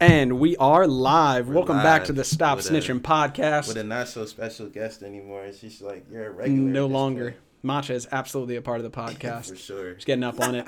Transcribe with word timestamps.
And 0.00 0.38
we 0.40 0.56
are 0.56 0.86
live. 0.86 1.48
We're 1.48 1.56
Welcome 1.56 1.76
back 1.82 2.04
to 2.04 2.14
the 2.14 2.24
Stop 2.24 2.56
with 2.56 2.70
a- 2.70 2.72
Snitching 2.72 3.00
podcast. 3.00 3.68
with 3.68 3.76
a 3.76 3.84
not 3.84 4.08
so 4.08 4.24
special 4.24 4.66
guest 4.68 5.02
anymore. 5.02 5.44
It's 5.44 5.60
just 5.60 5.82
like 5.82 6.06
you're 6.10 6.28
a 6.28 6.30
regular. 6.30 6.58
no 6.70 6.86
longer. 6.86 7.24
point. 7.32 7.36
Matcha 7.62 7.90
is 7.90 8.08
absolutely 8.10 8.56
a 8.56 8.62
part 8.62 8.80
of 8.82 8.84
the 8.84 8.90
podcast. 8.98 9.50
for 9.50 9.56
sure. 9.56 9.94
Just 9.94 10.06
getting 10.06 10.24
up 10.24 10.40
on 10.40 10.54
it. 10.54 10.66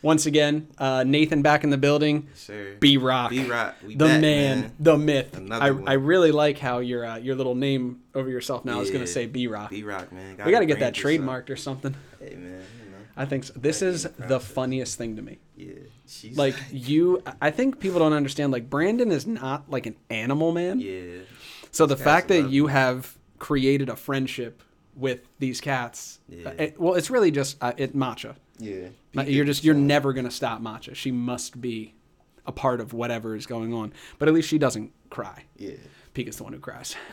Once 0.00 0.24
again, 0.24 0.66
uh, 0.78 1.04
Nathan 1.06 1.42
back 1.42 1.62
in 1.62 1.68
the 1.68 1.76
building. 1.76 2.26
Sure. 2.34 2.72
B 2.76 2.96
Rock. 2.96 3.28
B 3.28 3.44
Rock. 3.44 3.74
The 3.86 3.96
back, 3.96 4.20
man, 4.22 4.60
man. 4.62 4.72
the 4.80 4.96
myth. 4.96 5.36
Another 5.36 5.62
I, 5.62 5.70
one. 5.72 5.86
I 5.88 5.92
really 5.92 6.32
like 6.32 6.58
how 6.58 6.78
your 6.78 7.04
uh, 7.04 7.16
your 7.18 7.34
little 7.34 7.54
name 7.54 8.00
over 8.14 8.30
yourself 8.30 8.64
now 8.64 8.80
is 8.80 8.88
going 8.88 9.02
to 9.04 9.06
say 9.06 9.26
B 9.26 9.46
Rock. 9.46 9.68
B 9.68 9.82
Rock, 9.82 10.10
man. 10.10 10.38
We 10.42 10.50
got 10.52 10.60
to 10.60 10.66
get 10.66 10.78
that 10.80 10.94
trademarked 10.94 11.50
or 11.50 11.56
something. 11.56 11.94
Hey 12.18 12.34
man, 12.34 12.44
you 12.44 12.90
know. 12.92 12.96
I 13.14 13.26
think 13.26 13.44
so. 13.44 13.52
this 13.56 13.82
is 13.82 14.04
the 14.04 14.08
the 14.08 14.26
process. 14.38 14.50
funniest 14.50 14.96
thing 14.96 15.16
to 15.16 15.22
me. 15.22 15.36
Yeah. 15.68 15.72
She's 16.06 16.36
Like 16.36 16.54
you, 16.72 17.22
I 17.40 17.50
think 17.50 17.80
people 17.80 17.98
don't 17.98 18.12
understand. 18.12 18.52
Like 18.52 18.68
Brandon 18.70 19.10
is 19.12 19.26
not 19.26 19.70
like 19.70 19.86
an 19.86 19.96
animal 20.08 20.52
man. 20.52 20.80
Yeah. 20.80 21.20
So 21.70 21.86
the 21.86 21.96
fact 21.96 22.28
that 22.28 22.50
you 22.50 22.66
me. 22.66 22.72
have 22.72 23.16
created 23.38 23.88
a 23.88 23.96
friendship 23.96 24.62
with 24.96 25.20
these 25.38 25.60
cats, 25.60 26.18
Yeah. 26.28 26.48
uh, 26.48 26.52
it- 26.58 26.80
well, 26.80 26.94
it's 26.94 27.10
really 27.10 27.30
just 27.30 27.56
uh, 27.62 27.72
it 27.76 27.96
matcha. 27.96 28.36
Yeah. 28.58 28.88
Uh, 29.16 29.22
You're 29.22 29.44
just 29.46 29.64
you're 29.64 29.74
never 29.74 30.12
gonna 30.12 30.30
stop 30.30 30.60
matcha. 30.60 30.94
She 30.94 31.10
must 31.10 31.60
be 31.60 31.94
a 32.46 32.52
part 32.52 32.80
of 32.80 32.92
whatever 32.92 33.34
is 33.36 33.46
going 33.46 33.72
on. 33.72 33.92
But 34.18 34.28
at 34.28 34.34
least 34.34 34.48
she 34.48 34.58
doesn't 34.58 34.92
cry. 35.10 35.44
Yeah. 35.56 35.76
Pika's 36.14 36.36
the 36.36 36.44
one 36.44 36.52
who 36.52 36.58
cries. 36.58 36.96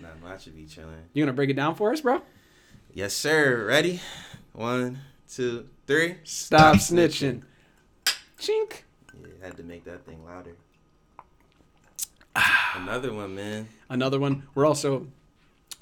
Nah, 0.00 0.36
should 0.36 0.54
be 0.54 0.64
chilling. 0.66 0.94
You 1.12 1.24
gonna 1.24 1.32
break 1.32 1.50
it 1.50 1.54
down 1.56 1.74
for 1.74 1.92
us, 1.92 2.00
bro? 2.00 2.22
Yes, 2.94 3.14
sir. 3.14 3.66
Ready? 3.66 4.00
One, 4.52 5.00
two, 5.28 5.68
three. 5.88 6.16
Stop 6.22 6.76
snitching. 6.76 7.42
Chink. 8.38 8.82
Yeah, 9.20 9.28
had 9.42 9.56
to 9.56 9.64
make 9.64 9.84
that 9.84 10.06
thing 10.06 10.24
louder. 10.24 10.54
Another 12.76 13.12
one, 13.12 13.34
man. 13.34 13.68
Another 13.88 14.20
one. 14.20 14.44
We're 14.54 14.66
also 14.66 15.08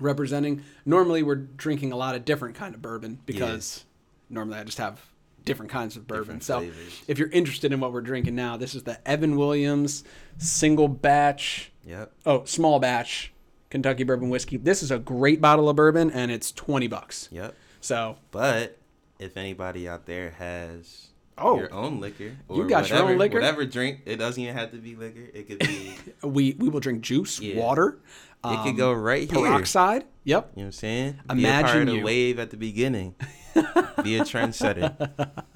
representing. 0.01 0.63
Normally, 0.87 1.23
we're 1.23 1.35
drinking 1.35 1.93
a 1.93 1.97
lot 1.97 2.15
of 2.15 2.25
different 2.25 2.55
kind 2.55 2.75
of 2.75 2.81
bourbon 2.81 3.19
because 3.27 3.85
normally 4.31 4.59
I 4.59 4.65
just 4.65 4.79
have 4.79 5.05
different 5.45 5.71
kinds 5.71 5.97
of 5.97 6.07
bourbon. 6.07 6.41
So, 6.41 6.67
if 7.07 7.19
you're 7.19 7.29
interested 7.29 7.73
in 7.73 7.81
what 7.81 7.93
we're 7.93 8.01
drinking 8.01 8.37
now, 8.37 8.57
this 8.57 8.75
is 8.75 8.85
the 8.85 9.07
Evan 9.07 9.37
Williams 9.37 10.05
single 10.39 10.89
batch. 10.89 11.73
Yep. 11.85 12.13
Oh, 12.25 12.45
small 12.45 12.79
batch 12.79 13.33
Kentucky 13.71 14.05
bourbon 14.05 14.31
whiskey. 14.31 14.57
This 14.57 14.83
is 14.83 14.91
a 14.91 14.99
great 14.99 15.41
bottle 15.41 15.69
of 15.69 15.77
bourbon, 15.77 16.11
and 16.11 16.31
it's 16.31 16.53
twenty 16.53 16.87
bucks. 16.87 17.29
Yep. 17.33 17.55
So, 17.81 18.17
But 18.31 18.79
if 19.19 19.37
anybody 19.37 19.89
out 19.89 20.07
there 20.07 20.31
has 20.39 21.09
Oh. 21.39 21.59
your 21.59 21.73
own 21.73 22.01
liquor, 22.01 22.35
You 22.51 22.67
got 22.69 22.89
your 22.89 22.99
own 22.99 23.05
whatever- 23.05 23.19
liquor? 23.19 23.35
whatever 23.35 23.67
drink, 23.67 24.01
it 24.07 24.17
doesn't 24.17 24.43
even 24.43 24.57
have 24.57 24.71
to 24.71 24.79
be 24.79 24.97
liquor. 24.97 25.27
It 25.35 25.47
could 25.49 25.59
be. 25.59 25.95
we 26.27 26.55
we 26.59 26.69
will 26.71 26.81
drink 26.81 27.03
juice, 27.03 27.41
Yeah. 27.41 27.57
water. 27.61 27.99
it 28.45 28.49
um, 28.49 28.65
could 28.65 28.77
go 28.77 28.93
right 28.93 29.31
here. 29.31 29.41
Peroxide. 29.43 30.05
Yep. 30.25 30.53
You 30.55 30.61
know 30.61 30.63
what 30.63 30.67
I'm 30.67 30.73
saying? 30.73 31.19
Imagine 31.31 31.37
be 31.37 31.45
a 31.47 31.63
part 31.63 31.77
of 31.83 31.87
the 31.89 31.95
you. 31.95 32.05
wave 32.05 32.39
at 32.39 32.51
the 32.51 32.57
beginning. 32.57 33.15
be 34.03 34.17
a 34.17 34.23
trendsetter. 34.23 34.95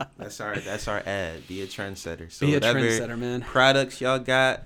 That's 0.19 0.41
our 0.41 0.57
that's 0.57 0.87
our 0.89 1.03
ad. 1.07 1.47
Be 1.49 1.63
a 1.63 1.67
trendsetter. 1.67 2.31
So 2.31 2.47
Be 2.47 2.53
a 2.53 2.57
whatever 2.57 2.81
trendsetter, 2.81 3.19
man. 3.19 3.41
products 3.41 4.01
y'all 4.03 4.19
got, 4.19 4.65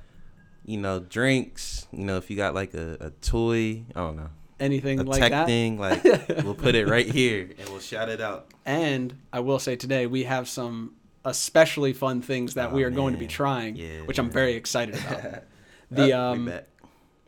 you 0.64 0.78
know, 0.78 0.98
drinks. 1.00 1.86
You 1.92 2.04
know, 2.04 2.16
if 2.16 2.28
you 2.30 2.36
got 2.36 2.54
like 2.54 2.74
a, 2.74 2.96
a 3.00 3.10
toy, 3.10 3.84
I 3.94 4.00
don't 4.00 4.16
know, 4.16 4.30
Anything 4.60 5.00
a 5.00 5.02
like 5.02 5.20
tech 5.20 5.30
that. 5.32 5.46
thing, 5.46 5.78
like 5.78 6.02
we'll 6.44 6.54
put 6.54 6.74
it 6.74 6.86
right 6.88 7.06
here 7.08 7.50
and 7.58 7.68
we'll 7.70 7.80
shout 7.80 8.08
it 8.08 8.20
out. 8.20 8.46
And 8.64 9.14
I 9.32 9.40
will 9.40 9.58
say 9.58 9.74
today 9.76 10.06
we 10.06 10.24
have 10.24 10.48
some 10.48 10.94
especially 11.24 11.92
fun 11.92 12.22
things 12.22 12.54
that 12.54 12.70
Oh, 12.70 12.74
we 12.74 12.84
are 12.84 12.90
going 12.90 13.14
to 13.14 13.18
be 13.18 13.26
trying, 13.26 13.76
Yeah. 13.76 14.02
which 14.04 14.18
I'm 14.18 14.30
very 14.30 14.54
excited 14.54 14.94
about. 14.96 15.42
The 15.90 16.12
um. 16.12 16.50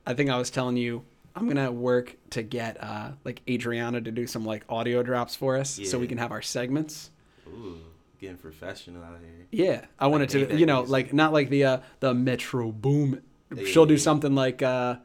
I 0.07 0.15
think 0.15 0.31
I 0.31 0.39
was 0.39 0.51
telling 0.51 0.77
you 0.77 1.05
I'm 1.37 1.47
gonna 1.47 1.71
work 1.71 2.17
to 2.31 2.43
get 2.43 2.83
uh 2.83 3.13
like 3.25 3.43
Adriana 3.49 4.01
to 4.01 4.11
do 4.11 4.27
some 4.27 4.45
like 4.45 4.65
audio 4.69 5.03
drops 5.03 5.35
for 5.36 5.57
us, 5.57 5.79
so 5.85 5.98
we 5.98 6.07
can 6.09 6.19
have 6.19 6.33
our 6.33 6.42
segments. 6.42 7.11
Ooh, 7.48 7.79
getting 8.20 8.39
professional 8.39 9.03
out 9.05 9.19
here. 9.20 9.47
Yeah, 9.53 9.85
I 9.98 10.07
wanted 10.09 10.31
to, 10.31 10.57
you 10.57 10.65
know, 10.67 10.79
music. 10.79 10.91
like 10.92 11.13
not 11.13 11.33
like 11.33 11.51
the 11.51 11.65
uh 11.65 11.79
the 12.01 12.15
Metro 12.15 12.73
Boomin. 12.73 13.23
She'll 13.67 13.86
do 13.86 13.95
Yeah. 13.95 14.01
something 14.01 14.35
like 14.35 14.63
uh, 14.63 14.97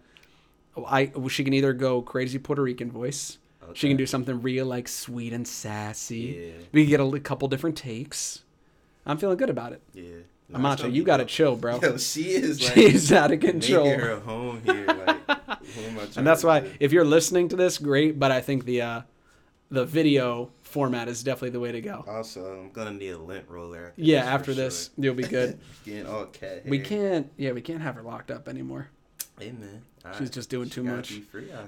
I 0.87 1.11
she 1.29 1.43
can 1.43 1.53
either 1.53 1.73
go 1.73 2.01
crazy 2.01 2.39
Puerto 2.39 2.61
Rican 2.61 2.91
voice. 2.91 3.37
She 3.73 3.87
can 3.87 3.95
do 3.97 4.05
something 4.05 4.41
real 4.41 4.65
like 4.65 4.87
sweet 4.89 5.31
and 5.31 5.47
sassy. 5.47 6.17
Yeah. 6.57 6.63
We 6.73 6.83
can 6.83 6.89
get 6.89 6.99
a 6.99 7.05
li- 7.05 7.19
couple 7.21 7.47
different 7.47 7.77
takes. 7.77 8.43
I'm 9.05 9.17
feeling 9.17 9.37
good 9.37 9.49
about 9.49 9.71
it. 9.73 9.81
Yeah. 9.93 10.03
Amacha, 10.53 10.83
No, 10.83 10.87
it's 10.89 10.95
you 10.97 11.03
got 11.03 11.17
to 11.17 11.25
chill, 11.25 11.55
bro. 11.55 11.79
Yo, 11.79 11.95
she 11.97 12.31
is 12.31 12.61
like 12.65 12.73
She's 12.73 13.13
out 13.13 13.31
of 13.31 13.39
control. 13.39 13.85
making 13.85 13.99
her 14.01 14.19
home 14.19 14.61
here. 14.65 14.85
Like, 14.85 14.97
who 15.27 15.81
am 15.81 15.93
I 15.99 16.03
trying 16.03 16.11
and 16.17 16.27
that's 16.27 16.43
why 16.43 16.59
do? 16.61 16.71
if 16.81 16.91
you're 16.91 17.05
listening 17.05 17.47
to 17.49 17.55
this, 17.55 17.77
great. 17.77 18.19
But 18.19 18.31
I 18.31 18.41
think 18.41 18.65
the 18.65 18.81
uh, 18.81 19.01
the 19.69 19.85
video 19.85 20.51
format 20.63 21.07
is 21.07 21.23
definitely 21.23 21.51
the 21.51 21.61
way 21.61 21.71
to 21.71 21.79
go. 21.79 22.03
Also, 22.07 22.59
I'm 22.59 22.71
gonna 22.71 22.91
need 22.91 23.11
a 23.11 23.17
lint 23.17 23.45
roller. 23.47 23.87
After 23.91 24.01
Yeah, 24.01 24.23
after 24.25 24.53
this, 24.53 24.89
sure. 24.95 25.05
you'll 25.05 25.15
be 25.15 25.23
good. 25.23 25.59
Getting 25.85 26.07
all 26.07 26.25
cat. 26.25 26.65
we 26.65 26.79
can't, 26.79 27.31
yeah, 27.37 27.53
we 27.53 27.61
can't 27.61 27.81
have 27.81 27.95
her 27.95 28.01
locked 28.03 28.31
up 28.31 28.49
anymore. 28.49 28.89
Hey 29.41 29.51
man, 29.53 29.81
All 30.05 30.13
She's 30.19 30.29
just 30.29 30.51
doing 30.51 30.69
She 30.69 30.75
too 30.75 30.83
much. 30.83 31.19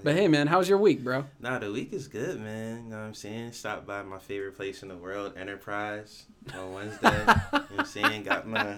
But 0.03 0.13
here. 0.13 0.13
hey, 0.13 0.27
man, 0.27 0.45
how's 0.45 0.69
your 0.69 0.77
week, 0.77 1.03
bro? 1.03 1.25
Nah, 1.39 1.57
the 1.57 1.71
week 1.71 1.91
is 1.91 2.07
good, 2.07 2.39
man. 2.39 2.83
You 2.83 2.89
know 2.91 2.97
what 2.97 3.03
I'm 3.05 3.13
saying? 3.15 3.53
Stopped 3.53 3.87
by 3.87 4.03
my 4.03 4.19
favorite 4.19 4.55
place 4.55 4.83
in 4.83 4.89
the 4.89 4.95
world, 4.95 5.33
Enterprise, 5.35 6.25
on 6.55 6.71
Wednesday. 6.71 7.09
you 7.19 7.25
know 7.25 7.33
what 7.51 7.63
I'm 7.79 7.85
saying? 7.85 8.23
Got 8.25 8.47
my 8.47 8.75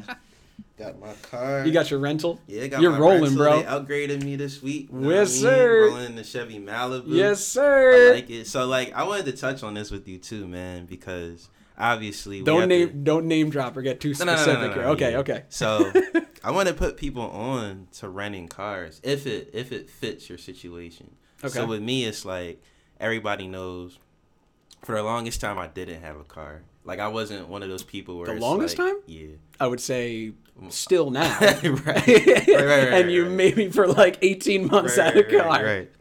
got 0.79 0.97
my 0.97 1.11
car. 1.29 1.65
You 1.65 1.73
got 1.73 1.91
your 1.91 1.99
rental? 1.99 2.39
yeah, 2.47 2.67
got 2.67 2.81
you're 2.81 2.91
my 2.91 2.99
rolling, 2.99 3.35
rental. 3.35 3.37
bro. 3.37 3.57
They 3.57 3.63
upgraded 4.07 4.23
me 4.23 4.37
this 4.37 4.63
week. 4.63 4.87
you 4.89 4.97
know 4.97 5.09
Yes, 5.09 5.31
I 5.31 5.33
mean? 5.33 5.41
sir. 5.41 5.87
Rolling 5.89 6.05
in 6.05 6.15
the 6.15 6.23
Chevy 6.23 6.59
Malibu. 6.61 7.03
Yes, 7.07 7.43
sir. 7.45 8.11
I 8.11 8.15
like 8.15 8.29
it. 8.29 8.47
So 8.47 8.65
like 8.65 8.93
I 8.93 9.03
wanted 9.03 9.25
to 9.25 9.33
touch 9.33 9.61
on 9.61 9.73
this 9.73 9.91
with 9.91 10.07
you 10.07 10.19
too, 10.19 10.47
man, 10.47 10.85
because 10.85 11.49
obviously 11.77 12.41
don't 12.41 12.67
name, 12.67 12.87
to- 12.89 12.93
don't 12.93 13.25
name 13.27 13.49
drop 13.49 13.75
or 13.77 13.81
get 13.81 13.99
too 13.99 14.13
No, 14.19 14.25
no, 14.25 14.25
no, 14.25 14.31
no, 14.37 14.41
specific 14.43 14.73
here. 14.73 14.83
Okay, 14.89 15.11
yeah. 15.11 15.17
okay. 15.19 15.43
So 15.49 15.91
I 16.43 16.51
want 16.51 16.67
to 16.67 16.73
put 16.73 16.97
people 16.97 17.23
on 17.23 17.87
to 17.99 18.09
renting 18.09 18.47
cars 18.47 18.99
if 19.03 19.25
it 19.27 19.49
if 19.53 19.71
it 19.71 19.89
fits 19.89 20.29
your 20.29 20.37
situation. 20.37 21.15
Okay. 21.43 21.53
So 21.53 21.65
with 21.65 21.81
me, 21.81 22.05
it's 22.05 22.25
like 22.25 22.61
everybody 22.99 23.47
knows. 23.47 23.99
For 24.83 24.93
the 24.95 25.01
longest 25.03 25.41
time, 25.41 25.57
I 25.57 25.65
didn't 25.67 26.01
have 26.03 26.17
a 26.19 26.23
car. 26.23 26.61
Like 26.83 26.99
I 26.99 27.07
wasn't 27.07 27.47
one 27.47 27.63
of 27.63 27.69
those 27.69 27.81
people 27.83 28.17
where 28.19 28.27
The 28.27 28.39
longest 28.39 28.77
like- 28.77 28.87
time? 28.89 29.01
Yeah. 29.07 29.27
I 29.59 29.65
would 29.67 29.79
say 29.81 30.33
still 30.69 31.09
now. 31.09 31.37
right. 31.41 31.65
right, 31.65 32.07
right, 32.07 32.47
right, 32.47 32.93
and 32.93 33.11
you 33.11 33.25
maybe 33.25 33.69
for 33.71 33.87
like 33.87 34.19
18 34.21 34.67
months 34.67 34.97
out 34.99 35.17
of 35.17 35.27
car. 35.27 35.39
right, 35.47 35.63
right. 35.65 35.91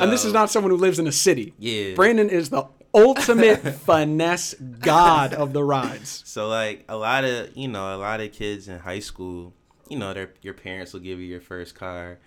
And 0.00 0.10
this 0.10 0.24
is 0.24 0.32
not 0.32 0.50
someone 0.50 0.70
who 0.72 0.76
lives 0.76 0.98
in 0.98 1.06
a 1.06 1.12
city. 1.12 1.54
Yeah. 1.58 1.94
Brandon 1.94 2.28
is 2.28 2.50
the 2.50 2.66
ultimate 2.94 3.58
finesse 3.86 4.54
god 4.54 5.34
of 5.34 5.52
the 5.52 5.64
rides. 5.64 6.22
So 6.26 6.48
like 6.48 6.84
a 6.88 6.96
lot 6.96 7.24
of 7.24 7.56
you 7.56 7.68
know 7.68 7.94
a 7.94 7.98
lot 7.98 8.20
of 8.20 8.32
kids 8.32 8.68
in 8.68 8.78
high 8.78 9.00
school, 9.00 9.52
you 9.88 9.98
know 9.98 10.14
their 10.14 10.32
your 10.42 10.54
parents 10.54 10.92
will 10.92 11.00
give 11.00 11.18
you 11.18 11.26
your 11.26 11.40
first 11.40 11.74
car. 11.74 12.18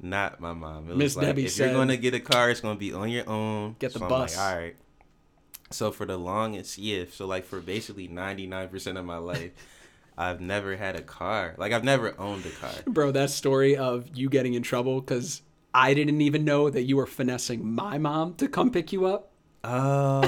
Not 0.00 0.40
my 0.40 0.52
mom. 0.52 0.84
It 0.84 0.88
was 0.90 0.98
Miss 0.98 1.16
like, 1.16 1.26
Debbie 1.26 1.44
if 1.46 1.52
said- 1.52 1.66
you're 1.66 1.74
going 1.74 1.88
to 1.88 1.96
get 1.96 2.12
a 2.12 2.20
car, 2.20 2.50
it's 2.50 2.60
going 2.60 2.76
to 2.76 2.78
be 2.78 2.92
on 2.92 3.08
your 3.08 3.28
own. 3.28 3.76
Get 3.78 3.94
the 3.94 4.00
so 4.00 4.08
bus. 4.08 4.36
Like, 4.36 4.44
All 4.44 4.58
right. 4.58 4.76
So 5.70 5.90
for 5.90 6.04
the 6.06 6.18
longest, 6.18 6.76
yeah. 6.78 7.04
So 7.10 7.26
like 7.26 7.44
for 7.44 7.60
basically 7.60 8.06
99% 8.08 8.98
of 8.98 9.04
my 9.04 9.16
life, 9.16 9.52
I've 10.18 10.40
never 10.40 10.76
had 10.76 10.96
a 10.96 11.02
car. 11.02 11.54
Like 11.56 11.72
I've 11.72 11.82
never 11.82 12.18
owned 12.20 12.44
a 12.46 12.50
car. 12.50 12.70
Bro, 12.86 13.12
that 13.12 13.30
story 13.30 13.76
of 13.76 14.06
you 14.14 14.28
getting 14.28 14.54
in 14.54 14.62
trouble 14.62 15.00
because 15.00 15.42
I 15.74 15.94
didn't 15.94 16.20
even 16.20 16.44
know 16.44 16.70
that 16.70 16.82
you 16.82 16.96
were 16.96 17.06
finessing 17.06 17.66
my 17.66 17.98
mom 17.98 18.34
to 18.34 18.48
come 18.48 18.70
pick 18.70 18.92
you 18.92 19.06
up. 19.06 19.32
Oh. 19.68 20.22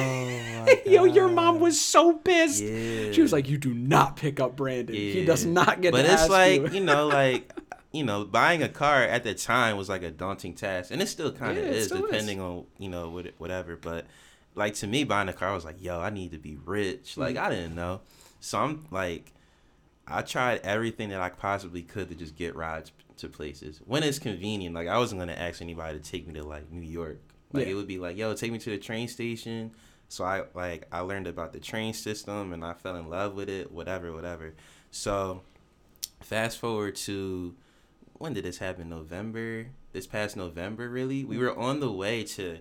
Yo, 0.87 1.05
your 1.05 1.29
mom 1.29 1.61
was 1.61 1.81
so 1.81 2.15
pissed. 2.15 2.63
Yeah. 2.63 3.13
She 3.13 3.23
was 3.23 3.33
like, 3.33 3.49
"You 3.49 3.57
do 3.59 3.73
not 3.73 4.17
pick 4.17 4.41
up 4.41 4.57
Brandon. 4.57 4.95
He 4.95 5.25
does 5.25 5.45
not 5.47 5.81
get 5.81 5.93
But 5.93 6.05
it's 6.05 6.29
like 6.29 6.61
you." 6.63 6.69
you 6.79 6.81
know, 6.85 7.07
like 7.23 7.51
you 7.93 8.05
know, 8.05 8.25
buying 8.25 8.63
a 8.63 8.69
car 8.69 9.03
at 9.03 9.25
the 9.25 9.35
time 9.35 9.77
was 9.77 9.89
like 9.89 10.03
a 10.03 10.11
daunting 10.11 10.55
task, 10.55 10.91
and 10.91 11.01
it 11.01 11.07
still 11.07 11.33
kind 11.33 11.57
of 11.57 11.65
Yeah, 11.65 11.71
is, 11.71 11.87
still 11.87 12.05
is. 12.05 12.11
depending 12.11 12.41
on 12.41 12.65
you 12.79 12.89
know 12.89 13.11
what 13.11 13.27
whatever. 13.39 13.77
But 13.77 14.07
like 14.55 14.75
to 14.77 14.87
me, 14.87 15.05
buying 15.05 15.29
a 15.29 15.33
car 15.33 15.51
I 15.51 15.55
was 15.55 15.65
like, 15.65 15.83
yo, 15.83 16.01
I 16.01 16.11
need 16.11 16.33
to 16.33 16.39
be 16.39 16.57
rich. 16.65 17.17
Like 17.17 17.37
Mm. 17.37 17.43
I 17.43 17.51
didn't 17.51 17.75
know, 17.75 18.01
so 18.41 18.59
I'm 18.59 18.87
like, 18.91 19.33
I 20.07 20.23
tried 20.23 20.61
everything 20.65 21.11
that 21.11 21.21
I 21.21 21.31
possibly 21.31 21.83
could 21.83 22.09
to 22.09 22.15
just 22.15 22.35
get 22.37 22.57
rides 22.57 22.93
to 23.19 23.29
places 23.29 23.81
when 23.87 24.03
it's 24.03 24.19
convenient. 24.19 24.75
Like 24.75 24.89
I 24.89 24.99
wasn't 24.99 25.21
gonna 25.21 25.33
ask 25.33 25.63
anybody 25.63 25.99
to 25.99 26.05
take 26.05 26.27
me 26.27 26.35
to 26.35 26.43
like 26.45 26.71
New 26.71 26.83
York. 26.87 27.19
Like 27.53 27.67
Yeah. 27.67 27.73
it 27.73 27.75
would 27.75 27.87
be 27.87 27.99
like, 27.99 28.17
yo, 28.17 28.35
take 28.35 28.53
me 28.53 28.59
to 28.59 28.71
the 28.71 28.79
train 28.79 29.09
station. 29.09 29.73
So 30.09 30.25
I 30.25 30.45
like 30.55 30.87
I 30.93 31.01
learned 31.01 31.27
about 31.27 31.53
the 31.53 31.61
train 31.61 31.93
system 31.95 32.53
and 32.53 32.65
I 32.65 32.73
fell 32.75 32.97
in 32.97 33.09
love 33.11 33.35
with 33.35 33.49
it. 33.49 33.71
Whatever, 33.73 34.13
whatever. 34.13 34.55
So 34.91 35.43
fast 36.21 36.59
forward 36.59 36.97
to 36.97 37.55
when 38.15 38.33
did 38.35 38.45
this 38.45 38.59
happen? 38.59 38.89
November. 38.89 39.67
This 39.93 40.07
past 40.07 40.37
November, 40.37 40.89
really. 40.89 41.25
We 41.25 41.39
were 41.39 41.57
on 41.57 41.81
the 41.81 41.91
way 41.91 42.25
to 42.25 42.59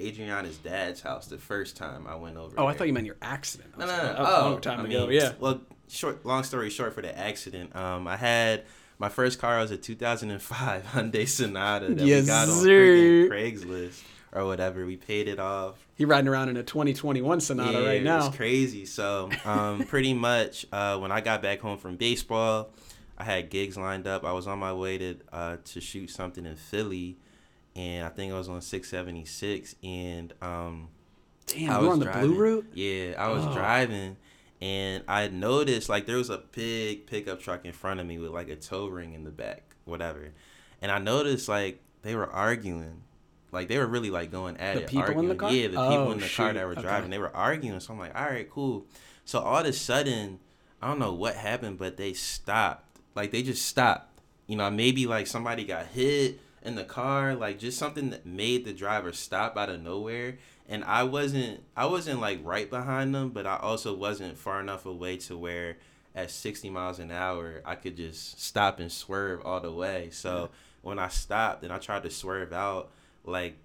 Adriana's 0.00 0.56
dad's 0.58 1.00
house 1.00 1.26
the 1.26 1.38
first 1.38 1.76
time 1.76 2.06
I 2.06 2.14
went 2.14 2.36
over. 2.36 2.54
oh, 2.58 2.66
I 2.66 2.72
thought 2.74 2.86
you 2.86 2.92
meant 2.92 3.06
your 3.06 3.16
accident. 3.20 3.76
No, 3.76 3.86
no, 3.86 3.96
no. 3.96 4.14
Oh, 4.18 4.50
long 4.52 4.60
time 4.60 4.80
I 4.80 4.84
ago. 4.84 5.06
mean, 5.08 5.16
Yeah. 5.20 5.32
Well, 5.40 5.60
short, 5.88 6.24
long 6.24 6.44
story 6.44 6.70
short, 6.70 6.94
for 6.94 7.02
the 7.02 7.16
accident, 7.18 7.74
um, 7.74 8.06
I 8.06 8.16
had 8.16 8.64
My 8.98 9.08
first 9.08 9.38
car 9.38 9.58
was 9.58 9.70
a 9.70 9.76
2005 9.76 10.84
Hyundai 10.92 11.28
Sonata 11.28 11.94
that 11.94 12.04
Yes, 12.06 12.22
we 12.22 12.26
got 12.26 12.48
on 12.48 12.54
sir. 12.56 12.68
freaking 12.68 13.28
Craigslist 13.30 14.02
or 14.32 14.44
whatever. 14.46 14.84
We 14.84 14.96
paid 14.96 15.28
it 15.28 15.38
off. 15.38 15.76
He 15.94 16.04
riding 16.04 16.28
around 16.28 16.48
in 16.48 16.56
a 16.56 16.62
2021 16.62 17.40
Sonata 17.40 17.84
right 17.84 18.02
now. 18.02 18.26
It's 18.26 18.36
crazy. 18.36 18.84
So, 18.86 19.30
um, 19.44 19.84
pretty 19.84 20.14
much, 20.14 20.66
uh, 20.72 20.98
when 20.98 21.12
I 21.12 21.20
got 21.20 21.42
back 21.42 21.60
home 21.60 21.78
from 21.78 21.96
baseball, 21.96 22.70
I 23.16 23.24
had 23.24 23.50
gigs 23.50 23.76
lined 23.76 24.06
up. 24.06 24.24
I 24.24 24.32
was 24.32 24.46
on 24.46 24.58
my 24.58 24.72
way 24.72 24.98
to 24.98 25.16
uh, 25.32 25.56
to 25.64 25.80
shoot 25.80 26.10
something 26.10 26.44
in 26.46 26.54
Philly, 26.56 27.16
and 27.76 28.04
I 28.06 28.08
think 28.10 28.32
I 28.32 28.38
was 28.38 28.48
on 28.48 28.60
676. 28.60 29.74
And 29.82 30.32
um, 30.42 30.88
Damn, 31.46 31.70
I 31.70 31.74
you 31.74 31.80
were 31.80 31.86
was 31.86 31.92
on 31.94 31.98
the 32.00 32.04
driving. 32.04 32.30
blue 32.30 32.38
route. 32.40 32.66
Yeah, 32.74 33.14
I 33.18 33.28
was 33.30 33.44
Oh. 33.44 33.52
driving, 33.54 34.16
and 34.60 35.04
I 35.08 35.28
noticed 35.28 35.88
like 35.88 36.06
there 36.06 36.16
was 36.16 36.30
a 36.30 36.38
big 36.52 37.06
pickup 37.06 37.40
truck 37.40 37.64
in 37.64 37.72
front 37.72 38.00
of 38.00 38.06
me 38.06 38.18
with 38.18 38.30
like 38.30 38.48
a 38.48 38.56
tow 38.56 38.86
ring 38.88 39.12
in 39.14 39.24
the 39.24 39.30
back, 39.30 39.62
whatever. 39.84 40.30
And 40.82 40.90
I 40.92 40.98
noticed 40.98 41.48
like 41.48 41.80
they 42.02 42.14
were 42.14 42.30
arguing. 42.30 43.02
Like 43.50 43.68
they 43.68 43.78
were 43.78 43.86
really 43.86 44.10
like 44.10 44.30
going 44.30 44.56
at 44.58 44.74
The 44.76 44.82
it. 44.82 44.88
people 44.88 45.18
in 45.20 45.28
the 45.28 45.34
arguing. 45.34 45.38
car? 45.38 45.52
Yeah, 45.52 45.62
the 45.68 45.68
people 45.88 46.08
Oh, 46.08 46.12
in 46.12 46.20
the 46.20 46.28
car 46.28 46.52
that 46.52 46.64
were 46.66 46.72
Okay. 46.72 46.82
driving. 46.82 47.10
They 47.10 47.18
were 47.18 47.34
arguing. 47.34 47.80
So 47.80 47.92
I'm 47.94 47.98
like, 47.98 48.14
all 48.18 48.26
right, 48.26 48.48
cool. 48.50 48.84
So 49.24 49.40
all 49.40 49.58
of 49.58 49.66
a 49.66 49.72
sudden, 49.72 50.38
I 50.82 50.88
don't 50.88 50.98
know 50.98 51.12
what 51.14 51.34
happened, 51.34 51.78
but 51.78 51.96
they 51.96 52.12
stopped. 52.12 52.98
Like 53.14 53.30
they 53.30 53.42
just 53.42 53.64
stopped. 53.64 54.20
You 54.46 54.56
know, 54.56 54.70
maybe 54.70 55.06
like 55.06 55.26
somebody 55.26 55.64
got 55.64 55.86
hit 55.86 56.40
in 56.62 56.74
the 56.74 56.84
car, 56.84 57.34
like 57.34 57.58
just 57.58 57.78
something 57.78 58.10
that 58.10 58.26
made 58.26 58.64
the 58.64 58.72
driver 58.72 59.12
stop 59.12 59.56
out 59.56 59.70
of 59.70 59.82
nowhere. 59.82 60.38
And 60.68 60.84
I 60.84 61.04
wasn't 61.04 61.62
I 61.76 61.86
wasn't 61.86 62.20
like 62.20 62.40
right 62.42 62.68
behind 62.68 63.14
them, 63.14 63.30
but 63.30 63.46
I 63.46 63.56
also 63.56 63.94
wasn't 63.94 64.36
far 64.36 64.60
enough 64.60 64.86
away 64.86 65.16
to 65.18 65.36
where 65.36 65.78
at 66.14 66.30
60 66.30 66.68
miles 66.70 66.98
an 66.98 67.10
hour 67.10 67.62
I 67.64 67.74
could 67.74 67.96
just 67.96 68.40
stop 68.40 68.80
and 68.80 68.90
swerve 68.90 69.40
all 69.44 69.60
the 69.60 69.72
way. 69.72 70.08
So 70.10 70.50
when 70.82 70.98
I 70.98 71.08
stopped 71.08 71.62
and 71.62 71.72
I 71.72 71.78
tried 71.78 72.02
to 72.02 72.10
swerve 72.10 72.52
out, 72.52 72.90
like 73.24 73.56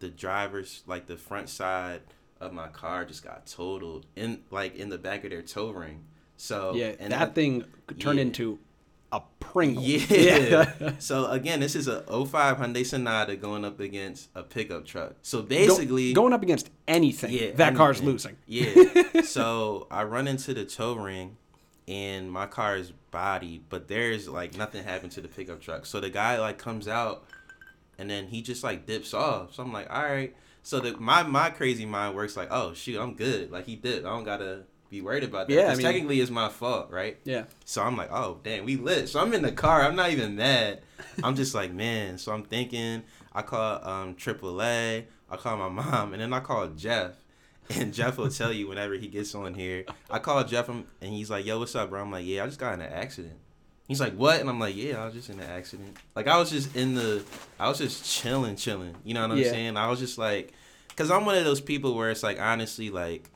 the 0.00 0.08
driver's 0.08 0.82
like 0.86 1.06
the 1.06 1.16
front 1.16 1.48
side 1.48 2.02
of 2.40 2.52
my 2.52 2.68
car 2.68 3.04
just 3.04 3.24
got 3.24 3.46
totaled 3.46 4.06
in 4.16 4.42
like 4.50 4.76
in 4.76 4.88
the 4.88 4.98
back 4.98 5.24
of 5.24 5.30
their 5.30 5.42
tow 5.42 5.70
ring. 5.70 6.04
So 6.36 6.74
Yeah, 6.74 6.92
and 6.98 7.12
that 7.12 7.34
thing 7.34 7.64
turned 7.98 8.18
yeah. 8.18 8.24
into 8.26 8.58
a 9.14 9.22
Pringle. 9.38 9.82
yeah. 9.84 10.92
so 10.98 11.30
again, 11.30 11.60
this 11.60 11.76
is 11.76 11.86
a 11.86 12.02
05 12.02 12.58
Hyundai 12.58 12.84
Sonata 12.84 13.36
going 13.36 13.64
up 13.64 13.78
against 13.78 14.28
a 14.34 14.42
pickup 14.42 14.84
truck. 14.84 15.14
So 15.22 15.40
Go- 15.40 15.46
basically, 15.46 16.12
going 16.12 16.32
up 16.32 16.42
against 16.42 16.70
anything, 16.88 17.30
yeah, 17.30 17.52
that 17.52 17.76
car's 17.76 18.02
losing. 18.02 18.36
Yeah. 18.46 19.20
so 19.24 19.86
I 19.90 20.02
run 20.02 20.26
into 20.26 20.52
the 20.54 20.64
tow 20.64 20.94
ring, 20.96 21.36
and 21.86 22.30
my 22.30 22.46
car 22.46 22.76
is 22.76 22.92
bodied, 23.12 23.64
but 23.68 23.86
there's 23.86 24.28
like 24.28 24.56
nothing 24.56 24.82
happened 24.82 25.12
to 25.12 25.20
the 25.20 25.28
pickup 25.28 25.60
truck. 25.60 25.86
So 25.86 26.00
the 26.00 26.10
guy 26.10 26.40
like 26.40 26.58
comes 26.58 26.88
out, 26.88 27.24
and 27.96 28.10
then 28.10 28.26
he 28.26 28.42
just 28.42 28.64
like 28.64 28.86
dips 28.86 29.14
off. 29.14 29.54
So 29.54 29.62
I'm 29.62 29.72
like, 29.72 29.88
all 29.88 30.02
right. 30.02 30.34
So 30.64 30.80
the 30.80 30.96
my 30.96 31.22
my 31.22 31.50
crazy 31.50 31.86
mind 31.86 32.16
works 32.16 32.36
like, 32.36 32.48
oh 32.50 32.74
shoot, 32.74 33.00
I'm 33.00 33.14
good. 33.14 33.52
Like 33.52 33.66
he 33.66 33.76
dipped. 33.76 34.04
I 34.04 34.10
don't 34.10 34.24
gotta 34.24 34.64
be 34.94 35.00
worried 35.02 35.24
about 35.24 35.48
that. 35.48 35.54
Yeah, 35.54 35.66
I 35.66 35.74
mean- 35.74 35.80
technically 35.82 36.20
it's 36.20 36.30
my 36.30 36.48
fault, 36.48 36.90
right? 36.90 37.18
Yeah. 37.24 37.44
So 37.64 37.82
I'm 37.82 37.96
like, 37.96 38.10
oh 38.12 38.38
damn, 38.42 38.64
we 38.64 38.76
lit. 38.76 39.08
So 39.08 39.20
I'm 39.20 39.32
in 39.34 39.42
the 39.42 39.52
car. 39.52 39.82
I'm 39.82 39.96
not 39.96 40.10
even 40.10 40.36
mad. 40.36 40.82
I'm 41.22 41.34
just 41.36 41.54
like, 41.54 41.72
man. 41.72 42.18
So 42.18 42.32
I'm 42.32 42.42
thinking. 42.44 43.02
I 43.36 43.42
call 43.42 43.80
um 43.88 44.14
AAA. 44.14 45.04
I 45.30 45.36
call 45.36 45.56
my 45.56 45.68
mom, 45.68 46.12
and 46.12 46.22
then 46.22 46.32
I 46.32 46.40
call 46.40 46.68
Jeff. 46.68 47.12
And 47.70 47.94
Jeff 47.94 48.18
will 48.18 48.28
tell 48.28 48.52
you 48.52 48.68
whenever 48.68 48.92
he 48.94 49.08
gets 49.08 49.34
on 49.34 49.54
here. 49.54 49.86
I 50.10 50.18
call 50.18 50.44
Jeff 50.44 50.68
and 50.68 50.84
he's 51.00 51.30
like, 51.30 51.46
yo, 51.46 51.58
what's 51.58 51.74
up, 51.74 51.88
bro? 51.88 52.02
I'm 52.02 52.10
like, 52.12 52.26
yeah, 52.26 52.42
I 52.44 52.46
just 52.46 52.58
got 52.60 52.74
in 52.74 52.82
an 52.82 52.92
accident. 52.92 53.38
He's 53.88 54.00
like, 54.02 54.12
what? 54.14 54.38
And 54.38 54.50
I'm 54.50 54.60
like, 54.60 54.76
yeah, 54.76 55.00
I 55.02 55.06
was 55.06 55.14
just 55.14 55.30
in 55.30 55.40
an 55.40 55.48
accident. 55.50 55.96
Like 56.14 56.28
I 56.28 56.36
was 56.36 56.50
just 56.50 56.76
in 56.76 56.94
the, 56.94 57.24
I 57.58 57.68
was 57.68 57.78
just 57.78 58.04
chilling, 58.04 58.56
chilling. 58.56 58.94
You 59.02 59.14
know 59.14 59.22
what 59.22 59.30
I'm 59.32 59.38
Yeah. 59.38 59.50
saying? 59.50 59.76
I 59.78 59.88
was 59.88 59.98
just 59.98 60.18
like, 60.18 60.52
cause 60.94 61.10
I'm 61.10 61.24
one 61.24 61.36
of 61.38 61.44
those 61.44 61.62
people 61.62 61.94
where 61.94 62.10
it's 62.10 62.22
like, 62.22 62.38
honestly, 62.38 62.90
like, 62.90 63.30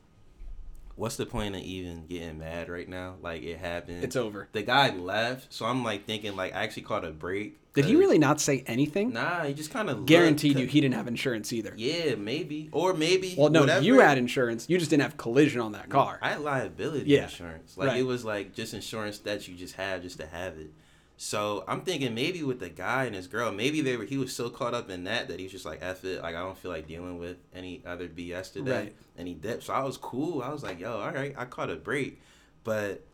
what's 0.99 1.17
the 1.17 1.27
point 1.27 1.55
of 1.55 1.63
even 1.63 2.07
getting 2.07 2.39
mad 2.39 2.69
right 2.69 2.89
now? 2.89 3.15
Like 3.23 3.43
it 3.43 3.59
happened 3.59 4.05
It's 4.05 4.17
over. 4.17 4.49
the 4.53 4.63
guy 4.63 4.95
left, 4.95 5.53
so 5.53 5.65
I'm 5.67 5.83
like 5.85 6.05
thinking 6.07 6.37
like 6.37 6.55
I 6.55 6.63
actually 6.65 6.83
caught 6.83 7.05
a 7.05 7.11
break. 7.11 7.57
Did 7.75 7.85
he 7.85 7.95
really 7.95 8.19
not 8.19 8.41
say 8.41 8.65
anything? 8.67 9.13
Nah, 9.13 9.45
he 9.45 9.55
just 9.55 9.71
kind 9.71 9.89
of 9.89 10.05
Guaranteed 10.05 10.59
you 10.59 10.67
he 10.67 10.81
didn't 10.81 10.95
have 10.97 11.07
insurance 11.07 11.53
either. 11.53 11.73
Yeah, 11.77 12.17
maybe 12.17 12.69
or 12.73 12.93
maybe. 12.93 13.37
Well, 13.39 13.51
no, 13.51 13.61
whatever. 13.61 13.85
you 13.85 14.01
had 14.01 14.19
insurance. 14.19 14.69
You 14.69 14.79
just 14.79 14.91
didn't 14.91 15.03
have 15.05 15.17
collision 15.17 15.61
on 15.61 15.73
that 15.73 15.89
car. 15.89 16.19
I 16.21 16.31
had 16.31 16.41
liability 16.41 17.09
Yeah, 17.09 17.25
insurance. 17.25 17.77
Like 17.77 17.89
right. 17.89 18.01
it 18.01 18.03
was 18.03 18.25
like 18.25 18.53
just 18.53 18.75
insurance 18.75 19.19
that 19.21 19.47
you 19.47 19.55
just 19.55 19.75
have 19.77 20.03
just 20.03 20.19
to 20.19 20.27
have 20.27 20.59
it. 20.59 20.73
So 21.21 21.65
I'm 21.67 21.81
thinking 21.81 22.15
maybe 22.15 22.45
with 22.45 22.61
the 22.61 22.69
guy 22.69 23.05
and 23.05 23.15
his 23.15 23.27
girl, 23.27 23.51
maybe 23.51 23.81
they 23.81 23.97
were 23.97 24.05
he 24.05 24.17
was 24.17 24.33
so 24.33 24.49
caught 24.49 24.73
up 24.73 24.89
in 24.89 25.03
that 25.05 25.27
that 25.29 25.41
he 25.41 25.47
was 25.47 25.53
just 25.53 25.67
like 25.67 25.81
F 25.83 26.05
it, 26.05 26.23
like 26.23 26.37
I 26.37 26.39
don't 26.39 26.57
feel 26.57 26.71
like 26.71 26.87
dealing 26.87 27.19
with 27.19 27.39
any 27.53 27.83
other 27.85 28.07
BS 28.09 28.53
today. 28.53 28.79
Right. 28.79 28.97
And 29.17 29.27
he 29.27 29.35
dipped. 29.35 29.65
So 29.65 29.75
I 29.75 29.83
was 29.83 29.97
cool. 29.97 30.41
I 30.43 30.51
was 30.51 30.63
like, 30.63 30.79
yo, 30.79 30.97
all 31.01 31.11
right, 31.11 31.35
I 31.37 31.45
caught 31.45 31.71
a 31.71 31.75
break. 31.77 32.21
But 32.63 33.05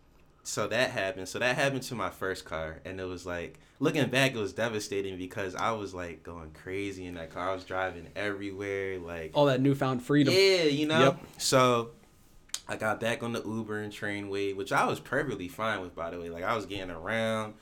so 0.43 0.69
that 0.69 0.91
happened. 0.91 1.29
So 1.31 1.39
that 1.39 1.57
happened 1.57 1.83
to 1.85 1.95
my 1.95 2.11
first 2.11 2.45
car. 2.45 2.81
And 2.85 3.01
it 3.01 3.05
was 3.05 3.25
like 3.25 3.59
looking 3.81 4.07
back, 4.11 4.35
it 4.35 4.39
was 4.39 4.53
devastating 4.53 5.17
because 5.17 5.55
I 5.55 5.73
was 5.73 5.95
like 5.95 6.23
going 6.23 6.51
crazy 6.53 7.07
in 7.07 7.15
that 7.15 7.33
car. 7.33 7.49
I 7.49 7.55
was 7.55 7.65
driving 7.65 8.09
everywhere, 8.15 8.99
like 8.99 9.31
All 9.33 9.47
that 9.47 9.63
newfound 9.63 10.03
freedom. 10.03 10.35
yeah, 10.35 10.65
you 10.65 10.87
know. 10.87 11.01
Yep. 11.01 11.19
So 11.39 11.91
I 12.69 12.77
got 12.77 13.01
back 13.01 13.23
on 13.23 13.33
the 13.33 13.43
Uber 13.43 13.79
and 13.81 13.91
train 13.91 14.29
wave, 14.29 14.59
which 14.59 14.73
I 14.73 14.85
was 14.85 15.01
perfectly 15.01 15.49
fine 15.49 15.81
with, 15.81 15.95
by 15.95 16.11
the 16.11 16.21
way. 16.21 16.29
Like 16.29 16.45
I 16.45 16.55
was 16.55 16.67
getting 16.67 16.91
around, 16.91 17.55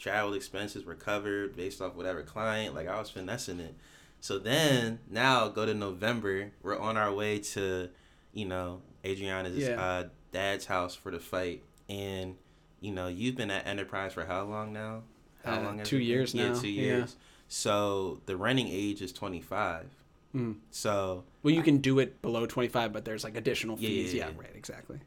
travel 0.00 0.34
expenses 0.34 0.84
were 0.84 0.94
covered 0.96 1.54
based 1.54 1.80
off 1.80 1.94
whatever 1.94 2.22
client. 2.22 2.74
Like 2.74 2.88
I 2.88 2.98
was 2.98 3.10
finessing 3.10 3.60
it. 3.60 3.74
So 4.20 4.38
then 4.38 4.98
now 5.08 5.48
go 5.48 5.64
to 5.64 5.74
November, 5.74 6.50
we're 6.62 6.78
on 6.78 6.96
our 6.96 7.12
way 7.12 7.38
to, 7.38 7.88
you 8.32 8.46
know, 8.46 8.80
Adriana's 9.04 9.56
Yeah. 9.56 9.80
uh, 9.80 10.08
dad's 10.32 10.66
house 10.66 10.94
for 10.94 11.10
the 11.10 11.18
fight, 11.20 11.62
and 11.88 12.36
you 12.80 12.92
know 12.92 13.08
you've 13.08 13.36
been 13.36 13.50
at 13.50 13.66
Enterprise 13.66 14.12
for 14.14 14.24
how 14.26 14.44
long 14.44 14.72
now? 14.72 15.02
How 15.44 15.52
Uh, 15.54 15.76
has 15.78 15.88
two 15.88 15.96
it 15.96 15.98
been? 16.00 16.08
years 16.08 16.34
Yeah, 16.34 16.48
now, 16.52 16.60
two 16.60 16.68
yeah. 16.68 16.82
years. 16.82 17.16
So 17.48 18.20
the 18.26 18.36
running 18.36 18.68
age 18.68 19.00
is 19.02 19.12
twenty 19.12 19.40
five. 19.40 19.86
Mm. 20.34 20.56
So 20.70 21.24
Well, 21.42 21.54
you 21.54 21.62
can 21.62 21.78
do 21.78 21.98
it 21.98 22.22
below 22.22 22.46
25, 22.46 22.92
but 22.92 23.04
there's 23.04 23.24
like 23.24 23.36
additional 23.36 23.76
fees. 23.76 24.14
yeah, 24.14 24.26
Yeah, 24.26 24.32
yeah. 24.32 24.40
right, 24.42 24.52
exactly. 24.54 24.98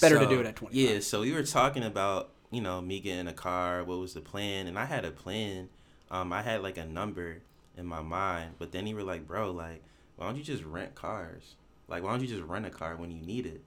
Better 0.00 0.18
to 0.18 0.26
do 0.26 0.40
it 0.40 0.46
at 0.46 0.56
25. 0.56 0.74
Yeah, 0.94 1.00
so 1.00 1.20
we 1.20 1.30
were 1.32 1.44
talking 1.44 1.84
about, 1.84 2.30
you 2.56 2.62
know, 2.62 2.80
me 2.80 2.98
getting 3.00 3.28
a 3.28 3.32
car, 3.32 3.84
what 3.84 3.98
was 3.98 4.14
the 4.14 4.20
plan? 4.20 4.66
And 4.66 4.78
I 4.78 4.86
had 4.86 5.04
a 5.04 5.10
plan. 5.10 5.68
Um, 6.10 6.32
I 6.32 6.42
had 6.42 6.62
like 6.62 6.78
a 6.78 6.84
number 6.86 7.38
in 7.76 7.86
my 7.86 8.00
mind, 8.00 8.54
but 8.58 8.72
then 8.72 8.86
you 8.86 8.96
were 8.96 9.02
like, 9.02 9.26
bro, 9.26 9.50
like, 9.52 9.82
why 10.16 10.26
don't 10.26 10.36
you 10.36 10.42
just 10.42 10.64
rent 10.64 10.94
cars? 10.94 11.56
Like, 11.88 12.02
why 12.02 12.10
don't 12.10 12.22
you 12.22 12.28
just 12.28 12.42
rent 12.42 12.64
a 12.66 12.70
car 12.70 12.96
when 12.96 13.10
you 13.10 13.20
need 13.24 13.46
it? 13.46 13.60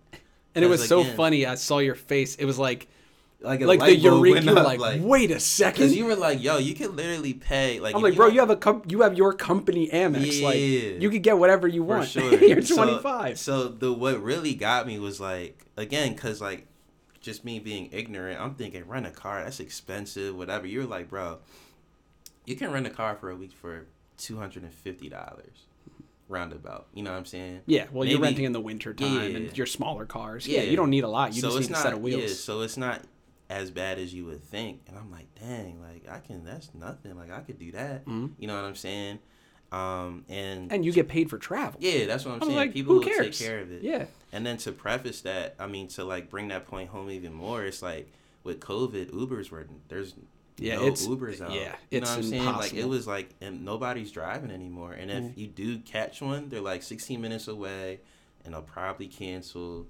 And 0.56 0.66
it 0.66 0.68
was 0.68 0.88
so 0.88 1.04
funny. 1.04 1.46
I 1.46 1.56
saw 1.56 1.78
your 1.78 1.96
face. 1.96 2.36
It 2.36 2.46
was 2.46 2.58
like, 2.58 2.88
Like, 3.42 3.62
a 3.62 3.68
like 3.68 3.80
the 3.80 3.96
eureka. 3.96 4.42
You 4.42 4.54
were 4.54 4.60
up, 4.60 4.80
like, 4.80 5.00
wait 5.02 5.32
a 5.32 5.40
second. 5.40 5.92
you 5.94 6.06
were 6.06 6.16
like, 6.16 6.42
yo, 6.42 6.58
you 6.58 6.74
could 6.74 6.96
literally 6.96 7.34
pay. 7.34 7.80
Like, 7.80 7.96
I'm 7.96 8.02
like, 8.02 8.16
bro, 8.16 8.28
you 8.28 8.40
have 8.40 8.50
a 8.50 8.82
you 8.88 9.02
have 9.02 9.16
your 9.16 9.34
company 9.34 9.88
Amex. 9.90 10.40
Yeah. 10.42 10.48
Like, 10.48 11.02
you 11.02 11.10
could 11.10 11.24
get 11.24 11.38
whatever 11.38 11.68
you 11.68 11.84
want. 11.84 12.08
sure. 12.16 12.34
You're 12.34 12.62
So- 12.64 12.76
25. 12.76 13.38
So, 13.38 13.68
the 13.68 13.94
what 13.94 14.22
really 14.22 14.56
got 14.56 14.88
me 14.88 14.98
was 15.00 15.22
like 15.22 15.66
again, 15.78 16.16
cause 16.16 16.42
like 16.42 16.66
just 17.22 17.44
me 17.46 17.60
being 17.60 17.90
ignorant, 17.92 18.40
I'm 18.40 18.56
thinking 18.56 18.88
rent 18.88 19.06
a 19.06 19.12
car 19.12 19.44
that's 19.44 19.60
expensive, 19.60 20.36
whatever. 20.36 20.66
You're 20.68 20.86
like, 20.86 21.10
bro, 21.10 21.40
you 22.46 22.56
can 22.56 22.72
rent 22.72 22.88
a 22.88 22.90
car 22.90 23.16
for 23.16 23.30
a 23.30 23.36
week 23.36 23.52
for 23.54 23.88
two 24.18 24.38
hundred 24.38 24.64
and 24.64 24.74
fifty 24.74 25.10
dollars, 25.10 25.66
roundabout. 26.28 26.88
You 26.94 27.04
know 27.04 27.12
what 27.12 27.18
I'm 27.18 27.26
saying? 27.26 27.62
yeah, 27.66 27.88
well, 27.92 28.08
you're 28.08 28.20
renting 28.20 28.46
in 28.46 28.52
the 28.54 28.60
winter 28.62 28.94
time 28.94 29.14
Yeah. 29.32 29.38
and 29.38 29.58
your 29.58 29.66
smaller 29.68 30.06
cars. 30.06 30.48
Yeah, 30.48 30.62
Yeah. 30.62 30.70
you 30.72 30.78
don't 30.78 30.90
need 30.90 31.04
a 31.04 31.08
lot. 31.10 31.34
You 31.36 31.42
so 31.42 31.50
just 31.58 31.70
need 31.70 31.74
not 31.74 31.80
a 31.80 31.84
set 31.84 31.94
of 31.94 32.02
wheels. 32.02 32.22
yeah. 32.22 32.28
So 32.30 32.62
it's 32.62 32.78
not 32.78 33.02
as 33.50 33.72
bad 33.72 33.98
as 33.98 34.14
you 34.14 34.26
would 34.26 34.44
think. 34.44 34.82
And 34.88 34.98
I'm 34.98 35.12
like, 35.12 35.28
dang, 35.40 35.82
like 35.82 36.08
I 36.10 36.20
can. 36.20 36.46
That's 36.46 36.74
nothing. 36.74 37.16
Like 37.18 37.32
I 37.32 37.40
could 37.42 37.58
do 37.60 37.72
that. 37.72 38.06
Mhm. 38.06 38.32
You 38.38 38.48
know 38.48 38.56
what 38.56 38.66
I'm 38.66 38.76
saying? 38.76 39.20
Um, 39.72 40.26
and 40.30 40.72
And 40.72 40.84
you 40.84 40.92
get 40.92 41.08
paid 41.08 41.30
for 41.30 41.38
travel. 41.38 41.80
yeah, 41.82 42.06
that's 42.06 42.26
what 42.26 42.36
I'm 42.36 42.42
saying. 42.42 42.56
like, 42.56 42.74
People 42.74 42.96
who 42.96 43.00
will 43.02 43.06
take 43.24 43.34
care 43.34 43.60
of 43.60 43.72
it. 43.72 43.84
Yeah. 43.84 44.06
And 44.32 44.46
then 44.46 44.58
to 44.58 44.72
preface 44.72 45.22
that, 45.22 45.56
I 45.60 45.68
mean, 45.68 45.88
to 45.90 46.04
like 46.04 46.30
bring 46.30 46.48
that 46.50 46.66
point 46.68 46.90
home 46.90 47.10
even 47.12 47.34
more, 47.34 47.64
it's 47.64 47.82
like 47.82 48.12
with 48.44 48.60
COVID, 48.60 49.12
Ubers 49.12 49.52
were 49.52 49.68
there's 49.90 50.16
Yeah, 50.58 50.76
no 50.78 50.82
it's- 50.88 51.06
Ubers 51.08 51.40
out. 51.42 51.52
yeah, 51.52 51.76
you 51.92 52.00
it's 52.00 52.10
know 52.10 52.16
what 52.18 52.24
I'm 52.26 52.30
saying? 52.30 52.46
Like 52.46 52.74
it 52.74 52.86
was 52.88 53.06
like, 53.08 53.30
and 53.42 53.64
nobody's 53.64 54.12
driving 54.12 54.52
anymore. 54.52 54.94
And 54.94 55.10
if 55.12 55.24
Mhm. 55.24 55.38
you 55.38 55.48
do 55.48 55.80
catch 55.80 56.22
one, 56.22 56.50
they're 56.50 56.62
like 56.62 56.82
16 56.84 57.22
minutes 57.22 57.48
away, 57.48 58.00
and 58.44 58.54
they'll 58.54 58.62
probably 58.64 59.08
cancel. 59.08 59.86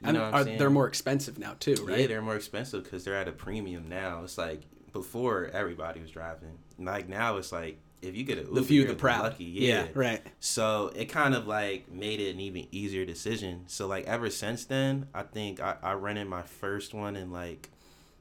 You 0.00 0.08
and 0.08 0.16
know 0.18 0.30
what 0.30 0.34
are, 0.34 0.44
they're 0.58 0.70
more 0.70 0.86
expensive 0.88 1.38
now 1.38 1.54
too, 1.58 1.76
right? 1.86 2.00
Yeah, 2.00 2.06
they're 2.08 2.20
more 2.22 2.36
expensive 2.36 2.84
because 2.84 3.04
they're 3.04 3.16
at 3.16 3.28
a 3.28 3.32
premium 3.32 3.88
now. 3.88 4.22
It's 4.22 4.36
like 4.36 4.62
before 4.92 5.46
everybody 5.52 6.00
was 6.00 6.10
driving. 6.10 6.58
Like 6.78 7.08
now, 7.08 7.36
it's 7.38 7.52
like 7.52 7.78
if 8.04 8.16
you 8.16 8.24
get 8.24 8.38
an 8.38 8.46
Uber, 8.46 8.60
the 8.60 8.66
few, 8.66 8.86
the 8.86 8.94
proud. 8.94 9.22
lucky. 9.22 9.44
yeah, 9.44 9.86
right. 9.94 10.22
So 10.40 10.92
it 10.94 11.06
kind 11.06 11.34
of 11.34 11.46
like 11.46 11.90
made 11.90 12.20
it 12.20 12.32
an 12.34 12.40
even 12.40 12.66
easier 12.70 13.04
decision. 13.04 13.64
So 13.66 13.86
like 13.86 14.06
ever 14.06 14.30
since 14.30 14.64
then, 14.64 15.08
I 15.14 15.22
think 15.22 15.60
I, 15.60 15.76
I 15.82 15.92
rented 15.92 16.28
my 16.28 16.42
first 16.42 16.94
one 16.94 17.16
in 17.16 17.32
like 17.32 17.70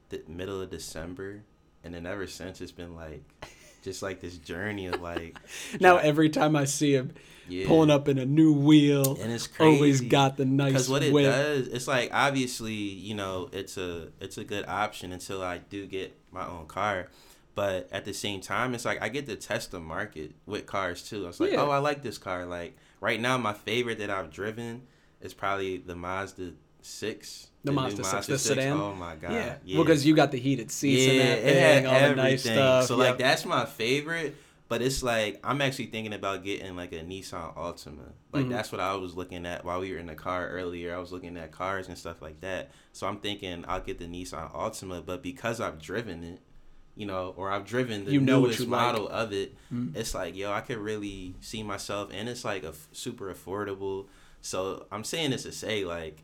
the 0.09 0.21
middle 0.27 0.61
of 0.61 0.69
December, 0.69 1.43
and 1.83 1.93
then 1.93 2.05
ever 2.05 2.27
since 2.27 2.61
it's 2.61 2.71
been 2.71 2.95
like 2.95 3.23
just 3.83 4.01
like 4.01 4.21
this 4.21 4.37
journey 4.37 4.87
of 4.87 5.01
like 5.01 5.37
now 5.79 5.97
every 5.97 6.29
time 6.29 6.55
I 6.55 6.65
see 6.65 6.93
him 6.93 7.13
yeah. 7.47 7.67
pulling 7.67 7.89
up 7.89 8.07
in 8.07 8.17
a 8.17 8.25
new 8.25 8.53
wheel, 8.53 9.17
and 9.21 9.31
it's 9.31 9.47
crazy. 9.47 9.75
always 9.75 10.01
got 10.01 10.37
the 10.37 10.45
nice 10.45 10.71
because 10.71 10.89
what 10.89 11.03
it 11.03 11.13
whip. 11.13 11.25
does 11.25 11.67
it's 11.67 11.87
like 11.87 12.09
obviously 12.13 12.73
you 12.73 13.13
know 13.13 13.49
it's 13.51 13.77
a 13.77 14.09
it's 14.19 14.37
a 14.37 14.43
good 14.43 14.65
option 14.67 15.11
until 15.11 15.41
i 15.43 15.57
do 15.57 15.85
get 15.85 16.17
my 16.31 16.47
own 16.47 16.65
car 16.65 17.09
but 17.55 17.87
at 17.91 18.05
the 18.05 18.13
same 18.13 18.41
time 18.41 18.73
it's 18.73 18.85
like 18.85 19.01
i 19.01 19.09
get 19.09 19.25
to 19.27 19.35
test 19.35 19.71
the 19.71 19.79
market 19.79 20.31
with 20.45 20.65
cars 20.65 21.07
too 21.07 21.23
I 21.25 21.27
was 21.27 21.39
like 21.39 21.51
Yeah. 21.51 21.61
oh 21.61 21.69
i 21.69 21.77
like 21.77 22.01
this 22.03 22.17
car 22.17 22.45
like 22.45 22.75
right 23.01 23.19
now 23.19 23.37
my 23.37 23.53
favorite 23.53 23.99
that 23.99 24.09
i've 24.09 24.31
driven 24.31 24.83
is 25.21 25.33
probably 25.33 25.77
the 25.77 25.95
mazda 25.95 26.53
6 26.81 27.47
The 27.63 27.71
new 27.71 27.77
Mazda 27.77 28.03
6, 28.03 28.27
the 28.27 28.37
sedan? 28.39 28.73
oh 28.77 28.93
my 28.93 29.15
god 29.15 29.31
yeah, 29.33 29.55
yeah 29.63 29.77
well, 29.77 29.85
because 29.85 30.05
you 30.05 30.15
got 30.15 30.31
the 30.31 30.39
heated 30.39 30.69
seats 30.71 31.07
and 31.07 31.15
yeah, 31.17 31.23
that 31.23 31.37
it 31.39 31.43
thing, 31.43 31.85
all 31.87 31.93
the 31.93 32.15
nice 32.15 32.45
everything. 32.45 32.53
stuff. 32.55 32.85
So 32.85 32.97
like 32.97 33.17
that's 33.17 33.45
my 33.45 33.65
favorite. 33.65 34.35
But 34.69 34.81
it's 34.81 35.03
like 35.03 35.39
I'm 35.43 35.61
actually 35.61 35.85
thinking 35.87 36.13
about 36.13 36.43
getting 36.43 36.75
like 36.75 36.91
a 36.93 36.99
Nissan 37.01 37.55
Altima. 37.55 38.11
Like 38.33 38.45
Mhm. 38.45 38.49
that's 38.49 38.71
what 38.71 38.81
I 38.81 38.95
was 38.95 39.13
looking 39.15 39.45
at 39.45 39.63
while 39.63 39.79
we 39.79 39.91
were 39.93 39.99
in 39.99 40.07
the 40.07 40.15
car 40.15 40.49
earlier. 40.49 40.95
I 40.95 40.99
was 40.99 41.11
looking 41.11 41.37
at 41.37 41.51
cars 41.51 41.87
and 41.87 41.97
stuff 41.97 42.21
like 42.21 42.41
that. 42.41 42.71
So 42.91 43.05
I'm 43.07 43.19
thinking 43.19 43.63
I'll 43.67 43.81
get 43.81 43.99
the 43.99 44.05
Nissan 44.05 44.51
Altima, 44.53 45.05
but 45.05 45.21
because 45.21 45.61
I've 45.61 45.79
driven 45.79 46.23
it, 46.23 46.39
you 46.95 47.05
know, 47.05 47.33
or 47.37 47.51
I've 47.51 47.65
driven 47.65 48.05
the 48.05 48.11
You 48.13 48.21
know 48.21 48.41
newest 48.41 48.59
you 48.59 48.65
like. 48.65 48.69
model 48.81 49.07
of 49.09 49.31
it, 49.33 49.55
Mhm. 49.73 49.95
it's 49.95 50.13
like 50.13 50.35
yo, 50.35 50.51
I 50.51 50.61
could 50.61 50.77
really 50.77 51.33
see 51.41 51.63
myself, 51.63 52.09
and 52.13 52.29
it's 52.29 52.45
like 52.45 52.63
a 52.63 52.67
f- 52.69 52.87
super 52.91 53.33
affordable. 53.33 54.05
So 54.41 54.85
I'm 54.91 55.03
saying 55.03 55.31
this 55.31 55.43
to 55.43 55.51
say 55.51 55.85
like 55.85 56.23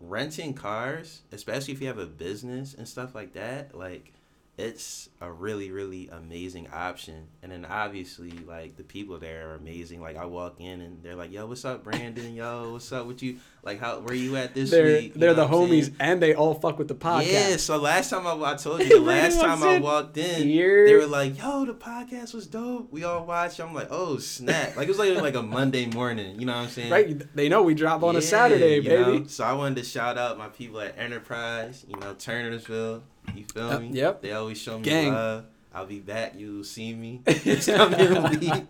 renting 0.00 0.54
cars, 0.54 1.22
especially 1.32 1.74
if 1.74 1.80
you 1.80 1.86
have 1.88 1.98
a 1.98 2.06
business 2.06 2.74
and 2.74 2.88
stuff 2.88 3.14
like 3.14 3.34
that, 3.34 3.76
like 3.76 4.12
it's 4.60 5.08
a 5.22 5.30
really 5.30 5.70
really 5.70 6.08
amazing 6.08 6.68
option. 6.72 7.26
And 7.42 7.50
then 7.52 7.64
obviously 7.64 8.30
like 8.30 8.76
the 8.76 8.82
people 8.84 9.18
there 9.18 9.50
are 9.50 9.54
amazing. 9.54 10.00
Like 10.00 10.16
I 10.16 10.26
walk 10.26 10.60
in 10.60 10.80
and 10.80 11.02
they're 11.02 11.16
like, 11.16 11.32
"Yo, 11.32 11.46
what's 11.46 11.64
up, 11.64 11.82
Brandon? 11.82 12.34
Yo, 12.34 12.72
what's 12.72 12.92
up 12.92 13.06
with 13.06 13.22
you? 13.22 13.38
Like 13.62 13.80
how 13.80 14.00
where 14.00 14.14
you 14.14 14.36
at 14.36 14.54
this 14.54 14.70
they're 14.70 14.84
week?" 14.84 15.14
You 15.14 15.20
they're 15.20 15.34
the 15.34 15.46
I'm 15.46 15.52
saying? 15.52 15.82
homies, 15.82 15.94
and 15.98 16.22
they 16.22 16.34
all 16.34 16.54
fuck 16.54 16.78
with 16.78 16.88
the 16.88 16.94
podcast. 16.94 17.32
Yeah, 17.32 17.56
so 17.56 17.78
last 17.78 18.10
time 18.10 18.26
I, 18.26 18.32
I 18.32 18.56
told 18.56 18.80
you, 18.84 18.88
the 18.88 19.00
last 19.00 19.40
time 19.40 19.62
I 19.62 19.78
walked 19.78 20.16
in, 20.16 20.48
Here. 20.48 20.86
they 20.86 20.94
were 20.94 21.06
like, 21.06 21.38
"Yo, 21.38 21.64
the 21.64 21.74
podcast 21.74 22.34
was 22.34 22.46
dope. 22.46 22.92
We 22.92 23.04
all 23.04 23.24
watched." 23.24 23.60
I'm 23.60 23.74
like, 23.74 23.88
"Oh 23.90 24.18
snap!" 24.18 24.76
Like 24.76 24.88
it 24.88 24.90
was 24.90 24.98
like 24.98 25.16
like 25.20 25.34
a 25.34 25.42
Monday 25.42 25.86
morning. 25.86 26.38
You 26.38 26.46
know 26.46 26.54
what 26.54 26.64
I'm 26.64 26.68
saying? 26.68 26.90
Right? 26.90 27.34
They 27.36 27.48
know 27.48 27.62
we 27.62 27.74
drop 27.74 28.02
on 28.02 28.16
a 28.16 28.22
Saturday, 28.22 28.80
baby. 28.80 29.18
know? 29.20 29.26
So 29.26 29.44
I 29.44 29.52
wanted 29.54 29.76
to 29.76 29.84
shout 29.84 30.18
out 30.18 30.38
my 30.38 30.48
people 30.48 30.80
at 30.80 30.98
Enterprise, 30.98 31.84
you 31.88 31.96
know, 31.96 32.14
Turnersville. 32.14 33.02
You 33.36 33.44
feel 33.52 33.70
Uh, 33.70 33.78
me? 33.80 33.88
yep. 33.92 34.22
They 34.22 34.32
always 34.32 34.58
show 34.58 34.78
me 34.78 34.84
Gang. 34.84 35.12
love. 35.12 35.44
I'll 35.72 35.86
be 35.86 36.00
back. 36.00 36.34
You'll 36.36 36.64
see 36.64 36.92
me. 36.94 37.22
It's 37.26 37.66
coming 37.66 38.40
week. 38.40 38.64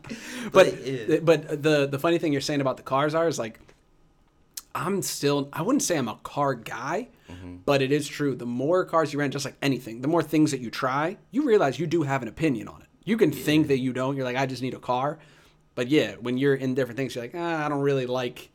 but 0.52 0.87
yeah. 0.87 1.19
but 1.23 1.62
the 1.62 1.87
the 1.87 1.99
funny 1.99 2.19
thing 2.19 2.33
you're 2.33 2.40
saying 2.43 2.61
about 2.61 2.76
the 2.76 2.83
cars 2.83 3.14
are 3.14 3.26
is 3.26 3.38
like 3.38 3.59
I'm 4.75 5.02
still 5.02 5.49
I 5.52 5.62
wouldn't 5.62 5.83
say 5.83 5.97
I'm 5.99 6.09
a 6.09 6.19
car 6.23 6.55
guy, 6.55 7.09
Mm-hmm. 7.31 7.57
but 7.64 7.81
it 7.81 7.93
is 7.93 8.09
true. 8.09 8.35
The 8.35 8.45
more 8.47 8.85
cars 8.85 9.12
you 9.12 9.19
rent, 9.21 9.33
just 9.33 9.45
like 9.45 9.55
anything, 9.62 10.00
the 10.00 10.09
more 10.09 10.21
things 10.23 10.50
that 10.50 10.61
you 10.61 10.69
try, 10.69 11.17
you 11.31 11.43
realize 11.45 11.79
you 11.79 11.87
do 11.87 12.02
have 12.02 12.23
an 12.23 12.29
opinion 12.29 12.67
on 12.67 12.83
it. 12.83 12.88
You 13.05 13.17
can 13.17 13.31
think 13.31 13.69
that 13.69 13.79
you 13.79 13.93
don't. 13.93 14.17
You're 14.17 14.25
like, 14.25 14.37
I 14.37 14.47
just 14.47 14.62
need 14.62 14.75
a 14.75 14.81
car, 14.81 15.19
but 15.76 15.87
yeah, 15.88 16.17
when 16.21 16.38
you're 16.38 16.57
in 16.57 16.75
different 16.75 16.97
things, 16.97 17.14
you're 17.14 17.23
like, 17.23 17.35
ah, 17.37 17.64
I 17.64 17.69
don't 17.69 17.83
really 17.83 18.07
like 18.07 18.50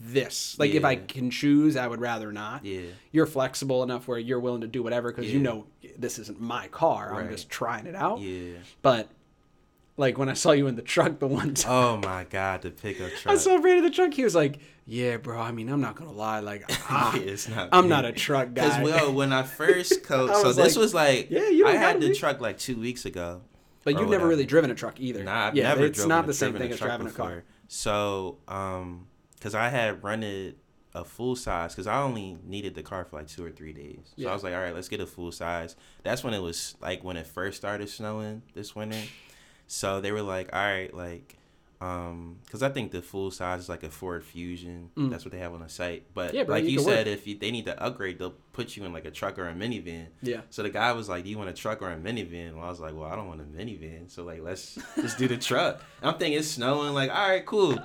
this. 0.00 0.58
Like 0.58 0.70
if 0.72 0.84
I 0.84 0.96
can 0.96 1.30
choose, 1.30 1.76
I 1.76 1.86
would 1.86 2.00
rather 2.00 2.32
not. 2.32 2.64
Yeah. 2.64 2.80
You're 3.12 3.26
flexible 3.26 3.82
enough 3.82 4.08
where 4.08 4.18
you're 4.18 4.40
willing 4.40 4.62
to 4.62 4.66
do 4.66 4.82
whatever 4.82 5.12
because 5.12 5.32
you 5.32 5.38
know 5.38 5.66
this 5.98 6.18
isn't 6.18 6.40
my 6.40 6.68
car. 6.68 7.14
I'm 7.14 7.30
just 7.30 7.50
trying 7.50 7.86
it 7.86 7.94
out. 7.94 8.20
Yeah. 8.20 8.54
But 8.82 9.08
like 9.96 10.16
when 10.16 10.30
I 10.30 10.32
saw 10.32 10.52
you 10.52 10.66
in 10.66 10.76
the 10.76 10.82
truck 10.82 11.18
the 11.18 11.26
one 11.26 11.52
time. 11.54 11.72
Oh 11.72 11.96
my 11.98 12.24
God, 12.24 12.62
the 12.62 12.70
pickup 12.70 13.10
truck. 13.12 13.34
I 13.34 13.36
saw 13.36 13.58
Brandon 13.58 13.84
in 13.84 13.90
the 13.90 13.94
truck. 13.94 14.14
He 14.14 14.24
was 14.24 14.34
like, 14.34 14.58
"Yeah, 14.86 15.18
bro. 15.18 15.38
I 15.38 15.52
mean, 15.52 15.68
I'm 15.68 15.82
not 15.82 15.96
gonna 15.96 16.12
lie. 16.12 16.40
Like, 16.40 16.64
ah, 16.90 17.14
Yeah, 17.14 17.34
not 17.54 17.68
I'm 17.72 17.88
not 17.88 18.06
a 18.06 18.12
truck 18.12 18.54
guy." 18.54 18.78
Because 18.78 18.82
well, 18.82 19.12
when 19.12 19.32
I 19.34 19.42
first 19.42 20.02
co- 20.02 20.30
I 20.30 20.40
so 20.40 20.52
this 20.54 20.76
like, 20.76 20.82
was 20.82 20.94
like 20.94 21.30
yeah, 21.30 21.48
you 21.50 21.66
I 21.66 21.72
had 21.72 22.00
the 22.00 22.08
be. 22.08 22.14
truck 22.14 22.40
like 22.40 22.56
two 22.56 22.80
weeks 22.80 23.04
ago. 23.04 23.42
but 23.84 23.90
you've 23.90 24.00
never 24.02 24.10
whatever. 24.12 24.28
really 24.28 24.46
driven 24.46 24.70
a 24.70 24.74
truck 24.74 24.98
either. 24.98 25.22
Nah, 25.24 25.48
I've 25.48 25.54
yeah, 25.56 25.64
never 25.64 25.84
it's 25.84 25.98
driven 25.98 26.08
not 26.08 26.26
the 26.26 26.32
same 26.34 26.54
thing 26.56 26.72
as 26.72 26.78
driving 26.78 27.06
a 27.06 27.10
car. 27.10 27.44
So, 27.68 28.38
um, 28.48 29.06
cause 29.40 29.54
I 29.54 29.68
had 29.68 30.02
rented 30.04 30.56
a 30.94 31.04
full 31.04 31.36
size, 31.36 31.74
cause 31.74 31.86
I 31.86 32.00
only 32.02 32.36
needed 32.44 32.74
the 32.74 32.82
car 32.82 33.04
for 33.04 33.16
like 33.16 33.28
two 33.28 33.44
or 33.44 33.50
three 33.50 33.72
days. 33.72 34.00
So 34.06 34.12
Yeah. 34.16 34.30
I 34.30 34.32
was 34.34 34.42
like, 34.42 34.54
all 34.54 34.60
right, 34.60 34.74
let's 34.74 34.88
get 34.88 35.00
a 35.00 35.06
full 35.06 35.32
size. 35.32 35.76
That's 36.02 36.22
when 36.24 36.34
it 36.34 36.40
was 36.40 36.74
like 36.80 37.04
when 37.04 37.16
it 37.16 37.26
first 37.26 37.56
started 37.56 37.88
snowing 37.88 38.42
this 38.54 38.74
winter. 38.74 39.00
So 39.66 40.00
they 40.00 40.10
were 40.10 40.22
like, 40.22 40.50
all 40.52 40.58
right, 40.60 40.92
like, 40.92 41.36
um, 41.80 42.38
cause 42.50 42.62
I 42.62 42.68
think 42.68 42.90
the 42.92 43.00
full 43.00 43.30
size 43.30 43.60
is 43.60 43.68
like 43.70 43.82
a 43.82 43.88
Ford 43.88 44.22
Fusion. 44.22 44.90
Mm. 44.96 45.10
That's 45.10 45.24
what 45.24 45.32
they 45.32 45.38
have 45.38 45.54
on 45.54 45.60
the 45.60 45.68
site. 45.68 46.04
But 46.12 46.34
Yeah, 46.34 46.44
bro, 46.44 46.56
like 46.56 46.64
you 46.64 46.76
can 46.76 46.86
work. 46.86 46.94
said, 46.94 47.08
if 47.08 47.26
you, 47.26 47.38
they 47.38 47.50
need 47.50 47.64
to 47.64 47.82
upgrade, 47.82 48.18
they'll 48.18 48.34
put 48.52 48.76
you 48.76 48.84
in 48.84 48.92
like 48.92 49.06
a 49.06 49.10
truck 49.10 49.38
or 49.38 49.48
a 49.48 49.54
minivan. 49.54 50.06
Yeah, 50.20 50.42
So 50.50 50.62
the 50.62 50.68
guy 50.70 50.92
was 50.92 51.08
like, 51.08 51.24
"Do 51.24 51.30
you 51.30 51.38
want 51.38 51.48
a 51.48 51.54
truck 51.54 51.80
or 51.80 51.90
a 51.90 51.96
minivan?" 51.96 52.54
Well, 52.56 52.64
I 52.66 52.68
was 52.68 52.80
like, 52.80 52.94
"Well, 52.94 53.04
I 53.10 53.16
don't 53.16 53.28
want 53.28 53.40
a 53.40 53.44
minivan." 53.44 54.10
So 54.10 54.24
like, 54.24 54.42
let's 54.42 54.78
just 54.96 55.16
do 55.16 55.26
the 55.28 55.36
truck. 55.48 55.80
And 56.02 56.10
I'm 56.10 56.18
thinking 56.18 56.38
it's 56.38 56.48
snowing. 56.48 56.92
Like, 56.92 57.10
all 57.10 57.28
right, 57.28 57.46
cool. 57.46 57.78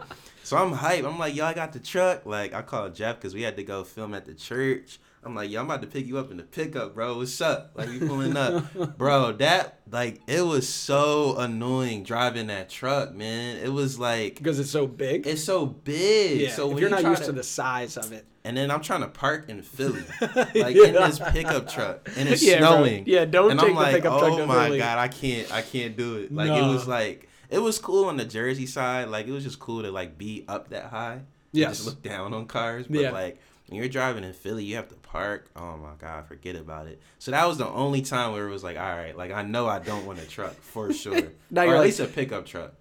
So 0.44 0.58
I'm 0.58 0.74
hype. 0.74 1.06
I'm 1.06 1.18
like, 1.18 1.34
"Yo, 1.34 1.46
I 1.46 1.54
got 1.54 1.72
the 1.72 1.80
truck." 1.80 2.26
Like, 2.26 2.54
I 2.54 2.62
called 2.64 2.96
Jeff 2.96 3.16
because 3.16 3.34
we 3.34 3.44
had 3.44 3.56
to 3.56 3.64
go 3.64 3.84
film 3.86 4.14
at 4.14 4.26
the 4.26 4.34
church. 4.34 5.00
I'm 5.26 5.34
like, 5.34 5.50
"Yo, 5.50 5.60
I'm 5.60 5.66
about 5.66 5.82
to 5.82 5.88
pick 5.88 6.06
you 6.06 6.18
up 6.20 6.30
in 6.30 6.38
the 6.38 6.44
pickup, 6.44 6.94
bro. 6.94 7.18
What's 7.18 7.42
up?" 7.42 7.72
Like, 7.76 7.90
we 7.90 8.00
pulling 8.00 8.38
up, 8.38 8.74
bro. 8.98 9.32
That 9.34 9.80
like, 9.92 10.22
it 10.28 10.42
was 10.46 10.70
so 10.70 11.36
annoying 11.38 12.04
driving 12.04 12.48
that 12.48 12.70
truck, 12.70 13.14
man. 13.14 13.58
It 13.58 13.74
was 13.74 13.98
like. 14.00 14.36
because 14.36 14.60
it's 14.60 14.70
so 14.70 14.86
big. 14.86 15.26
It's 15.26 15.44
so 15.44 15.66
big. 15.66 16.42
yeah, 16.42 16.52
so 16.52 16.68
if 16.68 16.74
when 16.76 16.82
you're 16.82 16.90
you 16.90 17.04
not 17.04 17.10
used 17.10 17.24
to 17.26 17.32
the 17.32 17.42
size 17.44 17.98
of 17.98 18.12
it, 18.12 18.26
and 18.44 18.56
then 18.56 18.70
I'm 18.70 18.82
trying 18.82 19.02
to 19.02 19.08
park 19.08 19.50
in 19.50 19.64
Philly, 19.64 20.04
like 20.22 20.76
in 20.76 20.94
this 20.94 21.20
pickup 21.32 21.68
truck, 21.70 22.08
and 22.16 22.30
it's 22.30 22.44
Yeah, 22.46 22.60
bro. 22.60 22.68
snowing. 22.84 23.04
Yeah, 23.08 23.26
don't 23.26 23.50
and 23.52 23.60
take 23.60 23.70
I'm 23.70 23.76
the 23.76 23.82
like, 23.82 23.96
pickup 23.96 24.20
truck 24.20 24.34
oh 24.34 24.38
to 24.38 24.46
my 24.46 24.66
Philly." 24.68 24.78
god, 24.78 25.00
I 25.00 25.08
can't, 25.08 25.52
I 25.52 25.62
can't 25.64 25.98
do 25.98 26.18
it. 26.18 26.32
Like 26.34 26.50
No. 26.50 26.70
it 26.70 26.74
was 26.74 26.88
like, 26.88 27.28
it 27.50 27.60
was 27.60 27.80
cool 27.80 28.06
on 28.06 28.18
the 28.18 28.26
Jersey 28.26 28.68
side. 28.68 29.08
Like 29.10 29.26
it 29.28 29.32
was 29.32 29.44
just 29.44 29.58
cool 29.60 29.82
to 29.82 29.92
like 29.92 30.20
be 30.20 30.46
up 30.48 30.70
that 30.70 30.86
high. 30.86 31.22
Yes. 31.52 31.78
Just 31.78 31.88
look 31.88 32.04
down 32.04 32.34
on 32.36 32.46
cars, 32.46 32.86
but 32.88 33.00
Yeah. 33.02 33.10
like. 33.12 33.40
When 33.68 33.80
you're 33.80 33.90
driving 33.90 34.24
in 34.24 34.34
Philly, 34.34 34.64
you 34.64 34.76
have 34.76 34.90
to 34.90 34.96
park. 34.96 35.48
Oh 35.56 35.78
my 35.78 35.94
god, 36.00 36.28
forget 36.28 36.56
about 36.56 36.88
it. 36.88 37.02
So 37.20 37.32
that 37.32 37.48
was 37.48 37.58
the 37.58 37.68
only 37.68 38.02
time 38.04 38.34
where 38.34 38.48
it 38.48 38.52
was 38.52 38.64
like, 38.64 38.78
all 38.78 38.84
right, 38.96 39.18
like 39.18 39.32
I 39.32 39.42
know 39.42 39.68
I 39.68 39.80
don't 39.80 40.06
want 40.06 40.20
a 40.20 40.26
truck 40.28 40.54
for 40.56 40.94
sure, 41.04 41.30
Now 41.50 41.64
or 41.64 41.66
you're 41.66 41.74
at 41.76 41.78
like- 41.80 41.86
least 41.86 42.00
a 42.00 42.06
pickup 42.06 42.46
truck. 42.46 42.74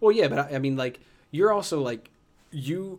Well, 0.00 0.10
yeah, 0.12 0.28
but 0.28 0.38
I, 0.50 0.56
I 0.56 0.58
mean, 0.58 0.76
like, 0.76 0.98
you're 1.30 1.52
also 1.52 1.80
like, 1.80 2.10
you, 2.50 2.98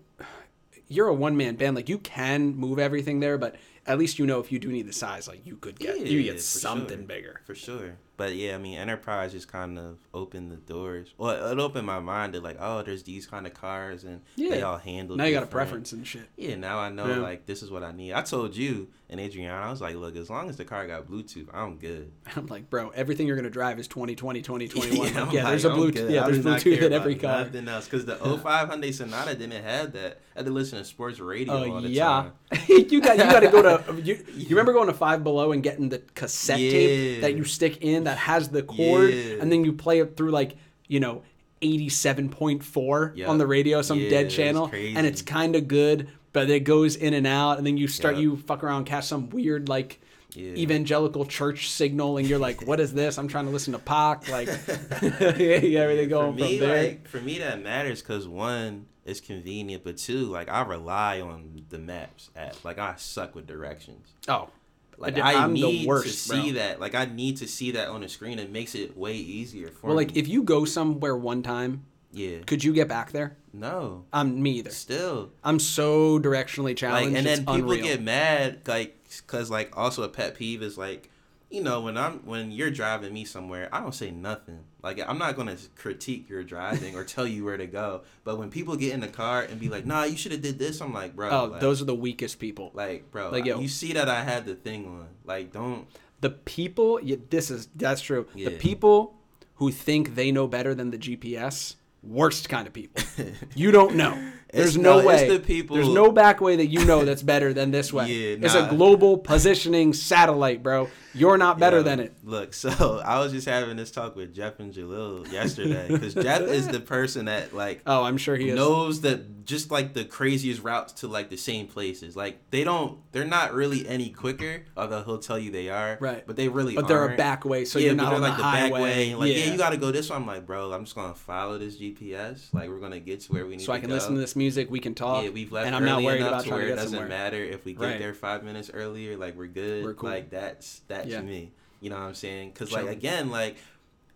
you're 0.88 1.08
a 1.08 1.14
one 1.14 1.36
man 1.36 1.56
band. 1.58 1.76
Like, 1.76 1.90
you 1.90 1.98
can 1.98 2.56
move 2.56 2.80
everything 2.80 3.20
there, 3.20 3.38
but 3.38 3.56
at 3.86 3.98
least 4.00 4.20
you 4.20 4.26
know 4.26 4.40
if 4.40 4.52
you 4.54 4.60
do 4.60 4.70
need 4.72 4.88
the 4.88 4.94
size, 4.94 5.28
like, 5.28 5.46
you 5.46 5.58
could 5.58 5.78
get 5.78 6.00
you 6.00 6.24
get 6.24 6.40
something 6.40 7.00
sure. 7.00 7.08
bigger. 7.08 7.42
For 7.46 7.56
sure. 7.56 7.98
But 8.16 8.36
yeah, 8.36 8.56
I 8.56 8.58
mean, 8.60 8.78
Enterprise 8.78 9.32
just 9.32 9.48
kind 9.48 9.80
of 9.80 9.98
opened 10.14 10.52
the 10.52 10.58
doors. 10.58 11.14
Well, 11.18 11.52
it 11.52 11.60
opened 11.60 11.88
my 11.88 12.00
mind 12.00 12.34
to 12.34 12.42
like, 12.42 12.58
oh, 12.60 12.84
there's 12.84 13.04
these 13.04 13.26
kind 13.26 13.48
of 13.48 13.54
cars 13.56 14.04
and 14.04 14.22
they 14.38 14.62
all 14.62 14.78
handle. 14.78 15.16
Now 15.16 15.24
you 15.26 15.34
got 15.34 15.44
a 15.44 15.48
preference 15.48 15.92
and 15.94 16.06
shit. 16.06 16.30
Yeah, 16.38 16.56
now 16.56 16.78
I 16.80 16.90
know 16.90 17.08
Yeah. 17.08 17.18
like 17.18 17.46
this 17.48 17.64
is 17.64 17.72
what 17.72 17.84
I 17.84 17.92
need. 17.92 18.14
I 18.14 18.22
told 18.22 18.56
you 18.56 18.88
and 19.10 19.20
Adriana, 19.20 19.66
I 19.68 19.70
was 19.70 19.82
like, 19.82 19.96
look, 19.96 20.16
as 20.16 20.30
long 20.30 20.50
as 20.50 20.58
the 20.58 20.66
car 20.66 20.88
got 20.88 21.08
Bluetooth, 21.08 21.48
I'm 21.54 21.78
good. 21.78 22.12
I'm 22.36 22.46
like, 22.48 22.70
bro, 22.70 22.90
everything 22.90 23.26
you're 23.28 23.36
gonna 23.36 23.50
drive 23.50 23.80
is 23.80 23.88
2020, 23.88 24.42
2021. 24.42 25.18
I'm 25.18 25.32
yeah, 25.32 25.50
there's 25.50 25.66
a 25.66 25.70
Bluetooth. 25.70 26.10
Yeah, 26.10 26.26
there's 26.28 26.40
Bluetooth 26.46 26.82
in 26.82 26.94
every 26.94 27.16
car. 27.16 27.44
Nothing 27.46 27.68
else, 27.68 27.86
because 27.86 28.06
the 28.06 28.16
05 28.44 28.70
Hyundai 28.70 28.94
Sonata 28.94 29.34
didn't 29.36 29.64
have 29.64 29.92
that. 29.94 30.20
I 30.36 30.40
had 30.40 30.46
to 30.46 30.52
listen 30.52 30.78
to 30.80 30.86
sports 30.86 31.20
radio 31.20 31.54
Oh 31.54 31.72
all 31.76 31.82
the 31.82 31.90
yeah, 31.90 32.06
time. 32.06 32.32
you 32.68 33.02
got 33.02 33.18
you 33.18 33.24
got 33.24 33.40
to 33.42 33.48
go 33.50 33.62
to 33.62 34.02
you. 34.02 34.24
You 34.36 34.50
remember 34.50 34.74
going 34.74 34.88
to 34.88 34.94
Five 34.94 35.24
Below 35.24 35.52
and 35.52 35.62
getting 35.64 35.90
the 35.90 36.00
cassette 36.16 36.58
tape 36.58 37.22
that 37.22 37.36
you 37.36 37.44
stick 37.44 37.78
in 37.82 38.03
that 38.06 38.18
has 38.18 38.50
the 38.50 38.64
cord, 38.64 39.14
Yeah. 39.14 39.36
and 39.42 39.52
then 39.52 39.64
you 39.66 39.74
play 39.74 40.00
it 40.00 40.16
through 40.18 40.32
like 40.32 40.56
you 40.88 41.00
know. 41.00 41.24
87.4 41.64 43.14
Yeah. 43.16 43.28
on 43.30 43.38
the 43.38 43.48
radio, 43.48 43.82
some 43.82 43.98
Yeah, 44.00 44.10
dead 44.10 44.30
channel, 44.30 44.70
and 44.74 45.06
it's 45.08 45.22
kind 45.22 45.56
of 45.56 45.68
good, 45.68 46.10
but 46.34 46.50
it 46.50 46.62
goes 46.66 46.98
in 46.98 47.14
and 47.14 47.26
out, 47.26 47.58
and 47.58 47.66
then 47.66 47.78
you 47.78 47.88
start 47.88 48.16
Yeah. 48.16 48.22
you 48.24 48.36
fuck 48.38 48.64
around, 48.66 48.84
catch 48.86 49.06
some 49.06 49.30
weird 49.30 49.70
like 49.70 50.02
Yeah. 50.36 50.52
evangelical 50.56 51.26
church 51.26 51.70
signal, 51.70 52.18
and 52.18 52.28
you're 52.28 52.40
like, 52.40 52.66
"What 52.68 52.80
is 52.82 52.94
this?" 52.94 53.18
I'm 53.18 53.28
trying 53.30 53.46
to 53.46 53.52
listen 53.52 53.72
to 53.74 53.80
Pac, 53.80 54.28
like, 54.30 54.48
yeah, 55.02 55.80
everything 55.82 56.10
going 56.10 56.34
for 56.34 56.40
me, 56.44 56.58
from 56.58 56.68
there. 56.68 56.84
Like, 56.84 57.08
for 57.08 57.22
me, 57.22 57.40
that 57.40 57.62
matters 57.64 58.02
because 58.02 58.28
one, 58.28 58.88
it's 59.06 59.22
convenient, 59.22 59.84
but 59.84 59.98
two, 59.98 60.26
like 60.26 60.50
I 60.50 60.64
rely 60.64 61.22
on 61.22 61.66
the 61.70 61.78
maps 61.78 62.30
app. 62.36 62.56
Like 62.66 62.80
I 62.80 62.96
suck 62.98 63.36
with 63.36 63.46
directions. 63.48 64.08
oh, 64.28 64.50
Like 64.98 65.18
I- 65.18 65.44
I'm 65.44 65.54
the 65.54 65.62
need 65.62 65.88
worst, 65.88 66.06
to 66.08 66.14
see 66.14 66.52
bro. 66.52 66.60
that. 66.60 66.80
Like 66.80 66.96
I 66.96 67.06
need 67.06 67.38
to 67.38 67.48
see 67.48 67.72
that 67.72 67.88
on 67.90 68.02
the 68.02 68.10
screen. 68.10 68.40
It 68.40 68.52
makes 68.52 68.76
it 68.76 68.96
way 68.98 69.16
easier 69.16 69.70
for 69.70 69.88
well, 69.88 69.96
me. 69.98 70.06
like 70.06 70.16
if 70.18 70.28
you 70.28 70.44
go 70.44 70.66
somewhere 70.66 71.16
one 71.18 71.44
time, 71.44 71.84
yeah, 72.12 72.40
could 72.46 72.64
you 72.64 72.74
get 72.74 72.88
back 72.88 73.12
there? 73.12 73.38
no, 73.56 74.06
Um, 74.14 74.42
me 74.42 74.52
either. 74.60 74.72
still. 74.72 75.32
I'm 75.44 75.60
so 75.60 76.20
directionally 76.20 76.76
challenged. 76.76 77.10
Like 77.12 77.18
and 77.18 77.26
then 77.28 77.38
people 77.40 77.54
unreal. 77.72 77.84
get 77.84 78.02
mad, 78.02 78.62
like, 78.68 78.98
cause 79.28 79.50
like 79.52 79.76
also 79.78 80.02
a 80.04 80.10
pet 80.10 80.36
peeve 80.36 80.62
is 80.64 80.78
like, 80.78 81.10
you 81.52 81.62
know, 81.62 81.82
when 81.82 81.98
I'm 81.98 82.20
when 82.26 82.52
you're 82.52 82.72
driving 82.72 83.14
me 83.14 83.26
somewhere, 83.26 83.70
I 83.72 83.80
don't 83.82 83.94
say 83.94 84.10
nothing. 84.12 84.60
Like 84.84 85.02
I'm 85.08 85.18
not 85.18 85.38
gonna 85.38 85.58
critique 85.76 86.30
your 86.30 86.44
driving 86.44 86.96
or 86.96 87.04
tell 87.06 87.26
you 87.26 87.46
where 87.46 87.58
to 87.58 87.66
go. 87.66 88.02
But 88.26 88.38
when 88.38 88.52
people 88.52 88.76
get 88.76 88.94
in 88.94 89.00
the 89.00 89.08
car 89.08 89.42
and 89.42 89.60
be 89.60 89.70
like, 89.70 89.86
"Nah, 89.86 90.04
you 90.04 90.18
should 90.18 90.34
have 90.34 90.42
did 90.42 90.60
this," 90.60 90.82
I'm 90.82 90.94
like, 90.94 91.16
bro. 91.16 91.30
Oh, 91.30 91.46
like, 91.46 91.62
those 91.62 91.82
are 91.82 91.86
the 91.86 91.96
weakest 91.96 92.38
people. 92.38 92.72
like, 92.74 93.10
bro. 93.10 93.30
like, 93.30 93.46
yo. 93.46 93.60
you 93.60 93.70
see 93.70 93.94
that 93.94 94.10
I 94.10 94.24
had 94.24 94.46
the 94.46 94.56
thing 94.56 94.86
on. 94.86 95.08
Like, 95.24 95.54
don't. 95.54 95.88
The 96.20 96.32
people, 96.32 97.00
yeah, 97.02 97.16
this 97.30 97.50
is 97.50 97.70
that's 97.76 98.02
true. 98.02 98.28
Yeah. 98.36 98.50
The 98.50 98.58
people 98.58 99.16
who 99.56 99.72
think 99.72 100.16
they 100.16 100.32
know 100.32 100.48
better 100.48 100.76
than 100.76 100.92
the 100.92 100.98
GPS, 100.98 101.76
worst 102.02 102.50
kind 102.50 102.68
of 102.68 102.74
people. 102.74 103.03
you 103.56 103.72
don't 103.72 103.96
know. 103.96 104.18
There's 104.52 104.78
no, 104.78 105.00
no, 105.02 105.08
way. 105.08 105.28
the 105.28 105.40
people- 105.40 105.76
There's 105.78 105.90
no 105.90 106.12
back 106.12 106.40
way 106.40 106.56
that 106.58 106.68
you 106.68 106.86
know 106.86 107.04
that's 107.06 107.24
better 107.24 107.54
than 107.54 107.72
this 107.72 107.92
way. 107.92 108.08
Yeah, 108.08 108.38
It's 108.46 108.54
a 108.54 108.68
global 108.70 109.18
positioning 109.18 109.94
satellite, 109.94 110.62
bro. 110.62 110.90
You're 111.16 111.38
not 111.38 111.60
better 111.60 111.78
Yo, 111.78 111.84
than 111.84 112.00
it. 112.00 112.14
Look, 112.24 112.54
so 112.54 113.00
I 113.06 113.20
was 113.20 113.32
just 113.32 113.48
having 113.48 113.78
this 113.78 113.92
talk 113.92 114.16
with 114.16 114.34
Jeff 114.34 114.60
and 114.60 114.74
Jalil 114.74 115.32
yesterday 115.32 115.88
because 115.88 116.14
Jeff 116.16 116.42
is 116.42 116.68
the 116.68 116.80
person 116.80 117.26
that 117.26 117.54
like 117.54 117.82
Oh, 117.86 118.04
I'm 118.04 118.18
sure 118.18 118.36
he 118.36 118.50
is. 118.50 118.56
knows 118.56 119.02
that 119.02 119.46
just 119.46 119.70
like 119.70 119.94
the 119.94 120.06
craziest 120.06 120.64
routes 120.64 120.94
to 120.94 121.08
like 121.08 121.30
the 121.30 121.38
same 121.38 121.68
places. 121.68 122.16
Like 122.16 122.40
they 122.50 122.64
don't, 122.64 122.98
they're 123.12 123.26
not 123.26 123.54
really 123.54 123.88
any 123.88 124.10
quicker. 124.10 124.64
Although 124.76 125.04
he'll 125.04 125.20
tell 125.20 125.38
you 125.38 125.52
they 125.52 125.70
are, 125.70 125.98
Right. 126.00 126.26
But 126.26 126.36
they 126.36 126.48
really, 126.48 126.76
are. 126.76 126.82
but 126.82 126.88
they're 126.88 127.14
a 127.14 127.16
back 127.18 127.46
way, 127.46 127.66
so 127.66 127.78
yeah, 127.78 127.88
you're 127.88 127.96
not 127.96 128.14
on 128.14 128.22
like 128.22 128.32
the, 128.34 128.38
the, 128.38 128.44
back 128.44 128.72
highway. 128.72 128.82
way. 128.82 129.16
Like, 129.16 129.32
yeah. 129.32 129.38
yeah. 129.46 129.52
you 129.52 129.58
got 129.58 129.70
to 129.70 129.78
go 129.78 129.92
this 129.92 130.10
way. 130.10 130.16
I'm 130.16 130.26
like, 130.26 130.46
bro, 130.48 130.72
I'm 130.74 130.84
just 130.86 130.96
gonna 130.96 131.14
follow 131.14 131.58
this 131.60 131.78
GPS. 131.80 132.52
Like, 132.54 132.70
we're 132.70 132.80
gonna 132.80 133.00
get 133.04 133.22
to 133.22 133.32
where 133.34 133.46
we 133.46 133.52
need 133.52 133.60
to. 133.60 133.66
so 133.66 133.74
I 133.74 133.80
can 133.80 133.90
go. 133.90 133.96
listen 133.96 134.16
to 134.16 134.20
this 134.22 134.36
music. 134.36 134.72
We 134.72 134.80
can 134.80 134.96
talk. 134.96 135.24
Yeah, 135.24 135.30
we've 135.30 135.52
left 135.52 135.68
and 135.68 135.76
I'm 135.76 135.86
not 135.86 136.02
worried 136.04 136.22
about 136.22 136.44
to 136.46 136.50
where 136.52 136.62
to 136.66 136.74
it 136.74 136.76
doesn't 136.76 136.90
somewhere. 136.92 137.08
matter 137.08 137.38
if 137.44 137.66
we 137.66 137.74
get 137.74 137.82
Right. 137.82 138.00
there 138.00 138.14
five 138.14 138.44
minutes 138.44 138.72
earlier. 138.74 139.16
Like 139.18 139.36
we're 139.38 139.48
good. 139.48 139.84
We're 139.84 139.94
cool. 139.94 140.10
Like 140.10 140.30
that's 140.30 140.82
that's 140.88 141.08
Yeah. 141.08 141.22
me. 141.22 141.52
You 141.82 141.90
know 141.90 141.98
what 141.98 142.04
I'm 142.04 142.16
saying? 142.16 142.52
Because 142.54 142.72
like 142.72 142.88
again, 142.88 143.30
like 143.30 143.58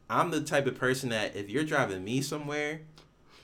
I'm 0.10 0.32
the 0.32 0.42
type 0.42 0.68
of 0.68 0.76
person 0.76 1.10
that 1.10 1.36
if 1.36 1.50
you're 1.50 1.64
driving 1.66 2.04
me 2.04 2.22
somewhere, 2.22 2.82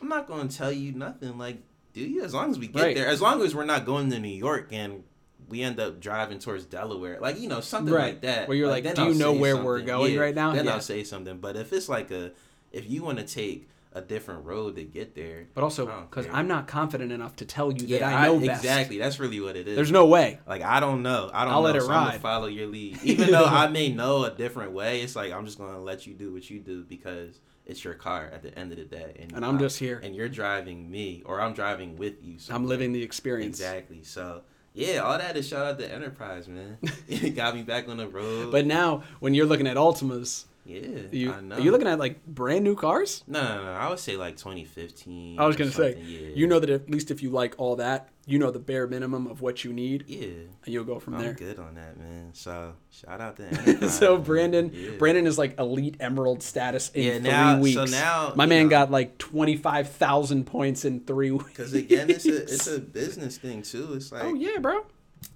I'm 0.02 0.08
not 0.08 0.28
gonna 0.28 0.50
tell 0.50 0.72
you 0.72 0.92
nothing. 0.94 1.38
Like, 1.38 1.58
do 1.94 2.02
you? 2.02 2.24
As 2.24 2.34
long 2.34 2.50
as 2.52 2.58
we 2.58 2.68
get 2.68 2.82
Right. 2.82 2.96
there, 2.96 3.08
as 3.08 3.22
long 3.22 3.42
as 3.42 3.54
we're 3.54 3.66
not 3.66 3.86
going 3.86 4.10
to 4.12 4.20
New 4.20 4.30
York 4.30 4.70
and 4.72 5.04
we 5.50 5.62
end 5.62 5.78
up 5.80 6.00
driving 6.00 6.40
towards 6.40 6.64
Delaware, 6.66 7.20
like 7.20 7.38
you 7.40 7.50
know 7.50 7.60
something 7.60 7.94
Right. 7.94 8.14
like 8.14 8.22
that. 8.22 8.48
Where 8.48 8.56
you're 8.56 8.70
like, 8.70 8.86
then 8.86 8.96
do 8.96 9.02
you 9.04 9.08
I'll 9.10 9.14
know 9.16 9.34
say 9.34 9.40
where 9.42 9.58
we're 9.58 9.82
going 9.82 10.14
Yeah, 10.14 10.22
right 10.22 10.34
now? 10.34 10.54
Then 10.54 10.66
Yeah. 10.66 10.76
I'll 10.76 10.82
say 10.82 11.04
something. 11.04 11.38
But 11.40 11.58
if 11.58 11.74
it's 11.74 11.90
like 11.90 12.10
a, 12.12 12.32
if 12.72 12.90
you 12.90 13.04
want 13.04 13.20
to 13.20 13.26
take 13.26 13.68
a 13.96 14.02
different 14.02 14.46
road 14.46 14.76
to 14.76 14.84
get 14.84 15.16
there, 15.16 15.48
But 15.54 15.64
also, 15.64 15.86
because. 16.10 16.28
I'm 16.32 16.48
not 16.48 16.68
confident 16.68 17.12
enough 17.12 17.36
to 17.38 17.46
tell 17.46 17.72
you 17.72 17.88
that 18.00 18.04
I 18.04 18.26
know 18.28 18.40
best. 18.40 18.64
exactly. 18.64 18.98
That's 18.98 19.20
really 19.20 19.40
what 19.40 19.56
it 19.56 19.68
is. 19.68 19.76
There's 19.76 19.92
no 19.92 20.06
way. 20.08 20.40
Like 20.48 20.62
I 20.64 20.80
don't 20.80 21.04
know. 21.04 21.30
I 21.34 21.46
don't 21.46 21.54
I'll 21.54 21.62
know. 21.62 21.66
let 21.68 21.76
it 21.76 21.84
so 21.84 21.92
I'm 21.92 22.08
ride. 22.10 22.22
follow 22.22 22.48
your 22.48 22.68
lead. 22.68 23.00
Even 23.04 23.32
though 23.32 23.46
I 23.46 23.68
may 23.70 23.90
know 23.90 24.24
a 24.26 24.32
different 24.32 24.72
way, 24.72 25.02
it's 25.02 25.16
like 25.16 25.32
I'm 25.32 25.46
just 25.46 25.58
gonna 25.58 25.80
let 25.80 26.08
you 26.08 26.14
do 26.14 26.34
what 26.34 26.50
you 26.50 26.60
do 26.60 26.84
because 26.84 27.40
it's 27.66 27.84
your 27.84 27.94
car 27.94 28.30
at 28.34 28.42
the 28.44 28.58
end 28.60 28.72
of 28.74 28.78
the 28.78 28.84
day. 28.86 29.16
And, 29.20 29.32
And 29.34 29.46
I'm 29.46 29.56
I- 29.58 29.60
just 29.60 29.80
here. 29.80 30.00
And 30.04 30.16
you're 30.16 30.28
driving 30.30 30.90
me 30.92 31.22
or 31.26 31.40
I'm 31.40 31.54
driving 31.54 31.96
with 31.96 32.22
you. 32.24 32.34
I'm 32.34 32.40
somewhere. 32.40 32.70
living 32.70 32.92
the 32.94 33.04
experience. 33.04 33.60
Exactly. 33.60 34.04
So 34.04 34.42
yeah, 34.74 34.98
all 35.02 35.18
that 35.20 35.38
is 35.38 35.48
shout 35.48 35.66
out 35.68 35.78
to 35.80 35.90
Enterprise, 35.92 36.48
man. 36.48 36.80
it 37.08 37.36
got 37.36 37.54
me 37.56 37.62
back 37.62 37.88
on 37.88 37.98
the 37.98 38.08
road. 38.08 38.52
But 38.52 38.66
now, 38.66 39.04
when 39.20 39.36
you're 39.36 39.46
looking 39.46 39.68
at 39.68 39.78
Altimas, 39.78 40.46
yeah, 40.66 40.82
you 41.12 41.32
I 41.34 41.42
know. 41.42 41.56
are 41.56 41.62
you 41.62 41.72
looking 41.72 41.88
at 41.88 42.00
like 42.00 42.26
brand 42.26 42.64
new 42.64 42.76
cars? 42.76 43.24
No, 43.28 43.42
no, 43.42 43.64
no. 43.66 43.72
I 43.72 43.90
would 43.90 44.00
say 44.00 44.16
like 44.18 44.38
2015. 44.38 45.40
I 45.40 45.46
was 45.46 45.56
gonna 45.56 45.72
say, 45.72 45.98
yeah. 46.00 46.30
you 46.36 46.48
know 46.48 46.60
that 46.60 46.70
at 46.70 46.90
least 46.90 47.12
if 47.12 47.22
you 47.22 47.30
like 47.30 47.56
all 47.58 47.76
that, 47.78 48.10
you 48.26 48.40
know 48.40 48.52
the 48.52 48.60
bare 48.60 48.88
minimum 48.88 49.28
of 49.28 49.42
what 49.42 49.64
you 49.66 49.74
need, 49.74 50.06
Yeah. 50.08 50.28
and 50.64 50.74
you'll 50.74 50.86
go 50.86 51.00
from 51.00 51.16
I'm 51.16 51.22
there. 51.22 51.34
good 51.34 51.60
on 51.60 51.76
that, 51.76 51.98
man. 51.98 52.30
So 52.34 52.74
shout 52.90 53.20
out 53.20 53.36
to 53.38 53.90
so. 53.90 54.18
Brandon, 54.18 54.72
Yeah. 54.74 54.92
Brandon 54.98 55.28
is 55.28 55.38
like 55.38 55.60
elite 55.60 55.98
emerald 56.00 56.42
status 56.42 56.90
in 56.94 57.04
Yeah, 57.04 57.20
three 57.20 57.30
now- 57.32 57.56
so 57.56 57.82
weeks. 57.82 57.92
now, 57.92 58.34
my 58.36 58.46
man 58.46 58.64
know. 58.66 58.70
got 58.70 58.92
like 58.92 59.18
twenty 59.18 59.58
five 59.58 59.90
thousand 59.90 60.46
points 60.46 60.86
in 60.86 61.02
three 61.02 61.32
weeks. 61.32 61.46
Because 61.46 61.74
again, 61.74 62.10
it's 62.10 62.26
a 62.26 62.44
it's 62.44 62.68
a 62.68 62.80
business 62.80 63.38
thing 63.38 63.62
too. 63.64 63.94
It's 63.96 64.12
oh, 64.14 64.16
like 64.16 64.26
oh 64.26 64.34
yeah, 64.36 64.60
bro. 64.60 64.86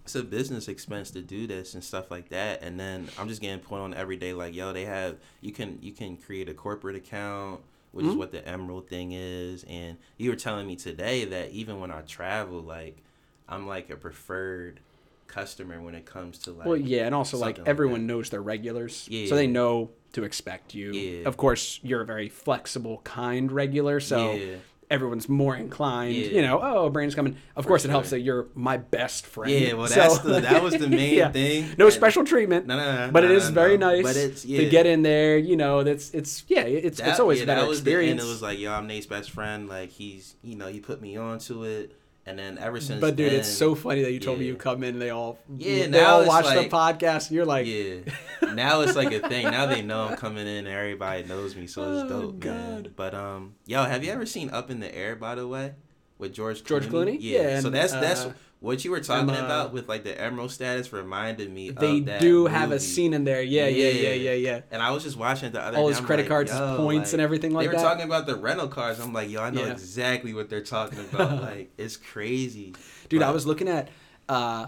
It's 0.08 0.16
a 0.16 0.24
business 0.24 0.70
expense 0.70 1.12
to 1.12 1.22
do 1.22 1.48
this 1.48 1.74
and 1.74 1.84
stuff 1.84 2.10
like 2.10 2.30
that. 2.30 2.64
And 2.64 2.80
then 2.80 3.10
I'm 3.20 3.28
just 3.28 3.42
getting 3.42 3.60
put 3.60 3.80
on 3.82 3.94
every 3.94 4.16
day. 4.16 4.32
Like 4.32 4.56
yo, 4.56 4.72
they 4.72 4.86
have 4.86 5.18
you 5.42 5.52
can 5.52 5.80
you 5.82 5.92
can 5.92 6.16
create 6.16 6.48
a 6.48 6.54
corporate 6.54 6.96
account, 6.96 7.60
which 7.92 8.06
is 8.06 8.14
Mhm. 8.14 8.18
what 8.18 8.32
the 8.32 8.48
Emerald 8.48 8.88
thing 8.88 9.12
is. 9.12 9.66
And 9.66 9.98
you 10.18 10.30
were 10.30 10.38
telling 10.38 10.66
me 10.66 10.78
today 10.78 11.26
that 11.26 11.52
even 11.52 11.82
when 11.82 11.92
I 11.92 12.02
travel, 12.04 12.62
like 12.62 13.04
I'm 13.50 13.68
like 13.68 13.90
a 13.90 13.98
preferred 13.98 14.80
customer 15.28 15.82
when 15.82 15.94
it 15.94 16.06
comes 16.06 16.38
to 16.40 16.52
like 16.52 16.68
well, 16.68 16.78
yeah, 16.78 17.06
and 17.06 17.14
also 17.14 17.38
like 17.38 17.58
like 17.58 17.68
everyone 17.68 18.08
that. 18.08 18.14
knows 18.14 18.30
their 18.30 18.42
regulars, 18.42 19.10
Yeah. 19.12 19.28
so 19.28 19.36
they 19.36 19.46
know 19.48 19.90
to 20.14 20.24
expect 20.24 20.74
you. 20.74 20.94
Yeah. 20.94 21.28
Of 21.28 21.36
course, 21.36 21.82
you're 21.84 22.00
a 22.02 22.06
very 22.06 22.30
flexible, 22.30 23.02
kind 23.04 23.52
regular, 23.52 24.00
so 24.00 24.36
Yeah. 24.36 24.56
Everyone's 24.90 25.28
more 25.28 25.56
inclined. 25.56 26.16
Yeah. 26.16 26.28
You 26.30 26.42
know, 26.42 26.60
oh, 26.62 26.90
brain's 26.90 27.14
coming. 27.16 27.36
Of 27.56 27.66
For 27.66 27.68
course, 27.68 27.84
it 27.86 27.90
helps 27.90 28.12
that 28.12 28.22
you're 28.22 28.48
my 28.56 28.78
best 28.78 29.26
friend. 29.26 29.52
Yeah, 29.52 29.74
well, 29.74 29.88
So- 29.88 29.96
that's 29.96 30.20
the 30.20 30.40
that 30.42 30.64
was 30.64 30.76
the 30.78 30.88
main 31.02 31.16
Yeah. 31.16 31.32
thing. 31.32 31.70
No 31.78 31.86
And- 31.86 31.94
special 31.94 32.24
treatment. 32.24 32.68
No, 32.68 32.78
no, 32.78 33.06
no. 33.08 33.12
but 33.12 33.24
it 33.26 33.28
no, 33.30 33.34
is 33.36 33.50
no, 33.50 33.54
very 33.56 33.78
no. 33.78 33.90
nice 33.92 34.04
But 34.04 34.16
it's 34.16 34.46
yeah. 34.46 34.60
to 34.62 34.70
get 34.70 34.86
in 34.86 35.02
there. 35.04 35.38
You 35.38 35.58
know, 35.58 35.84
that's 35.84 36.12
it's 36.12 36.44
yeah, 36.48 36.62
it's 36.62 37.00
it's 37.00 37.20
always 37.20 37.40
yeah, 37.40 37.44
a 37.44 37.48
better 37.48 37.62
that 37.62 37.68
was 37.68 37.84
the- 37.84 37.90
experience. 37.92 38.22
and 38.22 38.30
it 38.30 38.32
was 38.32 38.42
like, 38.42 38.60
yo, 38.60 38.72
I'm 38.72 38.88
Nate's 38.88 39.06
best 39.08 39.32
friend. 39.32 39.68
Like 39.68 39.90
he's, 39.90 40.36
you 40.42 40.56
know, 40.56 40.68
he 40.68 40.80
put 40.80 41.02
me 41.02 41.18
onto 41.18 41.64
it, 41.64 41.92
and 42.28 42.38
then 42.38 42.58
ever 42.60 42.80
since. 42.80 43.02
but 43.02 43.16
dude, 43.16 43.32
then, 43.32 43.40
it's 43.40 43.50
so 43.50 43.74
funny 43.74 44.04
that 44.04 44.12
you 44.12 44.20
told 44.20 44.38
me 44.40 44.46
you 44.46 44.56
come 44.56 44.84
in. 44.84 44.96
and 44.96 45.02
They 45.02 45.10
all 45.10 45.40
Yeah, 45.58 45.84
they 45.86 45.88
now 45.90 46.16
all 46.18 46.28
watch 46.28 46.46
like- 46.46 46.70
the 46.70 46.76
podcast. 46.76 47.28
And 47.28 47.36
you're 47.38 47.46
like, 47.46 47.66
yeah. 47.66 47.96
Now 48.54 48.82
it's 48.82 48.96
like 48.96 49.12
a 49.12 49.28
thing. 49.28 49.46
Now 49.46 49.66
they 49.66 49.82
know 49.82 50.04
I'm 50.06 50.16
coming 50.18 50.46
in. 50.48 50.66
and 50.66 50.68
Everybody 50.68 51.24
knows 51.24 51.56
me, 51.56 51.68
so 51.68 51.82
it's 52.04 52.12
Oh, 52.12 52.32
dope, 52.32 52.44
man. 52.46 52.94
But 52.96 53.14
um, 53.16 53.56
yo, 53.66 53.84
have 53.84 54.04
you 54.04 54.12
ever 54.12 54.26
seen 54.26 54.50
Up 54.52 54.70
in 54.70 54.80
the 54.80 54.94
Air? 54.94 55.16
By 55.16 55.36
the 55.36 55.48
way, 55.48 55.74
with 56.18 56.34
George 56.34 56.64
Clooney. 56.64 56.68
George 56.68 56.88
Clooney? 56.88 57.18
Yeah. 57.20 57.42
Yeah, 57.42 57.60
so 57.60 57.68
and, 57.68 57.76
that's 57.76 57.92
that's 57.94 58.22
uh, 58.26 58.34
what 58.60 58.84
you 58.84 58.92
were 58.92 59.00
talking 59.00 59.30
about 59.36 59.72
with 59.72 59.88
like 59.88 60.04
the 60.04 60.20
Emerald 60.20 60.52
status 60.52 60.92
reminded 60.92 61.52
me. 61.52 61.70
they 61.70 62.00
of 62.00 62.06
that 62.08 62.22
do 62.22 62.48
have 62.48 62.72
a 62.72 62.80
scene 62.80 63.14
in 63.14 63.24
there. 63.24 63.42
Yeah, 63.42 63.68
yeah, 63.68 63.90
yeah, 63.90 64.14
yeah, 64.14 64.34
yeah. 64.34 64.62
And 64.72 64.82
I 64.82 64.92
was 64.92 65.04
just 65.04 65.16
watching 65.16 65.50
it 65.50 65.52
the 65.54 65.62
other 65.62 65.78
All 65.78 65.84
day. 65.86 65.90
his 65.90 66.00
I'm 66.00 66.06
credit 66.06 66.24
like, 66.24 66.30
cards, 66.30 66.52
points, 66.78 67.14
and 67.14 67.22
everything 67.22 67.54
like 67.54 67.66
that 67.66 67.72
they 67.72 67.78
were 67.78 67.82
that. 67.84 67.88
talking 67.88 68.06
about 68.06 68.26
the 68.26 68.36
rental 68.36 68.68
cars. 68.68 69.00
I'm 69.00 69.14
like, 69.14 69.30
yo, 69.30 69.42
I 69.44 69.52
know 69.52 69.62
Yeah. 69.66 69.72
exactly 69.72 70.34
what 70.34 70.50
they're 70.50 70.62
talking 70.64 71.00
about. 71.00 71.42
like, 71.44 71.72
it's 71.78 71.98
crazy. 71.98 72.74
Dude, 73.10 73.22
I 73.22 73.32
was 73.32 73.46
looking 73.46 73.68
at 73.68 73.90
uh 74.28 74.68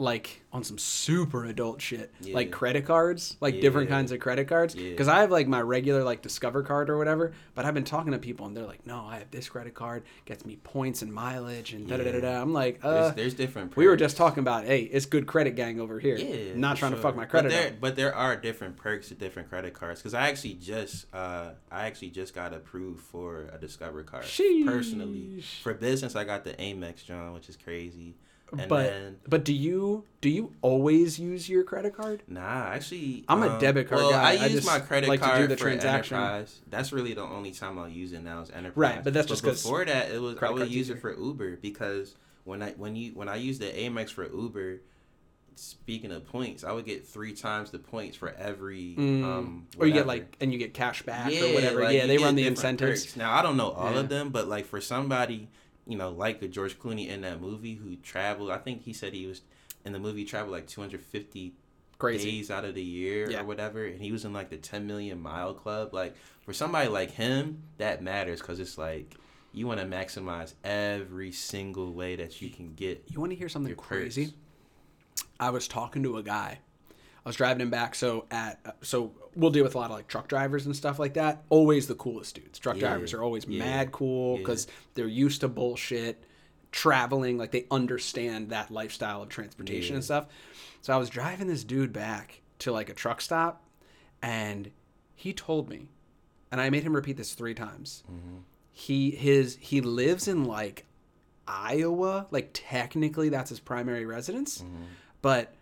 like 0.00 0.42
on 0.52 0.64
some 0.64 0.78
super 0.78 1.44
adult 1.44 1.80
shit, 1.80 2.12
like 2.32 2.50
credit 2.50 2.86
cards, 2.86 3.36
like 3.40 3.60
different 3.60 3.88
kinds 3.88 4.10
of 4.10 4.18
credit 4.18 4.48
cards. 4.48 4.74
Yeah. 4.74 4.90
Because 4.90 5.06
I 5.06 5.20
have 5.20 5.30
like 5.30 5.46
my 5.46 5.60
regular 5.60 6.02
like 6.02 6.22
Discover 6.22 6.62
card 6.62 6.90
or 6.90 6.98
whatever, 6.98 7.32
but 7.54 7.64
I've 7.64 7.74
been 7.74 7.84
talking 7.84 8.12
to 8.12 8.18
people 8.18 8.46
and 8.46 8.56
they're 8.56 8.66
like, 8.66 8.86
"No, 8.86 9.04
I 9.04 9.18
have 9.18 9.30
this 9.30 9.48
credit 9.48 9.74
card, 9.74 10.02
gets 10.24 10.44
me 10.44 10.56
points 10.56 11.02
and 11.02 11.12
mileage 11.12 11.72
and 11.72 11.86
da 11.86 11.98
da 11.98 12.04
da 12.04 12.12
da." 12.12 12.20
da." 12.20 12.40
I'm 12.40 12.52
like, 12.52 12.80
There's, 12.80 13.10
uh, 13.10 13.12
there's 13.14 13.34
different. 13.34 13.76
we 13.76 13.86
were 13.86 13.96
just 13.96 14.16
talking 14.16 14.40
about, 14.40 14.64
hey, 14.64 14.82
it's 14.82 15.06
good 15.06 15.26
credit 15.26 15.54
gang 15.54 15.78
over 15.80 16.00
here. 16.00 16.16
Yeah, 16.16 16.54
not 16.56 16.78
trying 16.78 16.92
to 16.92 16.98
fuck 16.98 17.14
my 17.14 17.26
credit 17.26 17.48
But 17.48 17.54
there, 17.54 17.72
but 17.80 17.96
there 17.96 18.14
are 18.14 18.34
different 18.36 18.76
perks 18.76 19.08
to 19.08 19.14
different 19.14 19.50
credit 19.50 19.74
cards. 19.74 20.00
Because 20.00 20.14
I 20.14 20.28
actually 20.28 20.54
just, 20.54 21.06
uh, 21.14 21.50
I 21.70 21.86
actually 21.86 22.10
just 22.10 22.34
got 22.34 22.54
approved 22.54 23.00
for 23.00 23.50
a 23.52 23.58
Discover 23.58 24.02
card 24.04 24.24
personally. 24.24 25.44
For 25.62 25.74
business, 25.74 26.16
I 26.16 26.24
got 26.24 26.44
the 26.44 26.54
Amex 26.54 27.04
John, 27.04 27.34
which 27.34 27.48
is 27.48 27.56
crazy. 27.56 28.14
And 28.52 28.68
But 28.68 28.86
then, 28.86 29.16
but 29.28 29.44
do 29.44 29.52
you 29.54 30.04
do 30.20 30.28
you 30.28 30.52
always 30.60 31.18
use 31.18 31.48
your 31.48 31.62
credit 31.62 31.94
card? 31.96 32.22
Nah, 32.26 32.40
actually, 32.72 33.24
I'm 33.28 33.42
a 33.42 33.48
um, 33.48 33.60
debit 33.60 33.88
card 33.88 34.00
well, 34.02 34.10
guy. 34.10 34.32
I 34.32 34.44
I 34.44 34.46
use 34.46 34.66
my 34.66 34.80
credit 34.80 35.08
like 35.08 35.20
to 35.22 35.36
do 35.38 35.46
the 35.46 35.56
for 35.56 35.64
transaction. 35.64 36.16
Enterprise. 36.16 36.60
That's 36.68 36.92
really 36.92 37.14
the 37.14 37.22
only 37.22 37.52
time 37.52 37.78
I'll 37.78 37.88
use 37.88 38.12
it 38.12 38.22
now 38.22 38.40
is 38.42 38.50
Enterprise. 38.50 38.76
Right, 38.76 39.04
but 39.04 39.14
that's 39.14 39.28
just 39.28 39.42
'cause 39.44 39.62
before 39.62 39.84
that 39.84 40.10
it 40.10 40.20
was 40.20 40.36
I 40.42 40.50
would 40.50 40.68
use 40.70 40.90
it 40.90 41.00
for 41.00 41.12
Uber 41.16 41.56
because 41.58 42.16
when 42.44 42.62
I 42.62 42.70
when 42.72 42.96
you 42.96 43.12
when 43.12 43.28
I 43.28 43.36
use 43.36 43.58
the 43.58 43.66
Amex 43.66 44.10
for 44.10 44.24
Uber. 44.24 44.80
Speaking 45.56 46.10
of 46.10 46.26
points, 46.26 46.64
I 46.64 46.72
would 46.72 46.86
get 46.86 47.06
three 47.06 47.34
times 47.34 47.70
the 47.70 47.78
points 47.78 48.16
for 48.16 48.30
every. 48.30 48.94
Mm. 48.96 49.24
Um, 49.24 49.66
or 49.76 49.86
you 49.86 49.92
get 49.92 50.06
like 50.06 50.34
and 50.40 50.54
you 50.54 50.58
get 50.58 50.72
cash 50.72 51.02
back 51.02 51.30
or 51.30 51.52
whatever. 51.52 51.82
like, 51.84 51.94
yeah, 51.94 52.06
they 52.06 52.16
run 52.16 52.34
the 52.34 52.46
incentives. 52.46 53.04
perks. 53.04 53.16
Now 53.16 53.32
I 53.34 53.42
don't 53.42 53.58
know 53.58 53.70
all 53.70 53.92
Yeah. 53.92 54.00
of 54.00 54.08
them, 54.08 54.30
but 54.30 54.48
like 54.48 54.64
for 54.64 54.80
somebody, 54.80 55.48
you 55.90 55.98
know, 55.98 56.10
like 56.10 56.40
a 56.42 56.48
George 56.48 56.78
Clooney 56.78 57.08
in 57.08 57.22
that 57.22 57.40
movie 57.40 57.74
who 57.74 57.96
traveled, 57.96 58.50
I 58.50 58.58
think 58.58 58.82
he 58.82 58.92
said 58.92 59.12
he 59.12 59.26
was 59.26 59.42
in 59.84 59.92
the 59.92 59.98
movie 59.98 60.24
traveled 60.24 60.52
like 60.52 60.66
250 60.66 61.52
Crazy. 61.98 62.30
days 62.30 62.50
out 62.50 62.64
of 62.64 62.74
the 62.74 62.82
year 62.82 63.30
Yeah. 63.30 63.40
or 63.40 63.44
whatever, 63.44 63.84
and 63.84 64.00
he 64.00 64.12
was 64.12 64.24
in 64.24 64.32
like 64.32 64.50
the 64.50 64.56
10 64.56 64.86
million 64.86 65.20
mile 65.20 65.52
club. 65.52 65.92
Like 65.92 66.14
for 66.42 66.52
somebody 66.52 66.88
like 66.88 67.10
him, 67.10 67.62
that 67.78 68.02
matters 68.02 68.40
because 68.40 68.60
it's 68.60 68.78
like 68.78 69.16
you 69.52 69.66
want 69.66 69.80
to 69.80 69.86
maximize 69.86 70.54
every 70.62 71.32
single 71.32 71.92
way 71.92 72.14
that 72.16 72.40
you 72.40 72.50
can 72.50 72.74
get. 72.74 73.02
You 73.08 73.18
want 73.20 73.32
to 73.32 73.36
hear 73.36 73.48
something 73.48 73.74
crazy? 73.74 74.34
I 75.40 75.50
was 75.50 75.66
talking 75.66 76.02
to 76.04 76.18
a 76.18 76.22
guy. 76.22 76.60
I 77.24 77.28
was 77.28 77.36
driving 77.36 77.60
him 77.60 77.70
back. 77.70 77.94
So 77.94 78.26
at 78.30 78.76
so 78.82 79.12
we'll 79.34 79.50
deal 79.50 79.64
with 79.64 79.74
a 79.74 79.78
lot 79.78 79.90
of 79.90 79.96
like 79.96 80.08
truck 80.08 80.28
drivers 80.28 80.66
and 80.66 80.74
stuff 80.74 80.98
like 80.98 81.14
that. 81.14 81.42
Always 81.48 81.86
the 81.86 81.94
coolest 81.94 82.34
dudes. 82.34 82.58
Truck 82.58 82.76
Yeah, 82.76 82.88
drivers 82.88 83.12
are 83.12 83.22
always 83.22 83.44
yeah, 83.46 83.58
mad 83.58 83.92
cool 83.92 84.34
yeah. 84.34 84.38
because 84.38 84.66
they're 84.94 85.06
used 85.06 85.40
to 85.42 85.48
bullshit, 85.48 86.24
traveling. 86.72 87.38
Like 87.38 87.50
they 87.50 87.66
understand 87.70 88.50
that 88.50 88.70
lifestyle 88.70 89.22
of 89.22 89.28
transportation 89.28 89.94
and 89.94 90.04
stuff. 90.04 90.26
So 90.82 90.94
I 90.94 90.96
was 90.96 91.10
driving 91.10 91.46
this 91.46 91.62
dude 91.62 91.92
back, 91.92 92.40
to 92.60 92.72
like 92.72 92.88
a 92.88 92.94
truck 92.94 93.20
stop, 93.20 93.64
and 94.22 94.70
he 95.14 95.32
told 95.32 95.68
me, 95.68 95.88
and 96.52 96.60
I 96.60 96.70
made 96.70 96.82
him 96.82 96.94
repeat 96.94 97.16
this 97.16 97.34
three 97.34 97.54
times. 97.54 98.02
Mm-hmm. 98.10 98.38
He 98.70 99.10
his 99.10 99.58
he 99.60 99.80
lives 99.80 100.28
in 100.28 100.44
like 100.44 100.86
Iowa, 101.46 102.26
like 102.30 102.50
technically 102.52 103.28
that's 103.28 103.50
his 103.50 103.60
primary 103.60 104.06
residence, 104.06 104.58
mm-hmm. 104.58 104.84
but 105.20 105.54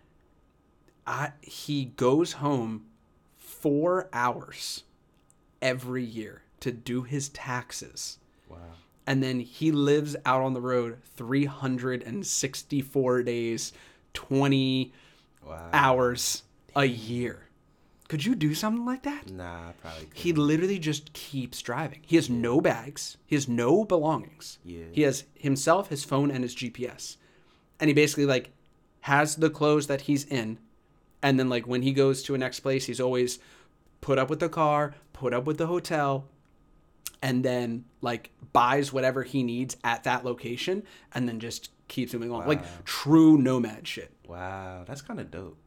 I 1.09 1.31
he 1.41 1.85
goes 1.85 2.33
home 2.33 2.85
four 3.37 4.09
hours 4.13 4.83
every 5.61 6.03
year 6.03 6.43
to 6.59 6.71
do 6.71 7.01
his 7.01 7.29
taxes 7.29 8.19
Wow. 8.47 8.57
and 9.07 9.23
then 9.23 9.39
he 9.39 9.71
lives 9.71 10.15
out 10.25 10.41
on 10.41 10.53
the 10.53 10.61
road 10.61 10.97
364 11.15 13.23
days 13.23 13.73
20 14.13 14.93
Wow. 15.45 15.69
hours 15.73 16.43
a 16.75 16.85
year 16.85 17.45
could 18.07 18.25
you 18.25 18.35
do 18.35 18.53
something 18.53 18.85
like 18.85 19.03
that 19.03 19.31
Nah, 19.31 19.71
probably 19.81 20.05
could. 20.05 20.17
he 20.17 20.33
literally 20.33 20.79
just 20.79 21.11
keeps 21.13 21.61
driving 21.61 22.01
he 22.05 22.17
has 22.17 22.29
no 22.29 22.61
bags 22.61 23.17
he 23.25 23.35
has 23.35 23.47
no 23.47 23.83
belongings 23.83 24.59
Yeah. 24.63 24.85
he 24.91 25.01
has 25.03 25.23
himself 25.33 25.89
his 25.89 26.03
phone 26.03 26.29
and 26.29 26.43
his 26.43 26.55
gps 26.55 27.17
and 27.79 27.87
he 27.87 27.93
basically 27.93 28.25
like 28.25 28.51
has 29.01 29.37
the 29.37 29.49
clothes 29.49 29.87
that 29.87 30.01
he's 30.01 30.25
in 30.25 30.59
and 31.21 31.39
then 31.39 31.49
like 31.49 31.67
when 31.67 31.81
he 31.81 31.91
goes 31.93 32.23
to 32.23 32.35
a 32.35 32.37
next 32.37 32.59
place 32.61 32.85
he's 32.85 32.99
always 33.01 33.39
put 34.01 34.17
up 34.17 34.29
with 34.29 34.39
the 34.39 34.49
car 34.49 34.93
put 35.13 35.33
up 35.33 35.45
with 35.45 35.57
the 35.57 35.67
hotel 35.67 36.25
and 37.21 37.43
then 37.43 37.83
like 38.01 38.31
buys 38.53 38.93
whatever 38.93 39.23
he 39.23 39.43
needs 39.43 39.75
at 39.83 40.03
that 40.05 40.23
location 40.23 40.83
and 41.13 41.27
then 41.27 41.39
just 41.39 41.71
keeps 41.87 42.13
moving 42.13 42.31
on 42.31 42.47
like 42.47 42.63
true 42.85 43.37
nomad 43.37 43.87
shit 43.87 44.11
Wow, 44.27 44.83
that's 44.87 45.01
kind 45.01 45.19
of 45.19 45.31
dope. 45.31 45.57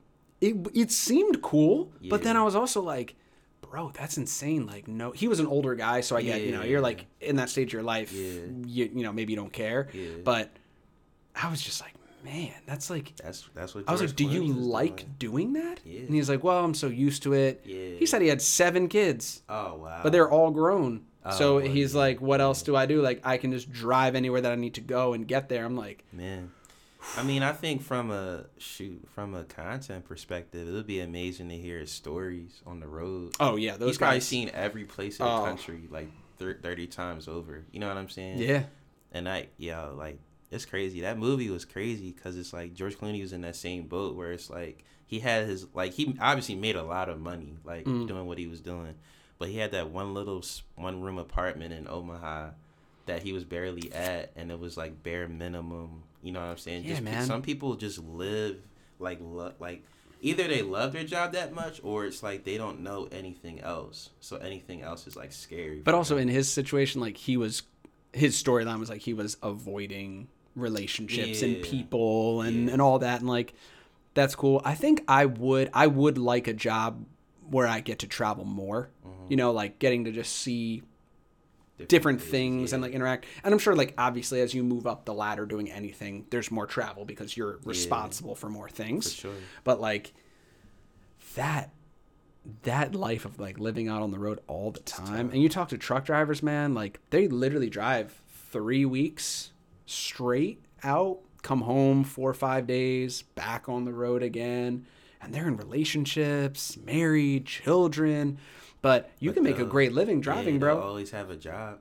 it, 0.41 0.55
it 0.73 0.91
seemed 0.93 1.43
cool 1.43 1.93
but 2.09 2.23
then 2.23 2.37
i 2.37 2.43
was 2.43 2.55
also 2.55 2.81
like 2.81 3.17
bro 3.61 3.91
that's 3.95 4.17
insane 4.19 4.67
like 4.67 4.87
no 4.89 5.11
he 5.11 5.27
was 5.29 5.41
an 5.41 5.47
older 5.47 5.75
guy 5.75 6.01
so 6.01 6.17
i 6.17 6.23
get 6.23 6.43
you 6.43 6.53
know 6.53 6.63
you're 6.63 6.81
like 6.81 7.07
in 7.21 7.37
that 7.37 7.49
stage 7.51 7.69
of 7.69 7.73
your 7.75 7.83
life 7.83 8.13
Yeah. 8.13 8.41
you, 8.67 8.91
you 8.95 9.03
know 9.03 9.13
maybe 9.13 9.33
you 9.33 9.37
don't 9.37 9.53
care 9.53 9.89
Yeah. 9.93 10.11
but 10.25 10.51
i 11.35 11.51
was 11.51 11.61
just 11.61 11.81
like 11.81 11.93
man 12.25 12.53
that's 12.67 12.89
like 12.91 13.15
That's 13.17 13.49
that's 13.55 13.75
what. 13.75 13.85
I 13.89 13.93
was 13.93 14.01
like, 14.01 14.17
"Do 14.17 14.25
you 14.25 14.45
like 14.45 15.19
doing. 15.19 15.51
doing 15.51 15.53
that?" 15.55 15.81
Yeah. 15.85 16.01
And 16.01 16.15
he's 16.15 16.29
like, 16.29 16.43
"Well, 16.45 16.65
I'm 16.65 16.75
so 16.75 16.87
used 16.89 17.23
to 17.25 17.33
it." 17.33 17.63
Yeah. 17.65 17.97
He 17.99 18.07
said 18.07 18.23
he 18.23 18.29
had 18.29 18.41
seven 18.43 18.89
kids, 18.89 19.43
Oh 19.49 19.77
wow. 19.77 20.01
but 20.03 20.13
they're 20.13 20.31
all 20.31 20.51
grown. 20.51 21.05
Oh, 21.25 21.31
so 21.31 21.57
Oh, 21.57 21.61
he's 21.61 21.95
yeah. 21.95 22.01
like, 22.01 22.21
"What 22.21 22.41
else 22.41 22.63
do 22.63 22.75
I 22.77 22.87
do? 22.87 23.01
Like, 23.03 23.21
I 23.25 23.37
can 23.37 23.53
just 23.53 23.71
drive 23.71 24.15
anywhere 24.15 24.41
that 24.41 24.53
I 24.53 24.57
need 24.57 24.75
to 24.75 24.81
go 24.81 25.13
and 25.13 25.27
get 25.27 25.49
there." 25.49 25.65
I'm 25.65 25.77
like, 25.77 26.05
Man, 26.13 26.51
I 27.17 27.23
mean, 27.23 27.43
I 27.43 27.53
think 27.53 27.83
from 27.83 28.11
a 28.11 28.45
shoot 28.59 29.09
from 29.15 29.35
a 29.35 29.45
content 29.45 30.05
perspective, 30.05 30.69
it 30.69 30.73
would 30.73 30.87
be 30.87 31.01
amazing 31.01 31.49
to 31.51 31.57
hear 31.57 31.79
his 31.81 31.91
stories 31.93 32.61
on 32.67 32.81
the 32.81 32.89
road. 32.89 33.35
"Oh 33.41 33.57
yeah, 33.57 33.77
those 33.77 33.91
He's 33.91 33.99
probably 33.99 34.17
guys." 34.17 34.27
seen 34.29 34.51
every 34.55 34.85
place 34.85 35.19
in 35.21 35.27
the 35.27 35.33
Oh. 35.33 35.45
country 35.45 35.89
like 35.91 36.09
thirty 36.39 36.87
times 36.89 37.29
over. 37.29 37.65
You 37.71 37.79
know 37.81 37.89
what 37.89 37.97
I'm 37.97 38.09
saying? 38.09 38.39
yeah, 38.39 38.65
And 39.13 39.29
I, 39.29 39.47
yeah, 39.59 39.85
like 39.87 40.19
it's 40.53 40.65
crazy. 40.65 41.01
That 41.01 41.19
movie 41.19 41.51
was 41.51 41.65
crazy 41.65 42.13
because 42.13 42.37
it's 42.37 42.53
like 42.53 42.75
George 42.75 42.97
Clooney 42.99 43.21
was 43.23 43.33
in 43.33 43.41
that 43.43 43.57
same 43.57 43.89
boat 43.89 44.15
where 44.15 44.33
it's 44.33 44.49
like 44.51 44.85
he 45.07 45.19
had 45.19 45.47
his 45.47 45.67
like 45.75 45.93
he 45.95 46.17
obviously 46.21 46.55
made 46.55 46.77
a 46.77 46.83
lot 46.83 47.09
of 47.09 47.19
money 47.21 47.57
like 47.65 47.85
Mm. 47.87 48.07
doing 48.07 48.27
what 48.27 48.39
he 48.39 48.47
was 48.47 48.61
doing, 48.61 48.95
but 49.39 49.49
he 49.49 49.57
had 49.59 49.73
that 49.73 49.91
one 49.91 50.15
little 50.15 50.45
one 50.77 51.01
room 51.03 51.19
apartment 51.19 51.73
in 51.73 51.89
Omaha 51.89 52.51
that 53.07 53.23
he 53.25 53.33
was 53.33 53.43
barely 53.45 53.93
at, 53.93 54.31
and 54.37 54.51
it 54.53 54.61
was 54.61 54.77
like 54.77 55.03
bare 55.03 55.27
minimum. 55.29 56.05
You 56.23 56.31
know 56.33 56.41
what 56.41 56.47
I'm 56.51 56.59
saying? 56.59 56.85
Yeah, 56.85 56.91
just, 56.91 57.03
man. 57.03 57.27
Some 57.27 57.43
people 57.43 57.75
just 57.75 57.99
live 57.99 58.59
like 59.01 59.19
lo- 59.21 59.55
like 59.59 59.83
either 60.21 60.47
they 60.47 60.63
love 60.63 60.93
their 60.93 61.03
job 61.03 61.33
that 61.33 61.53
much 61.53 61.81
or 61.83 62.05
it's 62.07 62.23
like 62.23 62.45
they 62.45 62.57
don't 62.57 62.81
know 62.81 63.09
anything 63.11 63.61
else, 63.61 64.11
so 64.21 64.37
anything 64.37 64.83
else 64.83 65.07
is 65.09 65.17
like 65.17 65.33
scary. 65.33 65.81
but 65.85 65.95
also 65.95 66.15
them. 66.15 66.29
in 66.29 66.35
his 66.35 66.49
situation, 66.49 67.01
like 67.01 67.17
he 67.17 67.37
was, 67.37 67.63
his 68.13 68.41
storyline 68.41 68.79
was 68.79 68.89
like 68.89 69.01
he 69.01 69.15
was 69.15 69.37
avoiding 69.43 70.29
relationships 70.55 71.43
and 71.43 71.63
people 71.63 72.43
and 72.43 72.67
Yeah. 72.67 72.73
and 72.75 72.83
all 72.83 72.99
that, 73.01 73.21
and 73.21 73.29
like 73.29 73.55
that's 74.15 74.35
cool. 74.35 74.61
I 74.65 74.75
think 74.75 75.03
I 75.09 75.27
would 75.27 75.71
I 75.73 75.87
would 75.87 76.19
like 76.19 76.49
a 76.49 76.53
job 76.53 77.05
where 77.51 77.67
I 77.67 77.81
get 77.81 78.01
to 78.01 78.07
travel 78.07 78.45
more. 78.45 78.91
Mm-hmm. 79.07 79.27
You 79.31 79.37
know, 79.37 79.53
like 79.53 79.79
getting 79.79 80.05
to 80.05 80.13
just 80.13 80.33
see 80.35 80.83
different 81.89 82.19
places, 82.19 82.31
things 82.31 82.73
and 82.73 82.83
like 82.83 82.93
interact. 82.93 83.27
And 83.43 83.53
I'm 83.53 83.59
sure 83.59 83.75
like 83.75 83.95
obviously 83.99 84.41
as 84.41 84.55
you 84.55 84.63
move 84.63 84.87
up 84.87 85.05
the 85.05 85.15
ladder 85.15 85.47
doing 85.47 85.71
anything, 85.71 86.27
there's 86.31 86.51
more 86.51 86.67
travel 86.67 87.05
because 87.05 87.37
you're 87.37 87.59
responsible 87.65 88.35
for 88.35 88.49
more 88.49 88.69
for 88.69 88.75
things. 88.75 89.13
sure. 89.13 89.33
But 89.65 89.81
like 89.81 90.13
that 91.35 91.71
that 92.65 92.95
life 92.95 93.25
of 93.25 93.39
like 93.39 93.59
living 93.59 93.89
out 93.89 94.03
on 94.03 94.11
the 94.11 94.19
road 94.19 94.41
all 94.49 94.71
the 94.71 94.81
time. 94.81 95.31
And 95.31 95.41
you 95.43 95.49
talk 95.49 95.69
to 95.71 95.79
truck 95.79 96.05
drivers, 96.05 96.43
man, 96.43 96.75
like 96.75 96.99
they 97.11 97.29
literally 97.29 97.71
drive 97.71 98.21
3 98.51 98.85
weeks 98.85 99.52
straight 99.87 100.63
out, 100.83 101.19
come 101.43 101.63
home 101.63 102.05
4 102.05 102.31
or 102.31 102.35
5 102.35 102.67
days, 102.67 103.23
back 103.23 103.69
on 103.69 103.85
the 103.85 103.93
road 103.93 104.23
again. 104.23 104.87
And 105.21 105.33
they're 105.33 105.47
in 105.47 105.57
relationships, 105.57 106.77
married, 106.77 107.47
children, 107.47 108.39
but 108.81 109.11
you 109.21 109.31
But 109.31 109.35
can 109.37 109.45
make 109.45 109.59
a 109.61 109.65
great 109.65 109.93
living 109.93 110.21
driving, 110.21 110.55
yeah, 110.55 110.61
bro. 110.61 110.81
Always 110.81 111.11
have 111.13 111.31
a 111.31 111.37
job. 111.37 111.79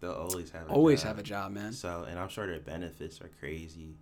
They'll 0.00 0.10
always 0.12 0.50
have 0.50 0.66
a 0.66 0.70
always 0.70 1.00
job. 1.02 1.08
have 1.08 1.18
a 1.18 1.22
job, 1.22 1.52
man. 1.52 1.72
So, 1.72 2.04
and 2.08 2.18
I'm 2.18 2.28
sure 2.28 2.46
their 2.46 2.58
benefits 2.58 3.20
are 3.20 3.30
crazy. 3.38 3.94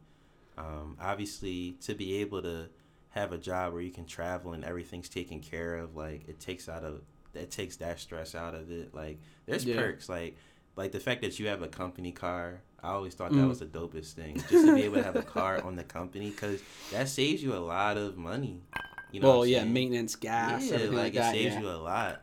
Um, 0.57 0.97
obviously, 1.01 1.73
to 1.83 1.95
be 1.95 2.17
able 2.19 2.41
to 2.43 2.69
have 3.11 3.33
a 3.33 3.39
job 3.39 3.73
where 3.73 3.83
you 3.83 3.91
can 3.91 4.07
travel 4.07 4.53
and 4.53 4.65
everything's 4.65 5.09
taken 5.09 5.41
care 5.41 5.77
of, 5.77 5.97
like 5.97 6.27
it 6.29 6.41
takes 6.41 6.69
out 6.69 6.85
of 6.85 7.03
it 7.35 7.51
takes 7.51 7.77
that 7.77 8.01
stress 8.01 8.35
out 8.35 8.55
of 8.55 8.71
it. 8.71 8.95
Like 8.95 9.19
there's 9.47 9.65
Yeah. 9.65 9.77
perks, 9.77 10.09
like 10.09 10.37
like 10.77 10.93
the 10.93 11.01
fact 11.01 11.23
that 11.23 11.39
you 11.39 11.49
have 11.49 11.63
a 11.63 11.69
company 11.69 12.13
car. 12.13 12.63
I 12.83 12.91
always 12.91 13.15
thought 13.15 13.33
that 13.33 13.39
Mm. 13.39 13.49
was 13.49 13.59
the 13.59 13.67
dopest 13.67 14.13
thing, 14.13 14.37
just 14.37 14.51
to 14.67 14.75
be 14.75 14.83
able 14.83 14.97
to 14.97 15.03
have 15.03 15.17
a 15.17 15.23
car 15.23 15.61
on 15.65 15.75
the 15.77 15.83
company, 15.85 16.31
because 16.31 16.63
that 16.93 17.09
saves 17.09 17.43
you 17.43 17.55
a 17.55 17.59
lot 17.59 17.97
of 17.97 18.17
money. 18.17 18.63
You 19.11 19.21
know, 19.21 19.29
well, 19.31 19.47
yeah, 19.47 19.61
saying? 19.63 19.73
maintenance, 19.73 20.17
gas, 20.17 20.71
yeah, 20.71 20.77
like, 20.79 20.91
like, 20.93 21.13
it 21.15 21.17
that. 21.17 21.33
saves 21.33 21.55
Yeah. 21.55 21.61
you 21.61 21.69
a 21.71 21.79
lot, 21.81 22.23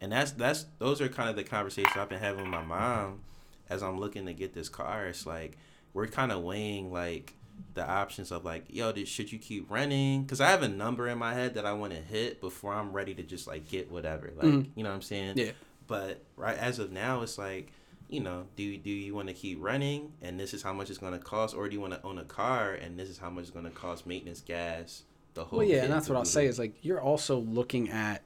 and 0.00 0.12
that's 0.12 0.30
that's 0.32 0.66
those 0.78 1.00
are 1.00 1.08
kind 1.08 1.28
of 1.30 1.36
the 1.36 1.44
conversations 1.44 1.96
I've 1.96 2.08
been 2.08 2.20
having 2.20 2.42
with 2.42 2.50
my 2.50 2.62
mom 2.62 3.20
as 3.68 3.82
I'm 3.82 3.98
looking 3.98 4.26
to 4.26 4.34
get 4.34 4.52
this 4.52 4.68
car. 4.68 5.06
It's 5.06 5.26
like 5.26 5.56
we're 5.94 6.06
kind 6.06 6.30
of 6.30 6.42
weighing 6.42 6.92
like 6.92 7.32
the 7.74 7.88
options 7.88 8.30
of 8.30 8.44
like, 8.44 8.66
yo, 8.68 8.92
did, 8.92 9.08
should 9.08 9.32
you 9.32 9.38
keep 9.38 9.70
renting? 9.70 10.22
Because 10.22 10.40
I 10.42 10.50
have 10.50 10.62
a 10.62 10.68
number 10.68 11.08
in 11.08 11.16
my 11.18 11.32
head 11.32 11.54
that 11.54 11.64
I 11.64 11.72
want 11.72 11.94
to 11.94 11.98
hit 12.00 12.40
before 12.42 12.74
I'm 12.74 12.92
ready 12.92 13.14
to 13.14 13.22
just 13.22 13.46
like 13.46 13.66
get 13.66 13.90
whatever. 13.90 14.30
Like, 14.36 14.46
Mhm. 14.46 14.66
you 14.76 14.82
know 14.84 14.90
what 14.90 14.96
I'm 14.96 15.02
saying? 15.02 15.38
Yeah. 15.38 15.52
But 15.86 16.22
right 16.36 16.56
as 16.58 16.78
of 16.78 16.92
now, 16.92 17.22
it's 17.22 17.38
like. 17.38 17.72
You 18.08 18.20
know, 18.20 18.46
do 18.54 18.62
you, 18.62 18.78
do 18.78 18.90
you 18.90 19.14
want 19.14 19.28
to 19.28 19.34
keep 19.34 19.58
running 19.60 20.12
and 20.22 20.38
this 20.38 20.54
is 20.54 20.62
how 20.62 20.72
much 20.72 20.90
it's 20.90 20.98
going 20.98 21.12
to 21.12 21.18
cost, 21.18 21.56
or 21.56 21.68
do 21.68 21.74
you 21.74 21.80
want 21.80 21.92
to 21.92 22.02
own 22.04 22.18
a 22.18 22.24
car 22.24 22.72
and 22.72 22.98
this 22.98 23.08
is 23.08 23.18
how 23.18 23.30
much 23.30 23.42
it's 23.42 23.50
going 23.50 23.64
to 23.64 23.70
cost 23.70 24.06
maintenance, 24.06 24.40
gas, 24.40 25.02
the 25.34 25.44
whole. 25.44 25.60
Well, 25.60 25.68
yeah, 25.68 25.84
and 25.84 25.92
that's 25.92 26.08
what 26.08 26.16
I'll 26.16 26.24
say 26.24 26.46
is 26.46 26.58
like 26.58 26.74
you're 26.82 27.00
also 27.00 27.38
looking 27.38 27.90
at 27.90 28.22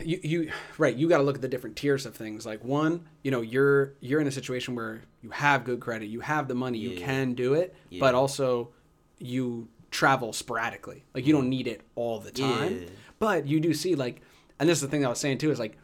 you 0.00 0.18
you 0.22 0.52
right 0.78 0.94
you 0.94 1.08
got 1.08 1.18
to 1.18 1.22
look 1.24 1.36
at 1.36 1.42
the 1.42 1.48
different 1.48 1.76
tiers 1.76 2.06
of 2.06 2.16
things. 2.16 2.44
Like 2.44 2.64
one 2.64 3.06
you 3.22 3.30
know 3.30 3.40
you're 3.40 3.94
you're 4.00 4.20
in 4.20 4.26
a 4.26 4.32
situation 4.32 4.74
where 4.74 5.02
you 5.22 5.30
have 5.30 5.64
good 5.64 5.80
credit 5.80 6.06
you 6.06 6.20
have 6.20 6.48
the 6.48 6.54
money 6.54 6.78
you 6.78 6.98
can 6.98 7.34
do 7.34 7.54
it 7.54 7.74
but 8.00 8.14
also 8.14 8.70
you 9.18 9.68
travel 9.90 10.32
sporadically. 10.32 11.04
Like 11.14 11.26
you 11.26 11.32
don't 11.32 11.48
need 11.48 11.66
it 11.68 11.82
all 11.94 12.18
the 12.18 12.30
time. 12.30 12.82
Yeah. 12.82 12.88
but 13.18 13.46
you 13.46 13.60
do 13.60 13.74
see 13.74 13.94
like 13.94 14.22
and 14.58 14.68
this 14.68 14.78
is 14.78 14.82
the 14.82 14.88
thing 14.88 15.02
that 15.02 15.08
I 15.08 15.10
was 15.10 15.20
saying 15.20 15.38
too 15.38 15.50
is 15.50 15.58
like 15.58 15.76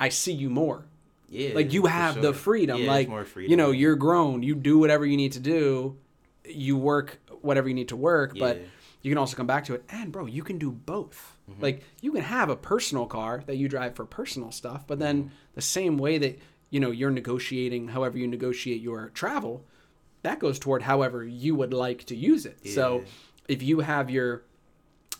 I 0.00 0.08
see 0.08 0.32
you 0.32 0.50
more 0.50 0.86
Yeah, 1.34 1.54
like 1.54 1.72
you 1.72 1.86
have 1.86 2.20
the 2.22 2.32
freedom 2.32 2.78
Yeah, 2.82 2.88
like 2.90 3.26
freedom. 3.26 3.50
you 3.50 3.56
know 3.56 3.70
you're 3.70 3.96
grown 3.96 4.42
you 4.42 4.54
do 4.54 4.78
whatever 4.78 5.04
you 5.04 5.16
need 5.16 5.32
to 5.32 5.40
do 5.40 5.96
you 6.46 6.76
work 6.76 7.18
whatever 7.42 7.68
you 7.68 7.74
need 7.74 7.88
to 7.88 7.96
work 7.96 8.30
but 8.38 8.56
Yeah. 8.56 8.62
Mm-hmm. 8.62 8.70
you 9.02 9.10
can 9.10 9.18
also 9.18 9.36
come 9.36 9.46
back 9.46 9.64
to 9.66 9.74
it 9.74 9.84
and 9.88 10.10
bro 10.12 10.26
you 10.26 10.42
can 10.42 10.58
do 10.58 10.70
both 10.70 11.36
like 11.60 11.82
you 12.00 12.10
can 12.12 12.22
have 12.22 12.48
a 12.48 12.56
personal 12.56 13.04
car 13.06 13.42
that 13.46 13.56
you 13.56 13.68
drive 13.68 13.94
for 13.96 14.04
personal 14.06 14.50
stuff 14.50 14.86
but 14.86 14.98
then 14.98 15.16
Mm-hmm. 15.24 15.34
the 15.54 15.62
same 15.62 15.98
way 15.98 16.18
that 16.18 16.38
you 16.70 16.80
know 16.80 16.90
you're 16.90 17.10
negotiating 17.10 17.88
however 17.88 18.16
you 18.18 18.26
negotiate 18.26 18.80
your 18.80 19.10
travel 19.10 19.64
that 20.22 20.38
goes 20.38 20.58
toward 20.58 20.82
however 20.82 21.22
you 21.24 21.54
would 21.54 21.74
like 21.74 22.04
to 22.04 22.16
use 22.16 22.46
it 22.46 22.58
so 22.66 23.04
if 23.48 23.62
you 23.62 23.80
have 23.80 24.08
your 24.10 24.42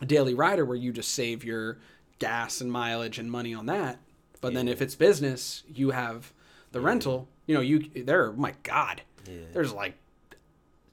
daily 0.07 0.35
rider 0.35 0.64
where 0.64 0.77
you 0.77 0.92
just 0.92 1.12
save 1.14 1.44
your 1.44 1.79
gas 2.18 2.61
and 2.61 2.70
mileage 2.72 3.18
and 3.18 3.31
money 3.31 3.53
on 3.55 3.66
that 3.66 3.98
but 4.45 4.55
then 4.55 4.69
if 4.69 4.81
it's 4.83 4.95
business 4.95 5.63
you 5.73 5.91
have 5.91 6.33
the 6.73 6.81
rental 6.81 7.29
you 7.47 7.55
know 7.55 7.61
you 7.61 7.91
there 8.05 8.33
my 8.33 8.53
god 8.63 9.03
Yeah. 9.27 9.39
there's 9.53 9.73
like 9.73 9.95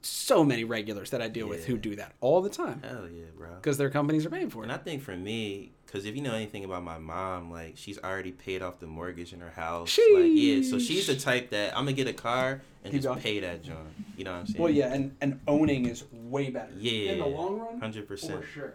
so 0.04 0.42
many 0.44 0.64
regulars 0.64 1.10
that 1.10 1.22
i 1.22 1.28
deal 1.28 1.46
with 1.48 1.64
who 1.66 1.76
do 1.78 1.94
that 1.94 2.12
all 2.20 2.40
the 2.42 2.50
time 2.50 2.82
Hell 2.82 3.08
yeah, 3.08 3.26
bro. 3.36 3.54
because 3.56 3.78
their 3.78 3.90
companies 3.90 4.26
are 4.26 4.30
paying 4.30 4.50
for 4.50 4.60
it. 4.62 4.64
And 4.64 4.72
I 4.72 4.76
think 4.78 5.00
for 5.02 5.16
me, 5.16 5.70
because 5.86 6.04
if 6.06 6.16
you 6.16 6.22
know 6.22 6.34
anything 6.34 6.64
about 6.64 6.82
my 6.82 6.98
mom, 6.98 7.50
like 7.52 7.74
she's 7.76 7.98
already 7.98 8.32
paid 8.32 8.62
off 8.62 8.80
the 8.80 8.86
mortgage 8.88 9.32
in 9.32 9.40
her 9.40 9.50
house. 9.50 9.96
Like 10.12 10.24
yeah, 10.32 10.62
so 10.62 10.78
she's 10.80 11.06
the 11.06 11.14
type 11.16 11.50
that 11.50 11.76
I'm 11.76 11.84
gonna 11.84 11.92
get 11.92 12.08
a 12.08 12.12
car 12.12 12.62
and 12.82 12.92
Keep 12.92 13.02
just 13.02 13.06
going. 13.08 13.20
pay 13.20 13.38
that 13.40 13.62
John. 13.62 13.94
You 14.16 14.24
know 14.24 14.32
what 14.32 14.40
I'm 14.40 14.46
saying? 14.46 14.62
well 14.62 14.72
yeah 14.72 14.92
and, 14.92 15.14
and 15.20 15.38
owning 15.46 15.86
is 15.86 16.02
way 16.12 16.50
better 16.50 16.72
Yeah. 16.76 17.12
in 17.12 17.18
the 17.20 17.26
long 17.26 17.60
run 17.60 17.78
Hundred 17.78 18.08
percent. 18.08 18.40
for 18.40 18.46
sure 18.46 18.74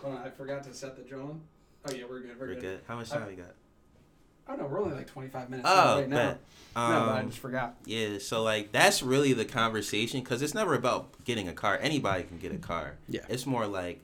Hold 0.00 0.16
on, 0.16 0.22
I 0.26 0.30
forgot 0.30 0.62
to 0.64 0.72
set 0.74 0.96
the 0.96 1.02
drone. 1.02 1.40
Oh 1.86 1.92
yeah, 1.92 2.04
we're 2.08 2.20
good. 2.20 2.40
We're, 2.40 2.46
We're 2.48 2.54
good. 2.54 2.60
good. 2.62 2.80
How 2.88 2.96
much 2.96 3.12
I- 3.12 3.16
time 3.18 3.28
we 3.28 3.34
got? 3.34 3.54
Oh 4.52 4.56
no, 4.56 4.66
we're 4.66 4.80
only 4.82 4.94
like 4.96 5.06
25 5.06 5.50
minutes 5.50 5.68
Oh, 5.70 5.98
right 6.00 6.08
now. 6.08 6.16
bet. 6.16 6.26
no, 6.34 6.36
but 6.74 6.82
I 6.82 7.20
Um, 7.20 7.26
just 7.28 7.38
forgot. 7.40 7.74
Yeah, 7.86 8.18
so 8.18 8.42
like 8.42 8.72
that's 8.72 9.02
really 9.02 9.32
the 9.32 9.44
conversation 9.44 10.20
because 10.20 10.42
it's 10.42 10.54
never 10.54 10.74
about 10.74 11.24
getting 11.24 11.48
a 11.48 11.52
car. 11.52 11.78
Anybody 11.80 12.24
can 12.24 12.38
get 12.38 12.52
a 12.52 12.58
car. 12.58 12.94
Yeah. 13.08 13.24
It's 13.28 13.46
more 13.46 13.66
like 13.66 14.00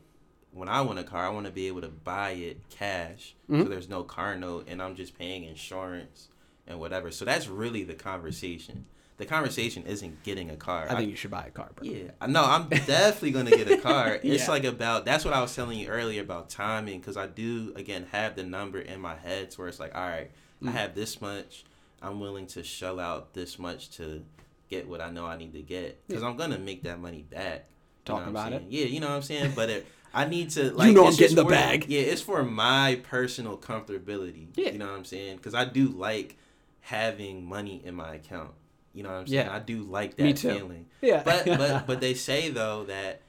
when 0.53 0.69
I 0.69 0.81
want 0.81 0.99
a 0.99 1.05
car, 1.05 1.27
I 1.27 1.29
want 1.29 1.47
to 1.47 1.53
be 1.53 1.67
able 1.69 1.83
to 1.83 1.89
buy 1.89 2.31
it 2.31 2.59
cash, 2.71 3.35
Mhm. 3.51 3.65
so 3.65 3.69
there's 3.69 3.89
no 3.89 4.03
car 4.03 4.37
note, 4.37 4.67
and 4.69 4.81
I'm 4.83 4.97
just 4.97 5.19
paying 5.19 5.45
insurance 5.45 6.29
and 6.67 6.81
whatever. 6.81 7.11
So 7.11 7.25
that's 7.25 7.49
really 7.49 7.85
the 7.85 7.95
conversation. 7.95 8.87
The 9.19 9.27
conversation 9.27 9.83
isn't 9.83 10.23
getting 10.23 10.49
a 10.51 10.57
car. 10.57 10.87
I 10.89 10.95
think 10.95 11.11
you 11.11 11.17
should 11.17 11.31
buy 11.33 11.45
a 11.47 11.51
car, 11.51 11.69
bro. 11.75 11.85
Yeah, 11.89 12.11
No. 12.27 12.45
I'm 12.45 12.69
definitely 12.69 13.33
gonna 13.33 13.51
get 13.51 13.71
a 13.71 13.77
car. 13.79 14.15
It's 14.23 14.45
Yeah. 14.45 14.51
like 14.51 14.65
about 14.65 15.05
that's 15.05 15.25
what 15.25 15.35
I 15.35 15.41
was 15.41 15.55
telling 15.55 15.79
you 15.79 15.89
earlier 15.89 16.23
about 16.23 16.49
timing 16.51 17.01
because 17.01 17.17
I 17.17 17.27
do 17.27 17.73
again 17.77 18.07
have 18.13 18.37
the 18.37 18.45
number 18.45 18.81
in 18.81 19.01
my 19.01 19.17
head 19.17 19.51
to 19.53 19.59
where 19.61 19.69
it's 19.69 19.81
like, 19.81 19.95
all 19.95 20.07
right, 20.09 20.31
I 20.63 20.67
Mhm. 20.67 20.73
have 20.73 20.95
this 20.95 21.21
much. 21.21 21.65
I'm 22.01 22.21
willing 22.21 22.47
to 22.49 22.63
shell 22.63 23.01
out 23.01 23.35
this 23.35 23.59
much 23.59 23.91
to 23.97 24.25
get 24.69 24.87
what 24.89 25.01
I 25.01 25.11
know 25.11 25.27
I 25.27 25.37
need 25.37 25.53
to 25.55 25.63
get 25.63 26.07
because 26.07 26.23
I'm 26.23 26.37
gonna 26.37 26.59
make 26.59 26.85
that 26.85 27.01
money 27.01 27.23
back. 27.29 27.67
Talking 28.05 28.29
about 28.29 28.51
saying? 28.53 28.67
Yeah, 28.71 28.85
you 28.87 29.01
know 29.01 29.09
what 29.09 29.17
I'm 29.17 29.23
saying. 29.23 29.53
But 29.57 29.69
it, 29.69 29.87
I 30.15 30.27
need 30.27 30.51
to 30.51 30.71
like 30.71 30.95
know 30.95 31.07
I'm 31.09 31.17
getting 31.17 31.35
the 31.37 31.43
for- 31.43 31.51
bag. 31.51 31.87
Yeah, 31.89 32.03
it's 32.03 32.23
for 32.23 32.45
my 32.45 33.01
personal 33.03 33.59
comfortability. 33.59 34.47
Yeah. 34.55 34.71
you 34.71 34.79
know 34.79 34.87
what 34.87 34.97
I'm 34.97 35.05
saying? 35.05 35.37
Because 35.39 35.55
I 35.55 35.65
do 35.65 35.89
like 35.89 36.37
having 36.83 37.45
money 37.45 37.83
in 37.85 37.95
my 37.97 38.15
account. 38.15 38.53
You 38.95 39.03
know 39.03 39.11
what 39.11 39.15
I'm 39.17 39.27
saying? 39.27 39.47
Yeah. 39.47 39.55
I 39.55 39.59
do 39.61 39.83
like 39.83 40.17
that 40.17 40.23
Me 40.25 40.33
too. 40.33 40.53
feeling 40.55 40.87
Yeah. 41.03 41.23
but 41.25 41.45
but 41.47 41.87
but 41.87 42.01
they 42.01 42.15
say 42.15 42.49
though 42.51 42.85
that 42.85 43.23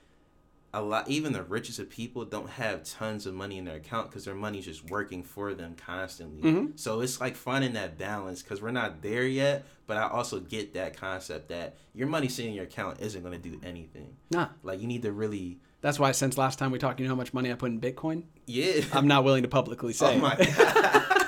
a 0.72 0.82
lot 0.84 1.10
even 1.10 1.34
the 1.34 1.42
richest 1.42 1.80
of 1.80 1.90
people 1.90 2.26
don't 2.26 2.50
have 2.52 2.84
tons 2.84 3.26
of 3.26 3.34
money 3.34 3.58
in 3.58 3.66
their 3.66 3.78
account 3.78 4.08
because 4.10 4.24
their 4.26 4.36
money's 4.36 4.66
just 4.66 4.88
working 4.92 5.24
for 5.24 5.56
them 5.56 5.74
constantly 5.76 6.44
Mhm. 6.52 6.80
so 6.80 7.02
it's 7.02 7.20
like 7.20 7.36
finding 7.36 7.74
that 7.74 7.98
balance 7.98 8.44
because 8.44 8.62
we're 8.62 8.70
not 8.70 9.02
there 9.02 9.26
yet 9.26 9.66
but 9.88 9.98
i 9.98 10.04
also 10.08 10.40
get 10.40 10.76
that 10.76 10.96
concept 10.96 11.50
that 11.50 11.76
your 11.96 12.08
money 12.08 12.28
sitting 12.28 12.52
in 12.52 12.56
your 12.56 12.66
account 12.66 13.00
isn't 13.02 13.24
going 13.24 13.34
to 13.42 13.50
do 13.50 13.60
anything 13.64 14.16
nah. 14.30 14.50
like 14.62 14.80
you 14.80 14.86
need 14.88 15.02
to 15.02 15.12
really 15.12 15.58
That's 15.82 15.98
why 15.98 16.12
since 16.12 16.38
last 16.38 16.60
time 16.60 16.70
we 16.70 16.78
talked, 16.78 17.00
you 17.00 17.06
know 17.08 17.14
how 17.14 17.18
much 17.18 17.34
money 17.34 17.52
I 17.52 17.56
put 17.56 17.72
in 17.72 17.82
Bitcoin? 17.82 18.24
yeah 18.46 18.82
I'm 18.94 19.08
not 19.08 19.24
willing 19.24 19.42
to 19.44 19.50
publicly 19.50 19.94
say. 20.02 20.18
oh 20.18 20.20
my 20.20 20.36
god 20.36 21.16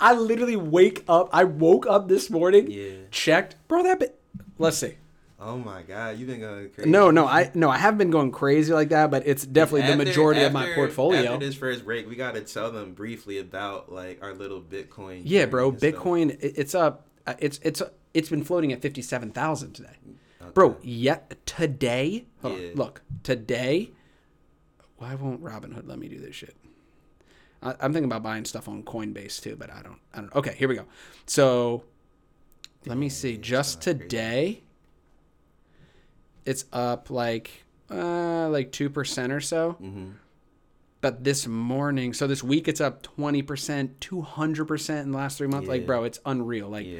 I 0.00 0.14
literally 0.14 0.56
wake 0.56 1.04
up. 1.08 1.28
I 1.32 1.44
woke 1.44 1.86
up 1.86 2.08
this 2.08 2.30
morning, 2.30 2.70
yeah 2.70 2.90
checked, 3.10 3.56
bro. 3.68 3.82
That 3.82 3.98
bit. 4.00 4.20
Let's 4.58 4.78
see. 4.78 4.94
oh 5.40 5.56
my 5.56 5.82
god 5.82 6.18
you've 6.18 6.28
been 6.28 6.40
going 6.40 6.68
crazy 6.70 6.90
No, 6.90 7.10
no, 7.12 7.24
I 7.26 7.50
no, 7.54 7.70
I 7.70 7.78
haven't 7.78 7.98
been 7.98 8.10
going 8.10 8.32
crazy 8.32 8.72
like 8.72 8.88
that, 8.88 9.10
but 9.10 9.26
it's 9.26 9.46
definitely 9.46 9.82
the 9.82 9.92
After- 9.92 10.04
majority 10.04 10.42
of 10.42 10.52
my 10.52 10.72
portfolio. 10.74 11.34
After 11.34 11.46
this 11.46 11.54
first 11.54 11.84
break, 11.84 12.08
we 12.08 12.16
got 12.16 12.34
to 12.34 12.40
tell 12.40 12.70
them 12.72 12.92
briefly 12.94 13.38
about 13.38 13.92
like 13.92 14.22
our 14.22 14.34
little 14.34 14.60
Bitcoin. 14.60 15.22
Yeah, 15.24 15.46
bro. 15.46 15.70
Bitcoin, 15.72 16.36
it's 16.40 16.74
up. 16.74 17.06
uh, 17.26 17.34
It's 17.38 17.60
it's 17.62 17.80
it's 18.14 18.28
been 18.28 18.42
floating 18.44 18.72
at 18.72 18.82
fifty 18.82 19.02
seven 19.02 19.30
thousand 19.30 19.74
today, 19.74 19.96
Okay. 20.42 20.50
bro. 20.54 20.76
Yet 20.82 21.34
today, 21.46 22.26
hold 22.42 22.54
on, 22.58 22.74
look 22.74 23.02
today. 23.22 23.90
Why 24.96 25.14
won't 25.14 25.40
Robinhood 25.42 25.86
let 25.86 25.98
me 26.00 26.08
do 26.08 26.18
this 26.18 26.34
shit? 26.34 26.56
I, 27.62 27.70
I'm 27.80 27.92
thinking 27.92 28.04
about 28.04 28.22
buying 28.22 28.44
stuff 28.44 28.68
on 28.68 28.82
Coinbase 28.82 29.40
too, 29.42 29.56
but 29.56 29.70
I 29.70 29.82
don't. 29.82 29.98
I 30.14 30.18
don't. 30.20 30.34
Okay, 30.34 30.54
here 30.56 30.68
we 30.68 30.74
go. 30.76 30.84
So 31.26 31.84
let 32.86 32.96
me 32.98 33.08
see. 33.08 33.36
Just 33.36 33.80
today, 33.82 34.62
it's 36.44 36.64
up 36.72 37.10
like 37.10 37.64
uh 37.90 38.48
like 38.48 38.72
two 38.72 38.90
percent 38.90 39.32
or 39.32 39.40
so. 39.40 39.76
Mhm. 39.80 40.14
But 41.00 41.22
this 41.22 41.46
morning, 41.46 42.12
so 42.12 42.26
this 42.26 42.42
week, 42.42 42.66
it's 42.66 42.80
up 42.80 43.02
twenty 43.02 43.42
percent, 43.42 44.00
two 44.00 44.22
hundred 44.22 44.66
percent 44.66 45.06
in 45.06 45.12
the 45.12 45.18
last 45.18 45.38
three 45.38 45.46
months. 45.46 45.68
Like, 45.68 45.86
bro, 45.86 46.04
it's 46.04 46.18
unreal. 46.26 46.68
Like, 46.68 46.86
yeah. 46.86 46.98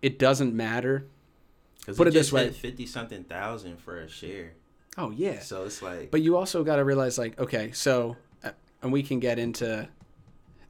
it 0.00 0.18
doesn't 0.18 0.54
matter. 0.54 1.06
Put 1.86 2.08
it 2.08 2.12
just 2.12 2.30
this 2.30 2.32
way. 2.32 2.50
fifty 2.50 2.86
something 2.86 3.24
thousand 3.24 3.76
for 3.78 3.98
a 3.98 4.08
share. 4.08 4.54
Oh 4.98 5.10
yeah. 5.10 5.40
So 5.40 5.64
it's 5.64 5.82
like, 5.82 6.10
But 6.10 6.22
you 6.22 6.36
also 6.36 6.64
got 6.64 6.76
to 6.76 6.84
realize, 6.84 7.18
like, 7.18 7.38
okay, 7.38 7.72
so, 7.72 8.12
uh, 8.12 8.14
and 8.82 8.92
we 8.92 9.02
can 9.02 9.20
get 9.20 9.38
into. 9.38 9.88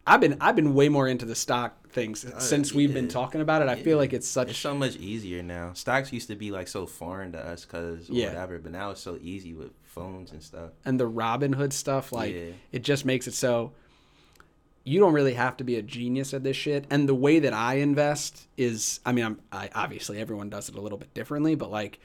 I've 0.06 0.20
been 0.20 0.36
I've 0.40 0.54
been 0.56 0.74
way 0.74 0.88
more 0.88 1.08
into 1.08 1.26
the 1.26 1.34
stock 1.34 1.88
things 1.90 2.24
uh, 2.24 2.38
since 2.38 2.72
we've 2.72 2.94
been 2.94 3.08
talking 3.08 3.40
about 3.40 3.62
it. 3.62 3.68
I 3.68 3.74
feel 3.74 3.98
like 3.98 4.12
it's 4.12 4.28
such 4.28 4.50
it's 4.50 4.58
so 4.58 4.74
much 4.74 4.94
easier 4.96 5.42
now. 5.42 5.72
Stocks 5.72 6.12
used 6.12 6.28
to 6.28 6.36
be 6.36 6.50
like 6.52 6.68
so 6.68 6.86
foreign 6.86 7.32
to 7.32 7.38
us 7.44 7.64
because 7.64 8.08
Yeah. 8.08 8.28
whatever, 8.28 8.58
but 8.58 8.70
now 8.72 8.90
it's 8.90 9.00
so 9.00 9.18
easy 9.20 9.52
with 9.52 9.72
phones 9.82 10.30
and 10.30 10.42
stuff. 10.42 10.70
and 10.84 11.00
the 11.00 11.10
Robinhood 11.10 11.72
stuff, 11.72 12.12
like 12.12 12.32
Yeah. 12.34 12.50
it 12.70 12.84
just 12.84 13.04
makes 13.04 13.26
it 13.26 13.34
so 13.34 13.72
you 14.84 15.00
don't 15.00 15.12
really 15.14 15.34
have 15.34 15.56
to 15.56 15.64
be 15.64 15.74
a 15.74 15.82
genius 15.82 16.32
at 16.32 16.44
this 16.44 16.56
shit. 16.56 16.84
And 16.90 17.08
the 17.08 17.14
way 17.14 17.40
that 17.40 17.52
I 17.52 17.74
invest 17.78 18.46
is, 18.56 19.00
I 19.04 19.10
mean, 19.10 19.24
I'm 19.24 19.40
I 19.50 19.70
obviously 19.74 20.18
everyone 20.20 20.48
does 20.50 20.68
it 20.68 20.76
a 20.76 20.80
little 20.80 20.98
bit 20.98 21.12
differently, 21.14 21.56
but 21.56 21.70
like 21.72 21.98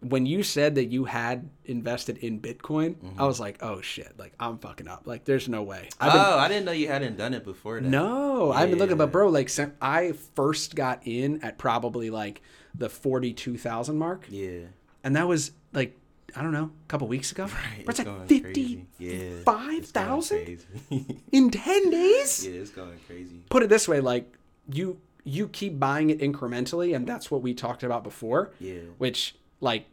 when 0.00 0.26
you 0.26 0.42
said 0.44 0.76
that 0.76 0.86
you 0.86 1.04
had 1.06 1.48
invested 1.64 2.18
in 2.18 2.40
Bitcoin, 2.40 2.96
I 3.18 3.26
was 3.26 3.40
like, 3.40 3.58
oh 3.62 3.80
shit, 3.80 4.12
like 4.18 4.32
I'm 4.38 4.58
fucking 4.58 4.86
up. 4.86 5.02
Like 5.06 5.24
there's 5.24 5.48
no 5.48 5.62
way. 5.62 5.88
I've 6.00 6.12
been, 6.12 6.20
oh, 6.24 6.38
I 6.38 6.48
didn't 6.48 6.66
know 6.66 6.72
you 6.72 6.88
hadn't 6.88 7.16
done 7.16 7.34
it 7.34 7.44
before. 7.44 7.80
That. 7.80 7.88
no, 7.88 8.52
I've 8.52 8.70
been 8.70 8.78
looking, 8.78 8.96
but 8.96 9.10
bro, 9.10 9.28
like 9.28 9.50
I 9.82 10.12
first 10.34 10.74
got 10.76 11.00
in 11.06 11.42
at 11.42 11.58
probably 11.58 12.10
like 12.10 12.42
the 12.74 12.88
forty-two 12.88 13.58
thousand 13.58 13.98
mark, 13.98 14.26
Yeah. 14.30 14.60
and 15.02 15.16
that 15.16 15.26
was 15.26 15.50
like 15.72 15.96
I 16.36 16.42
don't 16.42 16.52
know, 16.52 16.70
a 16.84 16.88
couple 16.88 17.08
weeks 17.08 17.32
ago. 17.32 17.44
Right. 17.44 17.84
Bro, 17.84 17.90
it's 17.90 17.98
like 17.98 18.06
going 18.06 18.26
fifty 18.28 18.52
crazy. 18.52 18.86
Yeah. 18.98 19.42
5,000? 19.44 20.64
in 21.32 21.50
ten 21.50 21.90
days. 21.90 22.46
yeah, 22.46 22.60
it's 22.60 22.70
going 22.70 22.98
crazy. 23.06 23.42
Put 23.50 23.62
it 23.62 23.68
this 23.68 23.88
way, 23.88 24.00
like 24.00 24.32
you 24.72 25.00
you 25.24 25.48
keep 25.48 25.78
buying 25.78 26.10
it 26.10 26.20
incrementally, 26.20 26.94
and 26.94 27.06
that's 27.06 27.30
what 27.30 27.42
we 27.42 27.52
talked 27.54 27.82
about 27.82 28.04
before. 28.04 28.52
Yeah. 28.60 28.74
Which, 28.98 29.34
like, 29.60 29.86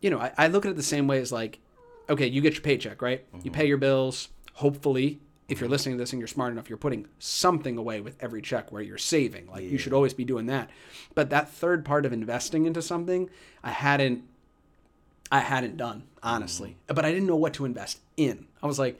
you 0.00 0.10
know, 0.10 0.18
I, 0.18 0.32
I 0.36 0.46
look 0.48 0.64
at 0.64 0.70
it 0.70 0.76
the 0.76 0.82
same 0.82 1.06
way 1.06 1.20
as 1.20 1.32
like, 1.32 1.58
okay, 2.08 2.26
you 2.26 2.40
get 2.40 2.54
your 2.54 2.62
paycheck, 2.62 3.00
right? 3.02 3.24
You 3.32 3.38
mm-hmm. 3.38 3.50
pay 3.50 3.66
your 3.66 3.78
bills. 3.78 4.28
Hopefully, 4.54 5.20
if 5.48 5.60
you're 5.60 5.66
mm-hmm. 5.66 5.72
listening 5.72 5.96
to 5.96 6.02
this 6.02 6.12
and 6.12 6.20
you're 6.20 6.28
smart 6.28 6.52
enough, 6.52 6.68
you're 6.68 6.78
putting 6.78 7.06
something 7.18 7.76
away 7.76 8.00
with 8.00 8.16
every 8.20 8.42
check 8.42 8.72
where 8.72 8.82
you're 8.82 8.98
saving. 8.98 9.48
Like, 9.48 9.64
you 9.64 9.78
should 9.78 9.92
always 9.92 10.14
be 10.14 10.24
doing 10.24 10.46
that. 10.46 10.70
But 11.14 11.30
that 11.30 11.50
third 11.50 11.84
part 11.84 12.06
of 12.06 12.12
investing 12.12 12.66
into 12.66 12.82
something, 12.82 13.30
I 13.62 13.70
hadn't 13.70 14.24
I 15.32 15.40
hadn't 15.40 15.76
done, 15.76 16.04
honestly. 16.22 16.70
Mm-hmm. 16.70 16.94
But 16.94 17.04
I 17.04 17.10
didn't 17.10 17.26
know 17.26 17.36
what 17.36 17.54
to 17.54 17.64
invest 17.64 18.00
in. 18.16 18.46
I 18.62 18.66
was 18.66 18.78
like, 18.78 18.98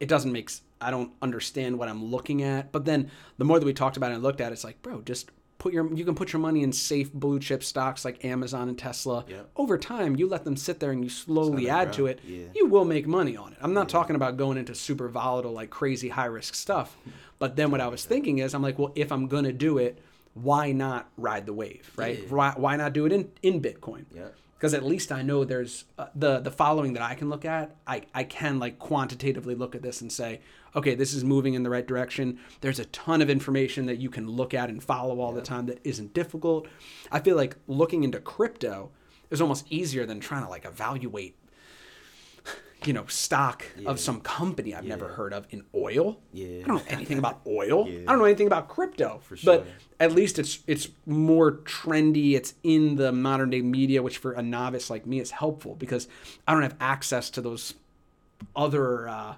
it 0.00 0.08
doesn't 0.08 0.32
make 0.32 0.50
I 0.80 0.90
don't 0.90 1.12
understand 1.20 1.78
what 1.78 1.88
I'm 1.88 2.04
looking 2.04 2.42
at. 2.42 2.70
But 2.72 2.84
then 2.84 3.10
the 3.36 3.44
more 3.44 3.58
that 3.58 3.66
we 3.66 3.72
talked 3.72 3.96
about 3.96 4.12
it 4.12 4.14
and 4.14 4.22
looked 4.22 4.40
at 4.40 4.52
it, 4.52 4.54
it's 4.54 4.64
like, 4.64 4.80
bro, 4.82 5.02
just 5.02 5.30
put 5.58 5.72
your 5.72 5.92
you 5.92 6.04
can 6.04 6.14
put 6.14 6.32
your 6.32 6.40
money 6.40 6.62
in 6.62 6.72
safe 6.72 7.12
blue 7.12 7.38
chip 7.38 7.62
stocks 7.62 8.04
like 8.04 8.24
Amazon 8.24 8.68
and 8.68 8.78
Tesla. 8.78 9.24
Yep. 9.28 9.50
Over 9.56 9.76
time, 9.76 10.16
you 10.16 10.28
let 10.28 10.44
them 10.44 10.56
sit 10.56 10.80
there 10.80 10.92
and 10.92 11.02
you 11.02 11.10
slowly 11.10 11.68
add 11.68 11.92
to 11.94 12.06
it. 12.06 12.20
Yeah. 12.24 12.46
You 12.54 12.66
will 12.66 12.84
make 12.84 13.06
money 13.06 13.36
on 13.36 13.52
it. 13.52 13.58
I'm 13.60 13.74
not 13.74 13.88
talking 13.88 14.16
about 14.16 14.36
going 14.36 14.56
into 14.56 14.74
super 14.74 15.08
volatile 15.08 15.52
like 15.52 15.70
crazy 15.70 16.08
high 16.08 16.26
risk 16.26 16.54
stuff. 16.54 16.96
But 17.38 17.56
then 17.56 17.70
what 17.70 17.80
I 17.80 17.88
was 17.88 18.04
thinking 18.04 18.38
is 18.38 18.54
I'm 18.54 18.62
like, 18.62 18.78
well, 18.78 18.92
if 18.94 19.12
I'm 19.12 19.28
going 19.28 19.44
to 19.44 19.52
do 19.52 19.78
it, 19.78 20.00
why 20.34 20.72
not 20.72 21.08
ride 21.16 21.46
the 21.46 21.52
wave, 21.52 21.90
right? 21.96 22.20
Yeah. 22.20 22.28
Why, 22.28 22.52
why 22.56 22.76
not 22.76 22.92
do 22.92 23.06
it 23.06 23.12
in 23.12 23.30
in 23.42 23.60
Bitcoin? 23.60 24.04
Yep. 24.14 24.34
Because 24.58 24.74
at 24.74 24.84
least 24.84 25.12
I 25.12 25.22
know 25.22 25.44
there's 25.44 25.84
uh, 25.98 26.06
the 26.16 26.40
the 26.40 26.50
following 26.50 26.92
that 26.94 27.02
I 27.02 27.14
can 27.14 27.30
look 27.30 27.44
at. 27.44 27.76
I 27.86 28.02
I 28.12 28.24
can 28.24 28.58
like 28.58 28.78
quantitatively 28.78 29.54
look 29.54 29.76
at 29.76 29.82
this 29.82 30.00
and 30.00 30.10
say, 30.10 30.40
okay, 30.74 30.96
this 30.96 31.14
is 31.14 31.22
moving 31.22 31.54
in 31.54 31.62
the 31.62 31.70
right 31.70 31.86
direction. 31.86 32.40
There's 32.60 32.80
a 32.80 32.84
ton 32.86 33.22
of 33.22 33.30
information 33.30 33.86
that 33.86 33.98
you 33.98 34.10
can 34.10 34.28
look 34.28 34.54
at 34.54 34.68
and 34.68 34.82
follow 34.82 35.20
all 35.20 35.32
the 35.32 35.42
time 35.42 35.66
that 35.66 35.78
isn't 35.84 36.12
difficult. 36.12 36.66
I 37.12 37.20
feel 37.20 37.36
like 37.36 37.56
looking 37.68 38.02
into 38.02 38.18
crypto 38.18 38.90
is 39.30 39.40
almost 39.40 39.66
easier 39.70 40.06
than 40.06 40.18
trying 40.18 40.42
to 40.42 40.50
like 40.50 40.64
evaluate 40.64 41.36
you 42.84 42.92
know 42.92 43.04
stock 43.06 43.64
Yeah. 43.76 43.88
of 43.90 43.98
some 43.98 44.20
company 44.20 44.74
I've 44.74 44.84
never 44.84 45.08
heard 45.08 45.32
of 45.32 45.46
in 45.50 45.64
oil. 45.74 46.20
Yeah. 46.32 46.60
I 46.64 46.66
don't 46.68 46.76
know 46.76 46.82
anything 46.88 47.18
about 47.18 47.40
oil. 47.46 47.88
Yeah. 47.88 48.00
I 48.06 48.12
don't 48.12 48.18
know 48.18 48.24
anything 48.24 48.46
about 48.46 48.68
crypto. 48.68 49.20
For 49.22 49.36
sure. 49.36 49.58
But 49.58 49.66
at 49.98 50.12
least 50.12 50.38
it's 50.38 50.60
it's 50.66 50.88
more 51.06 51.52
trendy. 51.52 52.34
It's 52.34 52.54
in 52.62 52.96
the 52.96 53.10
modern 53.12 53.50
day 53.50 53.62
media, 53.62 54.02
which 54.02 54.18
for 54.18 54.32
a 54.32 54.42
novice 54.42 54.90
like 54.90 55.06
me 55.06 55.18
is 55.18 55.32
helpful 55.32 55.74
because 55.74 56.06
I 56.46 56.52
don't 56.52 56.62
have 56.62 56.76
access 56.80 57.30
to 57.30 57.40
those 57.40 57.74
other 58.54 59.08
uh, 59.08 59.34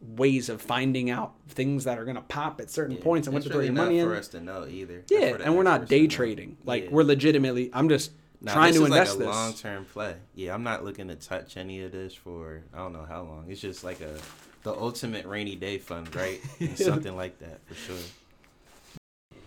ways 0.00 0.48
of 0.48 0.60
finding 0.60 1.10
out 1.10 1.34
things 1.48 1.84
that 1.84 1.98
are 1.98 2.04
going 2.04 2.16
to 2.16 2.22
pop 2.22 2.60
at 2.60 2.70
certain 2.70 2.96
Yeah. 2.96 3.02
points 3.02 3.28
and 3.28 3.34
what 3.34 3.42
to 3.44 3.48
throw 3.50 3.58
really 3.58 3.66
your 3.66 3.74
money 3.74 4.00
for 4.00 4.12
in. 4.14 4.18
us 4.18 4.28
to 4.28 4.40
know 4.40 4.66
either. 4.66 5.04
Yeah, 5.10 5.36
and 5.44 5.54
we're 5.56 5.62
not 5.62 5.86
day 5.88 6.06
trading. 6.06 6.56
Like 6.64 6.84
Yeah. 6.84 6.90
we're 6.90 7.04
legitimately. 7.04 7.70
I'm 7.72 7.88
just 7.88 8.10
Nah, 8.42 8.54
trying 8.54 8.74
to 8.74 8.84
invest 8.84 9.18
like 9.18 9.28
a 9.28 9.30
long 9.30 9.54
term 9.54 9.84
play. 9.84 10.16
Yeah, 10.34 10.54
I'm 10.54 10.64
not 10.64 10.84
looking 10.84 11.06
to 11.08 11.14
touch 11.14 11.56
any 11.56 11.82
of 11.82 11.92
this 11.92 12.12
for 12.12 12.64
I 12.74 12.78
don't 12.78 12.92
know 12.92 13.06
how 13.08 13.22
long. 13.22 13.46
It's 13.48 13.60
just 13.60 13.84
like 13.84 14.00
a 14.00 14.18
the 14.64 14.72
ultimate 14.72 15.26
rainy 15.26 15.54
day 15.54 15.78
fund, 15.78 16.14
right? 16.14 16.40
Something 16.74 17.16
like 17.16 17.38
that 17.38 17.64
for 17.66 17.74
sure. 17.74 19.40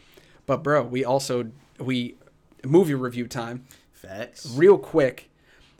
But 0.45 0.63
bro, 0.63 0.83
we 0.83 1.03
also 1.03 1.51
we 1.77 2.15
movie 2.63 2.93
review 2.93 3.27
time. 3.27 3.65
Facts. 3.91 4.53
real 4.55 4.77
quick, 4.77 5.29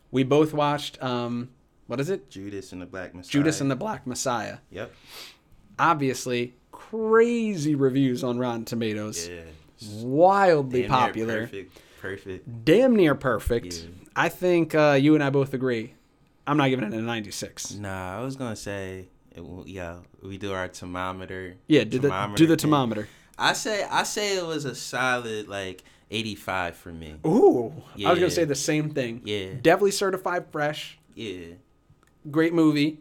we 0.10 0.24
both 0.24 0.52
watched 0.54 1.02
um, 1.02 1.50
what 1.88 2.00
is 2.00 2.10
it? 2.10 2.30
Judas 2.30 2.74
and 2.74 2.82
the 2.82 2.86
Black 2.86 3.14
Messiah. 3.14 3.32
Judas 3.32 3.62
and 3.62 3.72
the 3.72 3.76
Black 3.76 4.06
Messiah. 4.06 4.58
Yep. 4.72 4.94
Obviously, 5.78 6.56
crazy 6.72 7.76
reviews 7.76 8.24
on 8.24 8.40
Rotten 8.40 8.66
Tomatoes. 8.66 9.28
Yeah. 9.28 9.42
Wildly 10.02 10.88
popular. 10.88 11.42
Perfect. 11.42 11.78
Perfect. 12.10 12.66
Damn 12.66 12.96
near 12.96 13.16
perfect. 13.16 13.74
Yeah. 13.74 13.90
I 14.16 14.30
think 14.30 14.76
uh, 14.76 14.98
you 15.00 15.16
and 15.16 15.24
I 15.24 15.30
both 15.30 15.54
agree. 15.54 15.94
I'm 16.48 16.58
not 16.58 16.70
giving 16.70 16.86
it 16.86 16.94
a 16.94 17.02
96. 17.02 17.76
Nah, 17.76 18.20
I 18.20 18.24
was 18.24 18.36
gonna 18.36 18.56
say, 18.56 19.08
it, 19.32 19.44
yeah, 19.66 19.98
we 20.22 20.38
do 20.38 20.54
our 20.54 20.68
thermometer. 20.68 21.56
Yeah, 21.68 21.84
do 21.84 22.00
the 22.00 22.34
do 22.36 22.46
the 22.46 22.56
thing. 22.56 22.62
thermometer. 22.70 23.08
I 23.38 23.54
say, 23.54 23.84
I 23.84 24.04
say 24.04 24.38
it 24.38 24.46
was 24.46 24.66
a 24.66 24.76
solid 24.76 25.48
like 25.48 25.84
85 26.12 26.76
for 26.76 26.94
me. 26.94 27.16
Ooh, 27.26 27.74
I 28.06 28.12
was 28.12 28.20
gonna 28.20 28.30
say 28.30 28.46
the 28.46 28.56
same 28.56 28.92
thing. 28.92 29.22
Yeah. 29.26 29.54
Definitely 29.62 29.92
certified 29.92 30.46
fresh. 30.52 30.98
Yeah. 31.16 31.56
Great 32.30 32.54
movie. 32.54 33.00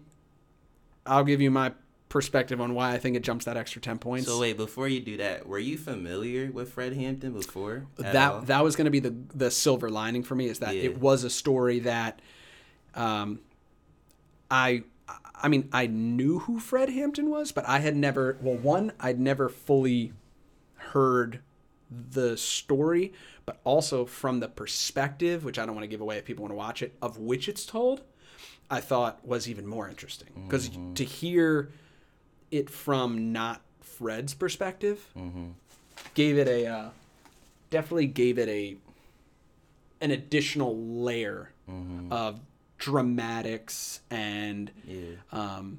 I'll 1.07 1.25
give 1.25 1.41
you 1.41 1.51
my 1.51 1.73
perspective 2.15 2.61
on 2.61 2.75
why 2.75 2.93
I 2.93 2.99
think 2.99 3.17
it 3.17 3.23
jumps 3.25 3.45
that 3.47 3.57
extra 3.57 3.83
10 3.83 3.99
points. 3.99 4.29
So 4.29 4.39
wait, 4.41 4.57
before 4.57 4.87
you 4.87 5.01
do 5.01 5.17
that, 5.17 5.47
were 5.49 5.59
you 5.59 5.77
familiar 5.77 6.49
with 6.53 6.73
Fred 6.73 6.93
Hampton 6.95 7.33
before? 7.33 7.89
at 7.99 8.07
all? 8.07 8.13
that 8.41 8.47
that 8.47 8.63
was 8.65 8.77
going 8.77 8.85
to 8.85 8.91
be 8.93 9.01
the 9.01 9.15
the 9.35 9.51
silver 9.51 9.91
lining 9.91 10.23
for 10.23 10.37
me 10.37 10.47
is 10.47 10.61
that 10.61 10.77
Yeah. 10.77 10.85
it 10.85 10.99
was 11.01 11.25
a 11.25 11.29
story 11.31 11.81
that 11.81 12.21
um 12.95 13.41
I 14.49 14.85
I 15.35 15.49
mean 15.49 15.69
I 15.73 15.89
knew 15.89 16.39
who 16.39 16.61
Fred 16.61 16.89
Hampton 16.89 17.31
was 17.31 17.51
but 17.51 17.69
I 17.69 17.81
had 17.81 17.97
never 17.97 18.39
well 18.41 18.57
one 18.57 18.93
I'd 19.01 19.19
never 19.19 19.49
fully 19.49 20.13
heard 20.77 21.41
the 21.91 22.37
story 22.37 23.13
but 23.45 23.61
also 23.65 24.07
from 24.07 24.39
the 24.39 24.49
perspective 24.49 25.45
which 25.45 25.59
I 25.59 25.67
don't 25.67 25.75
want 25.75 25.83
to 25.85 25.89
give 25.89 26.01
away 26.01 26.19
if 26.19 26.25
people 26.25 26.43
want 26.45 26.53
to 26.53 26.57
watch 26.57 26.81
it 26.81 26.95
of 27.03 27.19
which 27.19 27.49
it's 27.49 27.67
told 27.67 28.03
I 28.71 28.81
thought 28.81 29.27
was 29.27 29.49
even 29.49 29.67
more 29.67 29.89
interesting 29.89 30.29
because 30.47 30.71
Mm-hmm. 30.71 30.95
to 30.95 31.05
hear 31.05 31.71
it 32.55 32.71
from 32.71 33.33
not 33.33 33.61
Fred's 33.81 34.35
perspective 34.35 35.01
Mm-hmm. 35.17 35.47
gave 36.15 36.39
it 36.39 36.49
a 36.49 36.67
uh, 36.67 36.89
definitely 37.71 38.07
gave 38.07 38.39
it 38.39 38.49
a 38.49 38.77
an 40.01 40.11
additional 40.11 40.77
layer 40.77 41.51
Mm-hmm. 41.71 42.13
of 42.13 42.41
dramatics 42.79 44.01
and 44.11 44.71
Yeah. 44.87 45.15
um, 45.33 45.79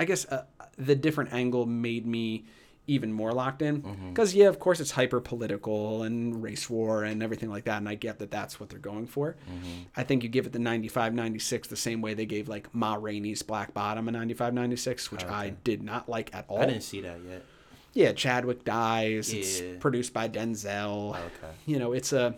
I 0.00 0.06
guess 0.06 0.24
uh, 0.26 0.44
the 0.78 0.94
different 0.94 1.32
angle 1.34 1.66
made 1.66 2.06
me 2.06 2.44
even 2.88 3.12
more 3.12 3.32
locked 3.32 3.62
in 3.62 3.82
Mm-hmm. 3.82 4.08
because 4.08 4.34
yeah 4.34 4.48
of 4.48 4.58
course 4.58 4.80
it's 4.80 4.90
hyper 4.90 5.20
political 5.20 6.02
and 6.02 6.42
race 6.42 6.68
war 6.68 7.04
and 7.04 7.22
everything 7.22 7.50
like 7.50 7.64
that 7.64 7.76
and 7.78 7.88
I 7.88 7.94
get 7.94 8.18
that 8.18 8.30
that's 8.32 8.58
what 8.58 8.68
they're 8.70 8.78
going 8.80 9.06
for 9.06 9.36
Mm-hmm. 9.48 9.82
I 9.96 10.02
think 10.02 10.22
you 10.24 10.28
give 10.28 10.46
it 10.46 10.52
the 10.52 10.58
95 10.58 11.14
96 11.14 11.68
the 11.68 11.76
same 11.76 12.00
way 12.00 12.14
they 12.14 12.26
gave 12.26 12.48
like 12.48 12.74
Ma 12.74 12.94
Rainey's 12.98 13.42
Black 13.42 13.72
Bottom 13.74 14.08
a 14.08 14.10
95 14.10 14.52
96 14.54 15.12
which 15.12 15.24
I 15.24 15.50
did 15.62 15.82
not 15.82 16.08
like 16.08 16.34
at 16.34 16.46
all 16.48 16.60
I 16.62 16.66
didn't 16.66 16.82
see 16.82 17.02
that 17.02 17.18
yet. 17.28 17.44
yeah, 17.92 18.12
Chadwick 18.12 18.64
dies. 18.64 19.32
It's 19.32 19.60
produced 19.80 20.12
by 20.12 20.28
Denzel. 20.28 21.10
Okay. 21.16 21.52
You 21.66 21.78
know, 21.78 21.92
it's 21.92 22.12
a 22.12 22.34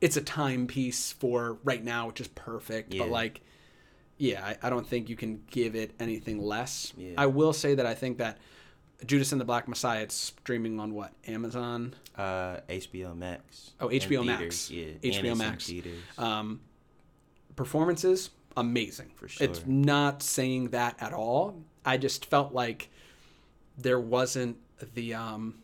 it's 0.00 0.16
a 0.16 0.22
timepiece 0.22 1.12
for 1.12 1.58
right 1.64 1.82
now, 1.84 2.06
which 2.06 2.20
is 2.20 2.28
perfect. 2.28 2.94
Yeah. 2.94 3.02
But 3.02 3.10
like, 3.10 3.40
yeah, 4.16 4.42
I, 4.62 4.66
I 4.66 4.70
don't 4.70 4.86
think 4.86 5.08
you 5.10 5.16
can 5.16 5.42
give 5.50 5.74
it 5.76 5.92
anything 6.00 6.40
less. 6.40 6.92
Yeah. 6.96 7.12
I 7.18 7.26
will 7.26 7.52
say 7.52 7.74
that 7.74 7.84
I 7.86 7.94
think 7.94 8.18
that 8.18 8.38
Judas 9.06 9.32
and 9.32 9.40
the 9.40 9.44
Black 9.44 9.66
Messiah 9.68 10.02
it's 10.02 10.14
streaming 10.14 10.78
on 10.80 10.94
what 10.94 11.12
Amazon, 11.26 11.94
Uh, 12.16 12.58
HBO 12.68 13.16
Max. 13.16 13.70
Oh, 13.80 13.88
HBO 13.88 14.22
theaters, 14.24 14.26
Max. 14.26 14.70
Yeah. 14.70 14.84
HBO 14.84 14.92
and 14.92 15.04
it's 15.04 15.16
in 15.16 15.38
Max. 15.38 15.72
um, 16.18 16.60
performances 17.56 18.30
amazing. 18.56 19.10
For 19.14 19.28
sure. 19.28 19.46
It's 19.48 19.64
not 19.66 20.22
saying 20.22 20.70
that 20.70 20.96
at 21.00 21.12
all. 21.12 21.62
I 21.84 21.96
just 21.96 22.26
felt 22.26 22.52
like 22.52 22.90
there 23.78 24.00
wasn't 24.00 24.56
the 24.94 25.14
um 25.14 25.54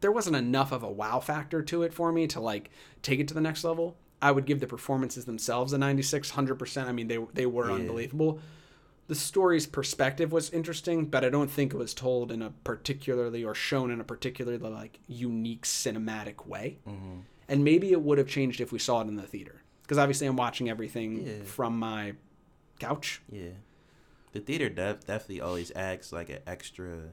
there 0.00 0.12
wasn't 0.12 0.36
enough 0.36 0.72
of 0.72 0.82
a 0.82 0.90
wow 0.90 1.20
factor 1.20 1.62
to 1.62 1.82
it 1.82 1.92
for 1.92 2.12
me 2.12 2.26
to 2.28 2.40
like 2.40 2.70
take 3.02 3.18
it 3.20 3.28
to 3.28 3.34
the 3.34 3.40
next 3.40 3.64
level. 3.64 3.96
I 4.20 4.30
would 4.32 4.46
give 4.46 4.60
the 4.60 4.66
performances 4.66 5.24
themselves 5.24 5.72
a 5.72 5.78
96 5.78 6.32
100%. 6.32 6.86
I 6.86 6.92
mean 6.92 7.08
they 7.08 7.18
they 7.34 7.46
were 7.46 7.68
Yeah. 7.68 7.76
unbelievable. 7.76 8.40
The 9.08 9.14
story's 9.14 9.66
perspective 9.66 10.32
was 10.32 10.50
interesting, 10.50 11.06
but 11.06 11.24
I 11.24 11.30
don't 11.30 11.50
think 11.50 11.72
it 11.74 11.76
was 11.78 11.94
told 11.94 12.30
in 12.30 12.42
a 12.42 12.50
particularly 12.62 13.42
or 13.42 13.54
shown 13.54 13.90
in 13.90 14.00
a 14.00 14.04
particularly 14.04 14.58
like 14.58 15.00
unique 15.08 15.62
cinematic 15.64 16.46
way. 16.46 16.78
Mhm. 16.86 17.22
And 17.48 17.64
maybe 17.64 17.90
it 17.92 18.02
would 18.02 18.18
have 18.18 18.28
changed 18.28 18.60
if 18.60 18.70
we 18.70 18.78
saw 18.78 19.00
it 19.00 19.08
in 19.08 19.16
the 19.16 19.22
theater. 19.22 19.62
Because 19.82 19.96
obviously 19.98 20.26
I'm 20.26 20.36
watching 20.36 20.68
everything 20.68 21.26
Yeah. 21.26 21.42
from 21.44 21.78
my 21.78 22.14
couch. 22.78 23.22
Yeah. 23.32 23.52
The 24.32 24.40
theater 24.40 24.68
def- 24.68 25.06
definitely 25.06 25.40
always 25.40 25.70
adds 25.72 26.12
like 26.12 26.28
an 26.28 26.40
extra 26.46 27.04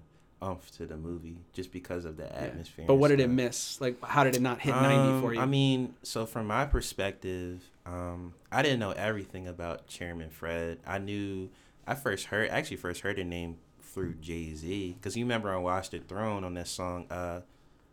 umph 0.41 0.69
to 0.71 0.85
the 0.85 0.97
movie 0.97 1.37
just 1.53 1.71
because 1.71 2.03
of 2.03 2.17
the 2.17 2.25
atmosphere. 2.37 2.83
But 2.85 2.93
and 2.93 2.99
what 3.01 3.07
did 3.07 3.21
it 3.21 3.29
miss? 3.29 3.79
Like, 3.79 4.03
how 4.03 4.25
did 4.25 4.35
it 4.35 4.41
not 4.41 4.59
hit 4.59 4.75
90 4.75 4.95
Um, 5.13 5.21
for 5.21 5.33
you? 5.33 5.39
I 5.39 5.45
mean, 5.45 5.95
so 6.03 6.25
from 6.25 6.47
my 6.47 6.65
perspective, 6.65 7.63
um, 7.85 8.33
I 8.51 8.61
didn't 8.61 8.79
know 8.79 8.91
everything 8.91 9.47
about 9.47 9.87
Chairman 9.87 10.29
Fred. 10.29 10.79
I 10.85 10.97
knew 10.97 11.49
I 11.87 11.95
first 11.95 12.27
heard 12.27 12.49
actually 12.49 12.77
first 12.77 13.01
heard 13.01 13.17
the 13.17 13.23
name 13.23 13.57
through 13.81 14.15
Jay 14.15 14.53
Z 14.53 14.95
because 14.99 15.15
you 15.15 15.23
remember 15.23 15.53
on 15.53 15.63
Watch 15.63 15.89
the 15.89 15.99
Throne 15.99 16.43
on 16.43 16.53
that 16.55 16.67
song 16.67 17.05
uh, 17.09 17.41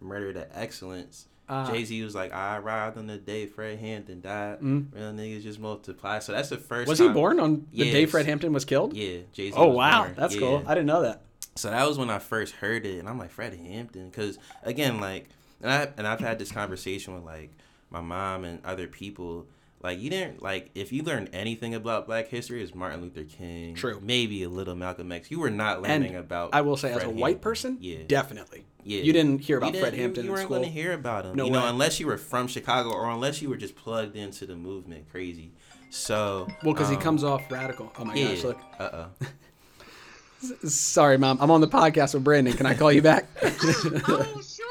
"Murder 0.00 0.32
to 0.32 0.58
Excellence." 0.58 1.28
Ah. 1.48 1.70
Jay 1.70 1.84
Z 1.84 2.02
was 2.02 2.14
like, 2.14 2.32
"I 2.32 2.56
arrived 2.56 2.96
on 2.96 3.06
the 3.06 3.18
day 3.18 3.46
Fred 3.46 3.78
Hampton 3.78 4.20
died. 4.20 4.60
Mm. 4.60 4.94
Real 4.94 5.12
niggas 5.12 5.42
just 5.42 5.60
multiply." 5.60 6.18
So 6.18 6.32
that's 6.32 6.48
the 6.48 6.56
first. 6.56 6.88
was 6.88 6.98
he 6.98 7.08
born 7.08 7.38
on 7.40 7.66
the 7.72 7.90
day 7.90 8.06
Fred 8.06 8.26
Hampton 8.26 8.52
was 8.52 8.64
killed? 8.64 8.94
Yeah, 8.94 9.18
Jay 9.32 9.50
Z. 9.50 9.54
Oh, 9.56 9.68
wow. 9.68 10.10
That's 10.16 10.36
cool. 10.36 10.62
I 10.66 10.74
didn't 10.74 10.86
know 10.86 11.02
that. 11.02 11.22
So 11.54 11.70
that 11.70 11.86
was 11.86 11.98
when 11.98 12.08
I 12.08 12.18
first 12.18 12.54
heard 12.54 12.86
it, 12.86 12.98
and 12.98 13.08
I'm 13.08 13.18
like 13.18 13.30
Fred 13.30 13.52
Hampton, 13.54 14.08
because 14.08 14.38
again, 14.62 15.00
like, 15.00 15.28
and 15.60 15.70
I 15.70 15.88
and 15.98 16.06
I've 16.06 16.20
had 16.20 16.38
this 16.38 16.50
conversation 16.50 17.14
with 17.14 17.24
like 17.24 17.50
my 17.90 18.00
mom 18.00 18.44
and 18.44 18.64
other 18.64 18.86
people. 18.86 19.46
Like, 19.82 19.98
you 20.00 20.10
didn't 20.10 20.42
like 20.42 20.70
if 20.74 20.92
you 20.92 21.02
learned 21.02 21.30
anything 21.32 21.74
about 21.74 22.06
Black 22.06 22.28
history, 22.28 22.62
it's 22.62 22.74
Martin 22.74 23.00
Luther 23.02 23.24
King. 23.24 23.74
True. 23.74 23.98
Maybe 24.02 24.42
a 24.44 24.48
little 24.48 24.74
Malcolm 24.76 25.10
X. 25.10 25.30
You 25.30 25.40
were 25.40 25.50
not 25.50 25.82
learning 25.82 26.14
And 26.14 26.24
about. 26.24 26.50
I 26.54 26.60
will 26.60 26.76
say, 26.76 26.90
as 26.92 26.98
Fred 27.02 27.08
a 27.08 27.10
white 27.10 27.40
person, 27.40 27.78
yeah, 27.80 27.98
definitely. 28.06 28.64
yeah. 28.84 29.00
You 29.02 29.12
didn't 29.12 29.40
hear 29.40 29.58
about 29.58 29.74
You 29.74 29.80
Fred 29.80 29.90
didn't- 29.90 29.96
you- 29.98 30.02
Hampton 30.04 30.24
You, 30.26 30.30
in 30.30 30.36
weren't 30.36 30.48
going 30.48 30.62
to 30.62 30.68
hear 30.68 30.92
about 30.92 31.24
him. 31.26 31.34
No 31.36 31.46
you 31.46 31.50
know, 31.50 31.66
unless 31.66 31.98
you 31.98 32.06
were 32.06 32.16
from 32.18 32.46
Chicago 32.46 32.90
or 32.90 33.10
unless 33.10 33.42
you 33.42 33.48
were 33.48 33.56
just 33.56 33.74
plugged 33.74 34.14
into 34.16 34.46
the 34.46 34.54
movement, 34.56 35.10
crazy. 35.10 35.52
So 35.90 36.46
Well, 36.62 36.72
because 36.74 36.88
he 36.88 36.96
um, 36.96 37.02
comes 37.02 37.24
off 37.24 37.50
radical. 37.50 37.92
Oh 37.98 38.04
my 38.04 38.14
Yeah. 38.14 38.28
gosh, 38.28 38.44
look. 38.44 38.60
Uh 38.78 38.88
oh. 38.92 39.06
Sorry, 40.68 41.18
mom. 41.18 41.38
I'm 41.40 41.50
on 41.50 41.60
the 41.60 41.68
podcast 41.68 42.14
with 42.14 42.24
Brandon. 42.24 42.52
Can 42.54 42.66
I 42.66 42.74
call 42.74 42.90
you 42.92 43.02
back? 43.02 43.26
oh, 43.42 44.40
sure. 44.44 44.66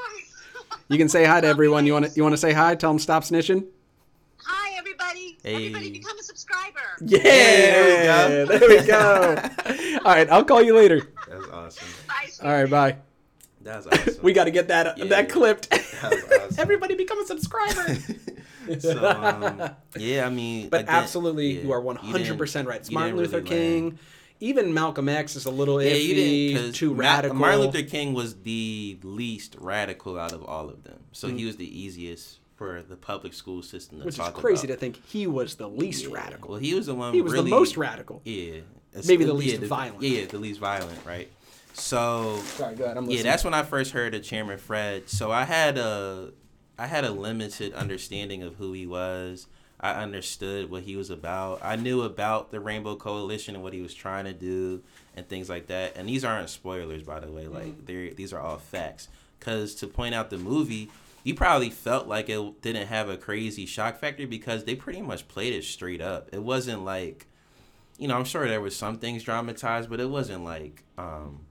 you 0.90 0.98
can 0.98 1.08
say 1.10 1.24
hi 1.26 1.40
to 1.42 1.48
everyone. 1.48 1.86
You 1.86 1.94
want 1.94 2.06
to 2.08 2.12
you 2.16 2.24
want 2.24 2.34
to 2.34 2.38
say 2.38 2.52
hi? 2.54 2.76
Tell 2.76 2.90
them 2.92 3.00
stop 3.00 3.24
snitching. 3.24 3.66
Hi, 5.44 5.50
everybody. 5.50 5.66
Everybody 5.68 5.92
become 6.00 6.20
a 6.20 6.24
subscriber. 6.24 6.80
Yeah, 7.02 7.18
there 8.46 8.46
we 8.46 8.46
go. 8.46 8.46
There 8.60 8.70
we 8.70 8.86
go. 8.86 10.00
All 10.06 10.14
right, 10.16 10.30
I'll 10.30 10.46
call 10.46 10.62
you 10.62 10.76
later. 10.76 11.02
That's 11.28 11.48
awesome. 11.48 11.88
Bye, 12.08 12.30
All 12.44 12.52
right, 12.62 12.70
bye. 12.70 12.96
That's 13.62 13.88
awesome. 13.92 14.24
We 14.24 14.34
got 14.34 14.44
to 14.46 14.52
get 14.52 14.68
that 14.68 14.98
Yeah. 14.98 15.06
that 15.06 15.30
clipped. 15.30 15.70
That 15.72 15.82
awesome. 16.44 16.60
Everybody 16.60 16.96
become 16.96 17.20
a 17.22 17.26
subscriber. 17.26 17.98
so 18.80 19.10
um, 19.10 19.72
yeah, 19.98 20.26
I 20.26 20.30
mean, 20.30 20.70
But 20.70 20.82
again- 20.82 20.96
absolutely, 20.96 21.54
yeah, 21.54 21.62
you 21.64 21.72
are 21.72 21.82
100 21.82 22.38
percent 22.38 22.68
right. 22.68 22.80
It's 22.80 22.92
Martin 22.92 23.18
Luther 23.18 23.38
really 23.38 23.50
learn. 23.50 23.90
King. 23.92 24.00
Even 24.44 24.74
Malcolm 24.74 25.08
X 25.08 25.36
is 25.36 25.46
a 25.46 25.52
little 25.52 25.82
Yeah, 25.82 25.92
iffy, 25.92 26.04
you 26.08 26.16
didn't 26.16 26.54
because 26.64 26.76
too 26.78 26.94
radical. 26.96 27.38
Martin 27.38 27.62
Luther 27.62 27.84
King 27.84 28.14
was 28.14 28.42
the 28.42 28.98
least 29.04 29.56
radical 29.60 30.20
out 30.20 30.32
of 30.34 30.44
all 30.44 30.68
of 30.70 30.84
them, 30.84 31.00
so 31.12 31.28
Mm. 31.30 31.38
he 31.38 31.46
was 31.46 31.58
the 31.58 31.80
easiest 31.80 32.40
for 32.62 32.84
the 32.84 32.96
public 32.96 33.34
school 33.34 33.64
system 33.64 33.98
to 33.98 34.06
which 34.06 34.20
is 34.20 34.30
crazy 34.36 34.68
about. 34.68 34.76
to 34.76 34.80
think 34.80 35.04
he 35.08 35.26
was 35.26 35.56
the 35.56 35.68
least 35.68 36.06
Yeah. 36.06 36.14
radical. 36.14 36.52
Well, 36.52 36.60
he 36.60 36.76
was 36.76 36.86
the 36.86 36.94
one. 36.94 37.12
He 37.12 37.20
was 37.20 37.34
really, 37.34 37.50
the 37.50 37.56
most 37.56 37.76
radical. 37.76 38.22
Yeah, 38.24 38.60
Maybe 39.08 39.26
the 39.26 39.34
yeah, 39.34 39.58
least 39.58 39.62
violent. 39.64 40.04
Yeah, 40.04 40.26
the 40.26 40.38
least 40.38 40.60
violent, 40.60 41.04
right? 41.04 41.28
So 41.74 42.40
Sorry, 42.44 42.76
go 42.76 42.84
ahead. 42.84 42.98
I'm 42.98 43.10
yeah, 43.10 43.24
that's 43.24 43.44
when 43.44 43.56
I 43.56 43.64
first 43.64 43.94
heard 43.94 44.14
of 44.14 44.22
Chairman 44.22 44.60
Fred. 44.60 45.10
So 45.10 45.32
I 45.32 45.46
had 45.46 45.80
a, 45.80 46.34
I 46.78 46.86
had 46.86 47.04
a 47.04 47.10
limited 47.10 47.74
understanding 47.74 48.44
of 48.44 48.58
who 48.58 48.74
he 48.74 48.86
was. 48.86 49.48
I 49.80 49.94
understood 49.94 50.70
what 50.70 50.84
he 50.84 50.96
was 50.96 51.10
about. 51.10 51.62
I 51.64 51.78
knew 51.78 52.04
about 52.04 52.52
the 52.52 52.60
Rainbow 52.60 52.96
Coalition 52.96 53.56
and 53.56 53.64
what 53.64 53.74
he 53.74 53.82
was 53.82 53.96
trying 53.96 54.26
to 54.26 54.34
do 54.34 54.84
and 55.16 55.28
things 55.28 55.50
like 55.50 55.66
that. 55.68 55.98
And 55.98 56.08
these 56.08 56.24
aren't 56.24 56.52
spoilers, 56.52 57.02
by 57.02 57.22
the 57.22 57.32
way. 57.32 57.48
Like 57.48 57.70
mm-hmm. 57.70 57.86
they're 57.86 58.14
these 58.14 58.34
are 58.34 58.40
all 58.40 58.60
facts. 58.60 59.08
Cause 59.40 59.74
to 59.76 59.88
point 59.88 60.14
out 60.14 60.30
the 60.30 60.38
movie, 60.38 60.92
you 61.24 61.36
probably 61.36 61.70
felt 61.70 62.08
like 62.08 62.30
it 62.30 62.62
didn't 62.62 62.88
have 62.88 63.10
a 63.10 63.18
crazy 63.18 63.66
shock 63.66 64.00
factor 64.00 64.26
because 64.28 64.64
they 64.66 64.76
pretty 64.76 65.02
much 65.02 65.28
played 65.28 65.54
it 65.54 65.64
straight 65.64 66.02
up. 66.02 66.30
It 66.32 66.44
wasn't 66.44 66.84
like, 66.84 67.28
you 67.98 68.08
know, 68.08 68.18
I'm 68.18 68.26
sure 68.26 68.48
there 68.48 68.62
was 68.62 68.76
some 68.76 68.98
things 68.98 69.24
dramatized, 69.24 69.90
but 69.90 70.00
it 70.00 70.10
wasn't 70.10 70.44
like, 70.44 70.84
um, 70.98 71.42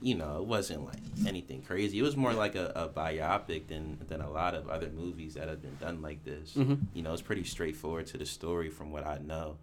you 0.00 0.14
know, 0.14 0.38
it 0.38 0.44
wasn't 0.46 0.84
like 0.86 1.00
anything 1.26 1.60
crazy. 1.62 1.98
It 1.98 2.02
was 2.02 2.16
more 2.16 2.32
like 2.32 2.54
a, 2.54 2.72
a 2.74 2.88
biopic 2.88 3.66
than 3.66 3.98
than 4.08 4.20
a 4.20 4.30
lot 4.30 4.54
of 4.54 4.68
other 4.68 4.88
movies 4.90 5.34
that 5.34 5.48
have 5.48 5.60
been 5.60 5.76
done 5.80 6.00
like 6.02 6.24
this. 6.24 6.54
Mhm. 6.54 6.78
You 6.94 7.02
know, 7.02 7.12
it's 7.12 7.20
pretty 7.22 7.44
straightforward 7.44 8.06
to 8.08 8.18
the 8.18 8.26
story 8.26 8.70
from 8.70 8.92
what 8.92 9.06
I 9.06 9.18
know. 9.18 9.56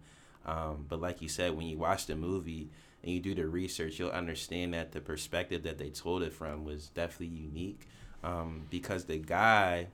Um, 0.44 0.84
but 0.88 1.00
like 1.00 1.22
you 1.22 1.28
said, 1.28 1.56
when 1.56 1.66
you 1.66 1.78
watch 1.78 2.06
the 2.06 2.14
movie 2.14 2.68
and 3.02 3.12
you 3.12 3.18
do 3.20 3.34
the 3.34 3.46
research, 3.48 3.98
you'll 3.98 4.10
understand 4.10 4.74
that 4.74 4.92
the 4.92 5.00
perspective 5.00 5.62
that 5.64 5.78
they 5.78 5.88
told 5.90 6.22
it 6.22 6.32
from 6.32 6.64
was 6.64 6.88
definitely 6.88 7.34
unique. 7.36 7.88
Um, 8.26 8.66
because 8.70 9.04
the 9.04 9.18
guy, 9.18 9.86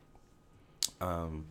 um, 1.02 1.44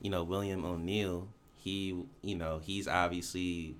you 0.00 0.08
know, 0.08 0.22
William 0.22 0.64
O'Neill, 0.64 1.26
he, 1.56 2.04
you 2.22 2.36
know, 2.36 2.60
he's 2.62 2.86
obviously 2.86 3.74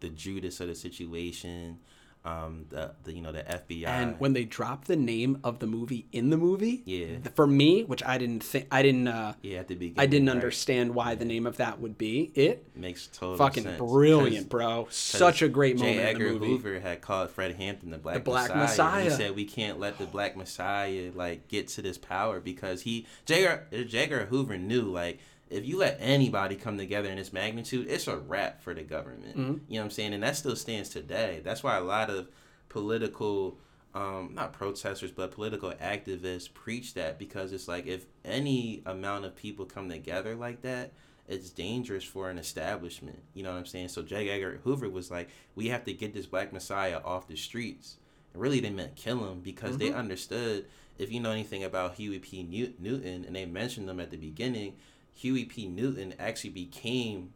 the 0.00 0.08
Judas 0.08 0.60
of 0.60 0.68
the 0.68 0.74
situation 0.74 1.78
um, 2.24 2.66
the, 2.68 2.92
the 3.04 3.12
you 3.12 3.22
know 3.22 3.32
the 3.32 3.42
FBI. 3.42 3.86
And 3.86 4.20
when 4.20 4.34
they 4.34 4.44
drop 4.44 4.84
the 4.84 4.96
name 4.96 5.38
of 5.42 5.58
the 5.58 5.66
movie 5.66 6.06
in 6.12 6.30
the 6.30 6.36
movie, 6.36 6.82
yeah, 6.84 7.16
for 7.34 7.46
me, 7.46 7.82
which 7.84 8.02
I 8.04 8.18
didn't 8.18 8.42
think, 8.44 8.66
I 8.70 8.82
didn't, 8.82 9.08
uh, 9.08 9.34
yeah, 9.42 9.58
at 9.58 9.68
the 9.68 9.74
beginning, 9.74 10.00
I 10.00 10.06
didn't 10.06 10.28
right? 10.28 10.34
understand 10.34 10.94
why 10.94 11.14
the 11.14 11.24
name 11.24 11.46
of 11.46 11.56
that 11.56 11.80
would 11.80 11.96
be. 11.96 12.30
It 12.34 12.66
makes 12.76 13.06
total 13.06 13.36
fucking 13.36 13.62
sense. 13.62 13.78
brilliant, 13.78 14.48
bro. 14.48 14.86
Such 14.90 15.40
a 15.42 15.48
great 15.48 15.78
J. 15.78 15.82
moment. 15.82 16.00
Edgar 16.00 16.26
in 16.26 16.34
the 16.34 16.40
movie. 16.40 16.52
Hoover 16.52 16.80
had 16.80 17.00
called 17.00 17.30
Fred 17.30 17.56
Hampton 17.56 17.90
the 17.90 17.98
Black, 17.98 18.16
the 18.16 18.20
Black 18.20 18.54
Messiah. 18.54 19.04
Messiah. 19.04 19.04
He 19.04 19.10
said 19.10 19.36
we 19.36 19.44
can't 19.46 19.80
let 19.80 19.98
the 19.98 20.06
Black 20.06 20.36
Messiah 20.36 21.10
like 21.14 21.48
get 21.48 21.68
to 21.68 21.82
this 21.82 21.96
power 21.96 22.40
because 22.40 22.82
he 22.82 23.06
J. 23.24 23.46
Edgar 23.72 24.26
Hoover 24.26 24.58
knew 24.58 24.82
like 24.82 25.20
if 25.50 25.66
you 25.66 25.78
let 25.78 25.98
anybody 26.00 26.54
come 26.54 26.78
together 26.78 27.08
in 27.08 27.16
this 27.16 27.32
magnitude, 27.32 27.88
it's 27.90 28.06
a 28.06 28.16
wrap 28.16 28.62
for 28.62 28.72
the 28.72 28.82
government. 28.82 29.36
Mm-hmm. 29.36 29.40
You 29.40 29.74
know 29.74 29.80
what 29.80 29.82
I'm 29.82 29.90
saying? 29.90 30.14
And 30.14 30.22
that 30.22 30.36
still 30.36 30.56
stands 30.56 30.88
today. 30.88 31.40
That's 31.44 31.62
why 31.62 31.76
a 31.76 31.82
lot 31.82 32.08
of 32.08 32.28
political 32.68 33.58
um, 33.94 34.30
not 34.34 34.52
protesters 34.52 35.10
but 35.10 35.32
political 35.32 35.72
activists 35.72 36.52
preach 36.52 36.94
that 36.94 37.18
because 37.18 37.52
it's 37.52 37.66
like 37.66 37.86
if 37.86 38.06
any 38.24 38.82
amount 38.86 39.24
of 39.24 39.34
people 39.34 39.64
come 39.64 39.88
together 39.88 40.36
like 40.36 40.62
that 40.62 40.92
it's 41.26 41.50
dangerous 41.50 42.04
for 42.04 42.30
an 42.30 42.38
establishment 42.38 43.20
you 43.34 43.42
know 43.42 43.50
what 43.50 43.58
i'm 43.58 43.66
saying 43.66 43.88
so 43.88 44.00
j 44.00 44.30
edgar 44.30 44.60
hoover 44.62 44.88
was 44.88 45.10
like 45.10 45.28
we 45.56 45.68
have 45.68 45.84
to 45.84 45.92
get 45.92 46.14
this 46.14 46.26
black 46.26 46.52
messiah 46.52 47.00
off 47.04 47.26
the 47.26 47.36
streets 47.36 47.96
and 48.32 48.40
really 48.40 48.60
they 48.60 48.70
meant 48.70 48.94
kill 48.94 49.28
him 49.28 49.40
because 49.40 49.70
mm-hmm. 49.70 49.88
they 49.88 49.92
understood 49.92 50.66
if 50.96 51.10
you 51.10 51.18
know 51.18 51.32
anything 51.32 51.64
about 51.64 51.94
huey 51.94 52.20
p 52.20 52.44
newton 52.78 53.24
and 53.24 53.34
they 53.34 53.44
mentioned 53.44 53.88
them 53.88 53.98
at 53.98 54.12
the 54.12 54.16
beginning 54.16 54.72
huey 55.14 55.44
p 55.44 55.66
newton 55.66 56.14
actually 56.18 56.50
became 56.50 57.32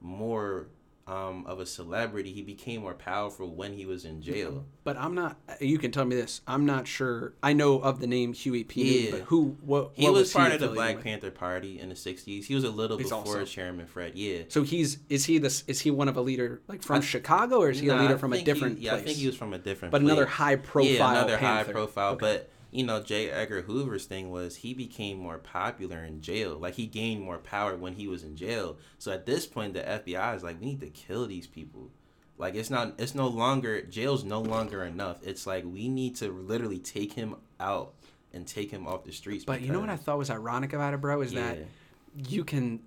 more 0.00 0.68
um, 1.08 1.46
of 1.46 1.58
a 1.58 1.66
celebrity. 1.66 2.32
He 2.32 2.42
became 2.42 2.82
more 2.82 2.94
powerful 2.94 3.48
when 3.48 3.72
he 3.72 3.86
was 3.86 4.04
in 4.04 4.20
jail. 4.20 4.66
But 4.84 4.98
I'm 4.98 5.14
not. 5.14 5.38
You 5.58 5.78
can 5.78 5.90
tell 5.90 6.04
me 6.04 6.14
this. 6.14 6.42
I'm 6.46 6.66
not 6.66 6.86
sure. 6.86 7.32
I 7.42 7.54
know 7.54 7.80
of 7.80 8.00
the 8.00 8.06
name 8.06 8.34
Huey 8.34 8.64
P. 8.64 9.06
Yeah. 9.06 9.10
But 9.12 9.20
who? 9.22 9.56
What? 9.62 9.92
He 9.94 10.04
what 10.04 10.12
was, 10.12 10.20
was 10.22 10.32
part 10.34 10.48
he 10.48 10.54
of 10.56 10.60
the 10.60 10.68
Black 10.68 10.96
with? 10.96 11.04
Panther 11.04 11.30
Party 11.30 11.80
in 11.80 11.88
the 11.88 11.94
'60s. 11.94 12.44
He 12.44 12.54
was 12.54 12.64
a 12.64 12.70
little 12.70 12.98
He's 12.98 13.06
before 13.08 13.20
also- 13.20 13.44
Chairman 13.44 13.86
Fred. 13.86 14.14
Yeah. 14.16 14.42
So 14.48 14.62
he's 14.62 14.98
is 15.08 15.24
he 15.24 15.38
this? 15.38 15.64
Is 15.66 15.80
he 15.80 15.90
one 15.90 16.08
of 16.08 16.16
a 16.16 16.20
leader 16.20 16.60
like 16.68 16.82
from 16.82 16.96
I- 16.96 17.00
Chicago 17.00 17.60
or 17.60 17.70
is 17.70 17.80
he 17.80 17.88
a 17.88 17.96
leader 17.96 18.18
from 18.18 18.32
a 18.32 18.36
think 18.36 18.46
he- 18.46 18.52
different 18.52 18.78
yeah, 18.78 18.90
place? 18.90 19.02
I 19.02 19.06
think 19.06 19.18
he 19.18 19.26
was 19.26 19.36
from 19.36 19.54
a 19.54 19.58
different. 19.58 19.92
But 19.92 20.02
another 20.02 20.26
high 20.26 20.56
profile 20.56 20.90
Yeah, 20.90 21.10
another 21.10 21.38
high 21.38 21.64
profile. 21.64 22.12
Okay. 22.12 22.20
But 22.20 22.50
you 22.70 22.84
know, 22.84 23.02
J. 23.02 23.30
Edgar 23.30 23.62
Hoover's 23.62 24.06
thing 24.06 24.30
was 24.30 24.56
he 24.56 24.74
became 24.74 25.18
more 25.18 25.38
popular 25.38 26.04
in 26.04 26.20
jail. 26.20 26.58
Like 26.58 26.74
he 26.74 26.86
gained 26.86 27.22
more 27.22 27.38
power 27.38 27.76
when 27.76 27.94
he 27.94 28.06
was 28.06 28.22
in 28.22 28.36
jail. 28.36 28.76
So 28.98 29.10
at 29.12 29.26
this 29.26 29.46
point, 29.46 29.74
the 29.74 29.80
FBI 29.80 30.36
is 30.36 30.42
like, 30.42 30.60
we 30.60 30.66
need 30.66 30.80
to 30.80 30.90
kill 30.90 31.26
these 31.26 31.46
people. 31.46 31.90
Like 32.38 32.54
it's 32.54 32.70
not. 32.70 32.94
It's 32.98 33.14
no 33.16 33.26
longer 33.26 33.82
jail's 33.82 34.22
no 34.22 34.40
longer 34.40 34.84
enough. 34.84 35.18
It's 35.26 35.46
like 35.46 35.64
we 35.66 35.88
need 35.88 36.14
to 36.16 36.30
literally 36.30 36.78
take 36.78 37.12
him 37.12 37.34
out 37.58 37.94
and 38.32 38.46
take 38.46 38.70
him 38.70 38.86
off 38.86 39.04
the 39.04 39.12
streets. 39.12 39.44
But 39.44 39.60
you 39.60 39.72
know 39.72 39.80
what 39.80 39.90
I 39.90 39.96
thought 39.96 40.18
was 40.18 40.30
ironic 40.30 40.72
about 40.72 40.94
it, 40.94 41.00
bro, 41.00 41.20
is 41.22 41.32
that 41.32 41.58
you 42.14 42.44
can, 42.44 42.80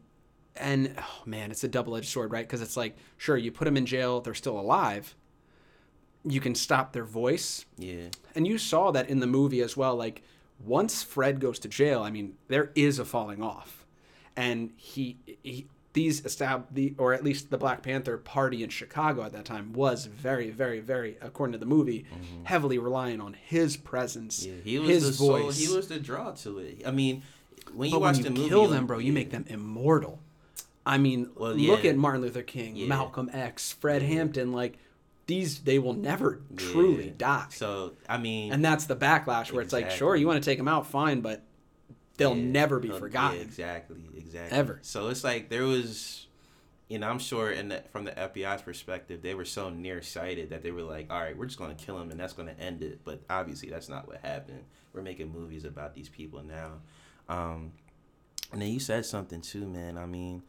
and 0.56 0.96
oh 0.98 1.22
man, 1.26 1.52
it's 1.52 1.64
a 1.66 1.68
double 1.68 1.98
edged 1.98 2.08
sword, 2.08 2.32
right? 2.32 2.48
Because 2.48 2.62
it's 2.62 2.78
like, 2.78 2.96
sure, 3.18 3.36
you 3.36 3.52
put 3.52 3.66
them 3.66 3.76
in 3.76 3.86
jail, 3.86 4.22
they're 4.22 4.34
still 4.34 4.58
alive. 4.58 5.16
You 6.24 6.40
can 6.40 6.54
stop 6.56 6.94
their 6.94 7.04
voice, 7.06 7.66
Yeah. 7.78 8.10
and 8.36 8.46
you 8.48 8.58
saw 8.58 8.92
that 8.92 9.10
in 9.10 9.20
the 9.20 9.28
movie 9.28 9.62
as 9.62 9.76
well. 9.76 9.96
Like 9.96 10.22
once 10.64 11.02
Fred 11.04 11.40
goes 11.40 11.58
to 11.60 11.68
jail, 11.68 12.04
I 12.04 12.12
mean, 12.12 12.36
there 12.48 12.72
is 12.76 13.00
a 13.00 13.06
falling 13.06 13.42
off, 13.42 13.86
and 14.36 14.72
he, 14.78 15.18
he 15.44 15.68
these 15.94 16.22
estab 16.22 16.64
the 16.72 16.94
or 16.98 17.14
at 17.14 17.22
least 17.24 17.50
the 17.50 17.58
Black 17.58 17.82
Panther 17.84 18.18
Party 18.18 18.64
in 18.64 18.70
Chicago 18.70 19.24
at 19.24 19.34
that 19.34 19.44
time 19.46 19.74
was 19.74 20.06
very, 20.06 20.50
very, 20.52 20.80
very, 20.80 21.18
according 21.22 21.52
to 21.52 21.58
the 21.58 21.66
movie, 21.66 22.06
heavily 22.44 22.78
relying 22.78 23.20
on 23.20 23.34
his 23.34 23.76
presence, 23.76 24.46
Mm-hmm. 24.46 24.56
Yeah. 24.58 24.64
He 24.64 24.80
was 24.80 24.90
his 24.90 25.04
the 25.08 25.14
soul, 25.14 25.40
voice. 25.44 25.58
he 25.60 25.76
was 25.76 25.88
the 25.90 26.00
draw 26.00 26.32
to 26.32 26.60
it. 26.60 26.84
I 26.86 26.92
mean, 26.92 27.24
when 27.74 27.90
you 27.90 27.96
But 27.96 28.02
watch 28.02 28.16
when 28.18 28.24
you 28.26 28.30
the 28.32 28.36
movie, 28.38 28.50
kill 28.50 28.62
like, 28.62 28.70
them, 28.70 28.86
bro, 28.88 29.00
you 29.00 29.08
yeah. 29.08 29.12
make 29.14 29.32
them 29.32 29.46
immortal. 29.50 30.20
I 30.86 30.98
mean, 30.98 31.30
Well, 31.36 31.54
look 31.56 31.84
at 31.84 31.96
Martin 31.98 32.22
Luther 32.22 32.42
King, 32.42 32.76
Yeah. 32.76 32.88
Malcolm 32.88 33.30
X, 33.34 33.74
Fred 33.74 34.02
Hampton. 34.02 34.52
Like 34.54 34.78
these, 35.32 35.60
they 35.62 35.80
will 35.80 35.94
never 35.94 36.42
truly 36.58 37.06
Yeah. 37.08 37.14
die. 37.18 37.46
So 37.50 37.94
I 38.10 38.18
mean, 38.18 38.52
and 38.54 38.64
that's 38.64 38.86
the 38.86 38.96
backlash 38.96 39.52
where 39.52 39.62
it's 39.62 39.74
like, 39.74 39.90
sure, 39.92 40.16
you 40.16 40.28
want 40.28 40.44
to 40.44 40.50
take 40.50 40.58
them 40.58 40.68
out, 40.68 40.88
fine, 40.88 41.22
but 41.22 41.42
they'll 42.18 42.36
Yeah, 42.36 42.44
never 42.44 42.80
be 42.80 42.90
forgotten. 42.92 43.38
Yeah, 43.38 43.44
exactly, 43.44 44.02
exactly. 44.18 44.58
Ever. 44.58 44.80
So 44.82 45.08
it's 45.08 45.24
like 45.24 45.50
there 45.50 45.64
was, 45.64 46.28
you 46.90 47.00
know, 47.00 47.10
I'm 47.10 47.20
sure 47.20 47.50
in 47.52 47.70
the, 47.70 47.84
from 47.92 48.04
the 48.06 48.12
FBI's 48.12 48.62
perspective, 48.62 49.22
they 49.22 49.34
were 49.34 49.46
so 49.46 49.70
nearsighted 49.70 50.50
that 50.50 50.62
they 50.62 50.72
were 50.72 50.84
like, 50.84 51.08
all 51.10 51.20
right, 51.20 51.36
we're 51.38 51.46
just 51.46 51.58
going 51.58 51.74
to 51.76 51.84
kill 51.86 51.98
him 52.00 52.12
and 52.12 52.20
that's 52.20 52.34
going 52.34 52.50
to 52.54 52.60
end 52.62 52.82
it. 52.82 53.00
But 53.06 53.22
obviously, 53.30 53.70
that's 53.70 53.90
not 53.90 54.08
what 54.08 54.18
happened. 54.22 54.64
We're 54.94 55.02
making 55.02 55.32
movies 55.32 55.64
about 55.64 55.96
these 55.96 56.10
people 56.10 56.44
now. 56.44 56.74
Um, 57.30 57.72
and 58.52 58.62
then 58.62 58.70
you 58.70 58.80
said 58.80 59.06
something 59.06 59.40
too, 59.42 59.66
man. 59.66 59.98
I 59.98 60.06
mean, 60.06 60.44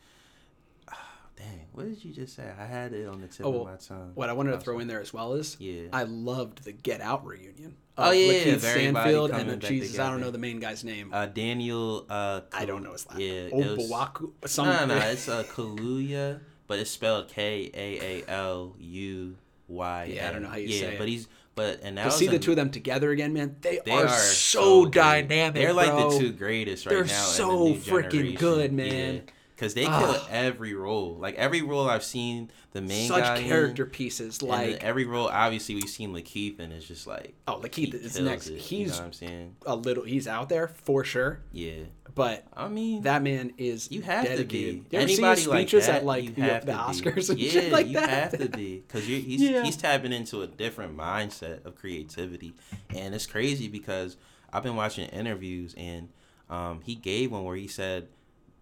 dang, 1.42 1.66
what 1.72 1.86
did 1.86 2.04
you 2.04 2.12
just 2.12 2.34
say? 2.36 2.44
I 2.58 2.64
had 2.66 2.92
it 2.92 3.06
on 3.08 3.20
the 3.20 3.26
tip 3.28 3.46
Oh, 3.46 3.60
of 3.60 3.66
my 3.66 3.76
tongue. 3.76 4.12
What 4.14 4.28
I 4.28 4.32
wanted 4.32 4.52
to 4.52 4.58
throw 4.60 4.78
in 4.78 4.88
there 4.88 5.00
as 5.00 5.12
well 5.12 5.32
is, 5.34 5.56
Yeah. 5.58 5.82
I 5.92 6.04
loved 6.04 6.64
the 6.64 6.72
Get 6.72 7.00
Out 7.00 7.24
reunion. 7.26 7.76
Oh, 7.98 8.10
of 8.10 8.16
yeah, 8.16 8.32
Lakeith 8.32 8.60
Stanfield 8.60 9.30
and 9.32 9.60
back 9.60 9.68
Jesus, 9.68 9.98
I 9.98 10.10
don't 10.10 10.20
know 10.20 10.30
the 10.30 10.38
main 10.38 10.60
guy's 10.60 10.82
name. 10.84 11.10
Uh, 11.12 11.26
Daniel. 11.26 12.06
Uh, 12.08 12.40
I 12.52 12.64
don't 12.64 12.82
know 12.82 12.92
his 12.92 13.06
last 13.06 13.18
Yeah, 13.20 13.48
name. 13.48 13.62
it 13.62 13.76
was- 13.78 13.90
Obuaku, 13.90 14.20
No, 14.22 14.30
something. 14.46 14.88
no, 14.88 14.98
no, 14.98 15.06
it's 15.08 15.28
uh, 15.28 15.42
Kaluuya, 15.44 16.40
but 16.66 16.78
it's 16.78 16.90
spelled 16.90 17.28
K 17.28 17.70
A 17.74 18.22
A 18.24 18.30
L 18.30 18.74
U 18.78 19.36
Y. 19.68 20.04
Yeah, 20.14 20.28
I 20.28 20.32
don't 20.32 20.42
know 20.42 20.48
how 20.48 20.56
you 20.56 20.68
yeah, 20.68 20.80
say 20.80 20.96
but 20.98 21.08
he's 21.08 21.28
but 21.54 21.80
and 21.82 21.98
that 21.98 22.04
to 22.04 22.10
see 22.12 22.28
the 22.28 22.38
two 22.38 22.52
of 22.52 22.56
them 22.56 22.70
together 22.70 23.10
again, 23.10 23.34
man, 23.34 23.56
they, 23.60 23.78
They 23.84 23.90
are, 23.92 24.06
are 24.06 24.18
so, 24.18 24.84
good. 24.84 24.92
dynamic. 24.94 25.54
They're 25.54 25.74
like 25.74 25.90
bro. 25.90 26.10
the 26.10 26.18
two 26.18 26.32
greatest 26.32 26.86
right 26.86 26.92
They're 26.94 27.04
now. 27.04 27.24
so 27.24 27.66
in 27.66 27.72
the 27.74 27.78
new 27.78 27.84
freaking 27.84 28.38
good, 28.38 28.72
man. 28.72 29.14
Yeah. 29.16 29.20
Cause 29.62 29.74
they 29.74 29.84
kill 29.84 29.92
Ah. 29.94 30.26
every 30.28 30.74
role. 30.74 31.16
Like 31.20 31.36
every 31.36 31.62
role 31.62 31.88
I've 31.88 32.02
seen 32.02 32.50
the 32.72 32.80
main 32.82 33.06
Such 33.06 33.22
guy 33.22 33.36
in, 33.38 33.48
character 33.48 33.86
pieces, 33.86 34.42
like 34.42 34.82
every 34.82 35.04
role 35.04 35.28
obviously 35.28 35.76
we've 35.76 35.88
seen 35.88 36.12
Lakeith 36.12 36.58
and 36.58 36.72
it's 36.72 36.84
just 36.86 37.06
like 37.06 37.34
oh, 37.46 37.60
Lakeith 37.60 37.94
is 37.94 38.18
next. 38.18 38.48
it, 38.48 38.54
you 38.54 38.58
He's 38.58 38.90
know 38.90 38.96
what 38.96 39.04
I'm 39.04 39.12
saying 39.12 39.56
a 39.64 39.76
little. 39.76 40.02
He's 40.02 40.26
out 40.26 40.48
there 40.48 40.66
for 40.66 41.04
sure, 41.04 41.38
yeah. 41.52 41.84
but 42.12 42.44
I 42.56 42.66
mean 42.66 43.02
that 43.02 43.22
man 43.22 43.52
is 43.56 43.88
You 43.92 44.02
have 44.02 44.24
dedicated. 44.24 44.48
to 44.48 44.56
be. 44.90 44.96
You 44.96 44.98
ever 44.98 45.06
see 45.06 45.12
his 45.12 45.18
Anybody 45.20 45.46
like 45.46 45.70
that, 45.70 45.88
at 45.90 46.04
like 46.04 46.24
you 46.24 46.30
the, 46.30 46.40
have 46.42 46.66
the. 46.66 46.72
Oscars 46.72 47.30
and 47.30 47.38
yeah, 47.38 47.50
shit 47.52 47.72
like 47.72 47.86
you 47.86 47.92
that? 47.94 48.08
have 48.08 48.38
to 48.40 48.48
be 48.48 48.78
because 48.86 49.04
he's 49.06 49.40
Yeah. 49.42 49.62
he's 49.62 49.76
tapping 49.76 50.12
into 50.12 50.42
a 50.42 50.48
different 50.48 50.96
mindset 50.96 51.64
of 51.64 51.76
creativity, 51.76 52.54
and 52.90 53.14
it's 53.14 53.26
crazy 53.26 53.68
because 53.68 54.16
I've 54.52 54.64
been 54.64 54.74
watching 54.76 55.08
interviews 55.10 55.72
and 55.76 56.08
um, 56.50 56.80
he 56.82 56.96
gave 56.96 57.30
one 57.30 57.44
where 57.44 57.56
he 57.56 57.68
said 57.68 58.08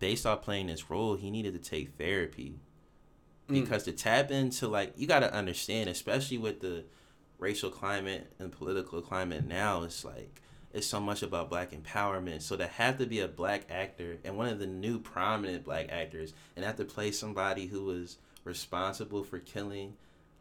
based 0.01 0.27
off 0.27 0.43
playing 0.43 0.67
this 0.67 0.91
role 0.91 1.15
he 1.15 1.31
needed 1.31 1.53
to 1.53 1.71
take 1.71 1.97
therapy 1.97 2.59
Mm. 3.49 3.63
because 3.63 3.83
to 3.85 3.93
tap 3.93 4.31
into 4.31 4.69
like 4.69 4.93
you 4.97 5.07
got 5.09 5.21
to 5.21 5.35
understand 5.35 5.89
especially 5.91 6.39
with 6.39 6.61
the 6.61 6.85
racial 7.39 7.71
climate 7.71 8.33
and 8.39 8.53
political 8.53 9.01
climate 9.03 9.45
now 9.45 9.83
it's 9.83 10.05
like 10.05 10.41
it's 10.73 10.87
so 10.87 11.01
much 11.01 11.23
about 11.25 11.51
black 11.51 11.73
empowerment 11.73 12.43
so 12.43 12.57
to 12.57 12.67
have 12.69 12.99
to 12.99 13.07
be 13.07 13.19
a 13.21 13.27
black 13.27 13.63
actor 13.69 14.19
and 14.25 14.37
one 14.37 14.47
of 14.49 14.61
the 14.61 14.67
new 14.69 14.99
prominent 15.01 15.65
black 15.65 15.89
actors 15.91 16.33
and 16.55 16.65
have 16.65 16.77
to 16.77 16.85
play 16.85 17.11
somebody 17.11 17.67
who 17.67 17.85
was 17.85 18.19
responsible 18.45 19.25
for 19.25 19.39
killing 19.41 19.95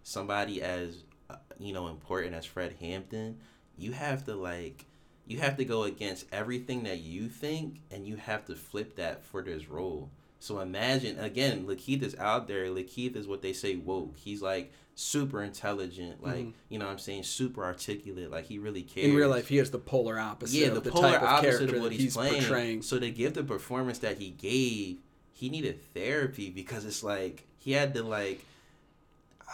somebody 0.04 0.62
as 0.62 1.04
uh, 1.32 1.36
you 1.58 1.74
know 1.74 1.88
important 1.88 2.36
as 2.36 2.46
fred 2.46 2.76
hampton 2.80 3.40
you 3.78 3.92
have 3.92 4.24
to 4.24 4.36
like 4.36 4.86
you 5.30 5.40
have 5.40 5.56
to 5.56 5.64
go 5.64 5.84
against 5.84 6.26
everything 6.32 6.84
that 6.84 7.00
you 7.00 7.30
think 7.30 7.80
and 7.92 8.06
you 8.06 8.18
have 8.18 8.44
to 8.46 8.56
flip 8.56 8.98
that 8.98 9.24
for 9.24 9.42
this 9.42 9.70
role 9.70 10.10
so 10.40 10.60
imagine 10.62 11.20
again, 11.20 11.66
Lakeith 11.68 12.02
is 12.02 12.16
out 12.16 12.48
there. 12.48 12.68
Lakeith 12.68 13.16
is 13.18 13.28
what 13.28 13.42
they 13.42 13.52
say 13.54 13.76
woke. 13.76 14.16
He's 14.16 14.42
like 14.42 14.72
super 14.96 15.44
intelligent, 15.44 16.24
like 16.24 16.46
Mhm. 16.46 16.54
you 16.70 16.80
know 16.80 16.86
what 16.86 16.94
I'm 16.94 17.00
saying, 17.00 17.24
super 17.24 17.64
articulate. 17.64 18.32
Like 18.32 18.46
he 18.46 18.58
really 18.58 18.84
cares. 18.84 19.08
In 19.08 19.16
real 19.16 19.30
life, 19.30 19.50
he 19.50 19.58
is 19.58 19.72
the 19.72 19.80
polar 19.80 20.18
opposite. 20.18 20.58
yeah, 20.58 20.70
the, 20.70 20.80
the, 20.80 20.92
polar 20.92 21.12
type 21.12 21.22
of 21.22 21.28
opposite 21.28 21.58
character 21.58 21.76
of 21.76 21.82
what 21.84 21.92
he's, 21.92 22.02
he's 22.02 22.14
playing. 22.16 22.42
portraying. 22.42 22.82
So 22.84 23.00
to 23.00 23.12
give 23.12 23.34
the 23.34 23.44
performance 23.44 24.00
that 24.00 24.18
he 24.18 24.30
gave, 24.30 25.00
he 25.34 25.50
needed 25.50 25.82
therapy 25.94 26.50
because 26.50 26.86
it's 26.86 27.04
like 27.04 27.46
he 27.58 27.74
had 27.74 27.94
to 27.96 28.04
like 28.04 28.44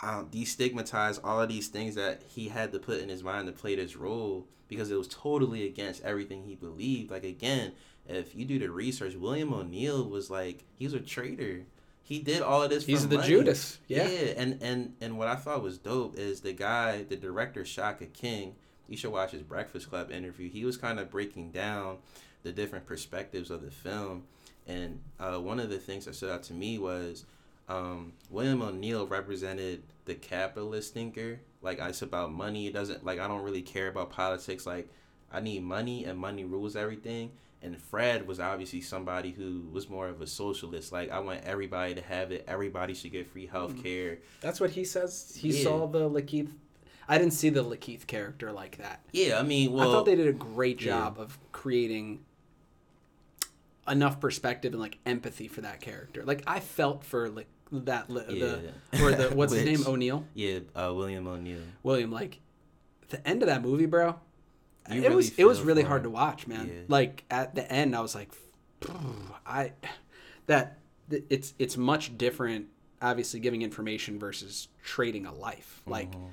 uh, 0.01 0.23
destigmatize 0.23 1.19
all 1.23 1.41
of 1.41 1.49
these 1.49 1.67
things 1.67 1.95
that 1.95 2.21
he 2.27 2.49
had 2.49 2.71
to 2.71 2.79
put 2.79 2.99
in 2.99 3.09
his 3.09 3.23
mind 3.23 3.47
to 3.47 3.53
play 3.53 3.75
this 3.75 3.95
role 3.95 4.45
because 4.67 4.91
it 4.91 4.95
was 4.95 5.07
totally 5.07 5.65
against 5.65 6.03
everything 6.03 6.43
he 6.43 6.55
believed. 6.55 7.11
Like 7.11 7.23
again, 7.23 7.73
if 8.07 8.35
you 8.35 8.45
do 8.45 8.59
the 8.59 8.69
research, 8.69 9.15
William 9.15 9.53
O'Neill 9.53 10.07
was 10.07 10.29
like 10.29 10.63
he 10.75 10.85
was 10.85 10.93
a 10.93 10.99
traitor. 10.99 11.65
he 12.03 12.19
did 12.19 12.41
all 12.41 12.61
of 12.63 12.69
this. 12.69 12.85
He's 12.85 13.03
for 13.03 13.07
the 13.07 13.17
money. 13.17 13.27
Judas. 13.27 13.79
Yeah. 13.87 14.07
yeah, 14.07 14.33
and 14.37 14.61
and 14.61 14.93
and 15.01 15.17
what 15.17 15.27
I 15.27 15.35
thought 15.35 15.63
was 15.63 15.77
dope 15.77 16.17
is 16.17 16.41
the 16.41 16.53
guy, 16.53 17.03
the 17.03 17.15
director 17.15 17.65
Shaka 17.65 18.05
King. 18.05 18.55
You 18.87 18.97
should 18.97 19.11
watch 19.11 19.31
his 19.31 19.41
Breakfast 19.41 19.89
Club 19.89 20.11
interview. 20.11 20.49
He 20.49 20.63
was 20.63 20.77
kind 20.77 20.99
of 20.99 21.09
breaking 21.09 21.51
down 21.51 21.97
the 22.43 22.51
different 22.51 22.85
perspectives 22.85 23.49
of 23.49 23.63
the 23.63 23.71
film, 23.71 24.25
and 24.67 24.99
uh, 25.19 25.37
one 25.39 25.59
of 25.59 25.69
the 25.69 25.79
things 25.79 26.05
that 26.05 26.13
stood 26.13 26.29
out 26.29 26.43
to 26.43 26.53
me 26.53 26.77
was 26.77 27.25
um, 27.67 28.13
William 28.29 28.61
O'Neill 28.61 29.07
represented 29.07 29.83
the 30.05 30.15
capitalist 30.15 30.93
thinker. 30.93 31.39
Like 31.61 31.79
it's 31.79 32.01
about 32.01 32.31
money. 32.31 32.67
It 32.67 32.73
doesn't 32.73 33.05
like 33.05 33.19
I 33.19 33.27
don't 33.27 33.41
really 33.43 33.61
care 33.61 33.87
about 33.87 34.09
politics. 34.09 34.65
Like 34.65 34.89
I 35.31 35.39
need 35.39 35.63
money, 35.63 36.05
and 36.05 36.17
money 36.17 36.43
rules 36.43 36.75
everything 36.75 37.31
and 37.65 37.81
Fred 37.81 38.27
was 38.27 38.39
obviously 38.39 38.79
somebody 38.79 39.31
who 39.31 39.67
was 39.71 39.89
more 39.89 40.07
of 40.07 40.21
a 40.21 40.27
socialist. 40.27 40.91
Like 40.91 41.09
I 41.11 41.19
want 41.19 41.43
everybody 41.43 41.95
to 41.95 42.01
have 42.01 42.31
it. 42.31 42.45
Everybody 42.47 42.93
should 42.93 43.11
get 43.11 43.27
free 43.27 43.47
health 43.47 43.81
care. 43.81 44.19
That's 44.39 44.59
what 44.59 44.69
he 44.71 44.85
says. 44.85 45.35
He 45.37 45.49
Yeah. 45.49 45.63
saw 45.63 45.87
the 45.87 46.09
Lakeith. 46.09 46.51
I 47.07 47.17
didn't 47.17 47.33
see 47.33 47.49
the 47.49 47.63
Lakeith 47.63 48.07
character 48.07 48.51
like 48.51 48.77
that. 48.77 49.01
Yeah, 49.11 49.39
I 49.39 49.43
mean, 49.43 49.73
well, 49.73 49.89
I 49.89 49.93
thought 49.93 50.05
they 50.05 50.15
did 50.15 50.27
a 50.27 50.33
great 50.33 50.81
yeah. 50.81 50.91
job 50.93 51.19
of 51.19 51.37
creating 51.51 52.23
enough 53.87 54.19
perspective 54.19 54.73
and 54.73 54.81
like 54.81 54.99
empathy 55.05 55.47
for 55.47 55.61
that 55.61 55.81
character. 55.81 56.23
Like 56.23 56.43
I 56.47 56.59
felt 56.59 57.03
for 57.03 57.29
like 57.29 57.47
that 57.81 58.09
li- 58.09 58.39
the 58.39 58.71
or 59.03 59.11
the 59.11 59.29
what's 59.35 59.53
his 59.53 59.65
name 59.79 59.85
O'Neill 59.87 60.25
yeah, 60.33 60.59
uh, 60.75 60.91
William 60.93 61.27
O'Neill. 61.27 61.59
William. 61.83 62.11
Like 62.11 62.39
the 63.09 63.25
end 63.27 63.43
of 63.43 63.47
that 63.47 63.61
movie, 63.61 63.85
bro. 63.85 64.15
You 64.89 64.97
it 65.01 65.03
really 65.03 65.15
was 65.15 65.37
it 65.37 65.45
was 65.45 65.61
really 65.61 65.83
hard 65.83 65.99
him. 66.01 66.03
to 66.05 66.09
watch, 66.11 66.47
man. 66.47 66.67
Yeah. 66.73 66.81
Like 66.87 67.23
at 67.29 67.55
the 67.55 67.69
end, 67.71 67.95
I 67.95 68.01
was 68.01 68.15
like, 68.15 68.31
I 69.45 69.73
that 70.47 70.77
it's 71.09 71.53
it's 71.59 71.77
much 71.77 72.17
different. 72.17 72.67
Obviously, 73.01 73.39
giving 73.39 73.61
information 73.61 74.17
versus 74.19 74.67
trading 74.83 75.25
a 75.25 75.33
life. 75.33 75.81
Like, 75.85 76.11
Mhm. 76.11 76.29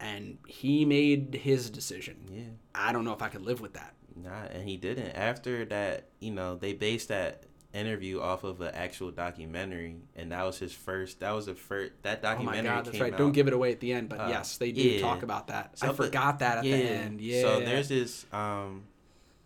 and 0.00 0.38
he 0.46 0.84
made 0.84 1.34
his 1.34 1.68
decision. 1.70 2.16
Yeah, 2.32 2.42
I 2.74 2.92
don't 2.92 3.04
know 3.04 3.12
if 3.12 3.20
I 3.20 3.28
could 3.28 3.42
live 3.42 3.60
with 3.60 3.74
that. 3.74 3.94
nah, 4.16 4.44
and 4.52 4.68
he 4.68 4.76
didn't. 4.76 5.10
After 5.10 5.64
that, 5.66 6.08
you 6.20 6.30
know, 6.30 6.56
they 6.56 6.72
based 6.72 7.08
that 7.08 7.44
interview 7.74 8.20
off 8.20 8.44
of 8.44 8.60
an 8.60 8.74
actual 8.74 9.10
documentary, 9.10 9.96
and 10.16 10.32
that 10.32 10.44
was 10.44 10.58
his 10.58 10.72
first. 10.72 11.20
That 11.20 11.32
was 11.32 11.46
the 11.46 11.54
first. 11.54 11.92
That 12.02 12.22
documentary. 12.22 12.60
Oh 12.68 12.70
my 12.70 12.76
god, 12.76 12.84
that's 12.86 13.00
right. 13.00 13.12
out. 13.12 13.18
Don't 13.18 13.32
give 13.32 13.46
it 13.46 13.52
away 13.52 13.72
at 13.72 13.80
the 13.80 13.92
end, 13.92 14.08
but 14.08 14.20
Uh, 14.20 14.28
yes, 14.28 14.56
they 14.56 14.72
do 14.72 14.80
yeah. 14.80 15.00
talk 15.00 15.22
about 15.22 15.48
that. 15.48 15.78
So, 15.78 15.88
I 15.90 15.92
forgot 15.92 16.38
that 16.38 16.58
at 16.58 16.64
the 16.64 16.72
end. 16.72 17.20
Yeah. 17.20 17.42
So 17.42 17.60
there's 17.60 17.88
this. 17.88 18.26
Um, 18.32 18.84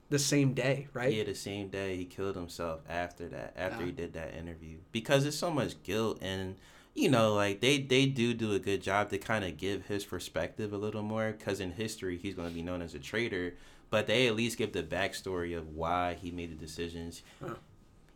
the 0.09 0.18
same 0.18 0.53
day, 0.53 0.89
right? 0.93 1.12
Yeah, 1.12 1.25
the 1.25 1.35
same 1.35 1.68
day 1.68 1.97
he 1.97 2.05
killed 2.05 2.37
himself 2.37 2.83
after 2.87 3.29
that, 3.29 3.55
after 3.57 3.81
Yeah. 3.81 3.87
he 3.87 3.93
did 3.93 4.12
that 4.12 4.35
interview. 4.35 4.77
Because 4.93 5.23
there's 5.23 5.39
so 5.39 5.51
much 5.51 5.83
guilt 5.83 6.18
and 6.20 6.57
you 6.95 7.09
know, 7.09 7.33
like 7.33 7.62
they 7.62 7.79
they 7.79 8.05
do 8.05 8.35
do 8.35 8.53
a 8.53 8.59
good 8.59 8.83
job 8.83 9.09
to 9.09 9.16
kind 9.16 9.43
of 9.43 9.57
give 9.57 9.87
his 9.87 10.05
perspective 10.05 10.75
a 10.75 10.77
little 10.77 11.01
more 11.03 11.33
cuz 11.33 11.59
in 11.61 11.73
history 11.73 12.18
he's 12.18 12.35
going 12.35 12.49
to 12.51 12.55
be 12.55 12.61
known 12.61 12.83
as 12.83 12.95
a 12.95 12.99
traitor, 12.99 13.55
but 13.89 14.07
they 14.07 14.27
at 14.27 14.37
least 14.37 14.59
give 14.59 14.73
the 14.75 14.83
backstory 14.83 15.57
of 15.57 15.75
why 15.75 16.12
he 16.20 16.31
made 16.31 16.51
the 16.51 16.57
decisions. 16.57 17.23
Huh. 17.43 17.55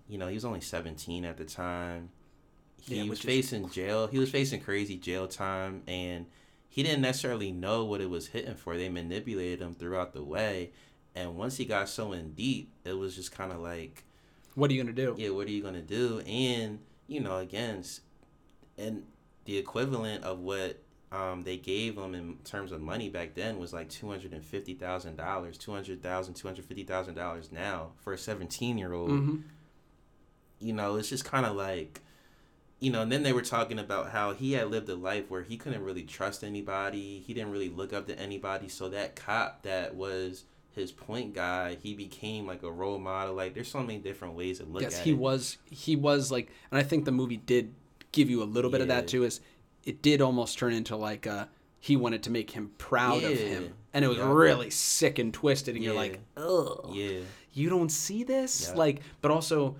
You 0.08 0.18
know, 0.18 0.28
he 0.28 0.34
was 0.34 0.44
only 0.44 0.60
17 0.60 1.24
at 1.24 1.36
the 1.36 1.44
time. 1.44 2.10
He 2.80 2.96
Yeah, 2.96 3.08
was 3.08 3.18
is- 3.18 3.24
facing 3.24 3.68
jail. 3.70 4.06
He 4.06 4.18
was 4.18 4.30
facing 4.30 4.60
crazy 4.60 4.96
jail 4.96 5.26
time 5.26 5.82
and 5.86 6.26
he 6.68 6.82
didn't 6.82 7.00
necessarily 7.02 7.50
know 7.52 7.84
what 7.84 8.00
it 8.00 8.10
was 8.10 8.28
hitting 8.28 8.54
for. 8.54 8.76
They 8.76 8.88
manipulated 8.88 9.60
him 9.60 9.74
throughout 9.74 10.12
the 10.12 10.22
way. 10.22 10.72
And 11.14 11.34
once 11.36 11.56
he 11.56 11.64
got 11.64 11.88
so 11.88 12.12
in 12.12 12.32
deep, 12.34 12.70
it 12.84 12.92
was 12.92 13.16
just 13.16 13.32
kind 13.32 13.50
of 13.50 13.58
like, 13.60 14.04
What 14.54 14.70
are 14.70 14.74
you 14.74 14.82
gonna 14.82 14.94
do? 14.94 15.14
yeah, 15.18 15.30
what 15.30 15.46
are 15.46 15.50
you 15.50 15.62
gonna 15.62 15.80
do? 15.82 16.20
And 16.20 16.80
you 17.08 17.20
know, 17.20 17.38
again, 17.38 17.82
and 18.76 19.04
the 19.44 19.56
equivalent 19.56 20.24
of 20.24 20.40
what 20.40 20.82
um, 21.12 21.44
they 21.44 21.56
gave 21.56 21.96
him 21.96 22.14
in 22.14 22.36
terms 22.44 22.72
of 22.72 22.80
money 22.80 23.08
back 23.08 23.34
then 23.34 23.58
was 23.58 23.72
like 23.72 23.88
two 23.88 24.08
hundred 24.10 24.32
and 24.32 24.44
fifty 24.44 24.74
thousand 24.74 25.16
dollars, 25.16 25.56
two 25.56 25.72
hundred 25.72 26.02
thousand, 26.02 26.34
two 26.34 26.48
hundred 26.48 26.64
fifty 26.66 26.82
thousand 26.84 27.14
dollars 27.14 27.50
now 27.52 27.92
for 28.02 28.12
a 28.12 28.18
seventeen 28.18 28.76
year 28.76 28.92
old. 28.92 29.10
hmm 29.10 29.36
You 30.60 30.72
know, 30.72 30.96
it's 30.96 31.08
just 31.08 31.24
kind 31.24 31.46
of 31.46 31.56
like. 31.56 32.00
You 32.78 32.90
know, 32.90 33.00
and 33.00 33.10
then 33.10 33.22
they 33.22 33.32
were 33.32 33.40
talking 33.40 33.78
about 33.78 34.10
how 34.10 34.34
he 34.34 34.52
had 34.52 34.70
lived 34.70 34.86
a 34.90 34.94
life 34.94 35.30
where 35.30 35.40
he 35.42 35.56
couldn't 35.56 35.82
really 35.82 36.02
trust 36.02 36.44
anybody. 36.44 37.24
He 37.26 37.32
didn't 37.32 37.50
really 37.50 37.70
look 37.70 37.94
up 37.94 38.06
to 38.08 38.18
anybody. 38.18 38.68
So 38.68 38.90
that 38.90 39.16
cop 39.16 39.62
that 39.62 39.94
was 39.94 40.44
his 40.74 40.92
point 40.92 41.32
guy, 41.32 41.76
he 41.82 41.94
became 41.94 42.46
like 42.46 42.62
a 42.62 42.70
role 42.70 42.98
model. 42.98 43.34
Like 43.34 43.54
there's 43.54 43.68
so 43.70 43.80
many 43.80 43.98
different 43.98 44.34
ways 44.34 44.58
to 44.58 44.66
look 44.66 44.82
Yes, 44.82 44.98
at 44.98 45.04
he 45.06 45.12
it. 45.12 45.16
was. 45.16 45.56
He 45.70 45.96
was 45.96 46.30
like, 46.30 46.50
and 46.70 46.78
I 46.78 46.82
think 46.82 47.06
the 47.06 47.12
movie 47.12 47.38
did 47.38 47.72
give 48.12 48.28
you 48.28 48.42
a 48.42 48.44
little 48.44 48.70
bit 48.70 48.82
of 48.82 48.88
that 48.88 49.08
too. 49.08 49.24
Is 49.24 49.40
it 49.84 50.02
did 50.02 50.20
almost 50.20 50.58
turn 50.58 50.74
into 50.74 50.96
like 50.96 51.26
uh 51.26 51.46
he 51.80 51.96
wanted 51.96 52.22
to 52.24 52.30
make 52.30 52.50
him 52.50 52.72
proud 52.76 53.24
of 53.24 53.38
him, 53.38 53.72
and 53.94 54.04
it 54.04 54.08
was 54.08 54.18
Yeah. 54.18 54.30
really 54.30 54.68
sick 54.68 55.18
and 55.18 55.32
twisted, 55.32 55.76
and 55.76 55.82
you're 55.84 55.94
like, 55.94 56.20
oh, 56.36 56.90
Yeah. 56.92 57.20
you 57.54 57.70
don't 57.70 57.90
see 57.90 58.22
this, 58.22 58.68
Yeah. 58.68 58.76
like, 58.76 59.00
but 59.22 59.30
also 59.30 59.76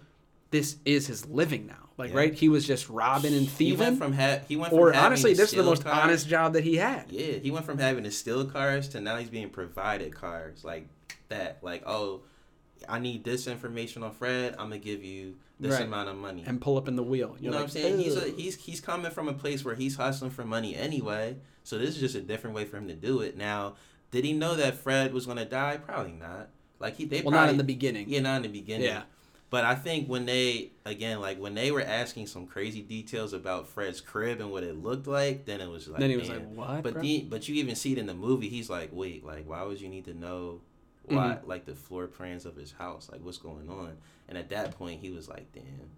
this 0.51 0.77
is 0.85 1.07
his 1.07 1.27
living 1.27 1.67
now, 1.67 1.89
like, 1.99 2.11
Yeah. 2.11 2.17
right? 2.17 2.35
He 2.35 2.49
was 2.49 2.67
just 2.67 2.89
robbing 2.89 3.35
and 3.35 3.49
thieving. 3.49 3.77
He 3.79 3.81
went 3.85 3.99
from 3.99 4.13
ha- 4.13 4.41
he 4.49 4.57
went 4.57 4.71
from 4.71 4.79
or 4.81 4.95
honestly, 4.95 5.35
this 5.35 5.51
is 5.51 5.57
the 5.57 5.63
most 5.63 5.83
cars- 5.85 5.99
honest 6.05 6.29
job 6.29 6.53
that 6.55 6.65
he 6.65 6.77
had. 6.77 7.07
Yeah, 7.11 7.33
he 7.39 7.51
went 7.51 7.67
from 7.67 7.79
having 7.79 8.05
to 8.05 8.11
steal 8.11 8.45
cars 8.45 8.89
to 8.91 9.01
now 9.01 9.17
he's 9.17 9.31
being 9.31 9.51
provided 9.51 10.15
cars 10.15 10.63
like 10.65 10.87
that. 11.29 11.59
Like, 11.63 11.83
oh, 11.87 12.23
I 12.89 12.99
need 13.01 13.25
this 13.25 13.47
information 13.47 14.03
on 14.03 14.13
Fred. 14.13 14.53
I'm 14.53 14.67
gonna 14.69 14.79
give 14.79 15.03
you 15.03 15.35
this 15.59 15.73
Right. 15.73 15.83
amount 15.83 16.09
of 16.11 16.17
money. 16.17 16.45
And 16.47 16.61
pull 16.61 16.77
up 16.77 16.87
in 16.87 16.95
the 16.97 17.03
wheel. 17.03 17.35
you 17.39 17.45
You're 17.45 17.53
know 17.53 17.59
like, 17.59 17.69
what 17.69 17.77
I'm 17.77 17.83
saying? 17.83 17.99
He's 17.99 18.15
a, 18.17 18.29
he's 18.31 18.57
he's 18.57 18.81
coming 18.81 19.11
from 19.11 19.27
a 19.29 19.33
place 19.33 19.65
where 19.65 19.75
he's 19.75 19.97
hustling 19.97 20.31
for 20.31 20.45
money 20.45 20.77
anyway. 20.77 21.39
So 21.65 21.79
this 21.79 21.91
is 21.91 21.99
just 22.01 22.15
a 22.15 22.21
different 22.21 22.55
way 22.55 22.65
for 22.67 22.77
him 22.77 22.87
to 22.89 22.95
do 22.95 23.21
it. 23.23 23.37
Now, 23.37 23.75
did 24.13 24.25
he 24.25 24.33
know 24.33 24.55
that 24.55 24.75
Fred 24.77 25.13
was 25.13 25.27
gonna 25.27 25.45
die? 25.47 25.79
Probably 25.79 26.13
not. 26.13 26.51
Like 26.79 26.97
he 26.97 27.07
they 27.07 27.23
well, 27.23 27.33
probably, 27.33 27.39
not 27.47 27.49
in 27.51 27.57
the 27.57 27.65
beginning. 27.65 28.09
Yeah, 28.09 28.21
not 28.21 28.37
in 28.37 28.43
the 28.43 28.49
beginning. 28.49 28.87
Yeah. 28.87 29.03
But 29.49 29.65
I 29.65 29.75
think 29.77 30.09
when 30.09 30.27
they 30.27 30.73
again 30.85 31.21
like 31.21 31.39
when 31.39 31.55
they 31.55 31.71
were 31.71 31.81
asking 31.83 32.27
some 32.27 32.47
crazy 32.47 32.83
details 32.83 33.33
about 33.33 33.69
Fred's 33.69 34.01
crib 34.01 34.41
and 34.41 34.51
what 34.51 34.65
it 34.65 34.83
looked 34.83 35.07
like, 35.07 35.45
then 35.45 35.61
it 35.61 35.69
was 35.71 35.87
like 35.89 36.01
then 36.01 36.11
he 36.11 36.17
was 36.17 36.29
man. 36.29 36.57
like, 36.57 36.69
"What?" 36.69 36.83
But 36.83 37.01
the, 37.01 37.23
but 37.31 37.49
you 37.49 37.55
even 37.57 37.77
see 37.77 37.93
it 37.93 37.99
in 37.99 38.07
the 38.07 38.15
movie. 38.15 38.49
He's 38.49 38.69
like, 38.69 38.91
wait, 38.93 39.25
like 39.25 39.49
why 39.49 39.63
would 39.63 39.81
you 39.81 39.89
need 39.89 40.05
to 40.07 40.15
know 40.15 40.61
why 41.05 41.37
Mm-hmm. 41.37 41.49
like 41.49 41.65
the 41.67 41.75
floor 41.77 42.09
plans 42.09 42.45
of 42.45 42.57
his 42.57 42.73
house, 42.73 43.09
like 43.13 43.21
what's 43.25 43.39
going 43.39 43.71
on? 43.71 43.97
And 44.29 44.37
at 44.37 44.49
that 44.49 44.73
point, 44.77 45.01
he 45.01 45.11
was 45.11 45.29
like, 45.29 45.53
damn. 45.53 45.91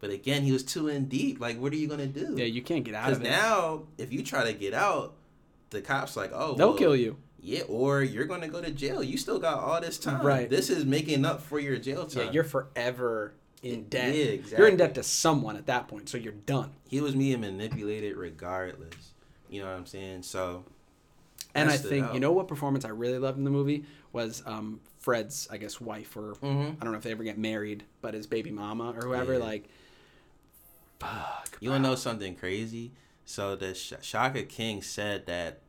But 0.00 0.10
again, 0.10 0.42
he 0.42 0.50
was 0.50 0.64
too 0.64 0.88
in 0.88 1.04
deep. 1.06 1.40
Like, 1.40 1.60
what 1.60 1.72
are 1.72 1.76
you 1.76 1.86
gonna 1.86 2.06
do? 2.08 2.34
yeah, 2.36 2.46
you 2.46 2.60
can't 2.62 2.84
get 2.84 2.94
out 2.96 3.06
Because 3.10 3.22
now, 3.22 3.82
if 3.98 4.12
you 4.12 4.24
try 4.24 4.44
to 4.44 4.52
get 4.52 4.74
out, 4.74 5.14
the 5.70 5.80
cops 5.80 6.16
like, 6.16 6.32
oh, 6.34 6.54
They'll 6.56 6.70
well, 6.70 6.78
kill 6.78 6.96
you. 6.96 7.16
Yeah, 7.42 7.62
or 7.68 8.02
you're 8.02 8.26
gonna 8.26 8.48
go 8.48 8.60
to 8.60 8.70
jail. 8.70 9.02
You 9.02 9.16
still 9.16 9.38
got 9.38 9.58
all 9.60 9.80
this 9.80 9.98
time. 9.98 10.24
Right. 10.26 10.48
This 10.50 10.68
is 10.68 10.84
making 10.84 11.24
up 11.24 11.40
for 11.42 11.58
your 11.58 11.76
jail 11.78 12.04
time. 12.06 12.26
Yeah, 12.26 12.32
you're 12.32 12.44
forever 12.44 13.32
in 13.62 13.84
debt. 13.88 14.14
Yeah, 14.14 14.56
You're 14.58 14.68
in 14.68 14.76
debt 14.76 14.94
to 14.96 15.02
someone 15.02 15.56
at 15.56 15.66
that 15.66 15.88
point, 15.88 16.08
so 16.08 16.16
you're 16.18 16.32
done. 16.32 16.72
he 16.88 17.00
was 17.00 17.14
being 17.14 17.40
manipulated 17.40 18.16
regardless. 18.16 19.12
You 19.48 19.62
know 19.62 19.68
what 19.68 19.76
I'm 19.76 19.86
saying? 19.86 20.22
So 20.22 20.64
And 21.54 21.68
I 21.70 21.76
think 21.76 22.06
out. 22.06 22.14
you 22.14 22.20
know 22.20 22.32
what 22.32 22.46
performance 22.48 22.84
I 22.84 22.88
really 22.90 23.18
loved 23.18 23.38
in 23.38 23.44
the 23.44 23.50
movie 23.50 23.84
was 24.12 24.42
um, 24.46 24.80
Fred's, 24.98 25.48
I 25.50 25.56
guess, 25.56 25.80
wife 25.80 26.16
or 26.16 26.34
Mhm. 26.42 26.76
I 26.80 26.84
don't 26.84 26.92
know 26.92 26.98
if 26.98 27.04
they 27.04 27.10
ever 27.12 27.24
get 27.24 27.38
married, 27.38 27.84
but 28.02 28.12
his 28.14 28.26
baby 28.26 28.50
mama 28.50 28.92
or 28.96 29.02
whoever. 29.06 29.32
Yeah. 29.34 29.38
Like, 29.44 29.68
fuck. 30.98 31.56
You 31.60 31.70
want 31.70 31.84
to 31.84 31.88
know 31.90 31.94
something 31.96 32.36
crazy? 32.36 32.92
So 33.24 33.56
the 33.56 33.74
Sh- 33.74 33.94
Shaka 34.02 34.42
King 34.42 34.82
said 34.82 35.26
that 35.26 35.60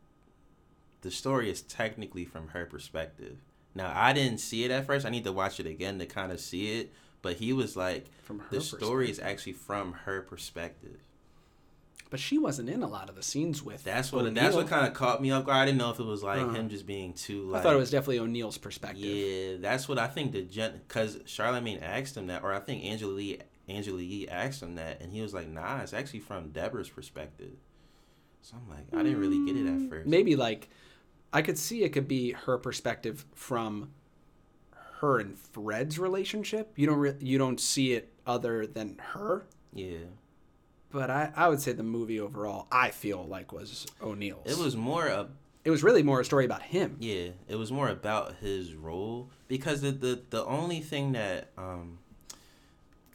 the 1.02 1.12
story 1.12 1.50
is 1.50 1.62
technically 1.62 2.26
from 2.26 2.50
her 2.50 2.66
perspective. 2.66 3.38
Now 3.76 3.92
I 3.96 4.14
didn't 4.14 4.40
see 4.40 4.64
it 4.64 4.72
at 4.72 4.86
first. 4.86 5.06
I 5.06 5.10
need 5.10 5.24
to 5.26 5.32
watch 5.32 5.60
it 5.60 5.66
again 5.66 6.00
to 6.00 6.06
kind 6.06 6.32
of 6.32 6.40
see 6.40 6.80
it. 6.80 6.92
But 7.22 7.36
he 7.38 7.54
was 7.54 7.78
like, 7.78 8.08
the 8.50 8.62
story 8.62 9.10
is 9.12 9.20
actually 9.20 9.54
from 9.54 9.94
her 10.06 10.22
perspective. 10.24 10.98
But 12.10 12.20
she 12.20 12.38
wasn't 12.38 12.68
in 12.70 12.82
a 12.84 12.88
lot 12.88 13.10
of 13.10 13.16
the 13.16 13.24
scenes 13.24 13.64
with. 13.64 13.84
That's 13.86 14.12
what. 14.12 14.34
That's 14.36 14.56
what 14.56 14.68
kind 14.68 14.86
of 14.86 14.94
caught 14.94 15.22
me 15.22 15.32
off 15.32 15.46
guard. 15.46 15.58
I 15.60 15.66
didn't 15.66 15.78
know 15.78 15.92
if 15.92 16.00
it 16.00 16.04
was 16.04 16.24
like 16.24 16.42
Uh-huh. 16.42 16.54
him 16.56 16.68
just 16.68 16.86
being 16.86 17.14
too. 17.14 17.56
I 17.56 17.62
thought 17.62 17.74
it 17.74 17.80
was 17.80 17.90
definitely 17.92 18.20
O'Neill's 18.20 18.58
perspective. 18.58 19.06
Yeah, 19.06 19.58
that's 19.62 19.88
what 19.88 19.98
I 19.98 20.08
think. 20.08 20.34
The 20.34 20.42
gen 20.42 20.82
because 20.88 21.20
Charlemagne 21.26 21.78
asked 21.82 22.18
him 22.18 22.28
that, 22.28 22.44
or 22.44 22.52
I 22.54 22.60
think 22.60 22.84
Angela 22.84 23.14
Lee, 23.14 23.40
Angela 23.70 24.02
Yee 24.02 24.28
asked 24.28 24.62
him 24.62 24.76
that, 24.76 25.00
and 25.00 25.14
he 25.14 25.22
was 25.22 25.34
like, 25.34 25.48
"Nah, 25.48 25.82
it's 25.84 25.94
actually 25.94 26.20
from 26.20 26.50
Deborah's 26.50 26.90
perspective." 26.90 27.54
So 28.42 28.58
I'm 28.58 28.68
like, 28.70 28.88
I 28.92 29.04
didn't 29.04 29.20
really 29.20 29.46
get 29.46 29.56
it 29.56 29.70
at 29.70 29.90
first. 29.90 30.08
Maybe 30.08 30.36
like, 30.36 30.68
I 31.34 31.42
could 31.42 31.58
see 31.58 31.84
it 31.84 31.90
could 31.90 32.08
be 32.08 32.32
her 32.32 32.58
perspective 32.58 33.26
from 33.34 33.92
her 35.00 35.20
and 35.20 35.38
Fred's 35.38 35.98
relationship. 35.98 36.74
You 36.76 36.88
don't 36.88 36.98
re- 37.00 37.16
you 37.20 37.38
don't 37.38 37.60
see 37.60 37.94
it 37.94 38.14
other 38.28 38.68
than 38.68 38.98
her. 39.14 39.46
Yeah, 39.74 39.98
But 40.92 41.10
I, 41.10 41.32
I 41.36 41.48
would 41.48 41.62
say 41.62 41.72
the 41.72 41.84
movie 41.84 42.20
overall, 42.20 42.68
I 42.72 42.90
feel 42.90 43.24
like 43.26 43.52
was 43.54 43.88
O'Neill's. 44.02 44.46
it 44.46 44.62
was 44.62 44.76
more 44.76 45.08
a 45.08 45.30
It 45.64 45.70
was 45.72 45.82
really 45.84 46.04
more 46.04 46.20
a 46.20 46.26
story 46.26 46.44
about 46.46 46.62
him. 46.64 46.98
yeah, 47.00 47.30
it 47.48 47.56
was 47.56 47.72
more 47.72 47.88
about 47.88 48.36
his 48.42 48.74
role 48.76 49.30
because 49.48 49.82
the 49.82 49.92
the 49.92 50.22
the 50.30 50.46
only 50.46 50.82
thing 50.82 51.14
that 51.14 51.52
um. 51.58 52.00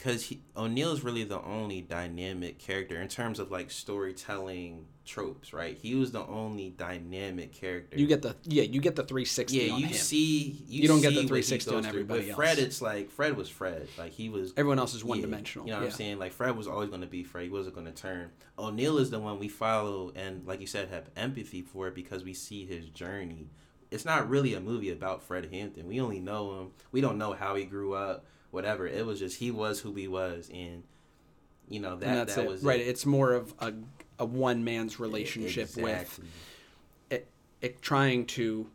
Because 0.07 0.33
O'Neill's 0.55 1.03
really 1.03 1.25
the 1.25 1.41
only 1.41 1.81
dynamic 1.81 2.59
character 2.59 3.01
in 3.01 3.09
terms 3.09 3.39
of 3.39 3.51
like 3.51 3.69
storytelling 3.69 4.85
tropes, 5.03 5.51
right? 5.51 5.77
He 5.77 5.95
was 5.95 6.13
the 6.13 6.25
only 6.25 6.69
dynamic 6.69 7.51
character. 7.51 7.99
You 7.99 8.07
get 8.07 8.21
the 8.21 8.37
yeah, 8.43 8.63
you 8.63 8.79
get 8.79 8.95
the 8.95 9.03
360. 9.03 9.57
yeah, 9.57 9.73
on 9.73 9.79
you 9.81 9.87
him. 9.87 9.93
see, 9.93 10.63
you, 10.69 10.83
You 10.83 10.87
don't 10.87 11.01
get 11.01 11.09
the 11.09 11.27
360 11.27 11.69
on 11.69 11.75
goes 11.75 11.83
through. 11.83 11.89
everybody 11.89 12.19
With 12.21 12.29
else. 12.29 12.35
Fred, 12.37 12.59
it's 12.59 12.81
like 12.81 13.09
Fred 13.11 13.35
was 13.35 13.49
Fred, 13.49 13.89
like 13.97 14.13
he 14.13 14.29
was. 14.29 14.53
Everyone 14.55 14.79
else 14.79 14.93
is 14.93 15.01
yeah, 15.01 15.09
one 15.09 15.21
dimensional. 15.21 15.67
You 15.67 15.73
know 15.73 15.79
what 15.79 15.83
yeah. 15.83 15.89
I'm 15.89 15.95
saying? 15.95 16.19
Like 16.19 16.31
Fred 16.31 16.55
was 16.55 16.67
always 16.67 16.87
going 16.87 17.01
to 17.01 17.07
be 17.07 17.23
Fred. 17.25 17.43
He 17.43 17.49
wasn't 17.49 17.75
going 17.75 17.87
to 17.87 17.91
turn. 17.91 18.29
O'Neill 18.57 18.99
is 18.99 19.09
the 19.09 19.19
one 19.19 19.39
we 19.39 19.49
follow, 19.49 20.13
and 20.15 20.47
like 20.47 20.61
you 20.61 20.67
said, 20.67 20.87
have 20.87 21.09
empathy 21.17 21.61
for 21.61 21.89
it 21.89 21.95
because 21.95 22.23
we 22.23 22.33
see 22.33 22.65
his 22.65 22.87
journey. 22.87 23.49
It's 23.91 24.05
not 24.05 24.29
really 24.29 24.53
a 24.53 24.61
movie 24.61 24.91
about 24.91 25.21
Fred 25.21 25.49
Hampton. 25.51 25.85
We 25.87 25.99
only 25.99 26.19
know 26.21 26.59
him. 26.61 26.71
We 26.93 27.01
don't 27.01 27.17
know 27.17 27.33
how 27.33 27.55
he 27.55 27.63
grew 27.65 27.93
up, 27.93 28.25
whatever. 28.51 28.87
It 28.87 29.05
was 29.05 29.19
just 29.19 29.37
he 29.37 29.51
was 29.51 29.79
who 29.81 29.93
he 29.93 30.07
was, 30.07 30.49
and 30.53 30.83
you 31.69 31.79
know 31.79 31.95
that 31.97 32.27
that 32.27 32.37
it. 32.43 32.47
was 32.47 32.63
right. 32.63 32.79
It. 32.79 32.87
It's 32.87 33.05
more 33.05 33.33
of 33.33 33.53
a 33.59 33.73
a 34.19 34.25
one 34.25 34.63
man's 34.63 34.99
relationship 34.99 35.75
with 35.77 36.01
Exactly. 36.01 36.25
it, 37.11 37.27
it 37.61 37.81
trying 37.83 38.25
to 38.25 38.67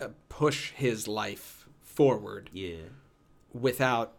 uh, 0.00 0.08
push 0.30 0.70
his 0.72 1.06
life 1.06 1.66
forward 1.82 2.48
Yeah. 2.54 2.76
without 3.52 4.14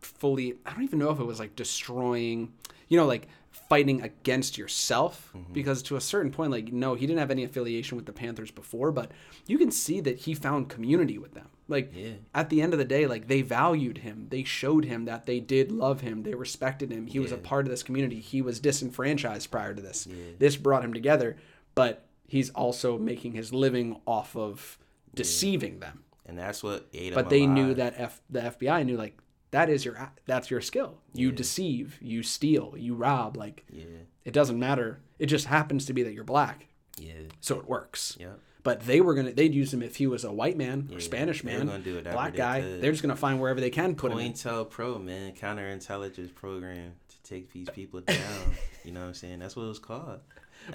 fully 0.00 0.54
I 0.64 0.72
don't 0.72 0.84
even 0.84 0.98
know 0.98 1.10
if 1.10 1.20
it 1.20 1.24
was 1.24 1.38
like 1.38 1.54
destroying 1.56 2.52
you 2.88 2.96
know 2.96 3.04
like 3.06 3.28
fighting 3.50 4.00
against 4.00 4.56
yourself 4.56 5.30
Mm-hmm. 5.36 5.52
because 5.52 5.82
to 5.82 5.96
a 5.96 6.00
certain 6.00 6.30
point 6.32 6.50
like 6.50 6.72
no 6.72 6.94
he 6.94 7.06
didn't 7.06 7.18
have 7.20 7.30
any 7.30 7.44
affiliation 7.44 7.96
with 7.96 8.06
the 8.06 8.12
Panthers 8.14 8.50
before 8.50 8.90
but 8.92 9.10
you 9.46 9.58
can 9.58 9.70
see 9.70 10.00
that 10.00 10.20
he 10.20 10.34
found 10.34 10.70
community 10.70 11.18
with 11.18 11.34
them 11.34 11.48
like 11.70 11.92
Yeah. 11.94 12.12
at 12.34 12.50
the 12.50 12.60
end 12.60 12.72
of 12.72 12.78
the 12.78 12.84
day 12.84 13.06
like 13.06 13.28
they 13.28 13.42
valued 13.42 13.98
him 13.98 14.26
they 14.30 14.44
showed 14.44 14.84
him 14.84 15.04
that 15.06 15.26
they 15.26 15.40
did 15.40 15.72
love 15.72 16.00
him 16.02 16.22
they 16.24 16.34
respected 16.34 16.90
him 16.90 17.06
he 17.06 17.18
was 17.18 17.32
a 17.32 17.36
part 17.38 17.64
of 17.66 17.70
this 17.70 17.82
community 17.82 18.20
he 18.20 18.42
was 18.42 18.60
disenfranchised 18.60 19.50
prior 19.50 19.74
to 19.74 19.80
this 19.82 20.06
Yeah. 20.06 20.16
this 20.38 20.56
brought 20.56 20.84
him 20.84 20.92
together 20.92 21.36
but 21.74 22.06
he's 22.26 22.50
also 22.50 22.98
making 22.98 23.32
his 23.32 23.52
living 23.52 24.00
off 24.06 24.36
of 24.36 24.78
deceiving 25.14 25.80
them 25.80 26.04
And 26.26 26.38
that's 26.38 26.62
what 26.62 26.86
ate 26.92 27.08
him 27.08 27.14
but 27.14 27.28
they 27.30 27.46
knew 27.46 27.74
that 27.74 27.94
F, 27.96 28.20
the 28.30 28.40
FBI 28.40 28.84
knew 28.84 28.96
like 28.96 29.16
that 29.50 29.68
is 29.68 29.84
your 29.84 30.12
that's 30.26 30.48
your 30.48 30.60
skill. 30.60 31.00
You 31.12 31.30
Yeah. 31.30 31.34
deceive, 31.34 31.98
you 32.00 32.22
steal, 32.22 32.74
you 32.78 32.94
rob. 32.94 33.36
Like 33.36 33.64
Yeah. 33.72 33.84
it 34.24 34.32
doesn't 34.32 34.58
matter. 34.60 35.00
It 35.18 35.26
just 35.26 35.46
happens 35.46 35.86
to 35.86 35.92
be 35.92 36.04
that 36.04 36.12
you're 36.12 36.22
black, 36.22 36.68
Yeah. 37.00 37.14
so 37.40 37.58
it 37.58 37.66
works. 37.68 38.16
Yeah. 38.20 38.34
But 38.62 38.80
they 38.80 39.00
were 39.00 39.14
gonna 39.14 39.32
they'd 39.32 39.54
use 39.54 39.72
him 39.72 39.82
if 39.82 39.96
he 39.96 40.06
was 40.06 40.24
a 40.24 40.32
white 40.32 40.56
man 40.56 40.88
or 40.90 40.94
Yeah, 40.94 41.00
Spanish 41.00 41.42
man, 41.44 41.66
black 42.04 42.32
they 42.32 42.38
guy. 42.38 42.60
could. 42.60 42.80
They're 42.80 42.90
just 42.90 43.02
gonna 43.02 43.16
find 43.16 43.40
wherever 43.40 43.60
they 43.60 43.70
can 43.70 43.94
put 43.94 44.12
him. 44.12 44.18
in. 44.18 44.32
COINTELPRO, 44.32 45.02
man, 45.02 45.32
counterintelligence 45.32 46.34
program 46.34 46.92
to 47.08 47.22
take 47.22 47.52
these 47.52 47.68
people 47.70 48.00
down. 48.00 48.16
you 48.84 48.92
know 48.92 49.00
what 49.00 49.06
I'm 49.06 49.14
saying? 49.14 49.38
That's 49.38 49.56
what 49.56 49.64
it 49.64 49.68
was 49.68 49.78
called. 49.78 50.20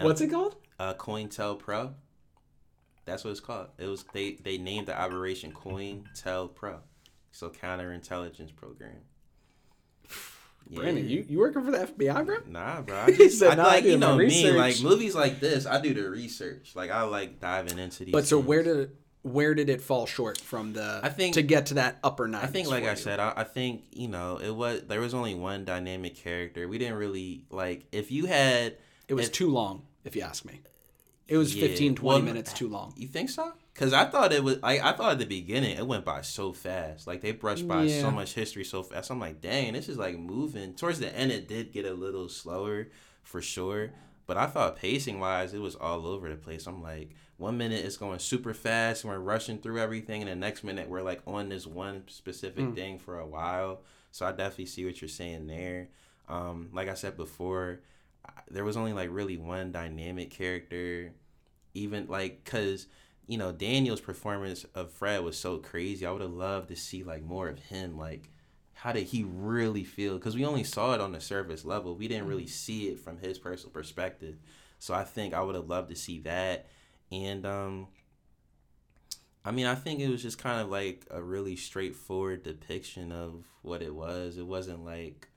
What's 0.02 0.22
it 0.22 0.30
called? 0.32 0.56
Uh, 0.80 0.94
COINTELPRO. 0.96 1.94
That's 3.06 3.24
what 3.24 3.32
it's 3.32 3.40
called. 3.40 3.68
It 3.78 3.86
was 3.86 4.04
they 4.14 4.34
they 4.44 4.58
named 4.58 4.88
the 4.88 5.00
operation 5.00 5.52
COINTELPRO, 5.52 6.80
so 7.32 7.50
counterintelligence 7.50 8.56
program. 8.56 9.02
Yeah. 10.68 10.80
Brandon, 10.80 11.08
you, 11.08 11.26
you 11.30 11.38
working 11.38 11.64
for 11.64 11.72
the 11.72 11.86
FBI, 11.86 12.26
bro? 12.26 12.38
Nah, 12.48 12.82
bro. 12.82 12.96
I 13.08 13.12
just 13.12 13.38
said, 13.40 13.52
I, 13.52 13.56
"Nah, 13.56 13.68
like 13.68 13.84
you 13.84 13.98
know 13.98 14.18
me, 14.18 14.52
like 14.52 14.82
movies 14.82 15.14
like 15.14 15.40
this. 15.40 15.66
I 15.66 15.80
do 15.80 15.94
the 15.94 16.10
research. 16.10 16.72
Like 16.76 16.90
I 16.90 17.04
like 17.04 17.40
diving 17.40 17.78
into 17.78 18.06
these. 18.06 18.12
But 18.12 18.26
so 18.26 18.38
things. 18.38 18.48
where 18.48 18.64
did 18.64 18.92
where 19.22 19.56
did 19.56 19.70
it 19.70 19.82
fall 19.82 20.06
short 20.06 20.40
from 20.40 20.74
the 20.74 21.00
I 21.04 21.10
think- 21.10 21.34
to 21.36 21.42
get 21.42 21.68
to 21.68 21.76
that 21.76 22.00
upper 22.04 22.28
nine? 22.28 22.44
I 22.44 22.48
think, 22.48 22.68
like 22.68 22.84
I 22.84 22.96
said, 22.96 23.20
I, 23.20 23.34
I 23.38 23.44
think 23.44 23.84
you 23.92 24.08
know 24.08 24.38
it 24.38 24.52
was 24.56 24.82
there 24.88 25.02
was 25.02 25.14
only 25.14 25.36
one 25.36 25.66
dynamic 25.66 26.16
character. 26.16 26.68
We 26.68 26.78
didn't 26.78 26.98
really 26.98 27.44
like 27.50 27.86
if 27.92 28.12
you 28.12 28.26
had 28.26 28.78
it 29.08 29.14
was 29.14 29.28
if- 29.28 29.34
too 29.34 29.50
long, 29.50 29.84
if 30.04 30.16
you 30.16 30.24
ask 30.24 30.46
me. 30.46 30.62
It 31.28 31.38
was 31.38 31.56
Yeah, 31.56 31.68
15, 31.68 31.96
20 31.96 32.08
well, 32.08 32.22
minutes 32.22 32.54
too 32.54 32.68
long. 32.70 32.94
You 32.98 33.08
think 33.08 33.32
so? 33.32 33.54
Because 33.76 33.92
I 33.94 34.06
thought 34.06 34.32
it 34.32 34.42
was 34.44 34.62
like 34.64 34.82
I 34.82 34.94
thought 34.94 35.12
at 35.12 35.20
the 35.20 35.26
beginning 35.26 35.78
it 35.78 35.86
went 35.86 36.06
by 36.06 36.22
so 36.22 36.54
fast. 36.54 37.06
Like 37.08 37.20
they 37.22 37.32
brushed 37.34 37.68
by 37.68 37.84
Yeah. 37.84 38.02
so 38.02 38.10
much 38.12 38.34
history 38.34 38.64
so 38.64 38.82
fast. 38.84 39.12
I'm 39.12 39.20
like, 39.20 39.42
dang, 39.42 39.74
this 39.74 39.90
is 39.90 39.98
like 39.98 40.18
moving. 40.18 40.74
Towards 40.76 41.00
the 41.00 41.14
end, 41.14 41.32
it 41.32 41.48
did 41.50 41.74
get 41.74 41.86
a 41.86 41.94
little 41.94 42.30
slower 42.30 42.88
for 43.22 43.42
sure. 43.42 43.92
But 44.28 44.38
I 44.38 44.48
thought 44.48 44.78
pacing 44.78 45.20
wise, 45.20 45.54
it 45.54 45.60
was 45.60 45.76
all 45.76 46.08
over 46.08 46.30
the 46.30 46.36
place. 46.38 46.66
I'm 46.68 46.82
like, 46.82 47.12
one 47.38 47.58
minute 47.58 47.84
it's 47.86 47.98
going 47.98 48.20
super 48.20 48.54
fast 48.54 49.04
and 49.04 49.12
we're 49.12 49.20
rushing 49.20 49.60
through 49.60 49.80
everything, 49.82 50.22
and 50.22 50.32
the 50.32 50.36
next 50.36 50.64
minute 50.64 50.88
we're 50.90 51.02
like 51.04 51.22
on 51.28 51.50
this 51.50 51.68
one 51.68 52.04
specific 52.08 52.64
Mm. 52.64 52.76
thing 52.76 52.98
for 52.98 53.20
a 53.20 53.28
while. 53.28 53.82
So 54.12 54.26
I 54.26 54.32
definitely 54.32 54.68
see 54.68 54.86
what 54.86 55.02
you're 55.02 55.10
saying 55.10 55.48
there. 55.48 55.90
Um, 56.30 56.70
like 56.74 56.88
I 56.88 56.94
said 56.94 57.18
before, 57.18 57.82
there 58.50 58.64
was 58.64 58.78
only 58.78 58.94
like 58.94 59.10
really 59.12 59.36
one 59.38 59.74
dynamic 59.74 60.32
character 60.32 61.12
even 61.74 62.08
like 62.08 62.44
because 62.46 62.88
you 63.28 63.38
know 63.38 63.52
daniel's 63.52 64.02
performance 64.02 64.66
of 64.76 64.92
fred 64.92 65.24
was 65.24 65.38
so 65.38 65.58
crazy. 65.58 66.06
I 66.06 66.12
would 66.12 66.22
have 66.22 66.32
loved 66.32 66.70
to 66.70 66.76
see 66.76 67.04
like 67.04 67.24
more 67.24 67.48
of 67.48 67.60
him 67.60 67.98
like 67.98 68.30
how 68.78 68.92
did 68.92 69.08
he 69.08 69.24
really 69.24 69.86
feel? 69.86 70.16
Because 70.16 70.36
we 70.36 70.46
only 70.46 70.66
saw 70.66 70.94
it 70.94 71.00
on 71.02 71.14
the 71.14 71.22
surface 71.22 71.64
level. 71.64 71.96
We 71.96 72.10
didn't 72.10 72.28
really 72.28 72.46
see 72.46 72.90
it 72.90 73.00
from 73.00 73.18
his 73.18 73.40
personal 73.40 73.72
perspective. 73.72 74.36
So 74.80 74.94
i 74.94 75.04
think 75.04 75.34
i 75.34 75.42
would 75.42 75.56
have 75.56 75.70
loved 75.70 75.90
to 75.90 75.96
see 75.96 76.20
that. 76.20 76.68
And 77.12 77.46
um 77.46 77.88
i 79.44 79.52
mean 79.52 79.66
i 79.66 79.76
think 79.76 80.00
it 80.00 80.10
was 80.10 80.22
just 80.22 80.38
kind 80.38 80.60
of 80.62 80.70
like 80.70 81.06
a 81.10 81.22
really 81.22 81.56
straightforward 81.56 82.44
depiction 82.44 83.12
of 83.12 83.46
what 83.62 83.82
it 83.82 83.94
was. 83.96 84.38
It 84.38 84.46
wasn't 84.46 84.86
like 84.86 85.30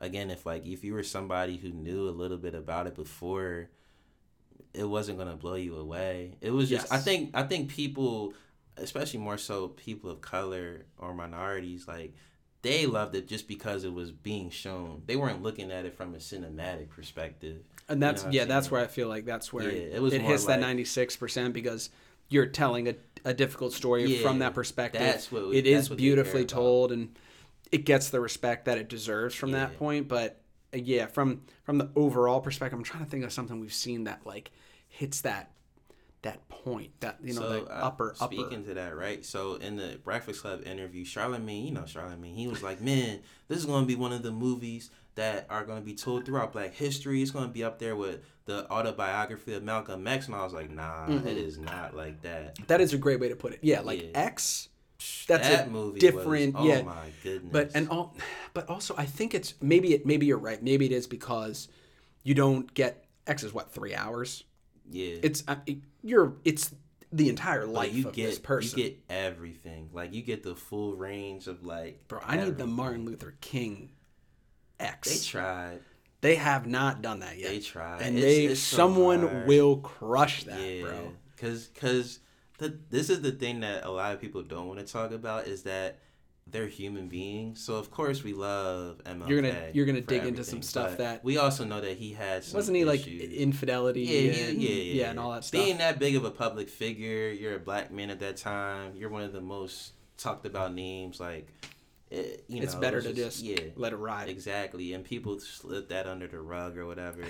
again 0.00 0.30
if 0.30 0.46
like 0.46 0.64
if 0.66 0.84
you 0.84 0.94
were 0.94 1.02
somebody 1.02 1.56
who 1.56 1.70
knew 1.70 2.08
a 2.08 2.10
little 2.10 2.38
bit 2.38 2.54
about 2.54 2.86
it 2.86 2.94
before 2.94 3.70
it 4.74 4.84
wasn't 4.84 5.18
gonna 5.18 5.36
blow 5.36 5.54
you 5.54 5.76
away. 5.76 6.36
It 6.40 6.50
was 6.50 6.68
just 6.68 6.92
I 6.92 6.98
think 6.98 7.30
I 7.34 7.42
think 7.42 7.70
people, 7.70 8.34
especially 8.76 9.20
more 9.20 9.38
so 9.38 9.68
people 9.68 10.10
of 10.10 10.20
color 10.20 10.86
or 10.98 11.14
minorities, 11.14 11.88
like 11.88 12.14
they 12.62 12.86
loved 12.86 13.14
it 13.14 13.28
just 13.28 13.46
because 13.48 13.84
it 13.84 13.92
was 13.92 14.10
being 14.10 14.50
shown. 14.50 15.02
They 15.06 15.16
weren't 15.16 15.42
looking 15.42 15.70
at 15.70 15.84
it 15.84 15.94
from 15.94 16.14
a 16.14 16.18
cinematic 16.18 16.90
perspective. 16.90 17.62
And 17.88 18.02
that's 18.02 18.22
know 18.22 18.26
what 18.26 18.28
I'm 18.28 18.34
yeah, 18.34 18.44
that's 18.44 18.70
where 18.70 18.82
I 18.82 18.86
feel 18.86 19.08
like 19.08 19.24
that's 19.24 19.52
where 19.52 19.70
Yeah, 19.70 19.96
it 19.96 20.02
was 20.02 20.12
it 20.12 20.20
hits 20.22 20.44
that 20.46 20.60
ninety 20.60 20.84
six 20.84 21.16
percent 21.16 21.54
because 21.54 21.90
you're 22.28 22.46
telling 22.46 22.88
a, 22.88 22.94
a 23.24 23.32
difficult 23.32 23.72
story 23.72 24.04
Yeah, 24.04 24.22
from 24.22 24.40
that 24.40 24.54
perspective. 24.54 25.00
that's 25.00 25.32
what 25.32 25.48
we- 25.48 25.56
it 25.56 25.66
is 25.66 25.76
that's 25.84 25.90
what 25.90 25.98
beautifully 25.98 26.44
told 26.44 26.92
and 26.92 27.16
it 27.72 27.84
gets 27.84 28.10
the 28.10 28.20
respect 28.20 28.64
that 28.66 28.76
it 28.78 28.88
deserves 28.88 29.34
from 29.34 29.52
that 29.52 29.78
point. 29.78 30.08
But 30.08 30.40
yeah, 30.86 31.06
from 31.06 31.42
from 31.64 31.78
the 31.78 31.90
overall 31.96 32.40
perspective, 32.40 32.78
I'm 32.78 32.84
trying 32.84 33.04
to 33.04 33.10
think 33.10 33.24
of 33.24 33.32
something 33.32 33.60
we've 33.60 33.72
seen 33.72 34.04
that 34.04 34.26
like 34.26 34.50
hits 34.88 35.20
that 35.22 35.50
that 36.22 36.48
point 36.48 36.90
that 37.00 37.16
you 37.22 37.32
know 37.34 37.40
so, 37.42 37.48
the 37.50 37.60
uh, 37.66 37.86
upper 37.86 38.14
upper. 38.20 38.34
speaking 38.34 38.64
to 38.64 38.74
that, 38.74 38.96
right? 38.96 39.24
So 39.24 39.54
in 39.54 39.76
the 39.76 39.98
Breakfast 40.02 40.42
Club 40.42 40.62
interview, 40.66 41.04
Charlemagne, 41.04 41.66
you 41.66 41.72
know 41.72 41.86
Charlemagne, 41.86 42.34
he 42.34 42.48
was 42.48 42.62
like, 42.62 42.80
"Man, 42.80 43.20
this 43.48 43.58
is 43.58 43.66
going 43.66 43.82
to 43.82 43.86
be 43.86 43.94
one 43.94 44.12
of 44.12 44.22
the 44.22 44.32
movies 44.32 44.90
that 45.14 45.46
are 45.50 45.64
going 45.64 45.78
to 45.80 45.84
be 45.84 45.94
told 45.94 46.24
throughout 46.24 46.52
Black 46.52 46.74
history. 46.74 47.22
It's 47.22 47.30
going 47.32 47.46
to 47.46 47.50
be 47.52 47.64
up 47.64 47.78
there 47.78 47.96
with 47.96 48.20
the 48.46 48.70
autobiography 48.70 49.54
of 49.54 49.62
Malcolm 49.62 50.06
X." 50.06 50.26
And 50.26 50.34
I 50.34 50.42
was 50.44 50.52
like, 50.52 50.70
"Nah, 50.70 51.06
Mhm. 51.06 51.24
it 51.26 51.36
is 51.36 51.58
not 51.58 51.94
like 51.94 52.20
that." 52.22 52.56
That 52.66 52.80
is 52.80 52.92
a 52.92 52.98
great 52.98 53.20
way 53.20 53.28
to 53.28 53.36
put 53.36 53.52
it. 53.52 53.60
Yeah, 53.62 53.80
like 53.80 54.02
Yeah. 54.02 54.08
X. 54.14 54.67
That's 55.28 55.48
that 55.48 55.66
a 55.68 55.70
movie 55.70 56.00
different. 56.00 56.54
Was, 56.54 56.64
oh 56.64 56.68
yeah, 56.68 56.82
my 56.82 57.06
goodness! 57.22 57.52
but 57.52 57.70
and 57.74 57.88
all, 57.88 58.16
but 58.54 58.68
also 58.68 58.94
I 58.96 59.04
think 59.04 59.34
it's 59.34 59.54
maybe 59.60 59.94
it 59.94 60.04
maybe 60.04 60.26
you're 60.26 60.38
right. 60.38 60.60
Maybe 60.62 60.86
it 60.86 60.92
is 60.92 61.06
because 61.06 61.68
you 62.24 62.34
don't 62.34 62.72
get 62.74 63.04
X 63.26 63.44
is 63.44 63.52
what 63.52 63.70
three 63.72 63.94
hours. 63.94 64.44
yeah, 64.90 65.16
It's 65.22 65.44
uh, 65.46 65.56
it, 65.66 65.78
you're 66.02 66.34
it's 66.44 66.74
the 67.12 67.28
entire 67.28 67.64
But 67.66 67.74
life 67.74 67.94
you 67.94 68.08
of 68.08 68.14
get 68.14 68.26
this 68.26 68.38
person. 68.38 68.78
you 68.78 68.84
get 68.86 68.98
everything. 69.08 69.90
Like 69.92 70.12
you 70.12 70.22
get 70.22 70.42
the 70.42 70.54
full 70.56 70.94
range 70.96 71.46
of 71.46 71.64
like. 71.64 72.08
Bro, 72.08 72.20
I 72.24 72.36
need 72.36 72.58
the. 72.58 72.66
Martin 72.66 73.04
Luther 73.04 73.34
King 73.40 73.90
X. 74.80 75.08
They 75.10 75.24
tried. 75.26 75.80
They 76.22 76.34
have 76.34 76.66
not 76.66 77.02
done 77.02 77.20
that 77.20 77.38
yet. 77.38 77.50
They 77.50 77.60
tried. 77.60 78.02
and 78.02 78.18
It's- 78.18 78.24
they 78.24 78.44
it's 78.46 78.60
someone 78.60 79.28
hard. 79.28 79.46
will 79.46 79.76
crush 79.76 80.42
that, 80.44 80.60
yeah, 80.60 80.82
bro. 80.82 81.12
Cause, 81.36 81.70
cause 81.76 82.18
the 82.58 82.78
this 82.90 83.10
is 83.10 83.22
the 83.22 83.32
thing 83.32 83.60
that 83.60 83.84
a 83.84 83.90
lot 83.90 84.12
of 84.14 84.20
people 84.20 84.42
don't 84.42 84.68
want 84.68 84.78
to 84.80 84.86
talk 84.92 85.12
about 85.12 85.46
is 85.46 85.62
that 85.62 85.98
they're 86.50 86.66
human 86.66 87.08
beings. 87.08 87.60
So 87.62 87.74
of 87.76 87.90
course 87.90 88.24
we 88.24 88.32
love 88.32 89.02
MLK. 89.04 89.28
You're 89.28 89.42
gonna- 89.42 89.70
you're 89.74 89.86
gonna 89.86 90.00
dig 90.00 90.24
into 90.24 90.42
some 90.44 90.62
stuff 90.62 90.96
that- 90.96 91.22
we 91.22 91.36
also 91.36 91.64
know 91.64 91.80
that 91.80 91.98
he 91.98 92.12
had 92.14 92.42
some 92.42 92.56
Wasn't 92.56 92.76
he 92.76 92.84
like 92.84 93.06
infidelity? 93.06 94.02
Yeah, 94.02 94.18
yeah, 94.20 94.44
and, 94.46 94.62
yeah, 94.62 94.70
yeah, 94.70 95.10
and 95.10 95.18
all 95.20 95.32
that 95.32 95.44
stuff. 95.44 95.62
Being 95.62 95.78
that 95.78 95.98
big 95.98 96.16
of 96.16 96.24
a 96.24 96.30
public 96.30 96.68
figure, 96.70 97.30
you're 97.30 97.56
a 97.56 97.60
black 97.60 97.90
man 97.92 98.08
at 98.10 98.20
that 98.20 98.38
time. 98.38 98.92
You're 98.96 99.10
one 99.10 99.22
of 99.22 99.32
the 99.32 99.42
most 99.42 99.92
talked 100.16 100.46
about 100.46 100.72
names. 100.74 101.20
Like, 101.20 101.48
it, 102.10 102.44
you 102.48 102.62
it's 102.62 102.74
better 102.74 102.98
it's 102.98 103.06
to 103.08 103.12
just 103.12 103.42
yeah, 103.42 103.60
let 103.76 103.92
it 103.92 103.96
ride. 103.96 104.30
exactly. 104.30 104.94
And 104.94 105.04
people 105.04 105.38
slip 105.40 105.90
that 105.90 106.06
under 106.06 106.26
the 106.26 106.40
rug 106.40 106.78
or 106.78 106.86
whatever. 106.86 107.24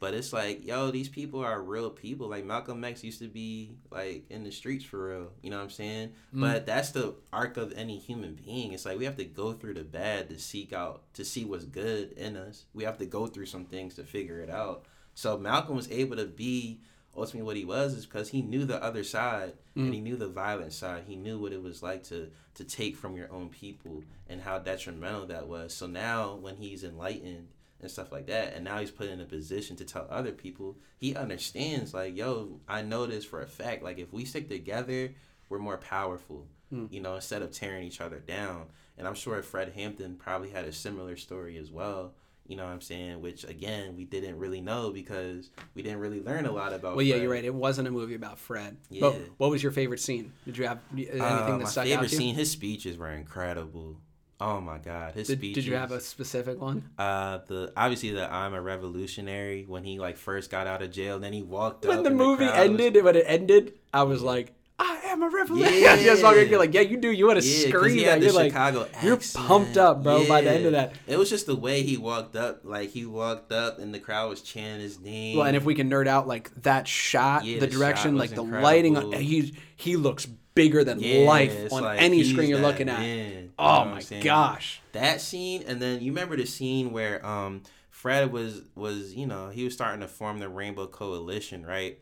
But 0.00 0.14
it's 0.14 0.32
like, 0.32 0.66
yo, 0.66 0.90
these 0.90 1.10
people 1.10 1.44
are 1.44 1.60
real 1.60 1.90
people. 1.90 2.28
Like 2.28 2.46
Malcolm 2.46 2.82
X 2.82 3.04
used 3.04 3.18
to 3.20 3.28
be 3.28 3.76
like 3.90 4.24
in 4.30 4.44
the 4.44 4.50
streets 4.50 4.82
for 4.82 5.08
real. 5.08 5.32
You 5.42 5.50
know 5.50 5.58
what 5.58 5.64
I'm 5.64 5.70
saying? 5.70 6.12
Mm. 6.34 6.40
But 6.40 6.66
that's 6.66 6.90
the 6.90 7.14
arc 7.32 7.58
of 7.58 7.74
any 7.76 7.98
human 7.98 8.34
being. 8.34 8.72
It's 8.72 8.86
like 8.86 8.98
we 8.98 9.04
have 9.04 9.18
to 9.18 9.24
go 9.24 9.52
through 9.52 9.74
the 9.74 9.84
bad 9.84 10.30
to 10.30 10.38
seek 10.38 10.72
out 10.72 11.02
to 11.14 11.24
see 11.24 11.44
what's 11.44 11.66
good 11.66 12.12
in 12.12 12.36
us. 12.36 12.64
We 12.72 12.84
have 12.84 12.96
to 12.98 13.06
go 13.06 13.26
through 13.26 13.46
some 13.46 13.66
things 13.66 13.94
to 13.96 14.04
figure 14.04 14.40
it 14.40 14.48
out. 14.48 14.86
So 15.14 15.36
Malcolm 15.36 15.76
was 15.76 15.90
able 15.90 16.16
to 16.16 16.24
be 16.24 16.80
ultimately 17.14 17.42
what 17.42 17.56
he 17.56 17.64
was 17.64 17.92
is 17.92 18.06
because 18.06 18.30
he 18.30 18.40
knew 18.40 18.64
the 18.64 18.82
other 18.82 19.04
side 19.04 19.52
mm. 19.76 19.82
and 19.82 19.92
he 19.92 20.00
knew 20.00 20.16
the 20.16 20.28
violent 20.28 20.72
side. 20.72 21.04
He 21.06 21.16
knew 21.16 21.38
what 21.38 21.52
it 21.52 21.62
was 21.62 21.82
like 21.82 22.04
to 22.04 22.30
to 22.54 22.64
take 22.64 22.96
from 22.96 23.16
your 23.16 23.30
own 23.30 23.50
people 23.50 24.02
and 24.28 24.40
how 24.40 24.58
detrimental 24.58 25.26
that 25.26 25.46
was. 25.46 25.74
So 25.74 25.86
now 25.86 26.36
when 26.36 26.56
he's 26.56 26.84
enlightened 26.84 27.48
and 27.80 27.90
stuff 27.90 28.12
like 28.12 28.26
that, 28.26 28.54
and 28.54 28.64
now 28.64 28.78
he's 28.78 28.90
put 28.90 29.08
in 29.08 29.20
a 29.20 29.24
position 29.24 29.76
to 29.76 29.84
tell 29.84 30.06
other 30.10 30.32
people, 30.32 30.78
he 30.98 31.14
understands 31.14 31.94
like, 31.94 32.16
yo, 32.16 32.60
I 32.68 32.82
know 32.82 33.06
this 33.06 33.24
for 33.24 33.40
a 33.40 33.46
fact. 33.46 33.82
Like 33.82 33.98
if 33.98 34.12
we 34.12 34.24
stick 34.24 34.48
together, 34.48 35.14
we're 35.48 35.58
more 35.58 35.78
powerful. 35.78 36.46
Mm. 36.72 36.92
You 36.92 37.00
know, 37.00 37.16
instead 37.16 37.42
of 37.42 37.50
tearing 37.50 37.84
each 37.84 38.00
other 38.00 38.20
down. 38.20 38.66
And 38.96 39.08
I'm 39.08 39.14
sure 39.14 39.42
Fred 39.42 39.72
Hampton 39.74 40.16
probably 40.16 40.50
had 40.50 40.66
a 40.66 40.72
similar 40.72 41.16
story 41.16 41.56
as 41.56 41.70
well 41.70 42.12
you 42.50 42.56
know 42.56 42.64
what 42.64 42.72
I'm 42.72 42.80
saying? 42.80 43.20
Which 43.20 43.44
again, 43.44 43.94
we 43.96 44.04
didn't 44.04 44.36
really 44.36 44.60
know 44.60 44.90
because 44.90 45.50
we 45.76 45.82
didn't 45.82 46.00
really 46.00 46.20
learn 46.20 46.46
a 46.46 46.50
lot 46.50 46.72
about. 46.72 46.96
Well, 46.96 47.06
yeah, 47.06 47.14
you're 47.14 47.30
right. 47.30 47.44
It 47.44 47.54
wasn't 47.54 47.86
a 47.86 47.92
movie 47.92 48.16
about 48.16 48.40
Fred. 48.40 48.76
Yeah. 48.88 49.02
But 49.02 49.20
what 49.36 49.50
was 49.50 49.62
your 49.62 49.70
favorite 49.70 50.00
scene? 50.00 50.32
Did 50.44 50.58
you 50.58 50.66
have 50.66 50.80
anything 50.92 51.20
uh, 51.20 51.58
that 51.58 51.68
stuck 51.68 51.86
out? 51.86 51.90
My 51.90 51.94
favorite 51.94 52.10
scene. 52.10 52.34
His 52.34 52.50
speeches 52.50 52.98
were 52.98 53.12
incredible. 53.12 53.98
Oh 54.40 54.60
my 54.60 54.78
God, 54.78 55.14
his 55.14 55.26
did, 55.26 55.38
speeches. 55.38 55.64
Did 55.64 55.70
you 55.70 55.76
have 55.76 55.92
a 55.92 56.00
specific 56.00 56.60
one? 56.60 56.90
Uh, 56.98 57.40
the 57.46 57.72
obviously 57.76 58.10
the 58.10 58.32
"I'm 58.32 58.54
a 58.54 58.62
Revolutionary" 58.62 59.66
when 59.68 59.84
he 59.84 59.98
like 59.98 60.16
first 60.16 60.50
got 60.50 60.66
out 60.66 60.80
of 60.80 60.90
jail, 60.90 61.16
and 61.16 61.24
then 61.24 61.34
he 61.34 61.42
walked 61.42 61.84
when 61.84 61.98
up. 61.98 62.04
When 62.04 62.12
the 62.12 62.24
movie 62.24 62.46
the 62.46 62.56
ended, 62.56 62.94
was... 62.94 63.02
when 63.02 63.16
it 63.16 63.24
ended, 63.26 63.74
I 63.92 64.04
was 64.04 64.22
like, 64.22 64.54
"I 64.78 64.98
am 65.08 65.22
a 65.22 65.28
revolutionary." 65.28 65.80
Yeah. 65.82 66.14
fucking, 66.14 66.48
you're 66.48 66.58
like, 66.58 66.72
yeah, 66.72 66.80
you 66.80 66.96
do. 66.96 67.10
You 67.12 67.26
want 67.26 67.38
to 67.38 67.46
yeah, 67.46 67.68
scream 67.68 68.04
that. 68.06 68.22
You're 68.22 68.32
like, 68.32 68.52
Chicago 68.52 68.88
you're 69.02 69.18
pumped 69.34 69.76
up, 69.76 70.02
bro. 70.02 70.22
Yeah. 70.22 70.28
By 70.28 70.40
the 70.40 70.50
end 70.52 70.64
of 70.64 70.72
that, 70.72 70.94
it 71.06 71.18
was 71.18 71.28
just 71.28 71.44
the 71.44 71.56
way 71.56 71.82
he 71.82 71.98
walked 71.98 72.34
up. 72.34 72.60
Like 72.64 72.88
he 72.88 73.04
walked 73.04 73.52
up, 73.52 73.78
and 73.78 73.92
the 73.92 74.00
crowd 74.00 74.30
was 74.30 74.40
chanting 74.40 74.80
his 74.80 74.98
name. 74.98 75.36
Well, 75.36 75.46
and 75.46 75.54
if 75.54 75.64
we 75.64 75.74
can 75.74 75.90
nerd 75.90 76.06
out, 76.06 76.26
like 76.26 76.50
that 76.62 76.88
shot, 76.88 77.44
yeah, 77.44 77.60
the, 77.60 77.66
the 77.66 77.72
direction, 77.76 78.16
like 78.16 78.30
the 78.30 78.42
incredible. 78.42 78.64
lighting, 78.64 79.12
he 79.12 79.54
he 79.76 79.96
looks 79.96 80.26
bigger 80.60 80.84
than 80.84 81.24
life 81.24 81.72
on 81.72 81.82
like, 81.82 82.02
any 82.02 82.24
screen 82.24 82.48
you're 82.48 82.60
looking 82.60 82.88
at. 82.88 83.00
Man, 83.00 83.52
oh 83.58 83.84
my 83.84 84.02
gosh, 84.20 84.80
that 84.92 85.20
scene, 85.20 85.64
and 85.66 85.80
then 85.80 86.00
you 86.00 86.12
remember 86.12 86.36
the 86.36 86.46
scene 86.46 86.92
where 86.92 87.24
um 87.24 87.62
Fred 87.90 88.32
was 88.32 88.62
was 88.74 89.14
you 89.14 89.26
know 89.26 89.48
he 89.48 89.64
was 89.64 89.74
starting 89.74 90.00
to 90.00 90.08
form 90.08 90.38
the 90.38 90.48
Rainbow 90.48 90.86
Coalition, 90.86 91.64
right? 91.64 91.98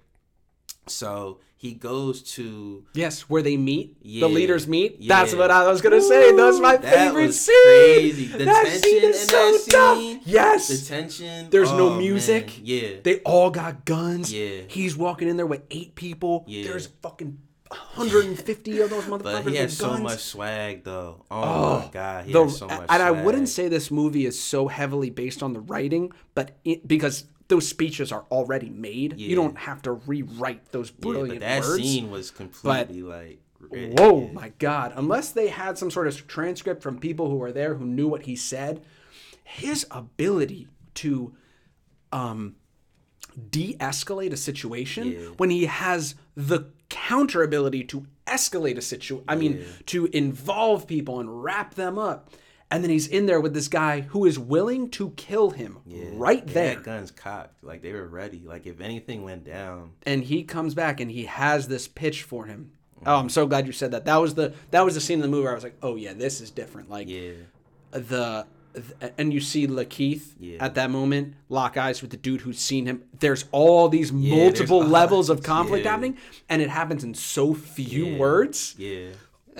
So 0.86 1.40
he 1.56 1.74
goes 1.74 2.22
to 2.34 2.84
yes, 2.94 3.22
where 3.22 3.42
they 3.42 3.56
meet. 3.56 3.96
Yeah, 4.00 4.20
the 4.20 4.28
leaders 4.28 4.68
meet. 4.68 4.96
Yeah. 5.00 5.16
That's 5.16 5.34
what 5.34 5.50
I 5.50 5.66
was 5.68 5.82
gonna 5.82 6.00
say. 6.00 6.34
That's 6.34 6.60
my 6.60 6.76
that 6.76 6.94
favorite 6.94 7.32
scene. 7.32 7.64
Crazy. 7.64 8.26
The 8.26 8.44
that 8.44 8.64
tension 8.64 8.82
scene 8.82 9.04
is 9.04 9.20
so 9.28 9.52
that 9.52 9.66
tough. 9.70 10.22
Yes. 10.24 10.68
The 10.68 10.86
tension. 10.86 11.50
There's 11.50 11.70
oh, 11.70 11.76
no 11.76 11.94
music. 11.96 12.46
Man. 12.46 12.60
Yeah. 12.62 12.88
They 13.02 13.18
all 13.20 13.50
got 13.50 13.84
guns. 13.84 14.32
Yeah. 14.32 14.62
He's 14.68 14.96
walking 14.96 15.28
in 15.28 15.36
there 15.36 15.46
with 15.46 15.62
eight 15.72 15.96
people. 15.96 16.44
Yeah. 16.46 16.64
There's 16.64 16.86
fucking 16.86 17.38
150 17.70 18.80
of 18.80 18.90
those 18.90 19.04
motherfuckers. 19.04 19.22
But 19.22 19.46
he 19.48 19.56
has 19.56 19.76
so 19.76 19.96
much 19.98 20.20
swag, 20.20 20.84
though. 20.84 21.24
Oh, 21.30 21.42
oh 21.42 21.78
my 21.80 21.90
god, 21.92 22.24
he 22.26 22.32
the, 22.32 22.44
has 22.44 22.58
so 22.58 22.66
much. 22.66 22.78
And 22.80 22.86
swag. 22.86 23.00
I 23.00 23.10
wouldn't 23.10 23.48
say 23.48 23.68
this 23.68 23.90
movie 23.90 24.26
is 24.26 24.40
so 24.40 24.68
heavily 24.68 25.10
based 25.10 25.42
on 25.42 25.52
the 25.52 25.60
writing, 25.60 26.12
but 26.34 26.56
it, 26.64 26.86
because 26.86 27.24
those 27.48 27.66
speeches 27.66 28.12
are 28.12 28.24
already 28.30 28.70
made. 28.70 29.18
Yeah. 29.18 29.28
You 29.28 29.36
don't 29.36 29.58
have 29.58 29.82
to 29.82 29.92
rewrite 29.92 30.72
those 30.72 30.90
brilliant 30.90 31.40
yeah, 31.40 31.58
but 31.58 31.62
that 31.62 31.68
words. 31.68 31.82
scene 31.82 32.10
was 32.10 32.30
completely 32.30 33.02
but, 33.02 33.08
like. 33.08 33.40
Whoa, 33.70 34.28
my 34.28 34.50
God! 34.60 34.92
Unless 34.94 35.32
they 35.32 35.48
had 35.48 35.76
some 35.76 35.90
sort 35.90 36.06
of 36.06 36.26
transcript 36.28 36.80
from 36.80 36.98
people 37.00 37.28
who 37.28 37.36
were 37.36 37.50
there 37.50 37.74
who 37.74 37.84
knew 37.84 38.06
what 38.06 38.22
he 38.22 38.36
said, 38.36 38.82
his 39.42 39.84
ability 39.90 40.68
to 40.94 41.34
um, 42.12 42.54
de-escalate 43.50 44.32
a 44.32 44.36
situation 44.36 45.08
yeah. 45.08 45.28
when 45.36 45.50
he 45.50 45.66
has 45.66 46.14
the 46.36 46.70
counter 46.88 47.42
ability 47.42 47.84
to 47.84 48.06
escalate 48.26 48.76
a 48.76 48.82
situation. 48.82 49.24
I 49.28 49.36
mean, 49.36 49.64
to 49.86 50.06
involve 50.06 50.86
people 50.86 51.20
and 51.20 51.42
wrap 51.42 51.74
them 51.74 51.98
up 51.98 52.30
and 52.70 52.84
then 52.84 52.90
he's 52.90 53.06
in 53.06 53.26
there 53.26 53.40
with 53.40 53.54
this 53.54 53.68
guy 53.68 54.02
who 54.02 54.24
is 54.26 54.38
willing 54.38 54.90
to 54.90 55.10
kill 55.10 55.50
him 55.50 55.78
yeah, 55.86 56.08
right 56.12 56.46
there. 56.46 56.78
guns 56.80 57.10
cocked, 57.10 57.62
like 57.64 57.82
they 57.82 57.92
were 57.92 58.06
ready. 58.06 58.42
Like 58.44 58.66
if 58.66 58.80
anything 58.80 59.24
went 59.24 59.44
down, 59.44 59.92
and 60.04 60.22
he 60.22 60.44
comes 60.44 60.74
back 60.74 61.00
and 61.00 61.10
he 61.10 61.24
has 61.24 61.68
this 61.68 61.88
pitch 61.88 62.22
for 62.22 62.46
him. 62.46 62.72
Mm-hmm. 62.96 63.08
Oh, 63.08 63.16
I'm 63.16 63.30
so 63.30 63.46
glad 63.46 63.66
you 63.66 63.72
said 63.72 63.92
that. 63.92 64.04
That 64.04 64.16
was 64.16 64.34
the 64.34 64.54
that 64.70 64.84
was 64.84 64.94
the 64.94 65.00
scene 65.00 65.18
in 65.18 65.22
the 65.22 65.28
movie 65.28 65.44
where 65.44 65.52
I 65.52 65.54
was 65.54 65.64
like, 65.64 65.78
oh 65.82 65.96
yeah, 65.96 66.12
this 66.12 66.40
is 66.40 66.50
different. 66.50 66.90
Like 66.90 67.08
yeah. 67.08 67.32
the 67.90 68.46
and 69.16 69.32
you 69.32 69.40
see 69.40 69.66
Lakeith 69.66 70.32
yeah. 70.38 70.64
at 70.64 70.74
that 70.74 70.90
moment 70.90 71.34
lock 71.48 71.76
eyes 71.76 72.02
with 72.02 72.10
the 72.10 72.16
dude 72.16 72.42
who's 72.42 72.58
seen 72.58 72.86
him. 72.86 73.02
There's 73.18 73.44
all 73.52 73.88
these 73.88 74.12
multiple 74.12 74.80
levels 74.84 75.30
of 75.30 75.42
conflict 75.42 75.84
yeah. 75.84 75.90
happening, 75.92 76.18
and 76.48 76.62
it 76.62 76.70
happens 76.70 77.04
in 77.04 77.14
so 77.14 77.54
few 77.54 78.16
words. 78.16 78.74
Yeah. 78.78 79.08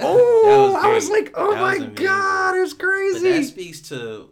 Oh, 0.01 0.73
was 0.73 0.85
I 0.85 0.95
was 0.95 1.11
like, 1.11 1.33
oh 1.35 1.53
that 1.53 1.61
my 1.61 1.87
god, 1.87 2.57
it's 2.57 2.73
crazy. 2.73 3.21
But 3.21 3.37
that 3.37 3.45
speaks 3.45 3.81
to 3.89 4.31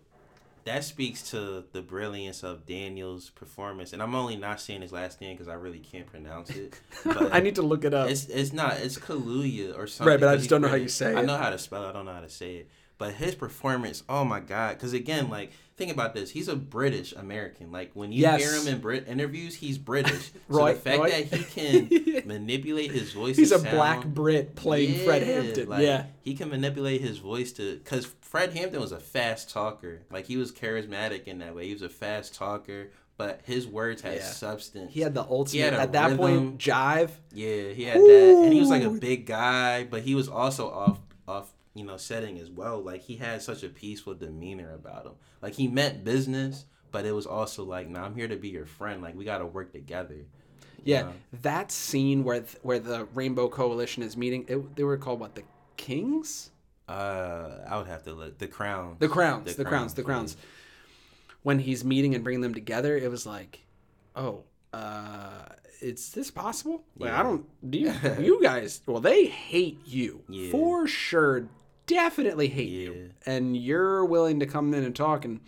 that 0.66 0.82
speaks 0.82 1.30
to 1.30 1.64
the 1.72 1.80
brilliance 1.80 2.42
of 2.42 2.66
Daniel's 2.66 3.30
performance, 3.30 3.92
and 3.92 4.02
I'm 4.02 4.14
only 4.14 4.36
not 4.36 4.60
saying 4.60 4.82
his 4.82 4.92
last 4.92 5.20
name 5.20 5.36
because 5.36 5.48
I 5.48 5.54
really 5.54 5.78
can't 5.78 6.06
pronounce 6.06 6.50
it. 6.50 6.78
I 7.06 7.40
need 7.40 7.54
to 7.54 7.62
look 7.62 7.84
it 7.84 7.94
up. 7.94 8.10
It's 8.10 8.26
it's 8.26 8.52
not 8.52 8.74
it's 8.78 8.98
Kaluuya 8.98 9.76
or 9.78 9.86
something. 9.86 10.10
Right, 10.10 10.20
but 10.20 10.28
I 10.28 10.36
just 10.36 10.50
don't 10.50 10.60
know 10.60 10.68
how 10.68 10.74
you 10.74 10.88
say 10.88 11.12
it. 11.12 11.16
I 11.16 11.22
know 11.22 11.36
how 11.36 11.50
to 11.50 11.58
spell. 11.58 11.84
it. 11.84 11.90
I 11.90 11.92
don't 11.92 12.04
know 12.04 12.12
how 12.12 12.20
to 12.20 12.28
say 12.28 12.56
it. 12.56 12.70
But 12.98 13.14
his 13.14 13.34
performance, 13.34 14.02
oh 14.08 14.24
my 14.24 14.40
god! 14.40 14.74
Because 14.74 14.94
again, 14.94 15.28
like 15.28 15.52
think 15.76 15.92
about 15.92 16.14
this, 16.14 16.30
he's 16.30 16.48
a 16.48 16.56
British 16.56 17.12
American. 17.12 17.70
Like 17.70 17.90
when 17.94 18.10
you 18.10 18.22
yes. 18.22 18.40
hear 18.40 18.58
him 18.58 18.74
in 18.74 18.80
Brit 18.80 19.06
interviews, 19.06 19.54
he's 19.54 19.76
British. 19.78 20.32
so 20.50 20.66
the 20.66 20.74
fact 20.74 21.02
that 21.02 21.24
he 21.24 21.44
can 21.44 22.22
manipulate 22.26 22.90
his 22.90 23.12
voice, 23.12 23.36
he's 23.36 23.52
a 23.52 23.58
sound, 23.58 23.76
black 23.76 24.04
Brit 24.04 24.54
playing 24.56 24.94
yeah, 24.94 25.04
Fred 25.04 25.22
Hampton. 25.22 25.68
Like, 25.68 25.82
yeah, 25.82 26.06
he 26.22 26.34
can 26.34 26.48
manipulate 26.48 27.02
his 27.02 27.18
voice 27.18 27.52
to 27.52 27.76
because 27.76 28.06
Fred 28.22 28.54
Hampton 28.54 28.80
was 28.80 28.92
a 28.92 29.00
fast 29.00 29.50
talker. 29.50 30.00
Like 30.10 30.26
he 30.26 30.36
was 30.36 30.50
charismatic 30.50 31.24
in 31.24 31.38
that 31.40 31.54
way. 31.54 31.66
He 31.66 31.72
was 31.72 31.82
a 31.82 31.90
fast 31.90 32.34
talker. 32.34 32.90
But 33.18 33.40
his 33.44 33.66
words 33.66 34.02
had 34.02 34.16
yeah. 34.16 34.24
substance. 34.24 34.92
He 34.92 35.00
had 35.00 35.14
the 35.14 35.22
ultimate 35.22 35.72
had 35.72 35.72
at 35.72 35.92
that 35.92 36.18
point 36.18 36.58
jive. 36.58 37.12
Yeah, 37.32 37.70
he 37.70 37.84
had 37.84 37.96
Ooh. 37.96 38.06
that, 38.06 38.44
and 38.44 38.52
he 38.52 38.60
was 38.60 38.68
like 38.68 38.82
a 38.82 38.90
big 38.90 39.24
guy, 39.24 39.84
but 39.84 40.02
he 40.02 40.14
was 40.14 40.28
also 40.28 40.68
off 40.68 40.98
off 41.26 41.50
you 41.76 41.84
know 41.84 41.96
setting 41.96 42.38
as 42.38 42.50
well. 42.50 42.80
Like 42.80 43.02
he 43.02 43.16
had 43.16 43.42
such 43.42 43.62
a 43.62 43.68
peaceful 43.68 44.14
demeanor 44.14 44.74
about 44.74 45.06
him. 45.06 45.12
Like 45.42 45.54
he 45.54 45.68
meant 45.68 46.04
business, 46.04 46.64
but 46.90 47.04
it 47.04 47.12
was 47.12 47.26
also 47.26 47.64
like, 47.64 47.88
nah, 47.88 48.04
I'm 48.04 48.14
here 48.14 48.28
to 48.28 48.36
be 48.36 48.48
your 48.48 48.66
friend. 48.66 49.02
Like 49.02 49.16
we 49.16 49.24
got 49.24 49.38
to 49.38 49.46
work 49.46 49.72
together. 49.72 50.26
Yeah, 50.84 51.02
know? 51.02 51.12
that 51.42 51.72
scene 51.72 52.22
where 52.22 52.40
th- 52.40 52.58
where 52.62 52.78
the 52.78 53.06
Rainbow 53.14 53.48
Coalition 53.48 54.02
is 54.02 54.16
meeting, 54.16 54.44
it, 54.48 54.76
they 54.76 54.84
were 54.84 54.96
called 54.96 55.20
what 55.20 55.34
the 55.34 55.42
Kings. 55.76 56.50
Uh, 56.88 57.58
I 57.68 57.78
would 57.78 57.88
have 57.88 58.04
to 58.04 58.12
look 58.12 58.38
the 58.38 58.46
crown. 58.46 58.96
The 59.00 59.08
crowns. 59.08 59.56
The, 59.56 59.64
the 59.64 59.64
crowns, 59.64 59.92
crowns. 59.92 59.94
The 59.94 60.02
crowns. 60.04 60.36
When 61.42 61.58
he's 61.58 61.84
meeting 61.84 62.14
and 62.14 62.22
bringing 62.22 62.40
them 62.40 62.54
together, 62.54 62.96
it 62.96 63.10
was 63.10 63.26
like, 63.26 63.64
oh, 64.14 64.44
uh, 64.72 65.46
is 65.80 66.10
this 66.10 66.30
possible? 66.30 66.84
Like, 66.96 67.10
yeah. 67.10 67.20
I 67.20 67.22
don't. 67.22 67.70
Do 67.70 67.78
you? 67.78 67.92
you 68.20 68.42
guys? 68.42 68.80
Well, 68.86 69.00
they 69.00 69.26
hate 69.26 69.80
you 69.84 70.22
yeah. 70.28 70.50
for 70.50 70.86
sure 70.86 71.48
definitely 71.86 72.48
hate 72.48 72.68
yeah. 72.68 72.80
you, 72.80 73.10
and 73.24 73.56
you're 73.56 74.04
willing 74.04 74.40
to 74.40 74.46
come 74.46 74.74
in 74.74 74.84
and 74.84 74.94
talk. 74.94 75.24
And 75.24 75.40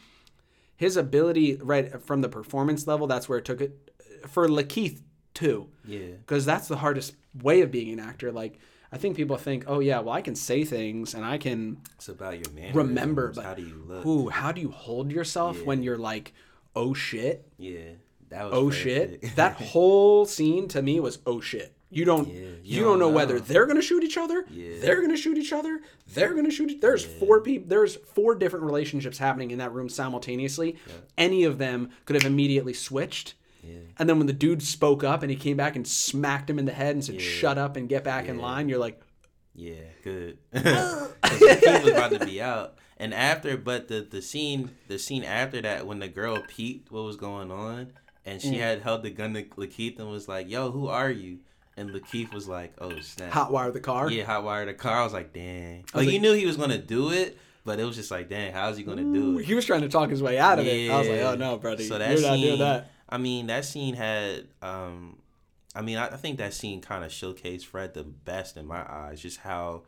his 0.76 0.96
ability, 0.96 1.56
right 1.56 2.02
from 2.02 2.20
the 2.20 2.28
performance 2.28 2.86
level, 2.86 3.06
that's 3.06 3.28
where 3.28 3.38
it 3.38 3.44
took 3.44 3.60
it 3.60 3.90
for 4.26 4.48
Lakeith 4.48 5.00
too. 5.34 5.68
Yeah, 5.84 6.12
because 6.20 6.44
that's 6.44 6.68
the 6.68 6.76
hardest 6.76 7.14
way 7.42 7.60
of 7.60 7.70
being 7.70 7.92
an 7.92 8.00
actor. 8.00 8.32
Like 8.32 8.58
I 8.90 8.96
think 8.96 9.16
people 9.16 9.36
think, 9.36 9.64
oh 9.66 9.80
yeah, 9.80 10.00
well 10.00 10.14
I 10.14 10.22
can 10.22 10.34
say 10.34 10.64
things 10.64 11.14
and 11.14 11.24
I 11.24 11.38
can. 11.38 11.78
It's 11.96 12.08
about 12.08 12.38
your 12.38 12.52
man. 12.54 12.74
Remember, 12.74 13.32
but 13.32 13.44
how 13.44 13.54
do 13.54 13.62
you 13.62 13.82
look? 13.86 14.06
Ooh, 14.06 14.28
how 14.28 14.52
do 14.52 14.60
you 14.60 14.70
hold 14.70 15.12
yourself 15.12 15.58
yeah. 15.58 15.64
when 15.64 15.82
you're 15.82 15.98
like, 15.98 16.32
oh 16.74 16.94
shit. 16.94 17.46
Yeah. 17.58 17.92
That 18.30 18.44
was 18.44 18.54
oh 18.54 18.70
shit. 18.70 19.36
that 19.36 19.52
whole 19.60 20.26
scene 20.26 20.68
to 20.68 20.82
me 20.82 21.00
was 21.00 21.18
oh 21.26 21.40
shit. 21.40 21.74
You 21.90 22.04
don't 22.04 22.28
yeah, 22.28 22.34
you, 22.34 22.58
you, 22.62 22.84
don't, 22.84 22.98
know, 22.98 23.08
know, 23.08 23.14
whether 23.14 23.40
they're 23.40 23.66
gonna 23.66 23.80
shoot 23.80 24.04
each 24.04 24.18
other. 24.18 24.44
Yeah. 24.50 24.74
They're 24.80 25.00
gonna 25.00 25.16
shoot 25.16 25.38
each 25.38 25.52
other. 25.52 25.80
They're 26.12 26.34
gonna 26.34 26.50
shoot. 26.50 26.80
There's 26.80 27.04
yeah. 27.04 27.18
four 27.18 27.40
people. 27.40 27.68
There's 27.68 27.96
four 27.96 28.34
different 28.34 28.66
relationships 28.66 29.16
happening 29.16 29.50
in 29.50 29.58
that 29.58 29.72
room 29.72 29.88
simultaneously. 29.88 30.76
Any 31.16 31.44
of 31.44 31.58
them 31.58 31.90
could 32.04 32.16
have 32.16 32.26
immediately 32.26 32.74
swithed. 32.74 33.34
And 33.98 34.08
then 34.08 34.18
when 34.18 34.26
the 34.26 34.32
dude 34.32 34.62
spoke 34.62 35.04
up 35.04 35.22
and 35.22 35.30
he 35.30 35.36
came 35.36 35.56
back 35.56 35.76
and 35.76 35.86
smacked 35.86 36.48
him 36.48 36.58
in 36.58 36.64
the 36.64 36.72
head 36.72 36.94
and 36.94 37.04
said, 37.04 37.20
"Shut 37.20 37.58
up 37.58 37.76
and 37.76 37.88
get 37.88 38.04
back 38.04 38.28
in 38.28 38.38
line," 38.38 38.68
you're 38.68 38.78
like, 38.78 39.00
"Yeah, 39.54 39.74
good." 40.02 40.38
he 40.52 40.60
was 40.60 41.88
about 41.88 42.12
to 42.12 42.24
be 42.24 42.40
out, 42.40 42.76
and 42.96 43.12
after, 43.12 43.56
but 43.56 43.88
the 43.88 44.06
the 44.08 44.22
scene 44.22 44.70
the 44.86 44.98
scene 44.98 45.24
after 45.24 45.60
that 45.62 45.86
when 45.86 45.98
the 45.98 46.08
girl 46.08 46.42
peeped 46.48 46.90
what 46.90 47.04
was 47.04 47.16
going 47.16 47.50
on 47.50 47.92
and 48.28 48.42
she 48.42 48.52
mm. 48.52 48.60
had 48.60 48.82
held 48.82 49.02
the 49.02 49.10
gun 49.10 49.32
to 49.34 49.42
Lakeith 49.42 49.98
and 49.98 50.10
was 50.10 50.28
like, 50.28 50.50
"Yo, 50.50 50.70
who 50.70 50.86
are 50.88 51.10
you?" 51.10 51.38
And 51.78 51.90
Lakeith 51.90 52.32
was 52.34 52.48
like, 52.48 52.74
"Oh 52.78 52.98
snap!" 53.00 53.30
Hot 53.32 53.50
Hotwire 53.50 53.72
the 53.72 53.80
car. 53.80 54.10
Yeah, 54.10 54.24
hot 54.24 54.42
hotwire 54.42 54.66
the 54.66 54.74
car. 54.74 55.00
I 55.00 55.04
was 55.04 55.12
like, 55.12 55.32
"Dang!" 55.32 55.84
was 55.94 56.06
Like, 56.06 56.12
you 56.12 56.20
knew 56.20 56.32
he 56.32 56.44
was 56.44 56.56
gonna 56.56 56.78
do 56.78 57.10
it, 57.10 57.38
but 57.64 57.78
it 57.78 57.84
was 57.84 57.96
just 57.96 58.10
like, 58.10 58.28
"Dang, 58.28 58.52
how's 58.52 58.76
he 58.76 58.82
gonna 58.82 59.04
do 59.04 59.38
it?" 59.38 59.44
He 59.44 59.54
was 59.54 59.64
trying 59.64 59.82
to 59.82 59.88
talk 59.88 60.10
his 60.10 60.22
way 60.22 60.38
out 60.38 60.58
of 60.58 60.66
it. 60.66 60.90
I 60.90 60.98
was 60.98 61.08
like, 61.08 61.20
oh 61.20 61.34
no, 61.36 61.56
buddy, 61.56 61.86
So 61.86 61.98
that 61.98 62.10
you're 62.10 62.20
not 62.28 62.34
scene, 62.34 62.46
doing 62.46 62.58
that. 62.58 62.90
I 63.08 63.18
mean, 63.18 63.46
that 63.46 63.64
scene 63.64 63.94
had. 63.94 64.48
um 64.60 65.18
I 65.74 65.82
mean, 65.82 65.98
I, 65.98 66.06
I 66.08 66.16
think 66.16 66.38
that 66.38 66.54
scene 66.54 66.80
kind 66.80 67.04
of 67.04 67.10
showcased 67.12 67.64
Fred 67.64 67.94
the 67.94 68.02
best 68.02 68.56
in 68.56 68.66
my 68.66 68.84
eyes. 68.90 69.20
Just 69.20 69.38
how, 69.38 69.84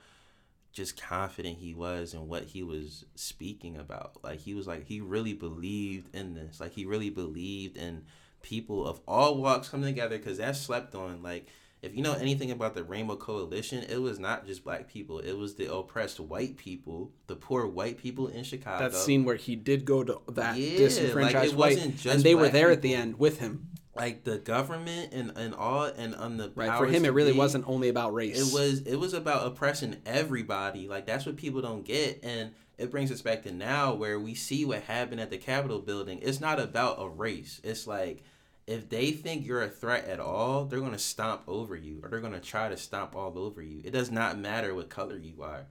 just 0.73 1.01
confident 1.01 1.59
he 1.59 1.75
was 1.75 2.15
in 2.15 2.29
what 2.29 2.45
he 2.45 2.63
was 2.63 3.05
speaking 3.17 3.77
about. 3.77 4.23
Like 4.23 4.39
he 4.41 4.55
was 4.55 4.69
like 4.69 4.87
he 4.87 5.01
really 5.01 5.33
believed 5.33 6.15
in 6.15 6.35
this. 6.35 6.61
Like 6.61 6.73
he 6.73 6.85
really 6.85 7.11
believed 7.11 7.77
in 7.77 8.05
people 8.43 8.87
of 8.87 9.01
all 9.09 9.39
walks 9.39 9.69
coming 9.69 9.87
together 9.87 10.17
because 10.17 10.39
that's 10.39 10.61
slept 10.61 10.95
on. 10.95 11.23
Like 11.23 11.49
if 11.83 11.95
you 11.95 12.03
know 12.03 12.13
anything 12.15 12.51
about 12.51 12.75
the 12.75 12.85
Rainbow 12.85 13.17
Coalition, 13.17 13.85
it 13.89 14.01
was 14.01 14.19
not 14.19 14.47
just 14.47 14.65
black 14.65 14.89
people. 14.89 15.19
It 15.19 15.33
was 15.33 15.55
the 15.55 15.73
oppressed 15.73 16.21
white 16.21 16.57
people, 16.57 17.13
the 17.27 17.37
poor 17.37 17.67
white 17.67 17.99
people 17.99 18.29
in 18.29 18.45
Chicago. 18.45 18.89
That 18.89 18.95
scene 18.97 19.25
where 19.25 19.37
he 19.37 19.57
did 19.57 19.85
go 19.85 20.05
to 20.05 20.21
that 20.33 20.57
Yeah, 20.57 20.77
disenfranchised 20.79 21.35
like, 21.35 21.53
it 21.53 21.57
white, 21.57 21.77
wasn't 21.77 21.97
just 21.97 22.15
and 22.17 22.25
they 22.25 22.35
were 22.35 22.49
there 22.51 22.71
at 22.71 22.83
the 22.83 22.95
end 22.95 23.19
with 23.19 23.39
him. 23.41 23.69
like 23.97 24.25
the 24.25 24.39
government 24.39 25.13
and 25.13 25.33
and 25.37 25.55
all 25.55 25.85
and 25.85 26.15
on 26.15 26.37
the 26.37 26.53
Right. 26.55 26.77
For 26.79 26.87
him, 26.87 27.05
it 27.05 27.13
really 27.13 27.33
be, 27.33 27.39
wasn't 27.39 27.67
only 27.67 27.89
about 27.89 28.15
race. 28.15 28.39
It 28.39 28.55
was 28.55 28.81
it 28.83 28.97
was 28.97 29.15
about 29.15 29.47
oppressing 29.47 29.97
everybody. 30.07 30.87
Like 30.87 31.07
that's 31.07 31.25
what 31.27 31.37
people 31.37 31.61
don't 31.63 31.85
get, 31.85 32.21
and 32.23 32.53
it 32.79 32.91
brings 32.91 33.11
us 33.11 33.21
back 33.21 33.43
to 33.45 33.53
now 33.53 33.95
where 33.95 34.19
we 34.19 34.35
see 34.35 34.65
what 34.65 34.83
happened 34.83 35.21
at 35.21 35.31
the 35.31 35.39
Capitol 35.39 35.81
building. 35.81 36.19
It's 36.23 36.41
not 36.41 36.61
about 36.61 36.97
a 37.01 37.09
race. 37.09 37.61
It's 37.65 37.87
like 37.87 38.23
if 38.71 38.89
they 38.89 39.11
think 39.11 39.45
you're 39.45 39.63
a 39.63 39.69
threat 39.69 40.07
at 40.07 40.21
all, 40.21 40.65
they're 40.65 40.81
gonna 40.81 40.99
stomp 40.99 41.43
over 41.49 41.75
you, 41.75 42.01
or 42.03 42.09
they're 42.09 42.21
gonna 42.21 42.39
try 42.39 42.69
to 42.69 42.77
stomp 42.77 43.17
all 43.17 43.37
over 43.37 43.61
you. 43.61 43.81
It 43.85 43.91
does 43.91 44.13
not 44.13 44.39
matter 44.39 44.75
what 44.75 44.89
color 44.89 45.19
you 45.19 45.43
are, 45.43 45.67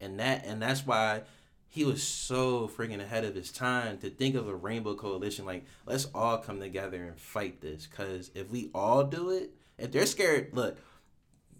and 0.00 0.20
that 0.20 0.44
and 0.46 0.62
that's 0.62 0.86
why 0.86 1.22
he 1.66 1.84
was 1.84 2.00
so 2.04 2.68
freaking 2.68 3.00
ahead 3.00 3.24
of 3.24 3.34
his 3.34 3.50
time 3.50 3.98
to 3.98 4.08
think 4.08 4.36
of 4.36 4.46
a 4.46 4.54
rainbow 4.54 4.94
coalition. 4.94 5.44
Like 5.44 5.64
let's 5.84 6.06
all 6.14 6.38
come 6.38 6.60
together 6.60 7.02
and 7.02 7.18
fight 7.18 7.60
this 7.60 7.88
because 7.88 8.30
if 8.36 8.48
we 8.52 8.70
all 8.72 9.02
do 9.02 9.30
it 9.30 9.50
if 9.76 9.90
they're 9.90 10.06
scared 10.06 10.50
look 10.52 10.78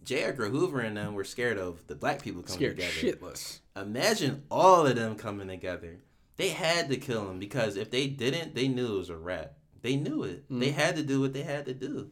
j 0.05 0.22
edgar 0.22 0.49
hoover 0.49 0.78
and 0.78 0.97
them 0.97 1.14
were 1.14 1.24
scared 1.24 1.59
of 1.59 1.84
the 1.88 1.97
black 1.97 2.22
people 2.22 2.42
coming 2.42 2.57
scared 2.57 2.76
together. 2.76 2.92
shitless. 2.92 3.59
imagine 3.74 4.45
all 4.49 4.86
of 4.86 4.95
them 4.95 5.16
coming 5.16 5.49
together. 5.49 5.99
They 6.36 6.51
had 6.51 6.88
to 6.90 6.97
kill 6.97 7.28
him 7.30 7.40
because 7.40 7.76
if 7.76 7.90
they 7.90 8.07
didn't 8.07 8.55
they 8.55 8.68
knew 8.68 8.95
it 8.95 8.99
was 8.99 9.11
a 9.11 9.16
wrap 9.16 9.55
they 9.85 9.97
knew 9.97 10.22
it. 10.22 10.45
They 10.49 10.70
mm-hmm. 10.70 10.80
had 10.80 10.97
to 10.97 11.03
do 11.03 11.20
what 11.20 11.35
they 11.35 11.43
had 11.43 11.66
to 11.66 11.74
do. 11.74 12.11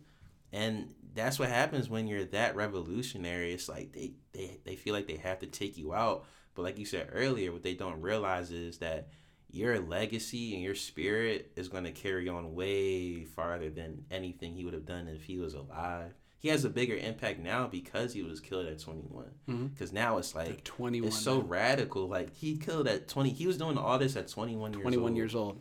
And 0.53 0.95
that's 1.15 1.39
what 1.39 1.49
happens 1.49 1.89
when 1.89 2.07
you're 2.07 2.27
that 2.27 2.55
revolutionary. 2.55 3.55
It's 3.55 3.67
like 3.67 3.93
they, 3.93 4.13
they 4.33 4.59
they 4.63 4.77
feel 4.77 4.93
like 4.93 5.07
they 5.07 5.17
have 5.17 5.39
to 5.39 5.47
take 5.47 5.79
you 5.79 5.95
out. 5.95 6.27
But 6.55 6.63
like 6.63 6.79
you 6.79 6.85
said 6.85 7.09
earlier 7.11 7.51
what 7.51 7.63
they 7.63 7.73
don't 7.73 8.03
realize 8.03 8.51
is 8.51 8.77
that 8.79 9.09
your 9.51 9.81
legacy 9.81 10.53
and 10.53 10.63
your 10.63 10.75
spirit 10.75 11.51
is 11.57 11.69
going 11.69 11.85
to 11.85 11.93
carry 11.93 12.29
on 12.29 12.55
way 12.55 13.25
farther 13.25 13.71
than 13.71 14.05
anything 14.11 14.53
he 14.53 14.67
would 14.67 14.75
have 14.75 14.87
done 14.87 15.09
if 15.09 15.23
he 15.23 15.39
was 15.39 15.55
alive. 15.55 16.13
He 16.39 16.49
has 16.49 16.67
a 16.67 16.71
bigger 16.71 16.97
impact 16.97 17.41
now 17.41 17.69
because 17.69 18.13
he 18.13 18.23
was 18.23 18.39
killed 18.39 18.67
at 18.67 18.81
21 18.81 19.25
mm-hmm. 19.49 19.67
because 19.69 19.95
now 19.95 20.19
it's 20.19 20.35
like 20.35 20.63
21. 20.65 21.09
it's 21.09 21.19
so 21.19 21.41
radical. 21.41 22.07
Like 22.07 22.35
he 22.35 22.59
killed 22.59 22.87
at 22.87 23.09
20 23.09 23.31
he 23.31 23.47
was 23.47 23.57
doing 23.57 23.79
all 23.79 23.99
this 23.99 24.15
at 24.17 24.29
21 24.29 24.75
years 24.75 24.83
21 24.83 25.09
old. 25.09 25.17
years 25.17 25.35
old. 25.35 25.61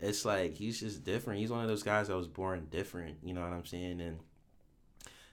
It's 0.00 0.24
like 0.24 0.54
he's 0.54 0.80
just 0.80 1.04
different. 1.04 1.40
He's 1.40 1.50
one 1.50 1.62
of 1.62 1.68
those 1.68 1.82
guys 1.82 2.08
that 2.08 2.16
was 2.16 2.28
born 2.28 2.66
different. 2.70 3.18
You 3.22 3.34
know 3.34 3.42
what 3.42 3.52
I'm 3.52 3.66
saying? 3.66 4.00
And 4.00 4.20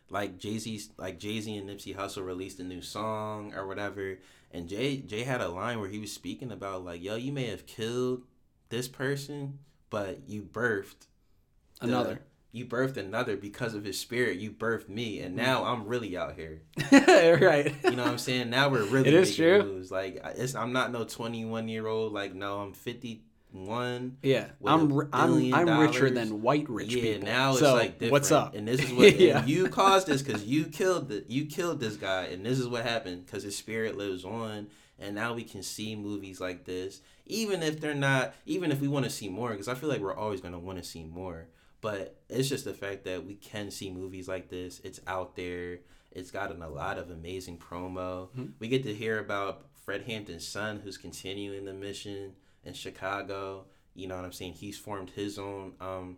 like 0.10 0.38
Jay 0.38 0.58
Z, 0.58 0.82
like 0.98 1.20
Jay 1.20 1.40
Z 1.40 1.56
and 1.56 1.70
Nipsey 1.70 1.96
Hussle 1.96 2.26
released 2.26 2.60
a 2.60 2.64
new 2.64 2.82
song 2.82 3.54
or 3.56 3.68
whatever, 3.68 4.20
and 4.52 4.68
Jay 4.68 4.98
Jay 4.98 5.24
had 5.24 5.42
a 5.42 5.50
line 5.50 5.80
where 5.80 5.90
he 5.90 6.00
was 6.00 6.12
speaking 6.12 6.52
about 6.52 6.84
like, 6.84 7.02
yo, 7.02 7.16
you 7.16 7.32
may 7.32 7.48
have 7.48 7.66
killed 7.66 8.24
this 8.70 8.88
person, 8.88 9.60
but 9.90 10.28
you 10.28 10.42
birthed 10.42 11.08
the- 11.80 11.88
Another. 11.88 12.22
You 12.54 12.66
birthed 12.66 12.98
another 12.98 13.36
because 13.36 13.76
of 13.76 13.84
his 13.84 14.00
spirit. 14.00 14.40
You 14.40 14.50
birthed 14.50 14.90
me, 14.90 15.20
and 15.20 15.36
mm-hmm. 15.36 15.46
now 15.46 15.66
I'm 15.66 15.86
really 15.86 16.18
out 16.18 16.34
here. 16.36 16.62
right. 16.92 17.76
You 17.84 17.92
know 17.92 18.04
what 18.04 18.12
I'm 18.12 18.18
saying? 18.18 18.50
Now 18.50 18.70
we're 18.70 18.84
really 18.86 19.10
It 19.10 19.14
is 19.14 19.36
true. 19.36 19.62
moves. 19.62 19.92
Like 19.92 20.22
it's, 20.36 20.56
I'm 20.56 20.74
not 20.74 20.92
no 20.92 21.04
21 21.04 21.68
year 21.68 21.86
old. 21.86 22.14
Like 22.14 22.34
no, 22.34 22.62
I'm 22.62 22.74
51. 23.54 24.18
Yeah, 24.22 24.48
I'm 24.66 25.10
I'm 25.14 25.54
I'm 25.54 25.80
richer 25.80 26.10
than 26.10 26.42
white 26.42 26.70
rich 26.70 26.94
yeah, 26.94 27.14
people. 27.14 27.28
now 27.28 27.52
it's 27.52 27.60
so, 27.60 27.74
like 27.74 27.94
different. 27.94 28.12
what's 28.12 28.32
up? 28.32 28.56
And 28.56 28.68
this 28.68 28.82
is 28.82 28.92
what 28.92 29.16
Yeah. 29.20 29.46
you 29.46 29.68
caused 29.70 30.08
this 30.08 30.22
because 30.22 30.44
you 30.44 30.66
killed 30.66 31.10
the 31.10 31.24
you 31.28 31.46
killed 31.46 31.80
this 31.80 31.96
guy, 31.96 32.26
and 32.26 32.46
this 32.46 32.60
is 32.60 32.68
what 32.68 32.84
happened 32.84 33.26
because 33.26 33.44
his 33.44 33.56
spirit 33.56 33.98
lives 33.98 34.26
on. 34.26 34.68
And 35.00 35.14
now 35.14 35.34
we 35.36 35.44
can 35.44 35.62
see 35.62 35.96
movies 35.96 36.42
like 36.42 36.66
this, 36.66 37.02
even 37.28 37.62
if 37.62 37.80
they're 37.80 37.94
not, 37.94 38.34
even 38.48 38.72
if 38.72 38.82
we 38.82 38.88
want 38.88 39.06
to 39.06 39.12
see 39.12 39.30
more, 39.30 39.52
because 39.52 39.68
I 39.68 39.76
feel 39.76 39.90
like 39.90 40.02
we're 40.02 40.16
always 40.16 40.42
gonna 40.42 40.60
want 40.60 40.80
to 40.80 40.84
see 40.84 41.04
more. 41.04 41.48
But 41.82 42.18
it's 42.30 42.50
just 42.50 42.66
the 42.66 42.74
fact 42.74 43.04
that 43.06 43.24
we 43.26 43.36
can 43.36 43.70
see 43.70 43.92
movies 43.92 44.28
like 44.28 44.50
this. 44.50 44.82
It's 44.84 45.00
out 45.06 45.36
there. 45.36 45.80
It's 46.12 46.32
gotten 46.32 46.64
a 46.64 46.70
lot 46.70 46.98
of 46.98 47.12
amazing 47.12 47.60
promo. 47.60 48.30
Mm-hmm. 48.30 48.46
We 48.60 48.68
get 48.70 48.84
to 48.84 48.94
hear 48.94 49.20
about 49.20 49.66
Fred 49.86 50.02
Hampton's 50.08 50.48
son, 50.48 50.82
who's 50.84 50.98
continuing 50.98 51.66
the 51.66 51.74
mission 51.74 52.34
in 52.68 52.74
Chicago. 52.74 53.66
You 53.96 54.08
know 54.08 54.16
what 54.16 54.26
I'm 54.26 54.34
saying? 54.34 54.54
He's 54.54 54.78
formed 54.78 55.10
his 55.10 55.40
own. 55.40 55.74
Um, 55.82 56.18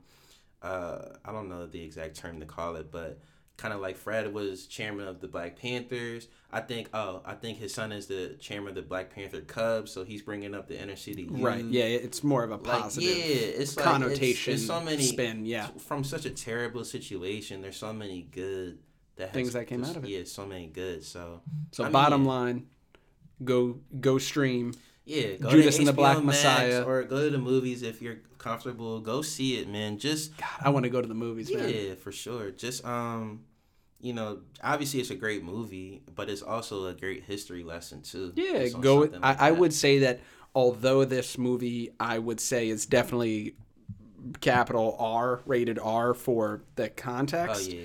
uh, 0.62 1.14
I 1.24 1.32
don't 1.32 1.48
know 1.48 1.66
the 1.68 1.82
exact 1.82 2.18
term 2.18 2.40
to 2.42 2.46
call 2.46 2.76
it, 2.76 2.92
but 2.92 3.20
kind 3.56 3.74
of 3.74 3.80
like 3.82 3.98
Fred 3.98 4.34
was 4.34 4.68
chairman 4.68 5.08
of 5.08 5.20
the 5.22 5.28
Black 5.28 5.56
Panthers. 5.58 6.28
I 6.52 6.60
think. 6.62 6.90
Oh, 6.94 7.22
I 7.26 7.36
think 7.36 7.58
his 7.60 7.74
son 7.74 7.92
is 7.94 8.08
the 8.08 8.36
chairman 8.40 8.70
of 8.70 8.76
the 8.76 8.82
Black 8.82 9.14
Panther 9.14 9.40
Cubs, 9.42 9.92
so 9.92 10.04
he's 10.04 10.22
bringing 10.22 10.54
up 10.56 10.68
the 10.68 10.82
inner 10.82 10.96
city 10.98 11.24
youth. 11.24 11.40
right. 11.40 11.64
Yeah, 11.64 11.84
it's 11.86 12.24
more 12.24 12.44
of 12.44 12.52
a 12.52 12.56
Like, 12.56 12.64
positive 12.82 13.10
yeah, 13.10 13.24
it's 13.62 13.78
like, 13.78 13.86
connotation 13.86 14.54
It's, 14.54 14.64
it's 14.64 14.68
so 14.68 14.82
many 14.82 15.04
spin. 15.04 15.46
Yeah. 15.46 15.68
from 15.78 16.04
such 16.04 16.26
a 16.26 16.32
terrible 16.32 16.84
situation. 16.84 17.62
There's 17.62 17.78
so 17.78 17.94
many 17.94 18.24
good 18.24 18.80
that 19.16 19.28
has 19.30 19.34
Things 19.34 19.54
that 19.54 19.68
came 19.68 19.80
just- 19.82 19.92
out 19.92 19.98
of 19.98 20.04
it. 20.06 20.10
Yeah, 20.10 20.24
so 20.26 20.46
many 20.46 20.68
good. 20.68 21.04
So 21.06 21.42
So 21.72 21.86
I 21.86 21.90
bottom 21.90 22.22
mean- 22.22 22.28
line, 22.30 22.66
go 23.44 23.80
go 24.02 24.18
stream. 24.18 24.74
Yeah, 25.10 25.38
go 25.38 25.50
Judas 25.50 25.76
to 25.76 25.82
and 25.82 25.88
the 25.88 25.94
Black 25.94 26.18
Max 26.18 26.26
Messiah. 26.26 26.84
or 26.84 27.04
go 27.04 27.24
to 27.24 27.30
the 27.32 27.40
movies 27.40 27.82
if 27.82 28.00
you're 28.00 28.20
comfortable. 28.38 29.00
Go 29.00 29.24
see 29.24 29.58
it, 29.58 29.68
man. 29.68 29.98
Just 29.98 30.38
God, 30.38 30.48
I 30.62 30.70
want 30.70 30.84
to 30.84 30.90
go 30.90 31.02
to 31.02 31.08
the 31.08 31.16
movies, 31.16 31.52
man. 31.52 31.68
yeah, 31.68 31.96
for 31.96 32.12
sure. 32.12 32.52
Just 32.52 32.86
um, 32.86 33.42
you 34.00 34.14
know, 34.14 34.42
obviously 34.64 35.00
it's 35.00 35.10
a 35.10 35.16
great 35.16 35.44
movie, 35.44 36.04
but 36.14 36.30
it's 36.30 36.44
also 36.44 36.86
a 36.86 36.94
great 36.94 37.24
history 37.24 37.64
lesson 37.64 38.04
too. 38.04 38.34
Yeah, 38.36 38.68
go. 38.68 39.02
something 39.02 39.22
like 39.22 39.42
I, 39.42 39.48
I 39.48 39.52
would 39.52 39.74
say 39.74 40.00
that 40.00 40.20
although 40.54 41.06
this 41.06 41.40
movie, 41.40 41.90
I 42.00 42.20
would 42.20 42.40
say 42.40 42.70
is 42.70 42.86
definitely 42.86 43.56
capital 44.42 44.96
R, 45.00 45.42
rated 45.48 45.80
R 45.80 46.14
for 46.14 46.62
the 46.76 46.90
context. 46.90 47.72
Oh 47.72 47.76
yeah. 47.76 47.82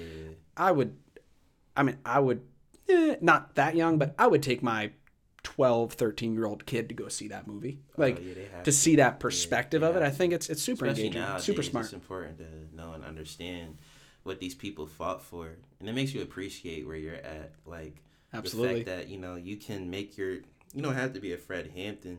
I 0.58 0.72
would, 0.72 0.94
I 1.74 1.84
mean, 1.84 1.96
I 2.04 2.20
would, 2.20 2.42
eh, 2.88 3.16
not 3.22 3.54
that 3.54 3.76
young, 3.76 3.96
but 3.98 4.14
I 4.18 4.26
would 4.26 4.42
take 4.42 4.62
my 4.62 4.90
12, 5.44 5.92
13 5.92 6.34
year 6.34 6.46
old 6.46 6.66
kid 6.66 6.88
to 6.88 6.94
go 6.94 7.06
see 7.08 7.28
that 7.28 7.46
movie. 7.46 7.78
Oh, 7.96 8.02
like, 8.02 8.18
Oh, 8.18 8.22
yeah, 8.22 8.62
to 8.62 8.72
see 8.72 8.96
that 8.96 9.20
perspective 9.20 9.82
they 9.82 9.86
of 9.86 9.94
it, 9.94 10.02
I 10.02 10.10
think 10.10 10.32
it's 10.32 10.48
it's 10.50 10.62
super 10.62 10.86
Especially 10.86 11.06
engaging, 11.06 11.22
nowadays, 11.22 11.44
super 11.44 11.62
smart. 11.62 11.84
It's 11.84 11.94
important 11.94 12.38
to 12.38 12.76
know 12.76 12.92
and 12.92 13.04
understand 13.04 13.78
what 14.24 14.40
these 14.40 14.54
people 14.54 14.86
fought 14.86 15.22
for, 15.22 15.56
and 15.78 15.88
it 15.88 15.94
makes 15.94 16.12
you 16.14 16.22
appreciate 16.22 16.86
where 16.86 16.96
you're 16.96 17.14
at. 17.14 17.52
Like 17.66 18.02
Absolutely. 18.32 18.80
the 18.80 18.84
fact 18.84 18.98
that 18.98 19.08
you 19.08 19.18
know 19.18 19.36
you 19.36 19.56
can 19.56 19.88
make 19.90 20.16
your. 20.18 20.32
You 20.32 20.82
don't 20.82 20.94
have 20.94 21.12
to 21.12 21.20
be 21.20 21.32
a 21.32 21.38
Fred 21.38 21.70
Hampton. 21.76 22.18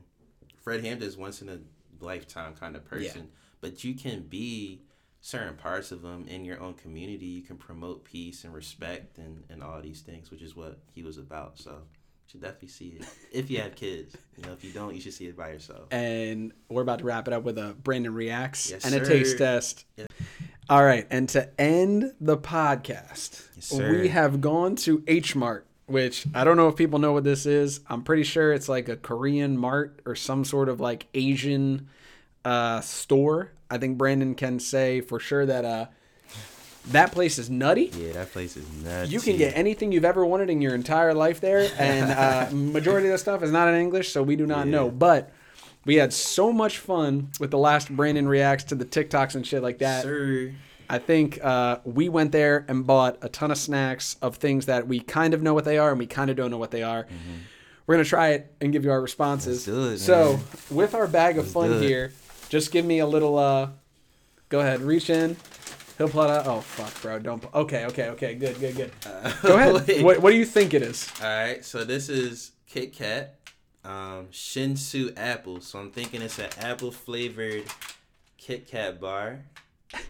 Fred 0.61 0.86
Hampton 0.86 1.07
is 1.07 1.17
once 1.17 1.41
in 1.41 1.49
a 1.49 1.59
lifetime 1.99 2.53
kind 2.53 2.76
of 2.76 2.86
person, 2.86 3.30
but 3.59 3.84
you 3.84 3.95
can 3.95 4.21
be 4.21 4.82
certain 5.19 5.55
parts 5.55 5.91
of 5.91 6.03
them 6.03 6.26
in 6.28 6.45
your 6.45 6.61
own 6.61 6.76
community. 6.76 7.26
You 7.26 7.41
can 7.41 7.57
promote 7.57 8.05
peace 8.05 8.43
and 8.43 8.53
respect 8.53 9.17
and 9.17 9.43
and 9.49 9.61
all 9.63 9.82
these 9.82 10.01
things, 10.01 10.30
which 10.32 10.41
is 10.43 10.55
what 10.55 10.80
he 10.93 11.01
was 11.03 11.17
about. 11.17 11.57
So. 11.59 11.82
Should 12.32 12.41
definitely 12.41 12.69
see 12.69 12.97
it 12.99 13.05
if 13.32 13.49
you 13.51 13.59
have 13.59 13.76
kids. 13.76 14.15
You 14.38 14.43
know, 14.45 14.53
if 14.53 14.63
you 14.63 14.71
don't, 14.71 14.93
you 14.95 15.01
should 15.01 15.13
see 15.13 15.26
it 15.28 15.38
by 15.38 15.49
yourself. 15.51 15.91
and 15.91 16.51
we're 16.69 16.82
about 16.82 16.99
to 16.99 17.05
wrap 17.05 17.28
it 17.28 17.34
up 17.34 17.43
with 17.43 17.57
a 17.57 17.76
Brandon 17.84 18.13
reacts 18.13 18.71
Yes, 18.71 18.84
and 18.86 18.95
a 18.95 19.05
taste 19.05 19.38
test. 19.38 19.86
All 20.69 20.84
right, 20.84 21.05
and 21.11 21.30
to 21.30 21.49
end 21.61 22.11
the 22.19 22.38
podcast, 22.38 23.47
Yes, 23.55 23.71
we 23.71 24.07
have 24.07 24.41
gone 24.41 24.76
to 24.78 25.03
H 25.07 25.36
Mart, 25.36 25.67
which 25.86 26.26
I 26.34 26.43
don't 26.43 26.57
know 26.57 26.67
if 26.67 26.76
people 26.76 26.97
know 26.97 27.13
what 27.13 27.23
this 27.23 27.45
is. 27.45 27.82
I'm 27.88 28.03
pretty 28.03 28.23
sure 28.23 28.51
it's 28.51 28.67
like 28.67 28.89
a 28.89 28.97
Korean 28.97 29.57
mart 29.57 30.01
or 30.05 30.15
some 30.15 30.43
sort 30.43 30.67
of 30.67 30.80
like 30.80 31.05
Asian 31.13 31.88
uh, 32.43 32.82
store. 32.82 33.51
I 33.69 33.78
think 33.78 33.97
Brandon 33.99 34.34
can 34.36 34.59
say 34.59 35.01
for 35.01 35.19
sure 35.19 35.45
that 35.45 35.63
uh, 35.65 35.86
that 36.91 37.11
place 37.11 37.38
is 37.39 37.49
nutty. 37.49 37.91
Yeah, 37.97 38.13
that 38.13 38.31
place 38.31 38.55
is 38.57 38.65
nuts. 38.83 39.11
You 39.11 39.19
can 39.19 39.38
get 39.38 39.55
anything 39.57 39.91
you've 39.91 40.05
ever 40.05 40.25
wanted 40.25 40.49
in 40.49 40.61
your 40.61 40.75
entire 40.75 41.13
life 41.13 41.41
there, 41.41 41.69
and 41.77 42.11
uh, 42.11 42.49
majority 42.55 43.07
of 43.07 43.13
the 43.13 43.17
stuff 43.17 43.41
is 43.43 43.51
not 43.51 43.67
in 43.67 43.75
English, 43.75 44.11
so 44.11 44.21
we 44.23 44.36
do 44.36 44.45
not 44.45 44.65
Yeah. 44.67 44.71
know. 44.71 44.89
But 44.91 45.31
We 45.86 45.95
had 45.95 46.13
so 46.13 46.51
much 46.51 46.79
fun 46.79 47.29
with 47.39 47.51
the 47.51 47.59
last 47.59 47.95
Brandon 47.95 48.27
reacts 48.27 48.63
to 48.65 48.75
the 48.75 48.86
TikToks 48.86 49.36
and 49.36 49.45
shit 49.45 49.61
like 49.61 49.77
that. 49.79 50.01
Sir. 50.03 50.51
I 50.89 50.97
think 50.97 51.39
uh, 51.43 51.77
we 51.83 52.09
went 52.09 52.31
there 52.31 52.65
and 52.67 52.86
bought 52.88 53.17
a 53.21 53.29
ton 53.29 53.51
of 53.51 53.57
snacks 53.59 54.17
of 54.21 54.38
things 54.38 54.65
that 54.67 54.88
we 54.88 54.99
kind 54.99 55.33
of 55.36 55.41
know 55.43 55.53
what 55.53 55.63
they 55.65 55.77
are 55.77 55.89
and 55.91 55.99
we 55.99 56.07
kind 56.07 56.29
of 56.31 56.36
don't 56.38 56.49
know 56.49 56.57
what 56.57 56.71
they 56.71 56.81
are. 56.83 57.05
We're 57.86 57.95
gonna 57.95 58.05
try 58.05 58.29
it 58.29 58.51
and 58.61 58.71
give 58.73 58.83
you 58.83 58.89
our 58.91 58.99
responses. 59.01 59.67
Mm-hmm. 59.67 59.93
It, 59.93 59.97
so, 59.99 60.39
with 60.71 60.95
our 60.95 61.05
bag 61.07 61.38
of 61.38 61.45
Let's 61.45 61.53
fun 61.53 61.81
here, 61.83 62.13
just 62.49 62.71
give 62.71 62.83
me 62.86 62.97
a 62.99 63.05
little. 63.07 63.38
Uh, 63.38 63.69
go 64.49 64.59
ahead, 64.61 64.81
reach 64.81 65.09
in. 65.11 65.38
He'll 65.98 66.10
pull 66.10 66.24
it 66.24 66.30
out. 66.30 66.46
Oh 66.48 66.60
fuck, 66.62 67.02
bro! 67.02 67.20
Don't. 67.20 67.43
Okay, 67.54 67.86
okay, 67.86 68.10
okay. 68.10 68.36
Good, 68.36 68.60
good, 68.60 68.76
good. 68.76 68.91
Go 69.41 69.56
ahead. 69.58 70.02
What, 70.04 70.22
what 70.22 70.32
do 70.32 70.38
you 70.38 70.46
think 70.46 70.74
it 70.74 70.82
is? 70.82 71.10
All 71.22 71.28
right, 71.28 71.64
so 71.64 71.84
this 71.86 72.10
is 72.10 72.52
Kit 72.68 72.91
Kat, 72.93 73.39
um, 73.86 74.28
Shinshu 74.32 75.14
apple. 75.18 75.62
So 75.62 75.80
I'm 75.80 75.91
thinking 75.91 76.22
it's 76.22 76.38
an 76.38 76.50
apple 76.60 76.91
flavored 76.91 77.64
Kit 78.38 78.68
Kat 78.68 79.00
bar, 79.00 79.39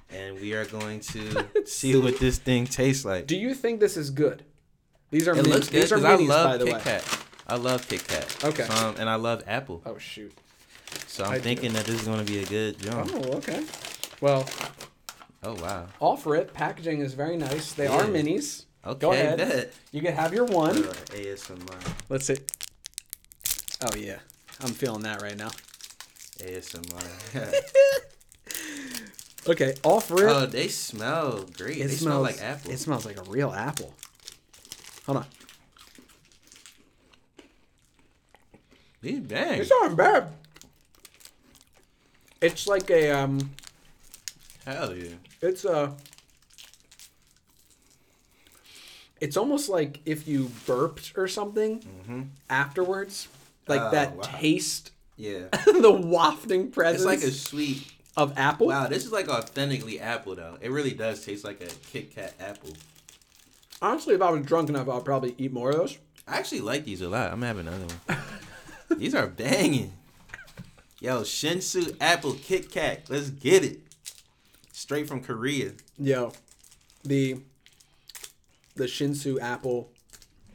and 0.10 0.40
we 0.42 0.54
are 0.54 0.66
going 0.66 1.02
to 1.02 1.46
see 1.66 1.96
what 1.96 2.20
this 2.20 2.40
thing 2.40 2.66
tastes 2.66 3.06
like. 3.06 3.28
Do 3.28 3.36
you 3.38 3.54
think 3.54 3.80
this 3.80 3.96
is 3.96 4.10
good? 4.10 4.44
These 5.12 5.28
are 5.28 5.34
It 5.34 5.46
minis. 5.46 5.48
looks 5.50 5.70
good 5.70 5.82
These 5.84 5.92
are 5.92 5.98
because 5.98 6.20
I 6.20 6.24
minis, 6.24 6.28
by 6.30 6.44
love 6.44 6.60
the 6.60 6.66
Kit 6.66 6.74
way. 6.74 6.82
Kat. 6.82 7.20
I 7.48 7.56
love 7.58 7.88
Kit 7.88 8.08
Kat. 8.08 8.44
Okay. 8.44 8.64
Um, 8.64 8.96
and 8.98 9.08
I 9.08 9.16
love 9.16 9.44
apple. 9.46 9.84
Oh 9.86 10.00
shoot. 10.00 10.34
So 11.06 11.24
I 11.24 11.28
I'm 11.28 11.34
do. 11.36 11.40
thinking 11.42 11.74
that 11.74 11.86
this 11.86 12.02
is 12.02 12.08
going 12.08 12.26
to 12.26 12.32
be 12.32 12.40
a 12.40 12.46
good 12.46 12.80
jump. 12.80 13.12
Oh 13.14 13.34
okay. 13.38 13.64
Well, 14.20 14.48
Oh 15.46 15.56
wow. 15.62 15.88
offer 16.00 16.36
it. 16.36 16.54
Packaging 16.54 17.02
is 17.02 17.14
very 17.14 17.38
nice. 17.38 17.74
They 17.74 17.88
are 17.88 18.04
minis. 18.04 18.66
Okay. 18.86 19.00
Go 19.00 19.12
ahead. 19.12 19.38
bet. 19.38 19.74
You 19.92 20.02
can 20.02 20.14
have 20.14 20.34
your 20.34 20.46
one. 20.46 20.78
Uh, 20.78 20.94
ASMR. 21.10 21.94
Let's 22.10 22.26
see. 22.26 22.38
Oh 23.84 23.96
yeah, 23.96 24.20
I'm 24.62 24.72
feeling 24.72 25.04
that 25.04 25.22
right 25.22 25.38
now. 25.38 25.52
ASMR. 26.40 27.54
Okay, 29.48 29.76
offer 29.84 30.28
it. 30.28 30.32
oh, 30.32 30.46
they 30.48 30.68
smell 30.68 31.46
great. 31.56 31.78
it 31.78 31.88
they 31.88 31.94
smells 31.94 32.00
smell 32.00 32.22
like 32.22 32.42
apple. 32.42 32.72
It 32.72 32.80
smells 32.80 33.06
like 33.06 33.18
a 33.18 33.30
real 33.30 33.52
apple. 33.52 33.94
Hold 35.06 35.20
on. 35.20 35.26
These 39.02 39.20
dang. 39.20 39.60
It's 39.62 39.70
not 39.70 39.96
bad. 39.96 40.30
It's 42.42 42.68
like 42.68 42.90
a 42.90 43.12
um. 43.12 43.52
Hell 44.66 44.96
yeah. 44.96 45.14
It's 45.46 45.66
a. 45.66 45.94
It's 49.22 49.38
almost 49.38 49.70
like 49.70 50.02
if 50.06 50.28
you 50.28 50.52
burped 50.66 51.14
or 51.16 51.28
something 51.28 51.80
Mm-hmm. 51.80 52.22
afterwards, 52.50 53.28
like 53.68 53.82
Oh, 53.82 53.92
that 53.92 54.16
wow. 54.18 54.22
taste, 54.24 54.92
Yeah. 55.16 55.46
the 55.66 55.92
wafting 55.92 56.70
presence 56.72 57.04
It's 57.04 57.24
like 57.24 57.32
a 57.32 57.34
sweet. 57.34 57.92
of 58.18 58.38
apple. 58.38 58.68
Wow, 58.68 58.88
this 58.88 59.06
is 59.06 59.12
like 59.12 59.30
authentically 59.30 60.00
apple 60.00 60.36
though. 60.36 60.58
It 60.62 60.70
really 60.72 60.92
does 60.92 61.24
taste 61.26 61.46
like 61.46 61.62
a 61.62 61.68
Kit 61.92 62.14
Kat 62.14 62.34
apple. 62.40 62.72
Honestly, 63.82 64.16
if 64.16 64.22
I 64.22 64.30
was 64.32 64.46
drunk 64.46 64.70
enough, 64.70 64.88
I'd 64.90 65.06
probably 65.06 65.34
eat 65.38 65.52
more 65.54 65.70
of 65.70 65.78
those. 65.78 65.98
I 66.28 66.38
actually 66.38 66.62
like 66.62 66.86
these 66.86 67.02
a 67.02 67.08
lot. 67.10 67.32
I'm 67.32 67.42
having 67.42 67.68
another 67.68 67.86
one. 68.08 68.18
these 69.00 69.16
are 69.16 69.28
banging. 69.28 69.94
Yo, 71.00 71.22
Shinshu 71.22 71.96
apple 72.02 72.34
Kit 72.34 72.70
Kat. 72.72 73.04
Let's 73.10 73.30
get 73.30 73.64
it. 73.64 73.80
Straight 74.86 75.08
from 75.08 75.20
Korea. 75.20 75.72
Yo, 75.98 76.32
the 77.04 77.38
the 78.76 78.84
Shinshu 78.84 79.42
apple. 79.42 79.90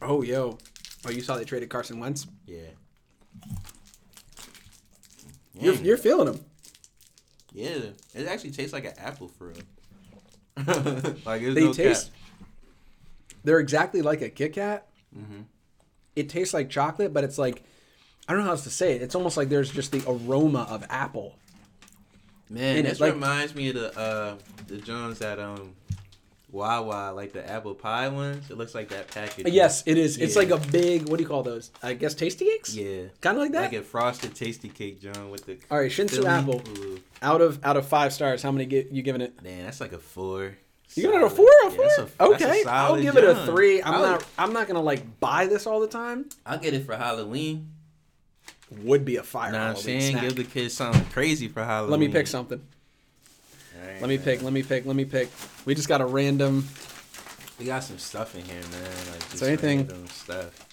Oh, 0.00 0.22
yo. 0.22 0.56
Oh, 1.04 1.10
you 1.10 1.20
saw 1.20 1.36
they 1.36 1.42
traded 1.44 1.68
Carson 1.68 1.98
Wentz. 1.98 2.28
Yeah. 2.46 2.60
You're, 5.58 5.74
you're 5.74 5.96
feeling 5.96 6.26
them. 6.26 6.44
yeah. 7.52 7.78
It 8.14 8.28
actually 8.28 8.52
tastes 8.52 8.72
like 8.72 8.84
an 8.84 8.92
apple 8.98 9.26
for 9.26 9.48
real. 9.48 9.56
like 11.26 11.42
it's 11.42 11.54
They 11.56 11.64
no 11.64 11.72
taste. 11.72 12.12
cap. 12.12 12.46
They're 13.42 13.58
exactly 13.58 14.00
like 14.00 14.22
a 14.22 14.30
Kit 14.30 14.52
Kat. 14.52 14.86
Mhm. 15.12 15.46
It 16.14 16.28
tastes 16.28 16.54
like 16.54 16.70
chocolate, 16.70 17.12
but 17.12 17.24
it's 17.24 17.36
like 17.36 17.64
I 18.28 18.32
don't 18.32 18.42
know 18.42 18.44
how 18.46 18.50
else 18.52 18.62
to 18.62 18.70
say 18.70 18.92
it. 18.94 19.02
It's 19.02 19.16
almost 19.16 19.36
like 19.36 19.48
there's 19.48 19.72
just 19.72 19.90
the 19.90 20.04
aroma 20.06 20.68
of 20.70 20.84
apple. 20.88 21.34
Man, 22.50 22.84
this 22.84 23.00
like- 23.00 23.14
reminds 23.14 23.54
me 23.54 23.68
of 23.70 23.74
the 23.76 23.98
uh 23.98 24.34
the 24.66 24.76
Jones 24.78 25.20
that 25.20 25.38
um 25.38 25.74
Wawa, 26.52 27.12
like 27.14 27.32
the 27.32 27.48
apple 27.48 27.74
pie 27.76 28.08
ones. 28.08 28.50
It 28.50 28.58
looks 28.58 28.74
like 28.74 28.88
that 28.88 29.06
package. 29.08 29.46
Yes, 29.46 29.84
it 29.86 29.96
is. 29.96 30.18
It's 30.18 30.34
like 30.34 30.50
a 30.50 30.56
big. 30.58 31.08
What 31.08 31.18
do 31.18 31.22
you 31.22 31.28
call 31.28 31.44
those? 31.44 31.70
I 31.80 31.94
guess 31.94 32.12
Tastykakes. 32.16 32.74
Yeah. 32.74 33.08
Kind 33.20 33.36
of 33.36 33.42
like 33.44 33.52
that. 33.52 33.62
Like 33.72 33.72
a 33.74 33.82
frosted 33.82 34.34
Tastykake, 34.34 35.00
John, 35.00 35.30
with 35.30 35.46
the 35.46 35.58
All 35.70 35.78
right, 35.78 35.90
Shinshu 35.90 36.10
filling. 36.10 36.26
apple. 36.26 36.62
Ooh, 36.78 36.98
Out 37.22 37.40
of 37.40 37.64
out 37.64 37.76
of 37.76 37.86
five 37.86 38.12
stars, 38.12 38.42
how 38.42 38.50
many 38.50 38.66
get 38.66 38.90
you 38.90 39.02
giving 39.02 39.20
it? 39.20 39.40
man, 39.44 39.64
that's 39.66 39.80
like 39.80 39.92
a 39.92 39.98
four. 39.98 40.56
You 40.96 41.02
giving 41.04 41.20
it 41.20 41.24
a 41.24 41.30
four? 41.30 41.46
A 41.46 41.64
Yeah, 41.66 41.70
four? 41.70 41.84
that's 41.84 41.98
a- 42.18 42.22
okay, 42.24 42.64
I'll 42.66 43.00
give 43.00 43.16
it 43.16 43.22
a 43.22 43.46
three. 43.46 43.80
I'm 43.80 43.94
I'll- 43.94 44.00
not. 44.02 44.24
I'm 44.36 44.52
not 44.52 44.66
gonna 44.66 44.82
like 44.82 45.20
buy 45.20 45.46
this 45.46 45.68
all 45.68 45.78
the 45.78 45.86
time. 45.86 46.28
I'll 46.44 46.58
get 46.58 46.74
it 46.74 46.84
for 46.84 46.96
Halloween. 46.96 47.70
Would 48.78 49.04
be 49.04 49.16
a 49.16 49.22
fire. 49.22 49.50
Know 49.52 49.58
what 49.58 49.62
I'm 49.64 49.74
Halloween 49.74 50.00
saying? 50.00 50.12
snack. 50.12 50.22
Give 50.24 50.36
the 50.36 50.44
kids 50.44 50.74
something 50.74 51.04
crazy 51.06 51.48
for 51.48 51.64
Halloween. 51.64 51.90
Let 51.90 52.00
me 52.00 52.08
pick 52.08 52.26
something. 52.28 52.60
All 53.80 53.86
right, 53.88 54.00
Let 54.00 54.08
me 54.08 54.16
man. 54.16 54.24
pick. 54.24 54.42
Let 54.42 54.52
me 54.52 54.62
pick. 54.62 54.86
Let 54.86 54.96
me 54.96 55.04
pick. 55.04 55.28
We 55.64 55.74
just 55.74 55.88
got 55.88 56.00
a 56.00 56.06
random. 56.06 56.66
We 57.58 57.66
got 57.66 57.82
some 57.84 57.98
stuff 57.98 58.34
in 58.36 58.42
here, 58.44 58.54
man. 58.70 58.90
Like 59.10 59.20
just 59.30 59.38
So 59.38 59.46
anything- 59.46 59.78
random 59.80 60.06
stuff. 60.08 60.66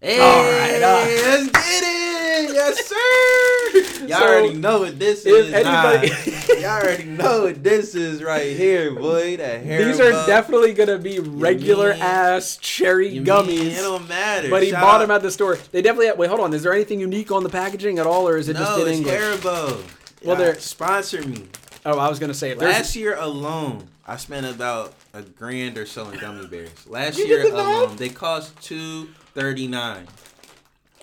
Hey, 0.00 0.20
All 0.20 0.44
right, 0.44 0.80
uh, 0.82 1.04
let's 1.28 1.50
get 1.50 1.82
it. 1.84 2.54
Yes, 2.54 2.86
sir. 3.98 4.06
Y'all 4.06 4.18
So, 4.20 4.26
already 4.28 4.54
know 4.54 4.78
what 4.80 4.98
this 4.98 5.26
is. 5.26 5.52
anybody- 5.52 6.08
Nah. 6.10 6.54
Y'all 6.60 6.82
already 6.82 7.04
know 7.04 7.42
what 7.42 7.62
this 7.64 7.94
is 7.96 8.22
right 8.22 8.56
here, 8.56 8.92
boy. 8.94 9.36
That 9.38 9.62
hair. 9.62 9.84
These 9.84 9.98
are 10.00 10.10
definitely 10.26 10.72
gonna 10.72 10.98
be 10.98 11.18
regular 11.18 11.92
mean- 11.94 12.02
ass 12.02 12.58
cherry 12.60 13.18
gummies. 13.18 13.46
Mean, 13.48 13.66
it 13.68 13.76
don't 13.80 14.08
matter. 14.08 14.48
But 14.50 14.62
he 14.62 14.70
Shout 14.70 14.82
bought 14.82 14.94
out- 14.96 14.98
them 15.00 15.10
at 15.10 15.22
the 15.22 15.30
store. 15.32 15.56
They 15.72 15.82
definitely 15.82 16.06
have, 16.06 16.18
wait. 16.18 16.28
Hold 16.28 16.40
on. 16.40 16.54
Is 16.54 16.62
there 16.62 16.72
anything 16.72 17.00
unique 17.00 17.32
on 17.32 17.42
the 17.42 17.48
packaging 17.50 17.98
at 17.98 18.06
all, 18.06 18.28
or 18.28 18.36
is 18.36 18.48
it 18.48 18.54
no, 18.54 18.60
just 18.60 18.80
in 18.80 18.86
it's 18.88 18.98
English? 18.98 19.14
Haribo. 19.20 19.82
Well, 20.24 20.36
they're- 20.36 20.52
they 20.54 20.60
sponsor 20.60 21.22
me. 21.26 21.46
Oh, 21.84 21.98
I 21.98 22.08
was 22.08 22.18
gonna 22.20 22.34
say. 22.34 22.54
Last 22.54 22.94
year 22.96 23.16
alone, 23.16 23.88
I 24.06 24.16
spent 24.16 24.46
about 24.46 24.94
a 25.12 25.22
grand 25.22 25.76
or 25.76 25.86
so 25.86 26.08
in 26.10 26.18
gummy 26.20 26.46
bears. 26.46 26.86
Last 26.86 27.18
year 27.18 27.42
did 27.42 27.52
the 27.52 27.56
math? 27.56 27.66
alone, 27.82 27.96
they 27.96 28.08
cost 28.08 28.60
two 28.62 29.08
thirty 29.38 29.68
nine. 29.68 30.06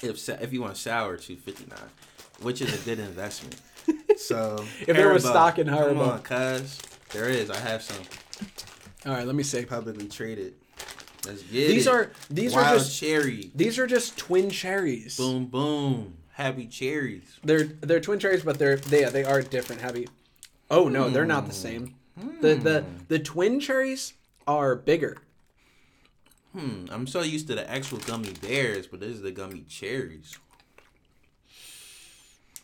If 0.04 0.28
if 0.30 0.52
you 0.52 0.62
want 0.62 0.78
sour, 0.78 1.18
two 1.18 1.38
fifty 1.38 1.66
nine, 1.70 1.90
which 2.42 2.62
is 2.62 2.74
a 2.74 2.86
good 2.86 3.00
investment. 3.00 3.62
So 4.18 4.64
If 4.88 4.96
there 4.96 5.14
was 5.14 5.24
stock 5.26 5.60
in 5.60 5.68
come 5.68 6.00
on, 6.00 6.22
cuz 6.22 6.80
there 7.12 7.30
is. 7.30 7.50
I 7.50 7.58
have 7.58 7.84
some 7.84 8.02
all 9.06 9.12
right. 9.12 9.28
Let 9.28 9.36
me 9.36 9.44
see. 9.44 9.66
publicly 9.66 10.08
traded. 10.08 10.54
Let's 11.26 11.44
get 11.44 11.68
These 11.68 11.86
it. 11.86 11.94
are 11.94 12.12
these 12.30 12.54
Wild 12.54 12.66
are 12.66 12.78
just 12.80 12.98
cherry. 12.98 13.52
these 13.54 13.78
are 13.78 13.86
just 13.86 14.18
twin 14.18 14.50
cherries. 14.50 15.18
Boom 15.18 15.46
boom. 15.48 16.18
Happy 16.32 16.66
cherries. 16.66 17.40
They're 17.44 17.66
they're 17.66 18.00
twin 18.00 18.20
cherries, 18.20 18.44
but 18.44 18.58
they're 18.58 18.78
they 18.78 19.04
they 19.04 19.26
are 19.26 19.42
different. 19.42 19.82
Happy. 19.82 20.08
Oh 20.72 20.88
no, 20.88 21.10
they're 21.10 21.26
not 21.26 21.46
the 21.46 21.54
hmm. 21.54 21.68
same. 21.68 21.96
The 22.42 22.56
the 22.56 22.82
hmm. 22.82 22.98
the 23.10 23.20
twin 23.20 23.60
cherries 23.60 24.14
are 24.48 24.76
bigger. 24.76 25.18
Hmm. 26.58 26.86
I'm 26.90 27.06
so 27.06 27.22
used 27.22 27.48
to 27.48 27.56
the 27.56 27.70
actual 27.70 27.98
gummy 28.00 28.32
bears, 28.42 28.88
but 28.88 29.02
this 29.02 29.10
is 29.10 29.22
the 29.22 29.32
gummy 29.32 29.66
cherries. 29.68 30.38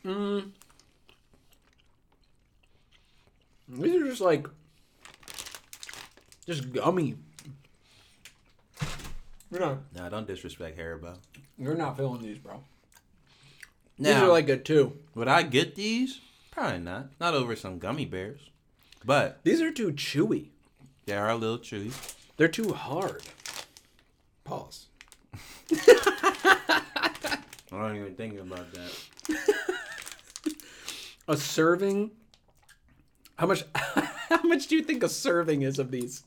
Mm. 0.06 0.52
These 3.68 4.02
are 4.02 4.06
just 4.06 4.22
like 4.22 4.48
just 6.48 6.72
gummy. 6.72 7.16
You're 9.52 9.60
not 9.60 9.80
Nah, 9.94 10.08
don't 10.10 10.26
disrespect 10.26 10.78
Haribo. 10.78 11.18
you're 11.58 11.76
not 11.76 11.98
feeling 11.98 12.22
these, 12.22 12.38
bro. 12.40 12.64
Now, 14.00 14.14
These 14.14 14.24
are 14.24 14.28
like 14.30 14.48
good 14.48 14.64
too. 14.66 14.98
Would 15.16 15.28
I 15.28 15.44
get 15.44 15.76
these? 15.76 16.22
Probably 16.50 16.80
not. 16.80 17.08
Not 17.20 17.34
over 17.34 17.56
some 17.58 17.78
gummy 17.78 18.06
bears. 18.06 18.40
But 19.04 19.42
These 19.44 19.62
are 19.62 19.72
too 19.72 19.92
chewy. 19.92 20.48
they 21.06 21.14
are 21.18 21.30
a 21.30 21.36
little 21.36 21.60
chewy. 21.60 21.92
They're 22.38 22.48
too 22.48 22.72
hard. 22.74 23.22
Pause. 24.44 24.88
I 25.74 27.38
don't 27.72 27.96
even 27.96 28.16
think 28.16 28.40
about 28.40 28.68
that. 28.74 28.92
A 31.28 31.38
serving. 31.38 32.12
How 33.38 33.48
much? 33.48 33.64
how 33.74 34.42
much 34.44 34.68
do 34.68 34.76
you 34.76 34.84
think 34.84 35.04
a 35.04 35.10
serving 35.10 35.62
is 35.62 35.80
of 35.80 35.92
these? 35.92 36.24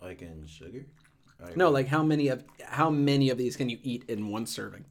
Like 0.00 0.22
in 0.22 0.46
sugar? 0.46 0.86
No, 1.54 1.70
like 1.70 1.88
how 1.88 2.02
many 2.02 2.28
of 2.28 2.44
how 2.64 2.90
many 2.90 3.30
of 3.30 3.38
these 3.38 3.56
can 3.56 3.68
you 3.68 3.78
eat 3.82 4.04
in 4.08 4.28
one 4.28 4.46
serving? 4.46 4.84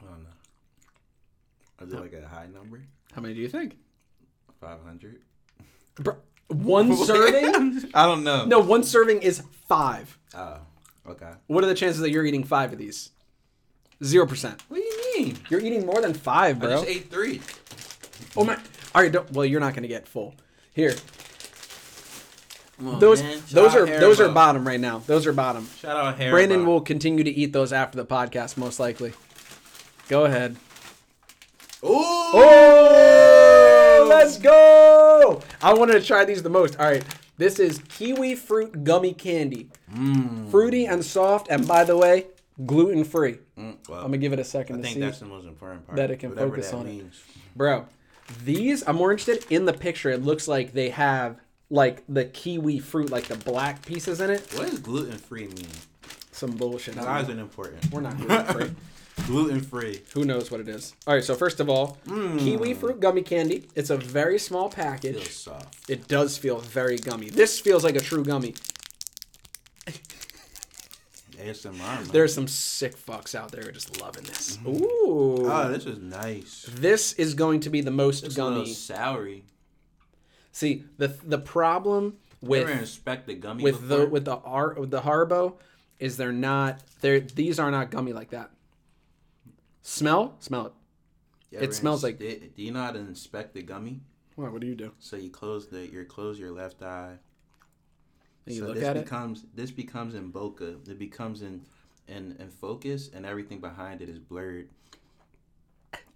I 0.00 0.06
don't 0.06 0.24
know. 0.24 1.86
Is 1.86 1.92
it 1.92 2.00
like 2.00 2.12
a 2.12 2.26
high 2.26 2.46
number? 2.46 2.82
How 3.12 3.20
many 3.20 3.34
do 3.34 3.40
you 3.40 3.48
think? 3.48 3.76
500? 4.60 5.20
Bro, 5.96 6.16
one 6.48 6.96
serving? 7.06 7.90
I 7.94 8.06
don't 8.06 8.24
know. 8.24 8.44
No, 8.44 8.58
one 8.60 8.82
serving 8.82 9.22
is 9.22 9.42
five. 9.68 10.18
Oh, 10.34 10.58
okay. 11.08 11.30
What 11.46 11.64
are 11.64 11.66
the 11.66 11.74
chances 11.74 12.00
that 12.00 12.10
you're 12.10 12.24
eating 12.24 12.44
five 12.44 12.72
of 12.72 12.78
these? 12.78 13.10
Zero 14.04 14.26
percent. 14.26 14.62
What 14.68 14.76
do 14.76 14.82
you 14.82 15.14
mean? 15.16 15.38
You're 15.48 15.60
eating 15.60 15.86
more 15.86 16.00
than 16.00 16.12
five, 16.14 16.58
bro. 16.58 16.68
I 16.68 16.72
just 16.72 16.86
ate 16.86 17.10
three. 17.10 17.40
Oh 18.36 18.44
my! 18.44 18.54
All 18.94 19.02
right, 19.02 19.10
don't, 19.10 19.30
well, 19.32 19.46
you're 19.46 19.60
not 19.60 19.74
gonna 19.74 19.88
get 19.88 20.06
full. 20.06 20.34
Here, 20.74 20.94
on, 22.84 22.98
those 23.00 23.22
man. 23.22 23.40
Those 23.50 23.74
are 23.74 23.86
those 23.86 24.20
are 24.20 24.28
bottom 24.28 24.66
right 24.66 24.80
now. 24.80 24.98
Those 25.06 25.26
are 25.26 25.32
bottom. 25.32 25.66
Shout 25.78 25.96
out 25.96 26.18
Haribo. 26.18 26.30
Brandon 26.30 26.66
will 26.66 26.80
continue 26.82 27.24
to 27.24 27.30
eat 27.30 27.52
those 27.52 27.72
after 27.72 27.96
the 27.96 28.04
podcast, 28.04 28.56
most 28.56 28.78
likely. 28.78 29.14
Go 30.08 30.26
ahead. 30.26 30.56
Ooh. 31.82 31.88
Oh, 31.88 33.15
let's 34.08 34.38
go! 34.38 35.42
I 35.62 35.74
wanted 35.74 35.94
to 35.94 36.02
try 36.06 36.24
these 36.24 36.42
the 36.42 36.48
most. 36.50 36.78
All 36.78 36.86
right, 36.86 37.04
this 37.38 37.58
is 37.58 37.80
kiwi 37.88 38.34
fruit 38.34 38.84
gummy 38.84 39.12
candy, 39.12 39.68
Mm. 39.94 40.50
fruity 40.50 40.86
and 40.86 41.04
soft, 41.04 41.48
and 41.50 41.66
by 41.66 41.84
the 41.84 41.96
way, 41.96 42.26
gluten 42.66 43.04
free. 43.04 43.38
Mm, 43.58 43.76
well, 43.88 43.98
I'm 44.00 44.06
gonna 44.06 44.18
give 44.18 44.32
it 44.32 44.38
a 44.38 44.44
second 44.44 44.78
to 44.78 44.82
think 44.82 44.94
see. 44.94 45.00
that's 45.00 45.18
the 45.20 45.26
most 45.26 45.46
important 45.46 45.86
part. 45.86 45.96
that 45.96 46.10
it 46.10 46.18
can 46.18 46.34
focus 46.34 46.70
that 46.70 46.76
on 46.76 46.86
it. 46.86 46.90
means. 46.90 47.22
Bro, 47.54 47.86
these 48.44 48.86
I'm 48.86 48.96
more 48.96 49.12
interested 49.12 49.44
in 49.50 49.64
the 49.64 49.72
picture. 49.72 50.10
It 50.10 50.22
looks 50.24 50.48
like 50.48 50.72
they 50.72 50.90
have 50.90 51.36
like 51.70 52.02
the 52.08 52.24
kiwi 52.24 52.78
fruit, 52.78 53.10
like 53.10 53.24
the 53.24 53.36
black 53.36 53.84
pieces 53.84 54.20
in 54.20 54.30
it. 54.30 54.40
What 54.54 54.70
does 54.70 54.78
gluten 54.78 55.18
free 55.18 55.46
mean? 55.48 55.66
Some 56.32 56.50
bullshit. 56.52 56.96
I 56.98 57.04
Why 57.04 57.22
don't 57.22 57.30
is 57.32 57.38
important? 57.38 57.90
We're 57.92 58.00
not 58.02 58.16
gluten 58.18 58.46
free. 58.46 58.70
Gluten 59.26 59.60
free. 59.60 60.02
Who 60.14 60.24
knows 60.24 60.50
what 60.50 60.60
it 60.60 60.68
is? 60.68 60.94
All 61.06 61.14
right, 61.14 61.24
so 61.24 61.34
first 61.34 61.58
of 61.60 61.68
all, 61.70 61.98
Mm. 62.06 62.38
kiwi 62.38 62.74
fruit 62.74 63.00
gummy 63.00 63.22
candy. 63.22 63.66
It's 63.74 63.90
a 63.90 63.96
very 63.96 64.38
small 64.38 64.68
package. 64.68 65.14
Feels 65.16 65.30
soft. 65.36 65.90
It 65.90 66.06
does 66.08 66.36
feel 66.38 66.58
very 66.58 66.98
gummy. 66.98 67.30
This 67.30 67.58
feels 67.58 67.82
like 67.84 67.96
a 67.96 68.00
true 68.00 68.24
gummy. 68.24 68.54
ASMR. 71.38 72.04
There's 72.12 72.32
some 72.32 72.48
sick 72.48 72.96
fucks 72.96 73.34
out 73.34 73.52
there 73.52 73.70
just 73.70 74.00
loving 74.00 74.24
this. 74.24 74.56
Mm-hmm. 74.56 74.82
Ooh. 74.82 75.50
Oh, 75.50 75.68
this 75.70 75.84
is 75.84 75.98
nice. 75.98 76.66
this 76.72 77.12
is 77.14 77.34
going 77.34 77.60
to 77.60 77.70
be 77.70 77.80
the 77.82 77.90
most 77.90 78.24
It's 78.24 78.34
gummy. 78.34 78.64
soury. 78.64 79.42
See, 80.52 80.84
the 80.96 81.08
the 81.08 81.38
problem 81.38 82.16
with 82.40 82.68
inspect 82.70 83.26
the 83.26 83.34
gummy 83.34 83.62
with 83.64 83.80
before? 83.82 83.98
the 83.98 84.06
with 84.06 84.24
the 84.24 84.36
with 84.78 84.90
the 84.90 85.02
Haribo 85.02 85.54
is 85.98 86.16
they're 86.16 86.32
not 86.32 86.80
they're 87.02 87.20
these 87.20 87.58
are 87.58 87.70
not 87.70 87.90
gummy 87.90 88.14
like 88.14 88.30
that. 88.30 88.50
Smell? 89.86 90.34
Smell 90.40 90.66
it. 90.66 90.72
You 91.52 91.58
it 91.60 91.72
smells 91.74 92.02
ins- 92.02 92.02
like- 92.02 92.18
Do 92.18 92.48
do 92.56 92.62
you 92.62 92.72
know 92.72 92.82
how 92.82 92.90
to 92.90 92.98
inspect 92.98 93.54
the 93.54 93.62
gummy? 93.62 94.00
What, 94.34 94.50
what 94.52 94.60
do 94.60 94.66
you 94.66 94.74
do? 94.74 94.92
So 94.98 95.16
you 95.16 95.30
close 95.30 95.68
the 95.68 95.86
you 95.86 96.04
close 96.04 96.38
your 96.40 96.50
left 96.50 96.82
eye. 96.82 97.16
And 98.46 98.54
you 98.54 98.62
so 98.62 98.66
look 98.66 98.74
this 98.76 98.84
at 98.84 98.96
it? 98.96 99.04
becomes 99.04 99.44
this 99.54 99.70
becomes 99.70 100.14
in 100.14 100.32
bokeh. 100.32 100.88
It 100.88 100.98
becomes 100.98 101.42
in 101.42 101.62
in 102.08 102.36
in 102.40 102.50
focus, 102.50 103.10
and 103.14 103.24
everything 103.24 103.60
behind 103.60 104.02
it 104.02 104.08
is 104.08 104.18
blurred. 104.18 104.68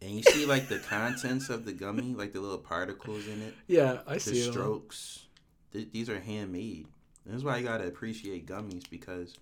And 0.02 0.10
you 0.12 0.22
see 0.24 0.46
like 0.46 0.68
the 0.68 0.78
contents 0.88 1.48
of 1.48 1.64
the 1.64 1.72
gummy, 1.72 2.14
like 2.14 2.32
the 2.32 2.40
little 2.40 2.58
particles 2.58 3.28
in 3.28 3.40
it, 3.40 3.54
Yeah, 3.68 4.00
I 4.06 4.14
the 4.14 4.20
see 4.20 4.40
it. 4.40 4.46
all. 4.48 4.52
strokes. 4.52 5.26
Th- 5.72 5.88
these 5.92 6.08
are 6.10 6.18
handmade. 6.18 6.88
This 7.24 7.36
is 7.36 7.44
why 7.44 7.58
you 7.58 7.64
gotta 7.64 7.86
appreciate 7.86 8.46
gummies 8.46 8.88
because 8.90 9.36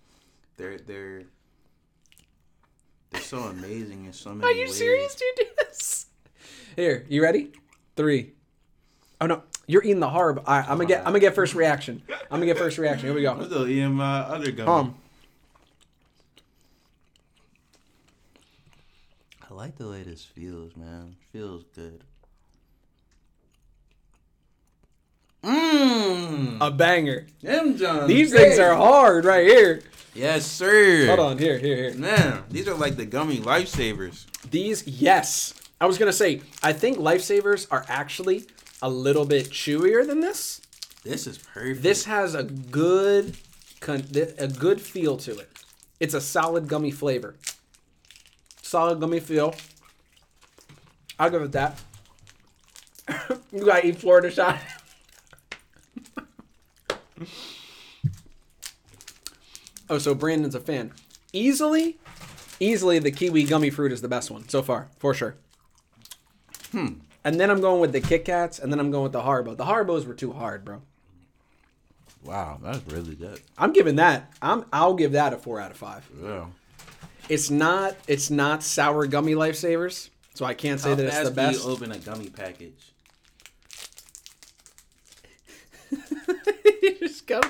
they're 0.57 0.77
they're 0.77 1.23
they're 3.11 3.21
so 3.21 3.39
amazing 3.39 4.05
in 4.05 4.13
so 4.13 4.33
many 4.33 4.43
Are 4.51 4.55
you 4.55 4.65
ways. 4.65 4.77
serious? 4.77 5.15
Do 5.15 5.25
you 5.25 5.33
do 5.37 5.45
this? 5.59 6.05
Here, 6.75 7.05
you 7.09 7.21
ready? 7.23 7.51
Three. 7.95 8.33
Oh 9.21 9.25
no, 9.25 9.43
you're 9.67 9.83
eating 9.83 9.99
the 9.99 10.09
Harb. 10.09 10.39
All 10.45 10.55
right, 10.57 10.61
I'm 10.63 10.77
gonna 10.77 10.85
get. 10.85 10.99
I'm 10.99 11.05
gonna 11.07 11.19
get 11.19 11.35
first 11.35 11.53
reaction. 11.55 12.01
I'm 12.09 12.39
gonna 12.39 12.45
get 12.45 12.57
first 12.57 12.77
reaction. 12.77 13.07
Here 13.07 13.15
we 13.15 13.21
go. 13.21 13.31
I'm 13.31 13.39
go. 13.39 13.45
still 13.45 13.67
eating 13.67 13.93
my 13.93 14.19
other 14.21 14.51
gummy. 14.51 14.69
Um, 14.71 14.95
I 19.49 19.53
like 19.53 19.77
the 19.77 19.89
way 19.89 20.03
this 20.03 20.23
feels, 20.23 20.75
man. 20.77 21.15
Feels 21.33 21.63
good. 21.75 22.03
Mmm. 25.43 26.57
a 26.59 26.71
banger. 26.71 27.27
Them 27.41 27.77
John. 27.77 28.07
These 28.07 28.33
things 28.33 28.59
are 28.59 28.75
hard 28.75 29.25
right 29.25 29.45
here. 29.47 29.81
Yes, 30.13 30.45
sir. 30.45 31.05
Hold 31.07 31.19
on, 31.19 31.37
here, 31.37 31.57
here, 31.57 31.75
here. 31.75 31.93
Man, 31.93 32.43
these 32.49 32.67
are 32.67 32.75
like 32.75 32.97
the 32.97 33.05
gummy 33.05 33.37
lifesavers. 33.37 34.25
These, 34.49 34.85
yes. 34.85 35.53
I 35.79 35.85
was 35.85 35.97
gonna 35.97 36.11
say, 36.11 36.41
I 36.61 36.73
think 36.73 36.97
lifesavers 36.97 37.67
are 37.71 37.85
actually 37.87 38.45
a 38.81 38.89
little 38.89 39.25
bit 39.25 39.49
chewier 39.49 40.05
than 40.05 40.19
this. 40.19 40.61
This 41.03 41.25
is 41.25 41.37
perfect. 41.37 41.83
This 41.83 42.05
has 42.05 42.35
a 42.35 42.43
good, 42.43 43.37
a 43.87 44.47
good 44.47 44.81
feel 44.81 45.15
to 45.17 45.37
it. 45.37 45.49
It's 45.99 46.13
a 46.13 46.21
solid 46.21 46.67
gummy 46.67 46.91
flavor. 46.91 47.35
Solid 48.61 48.99
gummy 48.99 49.21
feel. 49.21 49.55
I'll 51.17 51.29
give 51.29 51.41
it 51.41 51.51
that. 51.53 51.79
you 53.51 53.65
gotta 53.65 53.87
eat 53.87 53.97
Florida 53.97 54.29
shot. 54.31 54.59
oh, 59.89 59.97
so 59.97 60.13
Brandon's 60.15 60.55
a 60.55 60.59
fan. 60.59 60.91
Easily, 61.33 61.97
easily 62.59 62.99
the 62.99 63.11
kiwi 63.11 63.43
gummy 63.43 63.69
fruit 63.69 63.91
is 63.91 64.01
the 64.01 64.07
best 64.07 64.31
one 64.31 64.47
so 64.49 64.61
far, 64.61 64.89
for 64.97 65.13
sure. 65.13 65.35
Hmm. 66.71 66.93
And 67.23 67.39
then 67.39 67.49
I'm 67.49 67.61
going 67.61 67.81
with 67.81 67.91
the 67.91 68.01
Kit 68.01 68.25
Kats, 68.25 68.59
and 68.59 68.71
then 68.71 68.79
I'm 68.79 68.91
going 68.91 69.03
with 69.03 69.11
the 69.11 69.21
Haribo. 69.21 69.55
The 69.57 69.65
Haribos 69.65 70.05
were 70.07 70.13
too 70.13 70.31
hard, 70.33 70.63
bro. 70.63 70.81
wow, 72.23 72.59
that's 72.63 72.81
really 72.87 73.15
good. 73.15 73.41
I'm 73.57 73.73
giving 73.73 73.97
that. 73.97 74.31
I'm. 74.41 74.65
I'll 74.71 74.93
give 74.93 75.11
that 75.13 75.33
a 75.33 75.37
four 75.37 75.59
out 75.59 75.71
of 75.71 75.77
five. 75.77 76.07
Yeah. 76.23 76.45
It's 77.27 77.49
not. 77.49 77.95
It's 78.07 78.31
not 78.31 78.63
sour 78.63 79.05
gummy 79.05 79.33
lifesavers, 79.35 80.09
so 80.33 80.45
I 80.45 80.53
can't 80.53 80.79
say 80.79 80.89
How 80.89 80.95
that 80.95 81.05
it's 81.05 81.17
the 81.17 81.23
fast 81.25 81.35
do 81.35 81.35
best. 81.35 81.65
you 81.65 81.71
open 81.71 81.91
a 81.91 81.97
gummy 81.99 82.29
package? 82.29 82.93
You 86.81 86.95
just 86.99 87.27
go. 87.27 87.41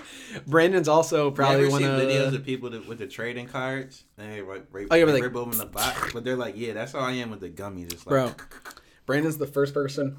Brandon's 0.48 0.88
also 0.88 1.32
probably 1.32 1.68
one 1.70 1.84
of. 1.84 2.00
videos 2.02 2.34
of 2.34 2.46
people 2.46 2.70
that, 2.72 2.88
with 2.88 3.00
the 3.00 3.08
trading 3.08 3.48
cards? 3.48 4.04
And 4.18 4.32
they 4.32 4.42
like, 4.42 4.66
rip, 4.72 4.88
Oh, 4.92 4.96
yeah, 4.96 5.06
like- 5.06 5.24
rip 5.24 5.36
open 5.36 5.58
the 5.58 5.66
box, 5.66 6.12
but 6.14 6.24
they're 6.24 6.36
like, 6.36 6.56
yeah, 6.58 6.74
that's 6.74 6.92
how 6.94 7.00
I 7.00 7.12
am 7.14 7.32
with 7.32 7.40
the 7.40 7.50
gummies. 7.50 7.94
It's 7.94 8.06
like, 8.06 8.10
Bro, 8.10 8.34
Brandon's 9.06 9.38
the 9.38 9.48
first 9.48 9.74
person 9.74 10.18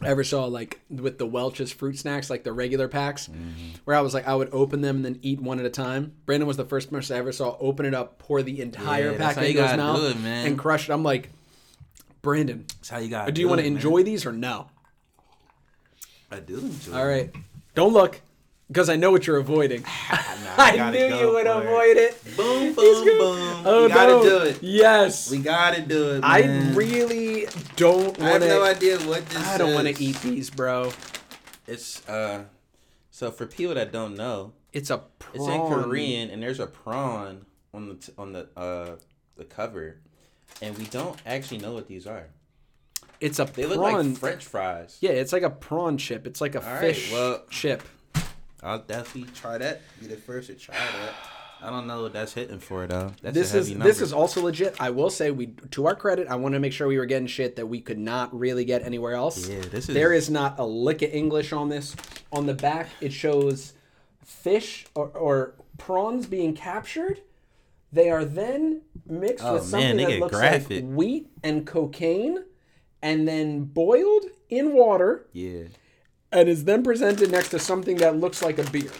I 0.00 0.08
ever 0.10 0.22
saw 0.22 0.44
like 0.44 0.80
with 0.88 1.18
the 1.18 1.26
Welch's 1.26 1.72
fruit 1.72 1.98
snacks, 1.98 2.30
like 2.30 2.44
the 2.44 2.52
regular 2.52 2.86
packs, 2.86 3.26
mm-hmm. 3.26 3.70
where 3.84 3.96
I 3.96 4.00
was 4.00 4.14
like, 4.14 4.28
I 4.28 4.34
would 4.34 4.48
open 4.52 4.80
them 4.80 4.96
and 4.96 5.04
then 5.04 5.18
eat 5.22 5.40
one 5.40 5.58
at 5.58 5.66
a 5.66 5.70
time. 5.70 6.12
Brandon 6.24 6.46
was 6.46 6.56
the 6.56 6.64
first 6.64 6.90
person 6.90 7.16
I 7.16 7.18
ever 7.18 7.32
saw 7.32 7.56
open 7.58 7.84
it 7.84 7.94
up, 7.94 8.18
pour 8.18 8.42
the 8.42 8.60
entire 8.62 9.12
Yeah, 9.12 9.18
pack 9.18 9.36
into 9.38 9.60
his 9.60 9.76
mouth, 9.76 10.02
it, 10.02 10.20
man. 10.20 10.46
and 10.46 10.58
crush 10.58 10.88
it. 10.88 10.92
I'm 10.92 11.02
like, 11.02 11.30
Brandon, 12.22 12.64
that's 12.76 12.88
how 12.90 12.98
you 12.98 13.08
got. 13.08 13.32
do 13.34 13.40
you 13.40 13.48
want 13.48 13.60
to 13.60 13.66
enjoy 13.66 14.04
these 14.04 14.24
or 14.24 14.32
no? 14.32 14.68
I 16.30 16.40
do 16.40 16.58
enjoy. 16.58 16.92
All 16.96 17.06
right, 17.06 17.30
don't 17.74 17.92
look, 17.92 18.20
because 18.68 18.88
I 18.88 18.96
know 18.96 19.10
what 19.10 19.26
you're 19.26 19.38
avoiding. 19.38 19.82
I 20.10 20.76
I 20.80 20.90
knew 20.90 21.06
you 21.16 21.32
would 21.32 21.46
it. 21.46 21.56
avoid 21.56 21.96
it. 21.96 22.36
Boom, 22.36 22.74
boom, 22.74 23.04
boom. 23.04 23.62
Oh 23.64 23.82
we 23.84 23.88
gotta 23.88 24.12
no! 24.12 24.22
do 24.22 24.38
it. 24.48 24.62
Yes, 24.62 25.30
We 25.30 25.38
gotta 25.38 25.80
do 25.82 26.12
it. 26.16 26.24
I 26.24 26.42
really 26.74 27.46
don't 27.76 28.18
want. 28.18 28.22
I 28.22 28.28
have 28.30 28.42
no 28.42 28.64
idea 28.64 28.98
what 29.00 29.24
this. 29.26 29.38
Is. 29.40 29.46
I 29.48 29.58
don't 29.58 29.74
want 29.74 29.86
to 29.94 30.02
eat 30.02 30.20
these, 30.20 30.50
bro. 30.50 30.92
It's 31.66 32.06
uh, 32.08 32.44
so 33.10 33.30
for 33.30 33.46
people 33.46 33.74
that 33.74 33.92
don't 33.92 34.16
know, 34.16 34.52
It's 34.72 34.90
a 34.90 34.98
prawn. 35.18 35.34
it's 35.36 35.46
in 35.48 35.60
Korean, 35.82 36.30
and 36.30 36.42
there's 36.42 36.60
a 36.60 36.66
prawn 36.66 37.46
on 37.72 37.88
the 37.88 37.94
t- 37.94 38.12
on 38.18 38.32
the 38.32 38.48
uh 38.56 38.96
the 39.36 39.44
cover, 39.44 39.96
and 40.60 40.76
we 40.76 40.84
don't 40.86 41.16
actually 41.24 41.58
know 41.58 41.72
what 41.72 41.86
these 41.88 42.06
are. 42.06 42.26
It's 43.20 43.38
a 43.38 43.44
They 43.44 43.64
prawn. 43.64 43.76
look 43.78 43.80
like 44.12 44.16
French 44.18 44.44
fries. 44.44 44.96
yeah, 45.00 45.10
it's 45.10 45.32
like 45.32 45.42
a 45.42 45.50
prawn 45.50 45.98
chip. 45.98 46.26
It's 46.26 46.40
like 46.40 46.54
a 46.54 46.64
All 46.64 46.72
right, 46.74 46.80
fish 46.94 47.12
well- 47.12 47.42
chip. 47.50 47.82
I'll 48.62 48.80
definitely 48.80 49.30
try 49.34 49.58
that. 49.58 49.80
Be 50.00 50.06
the 50.08 50.16
first 50.16 50.48
to 50.48 50.54
try 50.54 50.74
that. 50.74 51.14
I 51.60 51.70
don't 51.70 51.86
know 51.88 52.02
what 52.02 52.12
that's 52.12 52.32
hitting 52.34 52.58
for 52.60 52.86
though. 52.86 53.12
That's 53.22 53.34
This 53.34 53.54
a 53.54 53.58
is 53.58 53.68
heavy 53.68 53.80
this 53.82 54.00
is 54.00 54.12
also 54.12 54.42
legit. 54.42 54.76
I 54.80 54.90
will 54.90 55.10
say 55.10 55.30
we 55.32 55.48
to 55.72 55.86
our 55.86 55.96
credit, 55.96 56.28
I 56.28 56.36
want 56.36 56.54
to 56.54 56.60
make 56.60 56.72
sure 56.72 56.86
we 56.86 56.98
were 56.98 57.06
getting 57.06 57.26
shit 57.26 57.56
that 57.56 57.66
we 57.66 57.80
could 57.80 57.98
not 57.98 58.36
really 58.36 58.64
get 58.64 58.82
anywhere 58.82 59.14
else. 59.14 59.48
Yeah, 59.48 59.60
this 59.62 59.88
is- 59.88 59.94
There 59.94 60.12
is 60.12 60.30
not 60.30 60.58
a 60.60 60.64
lick 60.64 61.02
of 61.02 61.10
English 61.12 61.52
on 61.52 61.68
this. 61.68 61.96
On 62.32 62.46
the 62.46 62.54
back, 62.54 62.88
it 63.00 63.12
shows 63.12 63.72
fish 64.24 64.86
or, 64.94 65.08
or 65.08 65.54
prawns 65.78 66.26
being 66.26 66.54
captured. 66.54 67.22
They 67.92 68.10
are 68.10 68.24
then 68.24 68.82
mixed 69.06 69.44
Oh, 69.44 69.54
with 69.54 69.62
man, 69.62 69.70
something 69.70 69.96
they 69.96 70.04
that 70.04 70.10
get 70.10 70.20
looks 70.20 70.36
graphic. 70.36 70.84
like 70.84 70.92
wheat 70.94 71.28
and 71.42 71.66
cocaine, 71.66 72.44
and 73.02 73.26
then 73.26 73.64
boiled 73.64 74.26
in 74.48 74.72
water, 74.72 75.26
yeah. 75.32 75.64
and 76.32 76.48
is 76.48 76.64
then 76.64 76.82
presented 76.82 77.30
next 77.30 77.50
to 77.50 77.58
something 77.58 77.96
that 77.98 78.16
looks 78.16 78.42
like 78.42 78.58
a 78.58 78.70
beer. 78.70 78.90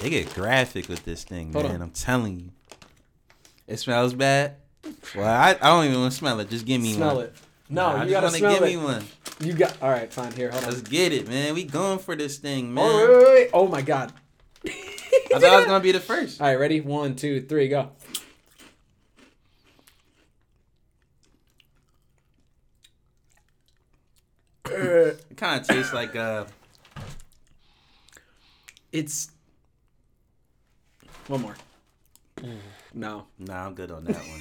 They 0.00 0.10
get 0.10 0.32
graphic 0.34 0.88
with 0.88 1.04
this 1.04 1.24
thing, 1.24 1.52
Hold 1.52 1.64
man. 1.66 1.76
on. 1.76 1.82
I'm 1.82 1.90
telling 1.90 2.38
you. 2.40 2.50
It 3.66 3.78
smells 3.78 4.14
bad. 4.14 4.56
Well, 5.14 5.26
I, 5.26 5.50
I 5.60 5.68
don't 5.68 5.86
even 5.86 6.00
want 6.00 6.12
to 6.12 6.18
smell 6.18 6.40
it. 6.40 6.48
Just 6.48 6.64
give 6.64 6.80
me 6.80 6.94
Smell 6.94 7.16
one. 7.16 7.16
Smell 7.16 7.26
it. 7.26 7.34
No, 7.70 7.86
I 7.86 8.04
you 8.04 8.10
gotta 8.10 8.30
smell 8.30 8.54
give 8.54 8.62
it. 8.62 8.66
me 8.66 8.76
one. 8.76 9.04
You 9.40 9.52
got 9.52 9.76
all 9.82 9.90
right. 9.90 10.10
Fine. 10.12 10.32
Here, 10.32 10.50
hold 10.50 10.64
on. 10.64 10.70
Let's 10.70 10.82
get 10.82 11.12
it, 11.12 11.28
man. 11.28 11.54
We 11.54 11.64
going 11.64 11.98
for 11.98 12.16
this 12.16 12.38
thing, 12.38 12.72
man. 12.72 12.84
Oh, 12.86 13.08
wait, 13.08 13.16
wait, 13.16 13.34
wait. 13.34 13.50
oh 13.52 13.68
my 13.68 13.82
god. 13.82 14.12
I 14.66 14.70
thought 15.38 15.44
I 15.44 15.56
was 15.56 15.66
gonna 15.66 15.80
be 15.80 15.92
the 15.92 16.00
first. 16.00 16.40
All 16.40 16.46
right, 16.46 16.58
ready? 16.58 16.80
One, 16.80 17.14
two, 17.14 17.42
three, 17.42 17.68
go. 17.68 17.90
It 24.82 25.36
kind 25.36 25.60
of 25.60 25.66
tastes 25.66 25.92
like 25.92 26.14
uh. 26.16 26.44
It's 28.92 29.30
one 31.26 31.42
more. 31.42 31.56
No. 32.94 33.26
No, 33.38 33.52
I'm 33.54 33.74
good 33.74 33.90
on 33.90 34.04
that 34.04 34.16
one. 34.16 34.40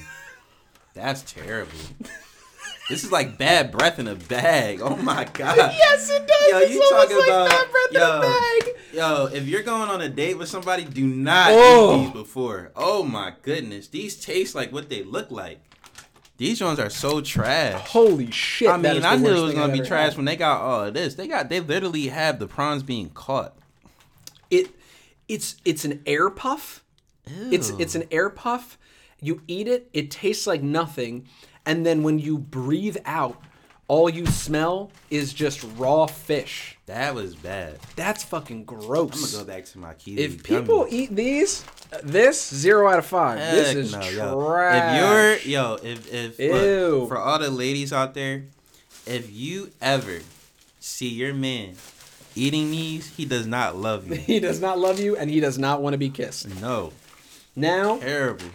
That's 0.93 1.21
terrible. 1.31 1.71
This 2.89 3.03
is 3.03 3.11
like 3.11 3.37
bad 3.37 3.71
breath 3.73 3.99
in 3.99 4.07
a 4.07 4.15
bag. 4.15 4.79
Oh 4.81 4.95
my 4.95 5.25
god. 5.25 5.57
Yes, 5.57 6.09
it 6.09 6.25
does. 6.25 6.49
Yo, 6.49 6.57
It's 6.59 6.71
you 6.73 6.81
almost 6.81 7.01
talking 7.11 7.17
like 7.17 7.27
about 7.27 7.49
bad 7.49 7.71
breath 7.71 7.91
in 7.91 7.97
a 7.97 7.99
yo, 7.99 8.21
bag. 8.21 8.75
yo? 8.93 9.37
If 9.37 9.47
you're 9.47 9.63
going 9.63 9.89
on 9.89 9.99
a 10.01 10.07
date 10.09 10.37
with 10.37 10.47
somebody, 10.47 10.85
do 10.85 11.05
not 11.05 11.49
Oh. 11.51 11.99
eat 11.99 12.03
these 12.05 12.13
before. 12.13 12.71
Oh 12.77 13.03
my 13.03 13.33
goodness, 13.41 13.89
these 13.89 14.15
taste 14.15 14.55
like 14.55 14.71
what 14.71 14.89
they 14.89 15.03
look 15.03 15.29
like. 15.29 15.59
These 16.37 16.61
ones 16.61 16.79
are 16.79 16.89
so 16.89 17.21
trash. 17.21 17.87
Holy 17.87 18.29
shit! 18.31 18.69
I 18.69 18.77
mean, 18.77 19.03
I 19.03 19.15
knew 19.15 19.35
it 19.35 19.41
was 19.41 19.53
gonna 19.53 19.73
be 19.73 19.81
trash 19.81 20.09
had. 20.09 20.17
when 20.17 20.25
they 20.25 20.35
got 20.35 20.61
all 20.61 20.83
of 20.85 20.93
this. 20.93 21.15
They 21.15 21.27
got 21.27 21.49
they 21.49 21.59
literally 21.59 22.07
have 22.07 22.39
the 22.39 22.47
prawns 22.47 22.83
being 22.83 23.09
caught. 23.09 23.57
it 24.51 24.69
it's 25.27 25.55
it's 25.65 25.83
an 25.83 26.01
air 26.05 26.29
puff. 26.29 26.83
It's 27.51 27.71
it's 27.71 27.95
an 27.95 28.03
air 28.11 28.29
puff. 28.29 28.77
You 29.19 29.41
eat 29.47 29.67
it, 29.67 29.89
it 29.93 30.11
tastes 30.11 30.45
like 30.45 30.61
nothing, 30.61 31.27
and 31.65 31.85
then 31.85 32.03
when 32.03 32.19
you 32.19 32.37
breathe 32.37 32.97
out, 33.03 33.41
all 33.87 34.09
you 34.09 34.25
smell 34.25 34.91
is 35.09 35.33
just 35.33 35.65
raw 35.77 36.05
fish. 36.05 36.77
That 36.87 37.15
was 37.15 37.35
bad. 37.35 37.79
That's 37.95 38.23
fucking 38.23 38.65
gross. 38.65 39.13
I'm 39.13 39.31
gonna 39.39 39.43
go 39.45 39.51
back 39.55 39.65
to 39.65 39.79
my 39.79 39.93
kiwi. 39.93 40.21
if 40.21 40.43
people 40.43 40.85
gummies. 40.85 40.91
eat 40.91 41.15
these, 41.15 41.65
uh, 41.91 41.97
this 42.03 42.53
zero 42.53 42.87
out 42.89 42.99
of 42.99 43.05
five. 43.05 43.39
this 43.39 43.75
is 43.75 43.91
no, 43.91 43.99
trash. 43.99 45.01
yo. 45.01 45.37
If 45.37 45.45
you're 45.45 45.51
yo, 45.53 45.75
if 45.75 46.13
if 46.13 46.39
look, 46.39 47.09
for 47.09 47.17
all 47.17 47.39
the 47.39 47.49
ladies 47.49 47.91
out 47.93 48.13
there, 48.13 48.45
if 49.05 49.31
you 49.31 49.71
ever 49.81 50.19
see 50.79 51.09
your 51.09 51.33
man 51.33 51.75
eating 52.35 52.71
these, 52.71 53.15
he 53.15 53.25
does 53.25 53.47
not 53.47 53.75
love 53.75 54.07
you. 54.07 54.15
he 54.15 54.39
does 54.39 54.61
not 54.61 54.79
love 54.79 54.99
you, 54.99 55.15
and 55.17 55.29
he 55.29 55.39
does 55.39 55.57
not 55.57 55.81
want 55.81 55.93
to 55.93 55.97
be 55.97 56.09
kissed. 56.09 56.47
no, 56.61 56.91
Now 57.55 57.97
terrible. 57.97 58.45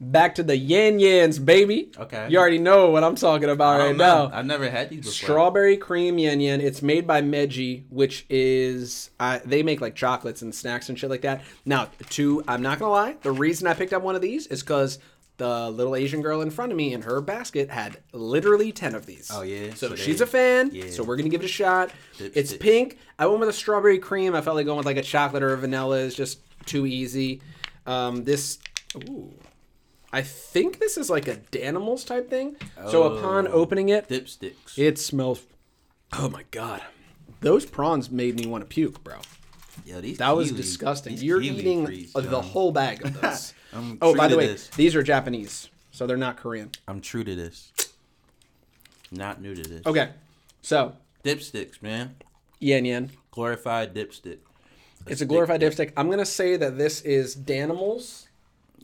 Back 0.00 0.34
to 0.36 0.42
the 0.42 0.56
yan 0.56 0.98
yans, 0.98 1.44
baby. 1.44 1.90
Okay. 1.98 2.28
You 2.30 2.38
already 2.38 2.58
know 2.58 2.90
what 2.90 3.02
I'm 3.04 3.14
talking 3.16 3.48
about 3.50 3.80
right 3.80 3.96
know. 3.96 4.28
now. 4.28 4.36
I've 4.36 4.46
never 4.46 4.68
had 4.70 4.90
these 4.90 5.00
before. 5.00 5.12
Strawberry 5.12 5.76
cream 5.76 6.18
yen 6.18 6.40
yen. 6.40 6.60
It's 6.60 6.82
made 6.82 7.06
by 7.06 7.20
Meiji, 7.20 7.84
which 7.90 8.24
is 8.30 9.10
uh, 9.18 9.40
they 9.44 9.62
make 9.62 9.80
like 9.80 9.94
chocolates 9.94 10.42
and 10.42 10.54
snacks 10.54 10.88
and 10.88 10.98
shit 10.98 11.10
like 11.10 11.22
that. 11.22 11.42
Now, 11.64 11.88
two, 12.10 12.42
I'm 12.46 12.62
not 12.62 12.78
gonna 12.78 12.92
lie. 12.92 13.16
The 13.22 13.32
reason 13.32 13.66
I 13.66 13.74
picked 13.74 13.92
up 13.92 14.02
one 14.02 14.14
of 14.14 14.22
these 14.22 14.46
is 14.46 14.62
because 14.62 14.98
the 15.36 15.70
little 15.70 15.94
Asian 15.94 16.20
girl 16.20 16.40
in 16.40 16.50
front 16.50 16.72
of 16.72 16.76
me 16.76 16.92
in 16.92 17.02
her 17.02 17.20
basket 17.20 17.70
had 17.70 17.98
literally 18.12 18.72
ten 18.72 18.94
of 18.96 19.06
these. 19.06 19.30
Oh, 19.32 19.42
yeah? 19.42 19.72
So, 19.74 19.90
So 19.90 19.94
she's 19.96 20.18
they- 20.18 20.24
a 20.24 20.26
fan. 20.26 20.70
yeah. 20.72 20.90
So 20.90 21.04
we're 21.04 21.16
gonna 21.16 21.28
give 21.28 21.42
it 21.42 21.44
a 21.44 21.48
shot. 21.48 21.90
Dip 22.18 22.36
it's 22.36 22.56
pink. 22.56 22.98
I 23.20 23.26
went 23.26 23.38
with 23.40 23.48
a 23.48 23.52
strawberry 23.52 23.98
cream. 23.98 24.34
I 24.34 24.40
felt 24.40 24.56
like 24.56 24.66
going 24.66 24.78
with 24.78 24.86
like 24.86 24.96
a 24.96 25.02
chocolate 25.02 25.42
or 25.44 25.52
a 25.52 25.56
vanilla 25.56 25.98
is 25.98 26.14
just 26.16 26.40
too 26.66 26.86
easy. 26.86 27.40
Um, 27.86 28.24
this. 28.24 28.58
Ooh. 29.08 29.32
I 30.12 30.22
think 30.22 30.78
this 30.78 30.96
is 30.96 31.10
like 31.10 31.28
a 31.28 31.36
Danimals 31.36 32.06
type 32.06 32.30
thing. 32.30 32.56
So 32.90 33.02
upon 33.18 33.46
Oh. 33.48 33.52
opening 33.52 33.88
it, 33.90 34.08
Dipsticks. 34.08 34.78
it 34.78 34.98
smells. 34.98 35.42
Oh 36.14 36.28
my 36.30 36.44
god, 36.50 36.82
those 37.40 37.66
prawns 37.66 38.10
made 38.10 38.36
me 38.38 38.46
want 38.46 38.62
to 38.62 38.66
puke, 38.68 39.04
bro. 39.04 39.16
Yo, 39.84 40.00
these 40.00 40.18
That 40.18 40.34
was 40.36 40.50
disgusting. 40.50 41.16
You're 41.18 41.40
eating 41.42 41.84
freeze, 41.86 42.12
the 42.14 42.40
whole 42.40 42.72
bag 42.72 43.04
of 43.04 43.20
this. 43.20 43.52
I'm 43.72 43.98
oh, 44.00 44.14
by 44.14 44.28
the 44.28 44.36
way, 44.36 44.46
this. 44.46 44.68
these 44.68 44.96
are 44.96 45.02
Japanese, 45.02 45.68
so 45.90 46.06
they're 46.06 46.16
not 46.16 46.36
Korean. 46.38 46.70
I'm 46.88 47.00
true 47.00 47.22
to 47.24 47.34
this. 47.34 47.72
Not 49.10 49.40
new 49.40 49.54
to 49.54 49.62
this. 49.62 49.86
Okay, 49.86 50.10
so 50.62 50.94
Dipsticks, 51.24 51.82
man. 51.82 52.16
yen 52.60 52.84
yen. 52.84 53.10
Glorified 53.30 53.94
dipstick. 53.94 54.38
It's 55.06 55.20
a 55.20 55.26
glorified 55.26 55.60
dipstick. 55.60 55.92
I'm 55.96 56.10
gonna 56.10 56.26
say 56.26 56.56
that 56.56 56.76
this 56.78 57.00
is 57.02 57.36
Danimals. 57.36 58.26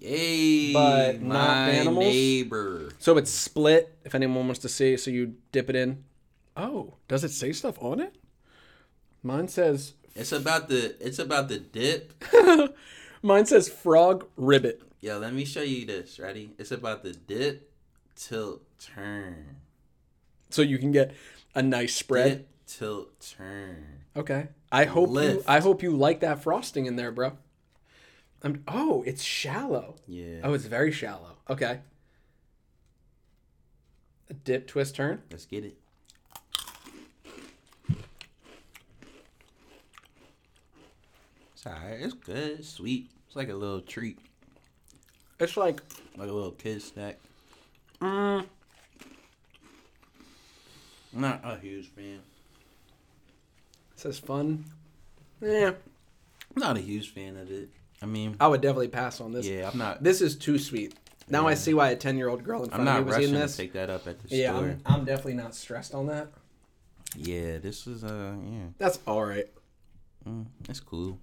Yay, 0.01 0.73
But 0.73 1.23
not 1.23 1.33
my 1.33 1.71
animals? 1.71 2.05
neighbor. 2.05 2.91
So 2.99 3.17
it's 3.17 3.31
split. 3.31 3.97
If 4.05 4.15
anyone 4.15 4.47
wants 4.47 4.61
to 4.61 4.69
see, 4.69 4.97
so 4.97 5.11
you 5.11 5.35
dip 5.53 5.71
it 5.71 5.77
in. 5.77 6.05
Oh, 6.57 6.95
does 7.09 7.25
it 7.25 7.31
say 7.31 7.53
stuff 7.53 7.77
on 7.83 8.01
it? 8.01 8.15
Mine 9.23 9.49
says. 9.49 9.95
It's 10.15 10.33
about 10.33 10.69
the 10.69 10.95
it's 11.05 11.19
about 11.19 11.49
the 11.49 11.59
dip. 11.59 12.13
Mine 13.23 13.47
says 13.47 13.69
frog 13.69 14.27
ribbit. 14.37 14.83
Yo, 15.01 15.19
let 15.19 15.33
me 15.35 15.45
show 15.45 15.63
you 15.63 15.85
this. 15.87 16.19
Ready? 16.19 16.51
It's 16.59 16.71
about 16.71 17.03
the 17.03 17.13
dip, 17.13 17.71
tilt, 18.15 18.63
turn. 18.79 19.57
So 20.51 20.63
you 20.63 20.79
can 20.79 20.93
get 20.93 21.15
a 21.55 21.63
nice 21.63 21.95
spread. 21.95 22.29
Dip, 22.31 22.49
tilt, 22.67 23.35
turn. 23.37 23.87
Okay. 24.17 24.49
I 24.71 24.85
hope 24.85 25.11
you 25.11 25.43
I 25.49 25.61
hope 25.61 25.83
you 25.83 25.91
like 25.97 26.21
that 26.21 26.43
frosting 26.43 26.87
in 26.87 26.97
there, 26.97 27.11
bro. 27.11 27.33
I'm, 28.45 28.63
oh, 28.69 29.03
it's 29.07 29.23
shallow. 29.23 29.97
Yeah. 30.07 30.41
Oh, 30.45 30.53
it's 30.53 30.67
very 30.67 30.93
shallow. 30.93 31.39
Okay. 31.49 31.81
A 34.29 34.35
dip, 34.35 34.67
twist, 34.67 34.95
turn. 34.95 35.23
Let's 35.31 35.47
get 35.47 35.65
it. 35.65 35.79
It's 41.55 41.67
alright. 41.67 42.01
It's 42.01 42.15
good. 42.15 42.59
It's 42.61 42.69
sweet. 42.69 43.11
It's 43.27 43.37
like 43.37 43.49
a 43.49 43.55
little 43.55 43.81
treat, 43.81 44.19
It's 45.41 45.57
like 45.57 45.81
like 46.17 46.29
a 46.29 46.33
little 46.33 46.53
kid 46.53 46.83
snack. 46.83 47.19
mm, 48.01 48.45
not 51.13 51.41
a 51.45 51.57
huge 51.59 51.89
fan. 51.89 52.21
it 53.93 53.99
says 54.01 54.19
fun. 54.19 54.65
Yeah, 55.41 55.73
not 56.55 56.77
a 56.77 56.81
huge 56.81 57.13
fan 57.13 57.37
of 57.37 57.51
it. 57.51 57.71
I 58.05 58.07
mean, 58.07 58.37
I 58.39 58.47
would 58.49 58.61
definitely 58.61 58.89
pass 58.89 59.21
on 59.21 59.33
this. 59.33 59.47
yeah, 59.47 59.71
I'm 59.73 59.79
not. 59.79 60.03
This 60.03 60.21
is 60.21 60.37
too 60.37 60.59
sweet. 60.59 60.95
Now 61.27 61.49
I 61.49 61.55
see 61.55 61.73
why 61.73 61.89
a 61.89 61.97
ten 61.97 62.19
year 62.19 62.29
old 62.29 62.45
girl 62.45 62.63
in 62.65 62.69
front 62.69 62.87
of 62.87 62.95
me 62.97 63.01
was 63.05 63.13
rushing 63.15 63.23
eating 63.31 63.35
to 63.37 63.41
this. 63.47 63.57
pick 63.57 63.73
that 63.73 63.89
up 63.89 64.07
at 64.07 64.21
the 64.23 64.37
Yeah, 64.37 64.51
store. 64.55 64.77
I'm, 64.85 64.95
I'm 65.01 65.05
definitely 65.07 65.35
not 65.35 65.55
stressed 65.55 65.95
on 65.95 66.07
that. 66.09 66.29
Yeah, 67.17 67.57
this 67.59 67.87
is 67.87 68.05
uh, 68.05 68.35
yeah, 68.45 68.59
That's 68.77 68.99
all 69.07 69.25
right. 69.25 69.47
mm, 70.29 70.45
it's 70.69 70.81
cool. 70.81 71.19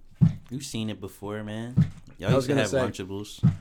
You've 0.50 0.64
seen 0.64 0.90
it 0.90 1.00
before, 1.00 1.44
man. 1.44 1.76
Y'all 2.18 2.30
I 2.32 2.34
was 2.34 2.48
used 2.48 2.48
to 2.48 2.72
gonna 2.72 2.82
have 2.82 2.94
say. 2.96 3.04
Lunchables. 3.04 3.52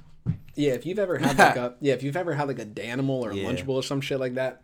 Yeah, 0.55 0.71
if 0.73 0.85
you've 0.87 0.99
ever 0.99 1.17
had 1.19 1.37
like 1.37 1.55
a 1.57 1.75
yeah, 1.79 1.93
if 1.93 2.01
you've 2.03 2.17
ever 2.17 2.33
had 2.33 2.47
like 2.47 2.59
a 2.59 2.65
Danimal 2.65 3.21
or 3.21 3.31
a 3.31 3.35
Yeah. 3.35 3.47
Lunchable 3.49 3.69
or 3.75 3.83
some 3.83 4.01
shit 4.01 4.19
like 4.19 4.33
that, 4.35 4.61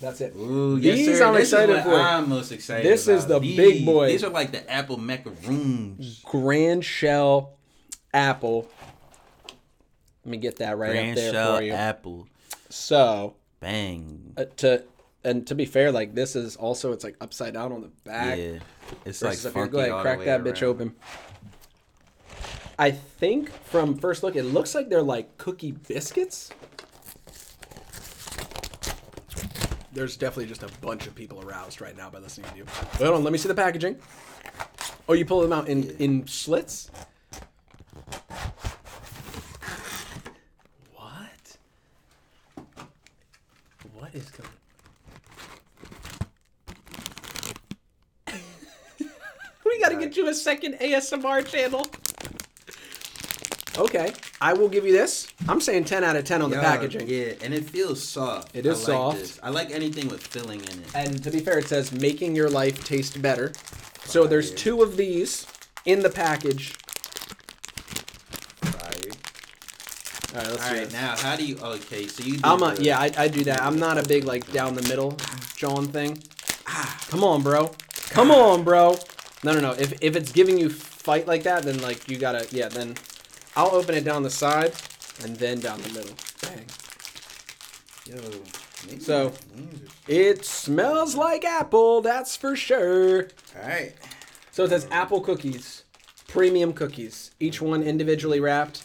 that's 0.00 0.20
it. 0.20 0.34
Ooh, 0.36 0.78
These 0.80 1.06
yes. 1.08 1.20
I'm 1.20 1.34
This 1.34 1.52
excited 1.52 1.82
for. 1.82 1.94
I'm 1.94 2.28
most 2.28 2.52
excited. 2.52 2.84
This 2.90 3.06
is 3.08 3.26
the 3.26 3.38
These- 3.38 3.56
big 3.56 3.84
boy. 3.86 4.08
These 4.08 4.24
are 4.24 4.30
like 4.30 4.52
the 4.52 4.68
apple 4.70 4.96
macaroons. 4.96 6.22
Grand 6.24 6.84
Shell 6.84 7.55
Apple. 8.16 8.68
Let 10.24 10.30
me 10.30 10.36
get 10.38 10.56
that 10.56 10.76
right 10.78 10.90
Grand 10.92 11.10
up 11.10 11.16
there 11.16 11.32
shell 11.32 11.56
for 11.58 11.62
you. 11.62 11.72
apple. 11.72 12.26
So 12.70 13.34
Bang. 13.60 14.32
uh, 14.36 14.46
to 14.56 14.82
and 15.22 15.46
to 15.46 15.54
be 15.54 15.64
fair, 15.66 15.92
like 15.92 16.14
this 16.14 16.34
is 16.34 16.56
also 16.56 16.92
it's 16.92 17.04
like 17.04 17.16
upside 17.20 17.52
down 17.54 17.72
on 17.72 17.82
the 17.82 17.90
back. 18.04 18.38
yeah, 18.38 18.58
it's 19.04 19.22
like 19.22 19.38
funky 19.38 19.70
Go 19.70 19.78
ahead, 19.78 20.00
crack 20.02 20.24
that 20.24 20.42
bitch 20.42 20.62
around. 20.62 20.70
open. 20.70 20.94
I 22.78 22.90
think 22.90 23.50
from 23.64 23.96
first 23.98 24.22
look, 24.22 24.34
it 24.36 24.42
looks 24.44 24.74
like 24.74 24.88
they're 24.88 25.02
like 25.02 25.36
cookie 25.38 25.72
biscuits. 25.72 26.50
There's 29.92 30.16
definitely 30.16 30.46
just 30.46 30.62
a 30.62 30.68
bunch 30.80 31.06
of 31.06 31.14
people 31.14 31.42
aroused 31.42 31.80
right 31.80 31.96
now 31.96 32.10
by 32.10 32.18
listening 32.18 32.50
to 32.50 32.56
you. 32.58 32.64
Hold 32.98 33.14
on, 33.14 33.24
let 33.24 33.32
me 33.32 33.38
see 33.38 33.48
the 33.48 33.54
packaging. 33.54 33.96
Oh, 35.08 35.12
you 35.14 35.24
pull 35.24 35.40
them 35.40 35.52
out 35.52 35.68
in 35.68 35.90
in 35.98 36.26
slits. 36.26 36.90
What? 40.94 41.56
What 43.94 44.05
is 44.16 44.30
going? 44.30 44.48
we 49.64 49.80
got 49.80 49.90
to 49.90 49.96
get 49.96 50.16
you 50.16 50.28
a 50.28 50.34
second 50.34 50.74
ASMR 50.74 51.46
channel. 51.46 51.86
Okay, 53.78 54.12
I 54.40 54.54
will 54.54 54.68
give 54.70 54.86
you 54.86 54.92
this. 54.92 55.28
I'm 55.48 55.60
saying 55.60 55.84
10 55.84 56.02
out 56.02 56.16
of 56.16 56.24
10 56.24 56.40
on 56.40 56.50
the 56.50 56.56
packaging. 56.56 57.06
Yeah, 57.08 57.34
and 57.42 57.52
it 57.52 57.64
feels 57.68 58.02
soft. 58.02 58.56
It 58.56 58.64
is 58.64 58.88
I 58.88 58.92
like 58.92 58.98
soft. 58.98 59.18
this. 59.18 59.40
I 59.42 59.50
like 59.50 59.70
anything 59.70 60.08
with 60.08 60.26
filling 60.26 60.60
in 60.60 60.80
it. 60.80 60.94
And 60.94 61.22
to 61.22 61.30
be 61.30 61.40
fair, 61.40 61.58
it 61.58 61.68
says 61.68 61.92
making 61.92 62.34
your 62.34 62.48
life 62.48 62.84
taste 62.84 63.20
better. 63.20 63.52
So 64.04 64.26
there's 64.26 64.50
two 64.54 64.82
of 64.82 64.96
these 64.96 65.46
in 65.84 66.00
the 66.00 66.08
package. 66.08 66.72
Fire. 68.62 69.12
All 70.36 70.42
right, 70.42 70.50
let's 70.50 70.62
All 70.64 70.70
do 70.70 70.76
right, 70.76 70.84
this. 70.84 70.92
now 70.92 71.16
how 71.16 71.36
do 71.36 71.46
you? 71.46 71.56
Okay, 71.58 72.06
so 72.08 72.22
you. 72.22 72.34
Do 72.36 72.40
I'm 72.44 72.62
a 72.62 72.74
the- 72.74 72.82
yeah, 72.84 72.98
I, 73.00 73.10
I 73.16 73.28
do 73.28 73.42
that. 73.44 73.62
I'm 73.62 73.78
not 73.78 73.96
a 73.96 74.06
big 74.06 74.24
like 74.24 74.50
down 74.52 74.74
the 74.74 74.82
middle 74.82 75.16
John 75.56 75.88
thing. 75.88 76.22
Come 77.08 77.24
on, 77.24 77.42
bro. 77.42 77.70
Come 78.10 78.30
on, 78.30 78.62
bro. 78.62 78.98
No, 79.42 79.52
no, 79.54 79.60
no. 79.60 79.72
If 79.72 79.94
if 80.02 80.14
it's 80.14 80.32
giving 80.32 80.58
you 80.58 80.68
fight 80.68 81.26
like 81.26 81.44
that, 81.44 81.62
then 81.62 81.80
like 81.80 82.06
you 82.10 82.18
gotta 82.18 82.46
yeah. 82.50 82.68
Then 82.68 82.96
I'll 83.56 83.70
open 83.74 83.94
it 83.94 84.04
down 84.04 84.22
the 84.24 84.30
side 84.30 84.74
and 85.22 85.36
then 85.36 85.60
down 85.60 85.80
the 85.80 85.88
middle. 85.88 86.14
Bang. 86.42 86.66
Yo, 88.06 88.16
Maybe 88.86 89.00
So- 89.00 89.32
It 90.06 90.44
smells 90.44 91.14
like 91.16 91.44
apple, 91.46 92.02
that's 92.02 92.36
for 92.36 92.54
sure. 92.54 93.28
All 93.60 93.66
right. 93.66 93.94
So 94.52 94.64
it 94.64 94.68
says 94.68 94.86
apple 94.90 95.20
cookies, 95.22 95.82
premium 96.28 96.72
cookies, 96.74 97.30
each 97.40 97.60
one 97.62 97.82
individually 97.82 98.38
wrapped. 98.38 98.84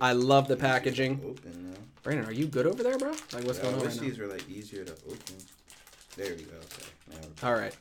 I 0.00 0.12
love 0.12 0.48
the 0.48 0.56
packaging. 0.56 1.20
Open 1.24 1.70
now. 1.72 1.78
Brandon, 2.02 2.26
are 2.26 2.32
you 2.32 2.46
good 2.46 2.66
over 2.66 2.82
there, 2.82 2.98
bro? 2.98 3.10
Like, 3.32 3.44
what's 3.44 3.58
Yeah, 3.58 3.64
going 3.64 3.74
I 3.74 3.78
on 3.78 3.82
wish 3.84 3.92
right 3.92 3.96
now? 3.96 4.08
these 4.08 4.18
were 4.18 4.26
like 4.26 4.48
easier 4.48 4.84
to 4.84 4.92
open. 4.92 5.36
There 6.16 6.34
we 6.34 6.42
go. 6.42 6.56
Okay. 6.56 7.26
All 7.42 7.54
right. 7.54 7.74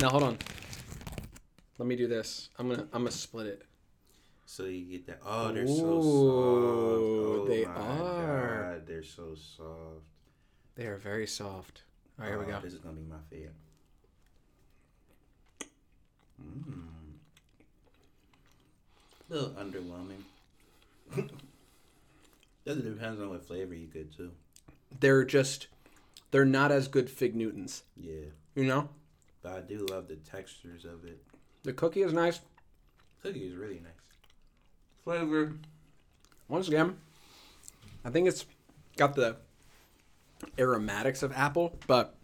Now 0.00 0.10
hold 0.10 0.22
on. 0.22 0.38
Let 1.78 1.86
me 1.86 1.96
do 1.96 2.06
this. 2.08 2.48
I'm 2.58 2.68
gonna 2.68 2.82
I'm 2.92 3.02
gonna 3.02 3.10
split 3.10 3.46
it. 3.46 3.62
So 4.46 4.64
you 4.64 4.84
get 4.84 5.06
that. 5.06 5.20
Oh, 5.24 5.52
they're 5.52 5.66
so 5.66 5.74
soft. 5.74 6.04
Ooh, 6.04 7.42
Oh 7.42 7.46
they 7.46 7.64
my 7.64 7.70
are. 7.72 8.72
God, 8.74 8.86
they're 8.86 9.02
so 9.02 9.34
soft. 9.34 10.04
They 10.76 10.86
are 10.86 10.96
very 10.96 11.26
soft. 11.26 11.82
All 12.18 12.24
right, 12.24 12.30
here 12.30 12.38
we 12.38 12.44
Oh, 12.46 12.48
go. 12.56 12.60
This 12.60 12.72
is 12.74 12.78
gonna 12.80 12.96
be 12.96 13.02
my 13.08 13.16
favorite. 13.30 13.54
Mmm. 16.42 16.84
A 19.30 19.32
little 19.34 19.50
underwhelming. 19.50 20.22
That 22.64 22.82
depends 22.82 23.20
on 23.20 23.28
what 23.28 23.46
flavor 23.46 23.74
you 23.74 23.86
get 23.88 24.16
too. 24.16 24.30
They're 25.00 25.24
just 25.24 25.66
they're 26.30 26.46
not 26.46 26.72
as 26.72 26.88
good 26.88 27.10
fig 27.10 27.36
Newtons. 27.36 27.82
Yeah, 27.94 28.28
You 28.54 28.64
know, 28.64 28.88
but 29.42 29.52
I 29.52 29.60
do 29.60 29.84
love 29.90 30.08
the 30.08 30.16
textures 30.16 30.86
of 30.86 31.04
it. 31.04 31.20
the 31.62 31.74
cookie 31.74 32.00
is 32.02 32.12
nice. 32.14 32.40
Cookie 33.22 33.46
is 33.46 33.54
really 33.54 33.80
nice. 33.80 33.92
Flavor. 35.04 35.52
Once 36.48 36.68
again, 36.68 36.96
I 38.04 38.08
think 38.10 38.28
it's 38.28 38.46
got 38.96 39.14
the 39.14 39.36
aromatics 40.58 41.22
of 41.22 41.32
apple, 41.32 41.78
but 41.86 42.14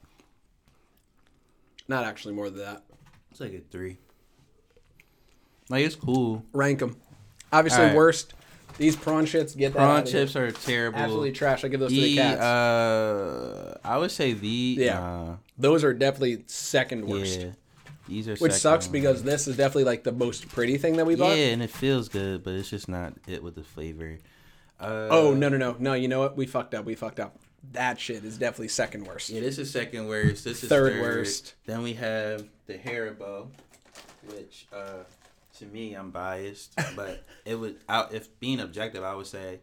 not 1.87 2.05
actually 2.05 2.33
more 2.35 2.49
than 2.49 2.61
that. 2.65 2.83
It's 3.31 3.41
like 3.41 3.53
a 3.53 3.61
three. 3.61 3.99
Like 5.69 5.85
it's 5.85 5.97
cool. 5.97 6.45
Rank 6.55 6.79
them. 6.79 6.97
Obviously, 7.53 7.81
Alright. 7.83 7.97
worst. 7.97 8.33
These 8.79 8.97
prawn 8.97 9.27
shits 9.27 9.57
get 9.57 9.73
that. 9.73 9.79
Prawn 9.79 9.99
outta 9.99 10.11
here. 10.11 10.21
chips 10.25 10.37
are 10.37 10.51
terrible. 10.53 10.99
absolutely 10.99 11.33
trash. 11.33 11.65
I 11.65 11.69
give 11.69 11.81
those 11.81 11.91
to 11.91 11.97
the 11.97 12.03
The, 12.03 12.17
cats. 12.17 12.41
uh, 12.41 13.79
I 13.85 13.99
would 13.99 14.11
say 14.11 14.33
the 14.33 14.49
Yeah. 14.79 15.03
uh, 15.03 15.37
those 15.59 15.85
are 15.85 15.93
definitely 15.93 16.45
second 16.47 17.07
worst. 17.07 17.41
yeah. 17.41 17.51
These 18.09 18.27
are 18.29 18.33
Which 18.33 18.53
second 18.53 18.59
sucks 18.61 18.87
because 18.89 19.23
this 19.23 19.47
is 19.47 19.57
definitely 19.57 19.85
like 19.85 20.03
the 20.03 20.13
most 20.13 20.49
pretty 20.49 20.79
thing 20.79 20.97
that 20.97 21.07
we 21.07 21.15
bought. 21.15 21.37
yeah, 21.37 21.47
and 21.47 21.63
it 21.63 21.71
feels 21.71 22.09
good, 22.09 22.43
but 22.43 22.55
it's 22.55 22.71
just 22.71 22.89
not 22.89 23.13
it 23.29 23.43
with 23.43 23.55
the 23.55 23.63
flavor. 23.63 24.19
Uh, 24.81 25.09
Oh 25.11 25.35
no 25.35 25.49
no 25.51 25.59
no 25.59 25.77
no! 25.79 25.93
You 25.93 26.09
know 26.09 26.21
what? 26.21 26.37
We 26.37 26.47
fucked 26.47 26.75
up. 26.75 26.87
We 26.87 26.95
fucked 26.95 27.21
up. 27.21 27.39
That 27.73 28.01
shit 28.01 28.25
is 28.25 28.39
definitely 28.39 28.69
second 28.69 29.07
worst. 29.07 29.29
Yeah, 29.29 29.41
this 29.43 29.59
is 29.59 29.71
second 29.71 30.07
worst. 30.09 30.45
This 30.45 30.63
is 30.65 30.69
Third 30.71 30.95
third, 30.95 31.03
worst. 31.03 31.55
Then 31.67 31.83
we 31.83 31.93
have 31.93 32.45
the 32.67 32.79
Haribo, 32.79 33.49
which 34.29 34.67
uh, 34.73 35.05
to 35.61 35.67
me 35.67 35.95
I'm 35.95 36.11
biased, 36.11 36.75
but 36.97 37.25
it 37.45 37.55
would 37.55 37.77
out 37.89 38.13
if 38.13 38.39
being 38.41 38.61
objective, 38.61 39.03
I 39.05 39.15
would 39.15 39.27
say 39.27 39.61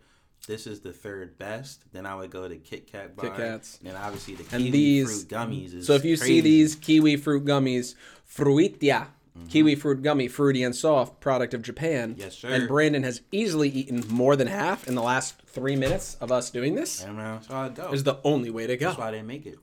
this 0.48 0.66
is 0.66 0.80
the 0.80 0.94
third 0.94 1.38
best. 1.38 1.84
Then 1.92 2.06
I 2.06 2.16
would 2.16 2.32
go 2.32 2.48
to 2.48 2.56
Kit 2.56 2.92
Kat 2.92 3.16
bar. 3.16 3.26
Kit 3.28 3.36
Kats. 3.38 3.78
Then 3.82 3.96
obviously 3.96 4.36
the 4.36 4.56
And 4.56 4.72
these- 4.72 5.26
fruit 5.26 5.38
gummies. 5.38 5.74
Is 5.74 5.86
So 5.88 5.94
if 5.94 6.06
you 6.06 6.16
see 6.16 6.40
these 6.42 6.76
kiwi 6.76 7.18
fruit 7.18 7.46
gummies, 7.46 7.96
Fruitia, 8.28 9.08
Mm-hmm. 9.38 9.48
kiwi 9.50 9.76
fruit 9.76 10.02
gummy, 10.02 10.28
fruity 10.28 10.64
and 10.64 10.76
soft, 10.76 11.20
product 11.20 11.54
of 11.54 11.62
Japan. 11.62 12.16
Yes, 12.18 12.36
sir. 12.40 12.48
And 12.50 12.68
Brandon 12.68 13.04
has 13.04 13.22
easily 13.32 13.70
eaten 13.70 14.04
more 14.10 14.36
than 14.36 14.48
half 14.48 14.88
in 14.88 14.96
the 14.96 15.04
last 15.04 15.40
three 15.46 15.76
minutes 15.76 16.16
of 16.20 16.32
us 16.32 16.50
doing 16.50 16.74
this. 16.74 17.04
and 17.04 17.20
uh, 17.20 17.40
so 17.42 17.54
I 17.56 17.70
go. 17.70 17.92
Is 17.92 18.04
the 18.04 18.18
only 18.24 18.50
way 18.50 18.66
to 18.66 18.76
go. 18.78 18.88
That's 18.88 18.98
why 18.98 19.12
they 19.12 19.22
make 19.22 19.46
it. 19.46 19.60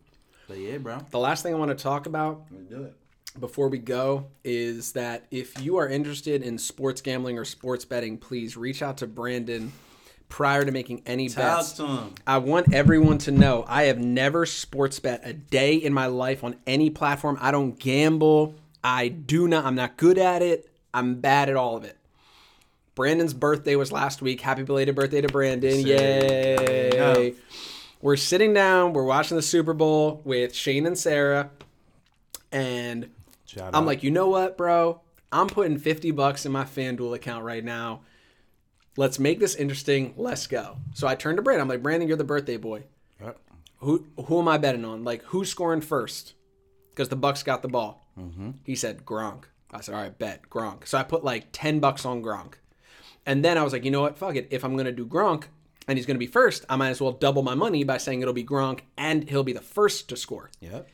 But 0.47 0.59
yeah, 0.59 0.78
bro. 0.78 0.98
The 1.11 1.19
last 1.19 1.43
thing 1.43 1.52
I 1.55 1.59
want 1.59 1.77
to 1.77 1.82
talk 1.82 2.06
about 2.06 2.44
Let's 2.52 2.66
do 2.66 2.85
it. 2.85 2.97
Before 3.39 3.69
we 3.69 3.78
go 3.78 4.27
is 4.44 4.93
that 4.93 5.24
if 5.31 5.61
you 5.62 5.77
are 5.77 5.89
interested 5.89 6.43
in 6.43 6.59
sports 6.59 7.01
gambling 7.01 7.39
or 7.39 7.44
sports 7.44 7.85
betting, 7.85 8.16
please 8.16 8.56
reach 8.56 8.82
out 8.82 8.98
to 8.98 9.06
Brandon 9.06 9.73
prior 10.28 10.65
to 10.65 10.70
making 10.70 11.02
any 11.06 11.28
Talk 11.28 11.59
bets. 11.59 11.73
to 11.73 11.86
him. 11.86 12.15
I 12.27 12.39
want 12.39 12.73
everyone 12.73 13.19
to 13.19 13.32
know 13.32 13.65
I 13.66 13.85
have 13.85 13.98
never 13.98 14.47
sports 14.47 15.01
bet 15.01 15.20
a 15.24 15.32
day 15.32 15.74
in 15.74 15.93
my 15.93 16.06
life 16.06 16.44
on 16.44 16.56
any 16.66 16.90
platform. 16.90 17.36
I 17.40 17.51
don't 17.51 17.78
gamble. 17.78 18.55
I 18.82 19.09
do 19.09 19.48
not. 19.48 19.65
I'm 19.65 19.74
not 19.74 19.97
good 19.97 20.19
at 20.19 20.43
it. 20.43 20.69
I'm 20.93 21.16
bad 21.16 21.48
at 21.48 21.56
all 21.56 21.77
of 21.77 21.85
it. 21.85 21.97
Brandon's 22.94 23.35
birthday 23.35 23.74
was 23.74 23.90
last 23.90 24.23
week. 24.23 24.40
Happy 24.40 24.62
belated 24.62 24.94
birthday 24.94 25.20
to 25.20 25.28
Brandon. 25.28 25.85
Yay. 25.85 26.90
Yeah. 26.94 27.31
We're 28.01 28.16
sitting 28.16 28.52
down, 28.52 28.93
we're 28.93 29.05
watching 29.05 29.36
the 29.36 29.43
Super 29.43 29.73
Bowl 29.73 30.20
with 30.24 30.55
Shane 30.55 30.86
and 30.86 30.97
Sarah. 30.97 31.51
And 32.52 33.11
Shout 33.47 33.69
I'm 33.75 33.83
out. 33.83 33.87
like, 33.87 34.03
you 34.03 34.11
know 34.11 34.29
what, 34.29 34.57
bro? 34.57 35.01
I'm 35.33 35.49
putting 35.49 35.79
50 35.79 36.11
bucks 36.12 36.47
in 36.47 36.53
my 36.53 36.65
FanDuel 36.65 37.15
account 37.15 37.45
right 37.45 37.65
now. 37.65 38.03
Let's 38.97 39.19
make 39.19 39.41
this 39.41 39.55
interesting. 39.57 40.15
Let's 40.16 40.47
go. 40.47 40.77
So 40.95 41.07
I 41.09 41.15
turned 41.16 41.39
to 41.39 41.43
Brandon. 41.43 41.62
I'm 41.62 41.69
like, 41.69 41.83
Brandon, 41.83 42.07
you're 42.09 42.16
the 42.16 42.25
birthday 42.25 42.57
boy. 42.57 42.85
Yep. 43.21 43.39
Who 43.79 44.07
who 44.27 44.39
am 44.39 44.49
I 44.49 44.59
betting 44.59 44.85
on? 44.85 45.03
Like, 45.05 45.23
who's 45.25 45.49
scoring 45.51 45.81
first? 45.81 46.35
Because 46.91 47.09
the 47.09 47.16
Bucs 47.16 47.45
got 47.45 47.62
the 47.62 47.69
ball. 47.69 48.07
Mm-hmm. 48.19 48.51
He 48.62 48.77
said 48.77 49.05
Gronk. 49.05 49.45
I 49.73 49.81
said, 49.81 49.97
all 49.97 50.01
right, 50.03 50.16
bet 50.16 50.49
Gronk. 50.49 50.87
So 50.87 50.97
I 50.97 51.03
put 51.03 51.25
like 51.25 51.47
10 51.51 51.81
bucks 51.81 52.05
on 52.05 52.23
Gronk. 52.23 52.55
And 53.27 53.45
then 53.45 53.59
I 53.59 53.65
was 53.65 53.73
like, 53.73 53.85
you 53.85 53.91
know 53.91 54.03
what? 54.03 54.16
Fuck 54.16 54.37
it. 54.37 54.47
If 54.51 54.65
I'm 54.65 54.75
going 54.75 54.85
to 54.87 54.93
do 54.93 55.05
Gronk 55.05 55.45
and 55.89 55.99
he's 55.99 56.07
going 56.07 56.15
to 56.15 56.21
be 56.21 56.29
first, 56.29 56.65
I 56.69 56.77
might 56.77 56.91
as 56.91 57.01
well 57.01 57.11
double 57.11 57.43
my 57.43 57.57
money 57.57 57.83
by 57.83 57.97
saying 57.99 58.23
it'll 58.23 58.33
be 58.35 58.45
Gronk 58.45 58.81
and 58.97 59.29
he'll 59.29 59.43
be 59.43 59.53
the 59.53 59.61
first 59.61 60.09
to 60.11 60.16
score. 60.16 60.51
Yep. 60.61 60.89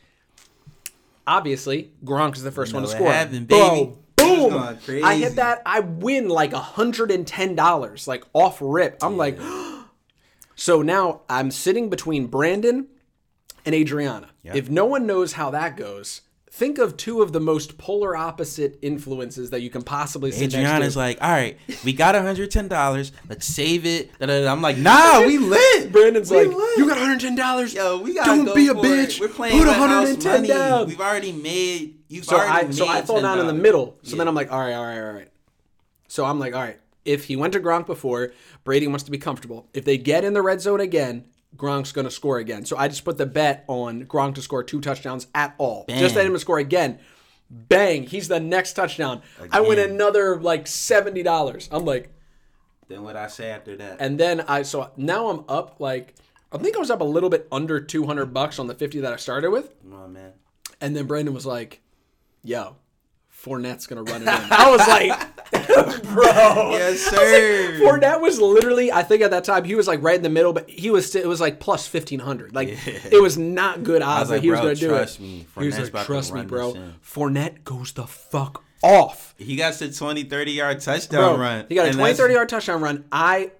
Obviously, 1.31 1.91
Gronk 2.03 2.35
is 2.35 2.43
the 2.43 2.51
first 2.51 2.73
one 2.73 2.83
to 2.83 2.89
score. 2.89 3.09
happened, 3.09 3.47
Bro, 3.47 3.69
baby. 3.69 3.81
It 3.81 3.97
boom! 4.17 5.03
I 5.05 5.15
hit 5.15 5.37
that. 5.37 5.61
I 5.65 5.79
win 5.79 6.27
like 6.27 6.51
$110, 6.51 8.07
like 8.07 8.23
off 8.33 8.57
rip. 8.59 8.97
I'm 9.01 9.15
like, 9.15 9.39
so 10.55 10.81
now 10.81 11.21
I'm 11.29 11.49
sitting 11.49 11.89
between 11.89 12.27
Brandon 12.27 12.87
and 13.65 13.73
Adriana. 13.73 14.31
Yeah. 14.43 14.55
If 14.55 14.69
no 14.69 14.83
one 14.85 15.07
knows 15.07 15.33
how 15.33 15.51
that 15.51 15.77
goes, 15.77 16.19
think 16.53 16.77
of 16.77 16.97
two 16.97 17.21
of 17.21 17.31
the 17.31 17.39
most 17.39 17.77
polar 17.77 18.15
opposite 18.15 18.77
influences 18.81 19.51
that 19.51 19.61
you 19.61 19.69
can 19.69 19.81
possibly 19.81 20.31
sit 20.31 20.53
Adriana's 20.53 20.97
like, 20.97 21.17
all 21.21 21.31
right, 21.31 21.57
we 21.85 21.93
got 21.93 22.13
$110. 22.13 23.11
Let's 23.29 23.45
save 23.47 23.85
it. 23.85 24.11
I'm 24.19 24.61
like, 24.61 24.77
nah, 24.77 25.21
we 25.25 25.37
lit. 25.37 25.91
Brandon's 25.91 26.29
We 26.29 26.45
like, 26.45 26.55
lit. 26.55 26.77
you 26.77 26.87
got 26.87 26.97
$110. 26.97 27.73
Yo, 27.73 27.99
we 28.01 28.13
gotta 28.13 28.29
Don't 28.35 28.45
go 28.45 28.53
be 28.53 28.67
a 28.67 28.73
bitch. 28.73 29.15
It. 29.15 29.19
We're 29.21 29.29
playing 29.29 29.57
Put 29.57 29.67
house 29.67 29.79
110 29.79 30.33
money. 30.33 30.47
down. 30.49 30.87
We've 30.87 30.99
already 31.01 31.31
made. 31.31 31.99
You've 32.09 32.25
So 32.25 32.35
I 32.35 32.39
already 32.59 32.73
so 32.73 32.85
I 32.87 32.95
made 32.95 33.05
fall 33.07 33.21
down 33.21 33.39
in 33.39 33.47
the 33.47 33.53
middle. 33.53 33.97
So 34.03 34.17
then 34.17 34.27
I'm 34.27 34.35
like, 34.35 34.51
all 34.51 34.59
right, 34.59 34.73
all 34.73 34.85
right, 34.85 34.99
all 34.99 35.13
right. 35.13 35.29
So 36.09 36.25
I'm 36.25 36.37
like, 36.39 36.53
all 36.53 36.61
right. 36.61 36.77
If 37.05 37.23
he 37.25 37.35
went 37.35 37.53
to 37.53 37.59
Gronk 37.59 37.87
before, 37.87 38.33
Brady 38.63 38.85
wants 38.87 39.03
to 39.05 39.11
be 39.11 39.17
comfortable. 39.17 39.67
If 39.73 39.85
they 39.85 39.97
get 39.97 40.23
in 40.23 40.33
the 40.33 40.41
red 40.43 40.61
zone 40.61 40.79
again, 40.81 41.25
Gronk's 41.55 41.91
going 41.91 42.05
to 42.05 42.11
score 42.11 42.37
again. 42.39 42.65
So 42.65 42.77
I 42.77 42.87
just 42.87 43.03
put 43.05 43.17
the 43.17 43.25
bet 43.25 43.65
on 43.67 44.05
Gronk 44.05 44.35
to 44.35 44.41
score 44.41 44.63
two 44.63 44.81
touchdowns 44.81 45.27
at 45.35 45.53
all. 45.57 45.85
Just 45.89 46.15
let 46.15 46.25
him 46.25 46.37
score 46.37 46.59
again. 46.59 46.99
Bang! 47.49 48.03
He's 48.03 48.27
the 48.29 48.39
next 48.39 48.73
touchdown. 48.73 49.21
I 49.51 49.59
win 49.61 49.77
another 49.77 50.39
like 50.39 50.67
seventy 50.67 51.21
dollars. 51.21 51.67
I'm 51.71 51.83
like, 51.83 52.09
Then 52.87 53.03
what 53.03 53.17
I 53.17 53.27
say 53.27 53.49
after 53.51 53.75
that? 53.75 53.97
and 53.99 54.17
then 54.17 54.41
I 54.41 54.61
so 54.61 54.91
now 54.95 55.27
I'm 55.29 55.43
up 55.49 55.75
like 55.79 56.15
I 56.53 56.57
think 56.57 56.77
I 56.77 56.79
was 56.79 56.89
up 56.89 57.01
a 57.01 57.05
little 57.05 57.29
bit 57.29 57.47
under 57.51 57.81
two 57.81 58.05
hundred 58.05 58.27
bucks 58.33 58.57
on 58.57 58.67
the 58.67 58.73
fifty 58.75 59.01
that 59.01 59.11
I 59.11 59.17
started 59.17 59.51
with. 59.51 59.73
Come 59.81 59.93
on, 59.93 60.13
man. 60.13 60.31
And 60.79 60.95
then 60.95 61.05
Brandon 61.07 61.33
was 61.33 61.45
like, 61.45 61.81
"Yo, 62.41 62.77
Fournette's 63.43 63.87
gonna 63.87 64.03
run 64.03 64.21
it 64.21 64.27
in." 64.27 64.29
I 64.51 64.69
was 64.69 64.87
like, 64.87 66.03
"Bro, 66.13 66.71
Yes, 66.71 66.99
sir. 66.99 67.79
Fournette 67.81 68.21
was 68.21 68.39
literally, 68.39 68.91
I 68.91 69.03
think 69.03 69.21
at 69.21 69.31
that 69.31 69.43
time 69.43 69.63
he 69.63 69.75
was 69.75 69.87
like 69.87 70.01
right 70.03 70.15
in 70.15 70.21
the 70.23 70.29
middle, 70.29 70.53
but 70.53 70.69
he 70.69 70.89
was 70.91 71.07
still, 71.07 71.23
it 71.23 71.27
was 71.27 71.41
like 71.41 71.59
plus 71.59 71.87
fifteen 71.87 72.19
hundred. 72.19 72.53
Like 72.53 72.69
Yeah. 72.69 72.99
it 73.11 73.21
was 73.21 73.37
not 73.37 73.83
good 73.83 74.01
odds 74.01 74.29
that 74.29 74.35
like, 74.35 74.43
he 74.43 74.51
was 74.51 74.59
gonna 74.59 74.75
do 74.75 74.87
it. 74.93 74.97
trust 74.97 75.19
it. 75.19 75.23
me. 75.23 75.47
he 75.59 75.65
was 75.65 75.91
like, 75.93 76.05
"Trust 76.05 76.33
me, 76.33 76.43
bro. 76.43 76.73
this 76.73 76.81
in." 76.81 76.93
Fournette 77.05 77.63
goes 77.63 77.91
the 77.93 78.05
fuck 78.07 78.63
off." 78.83 79.33
He 79.37 79.55
got 79.55 79.73
to 79.75 79.91
20, 79.91 80.23
30 80.25 80.51
yard 80.51 80.79
touchdown 80.81 81.35
Bro, 81.35 81.41
run. 81.41 81.65
he 81.67 81.75
got 81.75 81.83
a 81.85 81.87
And 81.87 81.95
20, 81.95 82.03
that's- 82.03 82.17
30 82.17 82.33
yard 82.35 82.49
touchdown 82.49 82.81
run. 82.81 83.05
I, 83.11 83.51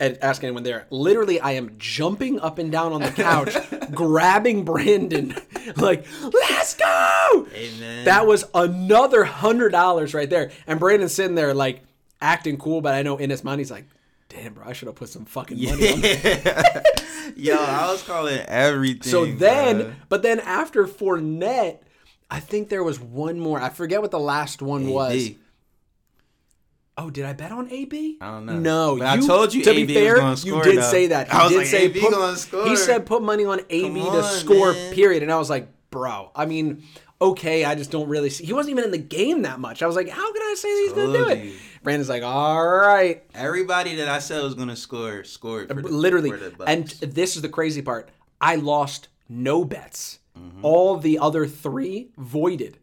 ask 0.00 0.42
anyone 0.42 0.62
there, 0.64 0.86
literally, 0.90 1.38
I 1.40 1.52
am 1.52 1.76
jumping 1.78 2.40
up 2.40 2.58
and 2.58 2.72
down 2.72 2.92
on 2.92 3.00
the 3.02 3.10
couch, 3.10 3.54
grabbing 3.92 4.64
Brandon, 4.64 5.34
like, 5.76 6.06
let's 6.22 6.74
go! 6.74 7.46
Man. 7.80 8.04
That 8.04 8.26
was 8.26 8.44
another 8.54 9.24
hundred 9.24 9.70
dollars 9.70 10.12
right 10.14 10.28
there. 10.28 10.50
And 10.66 10.80
Brandon's 10.80 11.12
sitting 11.14 11.34
there 11.36 11.54
like 11.54 11.82
acting 12.20 12.56
cool, 12.58 12.80
but 12.80 12.94
I 12.94 13.02
know 13.02 13.16
in 13.18 13.30
his 13.30 13.44
mind 13.44 13.60
he's 13.60 13.70
like, 13.70 13.84
"Damn, 14.28 14.54
bro, 14.54 14.64
I 14.66 14.72
should 14.72 14.86
have 14.86 14.94
put 14.96 15.08
some 15.08 15.24
fucking 15.24 15.62
money 15.62 15.92
on." 15.92 16.00
Yeah. 16.02 16.82
Yo, 17.36 17.56
I 17.56 17.90
was 17.90 18.02
calling 18.02 18.38
everything. 18.46 19.02
So 19.10 19.26
then, 19.26 19.80
bruh. 19.80 19.94
but 20.08 20.22
then 20.22 20.40
after 20.40 20.86
Fournette, 20.86 21.78
I 22.30 22.40
think 22.40 22.68
there 22.68 22.82
was 22.82 22.98
one 23.00 23.38
more. 23.38 23.60
I 23.60 23.68
forget 23.68 24.02
what 24.02 24.10
the 24.10 24.18
last 24.18 24.60
one 24.62 24.88
was. 24.88 25.30
Oh, 26.98 27.10
did 27.10 27.26
I 27.26 27.34
bet 27.34 27.52
on 27.52 27.70
AB? 27.70 28.16
I 28.22 28.26
don't 28.30 28.46
know. 28.46 28.58
No, 28.58 28.96
But 28.98 29.06
I 29.06 29.18
told 29.18 29.52
you 29.52 29.62
To 29.64 29.70
AB 29.70 29.84
be 29.84 29.94
fair, 29.94 30.16
you 30.36 30.62
did 30.62 30.78
though. 30.78 30.82
say 30.82 31.08
that. 31.08 31.26
He 31.28 31.32
I 31.32 31.42
was 31.42 31.52
did 31.52 31.58
like, 31.58 31.66
say 31.66 31.84
AB 31.84 32.00
put, 32.00 32.10
gonna 32.12 32.36
score. 32.36 32.66
He 32.66 32.76
said 32.76 33.04
put 33.04 33.22
money 33.22 33.44
on 33.44 33.60
AB 33.68 34.00
Come 34.02 34.12
to 34.12 34.22
score. 34.22 34.72
man. 34.72 34.94
Period. 34.94 35.22
And 35.22 35.30
I 35.30 35.36
was 35.36 35.50
like, 35.50 35.68
bro. 35.90 36.30
I 36.34 36.46
mean, 36.46 36.84
okay, 37.20 37.66
I 37.66 37.74
just 37.74 37.90
don't 37.90 38.08
really 38.08 38.30
see. 38.30 38.46
He 38.46 38.54
wasn't 38.54 38.70
even 38.72 38.84
in 38.84 38.90
the 38.92 38.98
game 38.98 39.42
that 39.42 39.60
much. 39.60 39.82
I 39.82 39.86
was 39.86 39.94
like, 39.94 40.08
how 40.08 40.32
can 40.32 40.42
I 40.42 40.54
say 40.56 40.68
he's 40.84 40.92
gonna 40.94 41.12
do 41.18 41.28
it? 41.28 41.52
Brandon's 41.82 42.08
like, 42.08 42.22
all 42.22 42.66
right, 42.66 43.22
Everybody 43.34 43.96
that 43.96 44.08
I 44.08 44.18
said 44.18 44.42
was 44.42 44.54
gonna 44.54 44.74
score 44.74 45.22
scored. 45.24 45.68
The, 45.68 45.74
literally. 45.74 46.32
And 46.66 46.88
this 46.88 47.36
is 47.36 47.42
the 47.42 47.48
crazy 47.50 47.82
part. 47.82 48.08
I 48.40 48.56
lost 48.56 49.08
no 49.28 49.66
bets. 49.66 50.18
Mm-hmm. 50.38 50.64
All 50.64 50.96
the 50.98 51.18
other 51.18 51.46
three 51.46 52.08
voided 52.16 52.78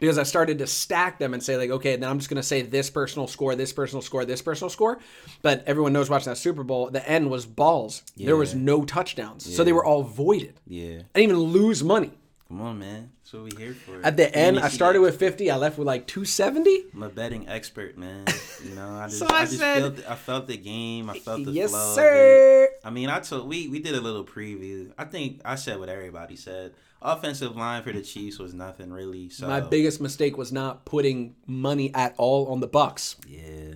because 0.00 0.18
I 0.18 0.22
started 0.24 0.58
to 0.58 0.66
stack 0.66 1.18
them 1.18 1.32
and 1.34 1.42
say 1.42 1.56
like, 1.56 1.70
okay, 1.70 1.96
then 1.96 2.08
I'm 2.10 2.18
just 2.18 2.28
gonna 2.28 2.42
say 2.42 2.62
this 2.62 2.90
personal 2.90 3.26
score, 3.26 3.54
this 3.54 3.72
personal 3.72 4.02
score, 4.02 4.24
this 4.24 4.42
personal 4.42 4.68
score. 4.70 4.98
But 5.42 5.62
everyone 5.66 5.92
knows 5.92 6.10
watching 6.10 6.30
that 6.30 6.36
Super 6.36 6.62
Bowl, 6.64 6.90
the 6.90 7.08
end 7.08 7.30
was 7.30 7.46
balls. 7.46 8.02
There 8.16 8.36
was 8.36 8.54
no 8.54 8.84
touchdowns, 8.84 9.54
so 9.54 9.64
they 9.64 9.72
were 9.72 9.84
all 9.84 10.02
voided. 10.02 10.60
yeah, 10.66 11.02
I 11.14 11.20
didn't 11.20 11.30
even 11.30 11.36
lose 11.38 11.82
money. 11.84 12.10
come 12.48 12.60
on, 12.60 12.78
man. 12.78 13.10
That's 13.22 13.32
what 13.32 13.44
we 13.44 13.50
here 13.64 13.72
for. 13.72 14.00
At 14.04 14.18
the 14.18 14.34
end, 14.36 14.58
I 14.60 14.68
started 14.68 15.00
with 15.00 15.18
50. 15.18 15.50
I 15.50 15.56
left 15.56 15.78
with 15.78 15.86
like 15.86 16.06
270. 16.06 16.84
I'm 16.92 17.02
a 17.02 17.08
betting 17.08 17.48
expert, 17.48 17.96
man. 17.96 18.26
You 18.62 18.74
know, 18.74 18.90
I 18.90 19.06
just, 19.08 19.18
So 19.20 19.26
I, 19.26 19.38
I 19.38 19.44
just 19.46 19.58
said- 19.58 19.80
felt, 19.96 20.10
I 20.10 20.14
felt 20.14 20.46
the 20.46 20.56
game. 20.58 21.08
I 21.08 21.18
felt 21.18 21.44
the 21.44 21.52
Yes, 21.52 21.70
flow. 21.70 21.92
it. 21.92 21.94
sir. 21.94 22.68
I 22.84 22.90
mean, 22.90 23.08
I 23.08 23.20
told 23.20 23.48
we 23.48 23.68
we 23.68 23.78
did 23.78 23.94
a 23.94 24.00
little 24.00 24.24
preview. 24.24 24.92
I 24.98 25.04
think 25.06 25.40
I 25.44 25.54
said 25.54 25.78
what 25.80 25.88
everybody 25.88 26.36
said. 26.36 26.74
Offensive 27.04 27.54
line 27.54 27.82
for 27.82 27.92
the 27.92 28.00
Chiefs 28.00 28.38
was 28.38 28.54
nothing 28.54 28.90
really. 28.90 29.28
So 29.28 29.46
My 29.46 29.60
biggest 29.60 30.00
mistake 30.00 30.38
was 30.38 30.50
not 30.52 30.84
putting 30.86 31.36
money 31.46 31.94
at 31.94 32.14
all 32.16 32.46
on 32.48 32.60
the 32.60 32.68
Bucs. 32.68 33.16
yeah, 33.28 33.74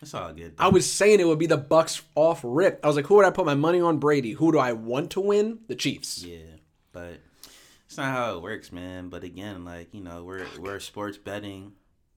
That's 0.00 0.14
all 0.14 0.32
good. 0.32 0.54
I 0.58 0.68
was 0.68 0.90
saying 0.90 1.18
it 1.18 1.26
would 1.26 1.38
be 1.40 1.46
the 1.48 1.58
Bucs 1.58 2.02
off 2.14 2.40
rip. 2.44 2.78
I 2.84 2.86
was 2.86 2.94
like, 2.96 3.06
who 3.06 3.16
would 3.16 3.26
I 3.26 3.30
put 3.30 3.44
my 3.44 3.54
money 3.54 3.80
on? 3.80 3.98
Brady. 3.98 4.32
Who 4.32 4.52
do 4.52 4.58
I 4.58 4.72
want 4.72 5.10
to 5.12 5.20
win? 5.20 5.58
The 5.66 5.74
Chiefs. 5.74 6.22
Yeah, 6.22 6.38
but 6.92 7.18
it's 7.86 7.96
not 7.96 8.06
how 8.06 8.36
it 8.36 8.42
works, 8.42 8.70
man. 8.70 9.08
But 9.08 9.24
again, 9.24 9.64
like 9.64 9.92
you 9.92 10.00
know, 10.02 10.22
we're 10.24 10.46
we're 10.60 10.78
sports 10.80 11.18
betting. 11.18 11.72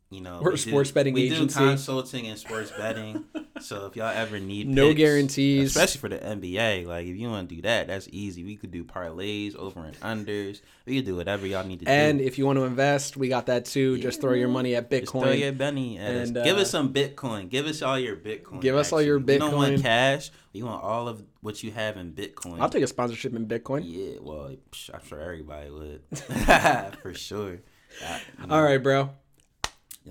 You 0.09 0.21
know, 0.21 0.39
We're 0.41 0.51
a 0.51 0.53
we 0.53 0.57
do- 0.57 0.69
sports 0.69 0.91
betting 0.91 1.13
we 1.13 1.23
agency. 1.23 1.59
do 1.59 1.65
consulting 1.67 2.27
and 2.27 2.39
sports 2.39 2.71
betting. 2.71 3.25
so 3.59 3.87
if 3.87 3.97
y'all 3.97 4.07
ever 4.07 4.39
need 4.39 4.69
No 4.69 4.87
picks, 4.89 4.97
guarantees. 4.99 5.75
especially 5.75 5.99
for 5.99 6.07
the 6.07 6.17
NBA, 6.19 6.85
like 6.85 7.07
if 7.07 7.17
you 7.17 7.27
want 7.29 7.49
to 7.49 7.55
do 7.55 7.61
that, 7.63 7.87
that's 7.87 8.07
easy. 8.13 8.45
We 8.45 8.55
could 8.55 8.71
do 8.71 8.85
parlays, 8.85 9.53
over 9.57 9.83
and 9.83 9.99
unders. 9.99 10.61
We 10.85 10.95
could 10.95 11.05
do 11.05 11.17
whatever 11.17 11.45
y'all 11.45 11.65
need 11.67 11.81
to 11.81 11.89
And 11.89 12.19
do. 12.19 12.21
And 12.23 12.27
if 12.29 12.37
you 12.37 12.45
want 12.45 12.57
to 12.57 12.63
invest, 12.63 13.17
we 13.17 13.27
got 13.27 13.47
that 13.47 13.65
too. 13.65 13.97
Just 13.97 14.21
throw 14.21 14.31
your 14.31 14.47
money 14.47 14.75
at 14.75 14.89
Just 14.89 15.11
throw 15.11 15.23
Bitcoin. 15.23 15.39
your 15.41 15.51
Benny 15.51 15.97
at 15.99 16.15
us. 16.15 16.29
And, 16.29 16.43
Give 16.45 16.57
uh, 16.57 16.61
us 16.61 16.69
some 16.71 16.93
Bitcoin. 16.93 17.49
Give 17.49 17.65
us 17.65 17.81
all 17.81 17.99
your 17.99 18.15
Bitcoin. 18.15 18.61
Give 18.61 18.77
us 18.77 18.93
all 18.93 19.01
your 19.01 19.19
Bitcoin. 19.19 19.27
We 19.27 19.37
don't 19.39 19.55
want 19.55 19.81
cash. 19.81 20.31
We 20.53 20.63
want 20.63 20.81
all 20.85 21.09
of 21.09 21.21
what 21.41 21.63
you 21.63 21.71
have 21.71 21.97
in 21.97 22.13
Bitcoin. 22.13 22.61
I'll 22.61 22.69
take 22.69 22.83
a 22.83 22.87
sponsorship 22.87 23.35
in 23.35 23.45
Bitcoin. 23.45 23.81
Yeah, 23.85 24.19
well, 24.21 24.45
I'm 24.47 24.57
sure 24.71 25.19
everybody 25.19 25.69
would, 25.69 26.01
for 27.01 27.13
sure. 27.13 27.59
Uh, 28.05 28.19
you 28.41 28.47
know, 28.47 28.55
All 28.55 28.63
right, 28.63 28.77
bro. 28.81 29.09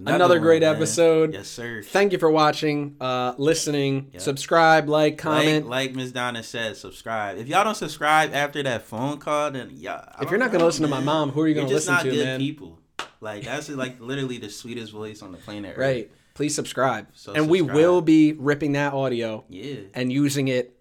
Another 0.04 0.38
great 0.38 0.62
man. 0.62 0.74
episode. 0.76 1.32
Yes, 1.32 1.48
sir. 1.48 1.82
Thank 1.82 2.12
you 2.12 2.18
for 2.18 2.30
watching, 2.30 2.96
uh, 3.00 3.34
listening. 3.38 4.10
Yeah. 4.12 4.20
Subscribe, 4.20 4.88
like, 4.88 5.18
comment. 5.18 5.66
Like, 5.68 5.88
like 5.90 5.96
Miss 5.96 6.12
Donna 6.12 6.42
said, 6.42 6.76
subscribe. 6.76 7.38
If 7.38 7.48
y'all 7.48 7.64
don't 7.64 7.74
subscribe 7.76 8.34
after 8.34 8.62
that 8.62 8.82
phone 8.82 9.18
call, 9.18 9.50
then 9.50 9.70
yeah. 9.72 10.04
If 10.20 10.30
you're 10.30 10.38
don't 10.38 10.48
gonna 10.48 10.58
know, 10.58 10.66
listen 10.66 10.82
to 10.82 10.88
my 10.88 11.00
mom, 11.00 11.30
who 11.30 11.40
are 11.42 11.48
you 11.48 11.54
gonna 11.54 11.68
just 11.68 11.88
listen 11.88 11.94
not 11.94 12.02
to, 12.04 12.10
good 12.10 12.24
man? 12.24 12.40
people. 12.40 12.78
Like 13.20 13.44
that's 13.44 13.68
like 13.70 14.00
literally 14.00 14.38
the 14.38 14.50
sweetest 14.50 14.92
voice 14.92 15.22
on 15.22 15.32
the 15.32 15.38
planet. 15.38 15.72
Earth. 15.72 15.78
Right. 15.78 16.10
Please 16.34 16.54
subscribe. 16.54 17.08
So 17.14 17.32
and 17.32 17.48
we 17.48 17.62
will 17.62 18.02
be 18.02 18.34
ripping 18.34 18.72
that 18.72 18.92
audio 18.92 19.44
Yeah. 19.48 19.76
and 19.94 20.12
using 20.12 20.48
it 20.48 20.78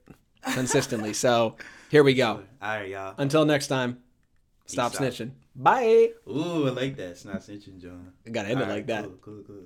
consistently. 0.53 1.13
so 1.13 1.55
here 1.89 2.03
we 2.03 2.13
go. 2.13 2.43
All 2.61 2.77
right, 2.77 2.89
y'all. 2.89 3.15
Until 3.17 3.45
next 3.45 3.67
time, 3.67 3.99
stop 4.65 4.91
Peace 4.91 5.21
out. 5.21 5.44
Bye. 5.55 6.11
Ooh, 6.27 6.67
I 6.67 6.71
like 6.71 6.95
that. 6.97 7.09
It's 7.11 7.25
not 7.25 7.37
snitching, 7.37 7.79
John. 7.81 8.13
I 8.25 8.29
gotta 8.29 8.49
end 8.49 8.59
it 8.59 8.63
All 8.63 8.69
like 8.69 8.77
right, 8.79 8.87
that. 8.87 9.03
Cool, 9.05 9.17
cool, 9.21 9.43
cool. 9.47 9.63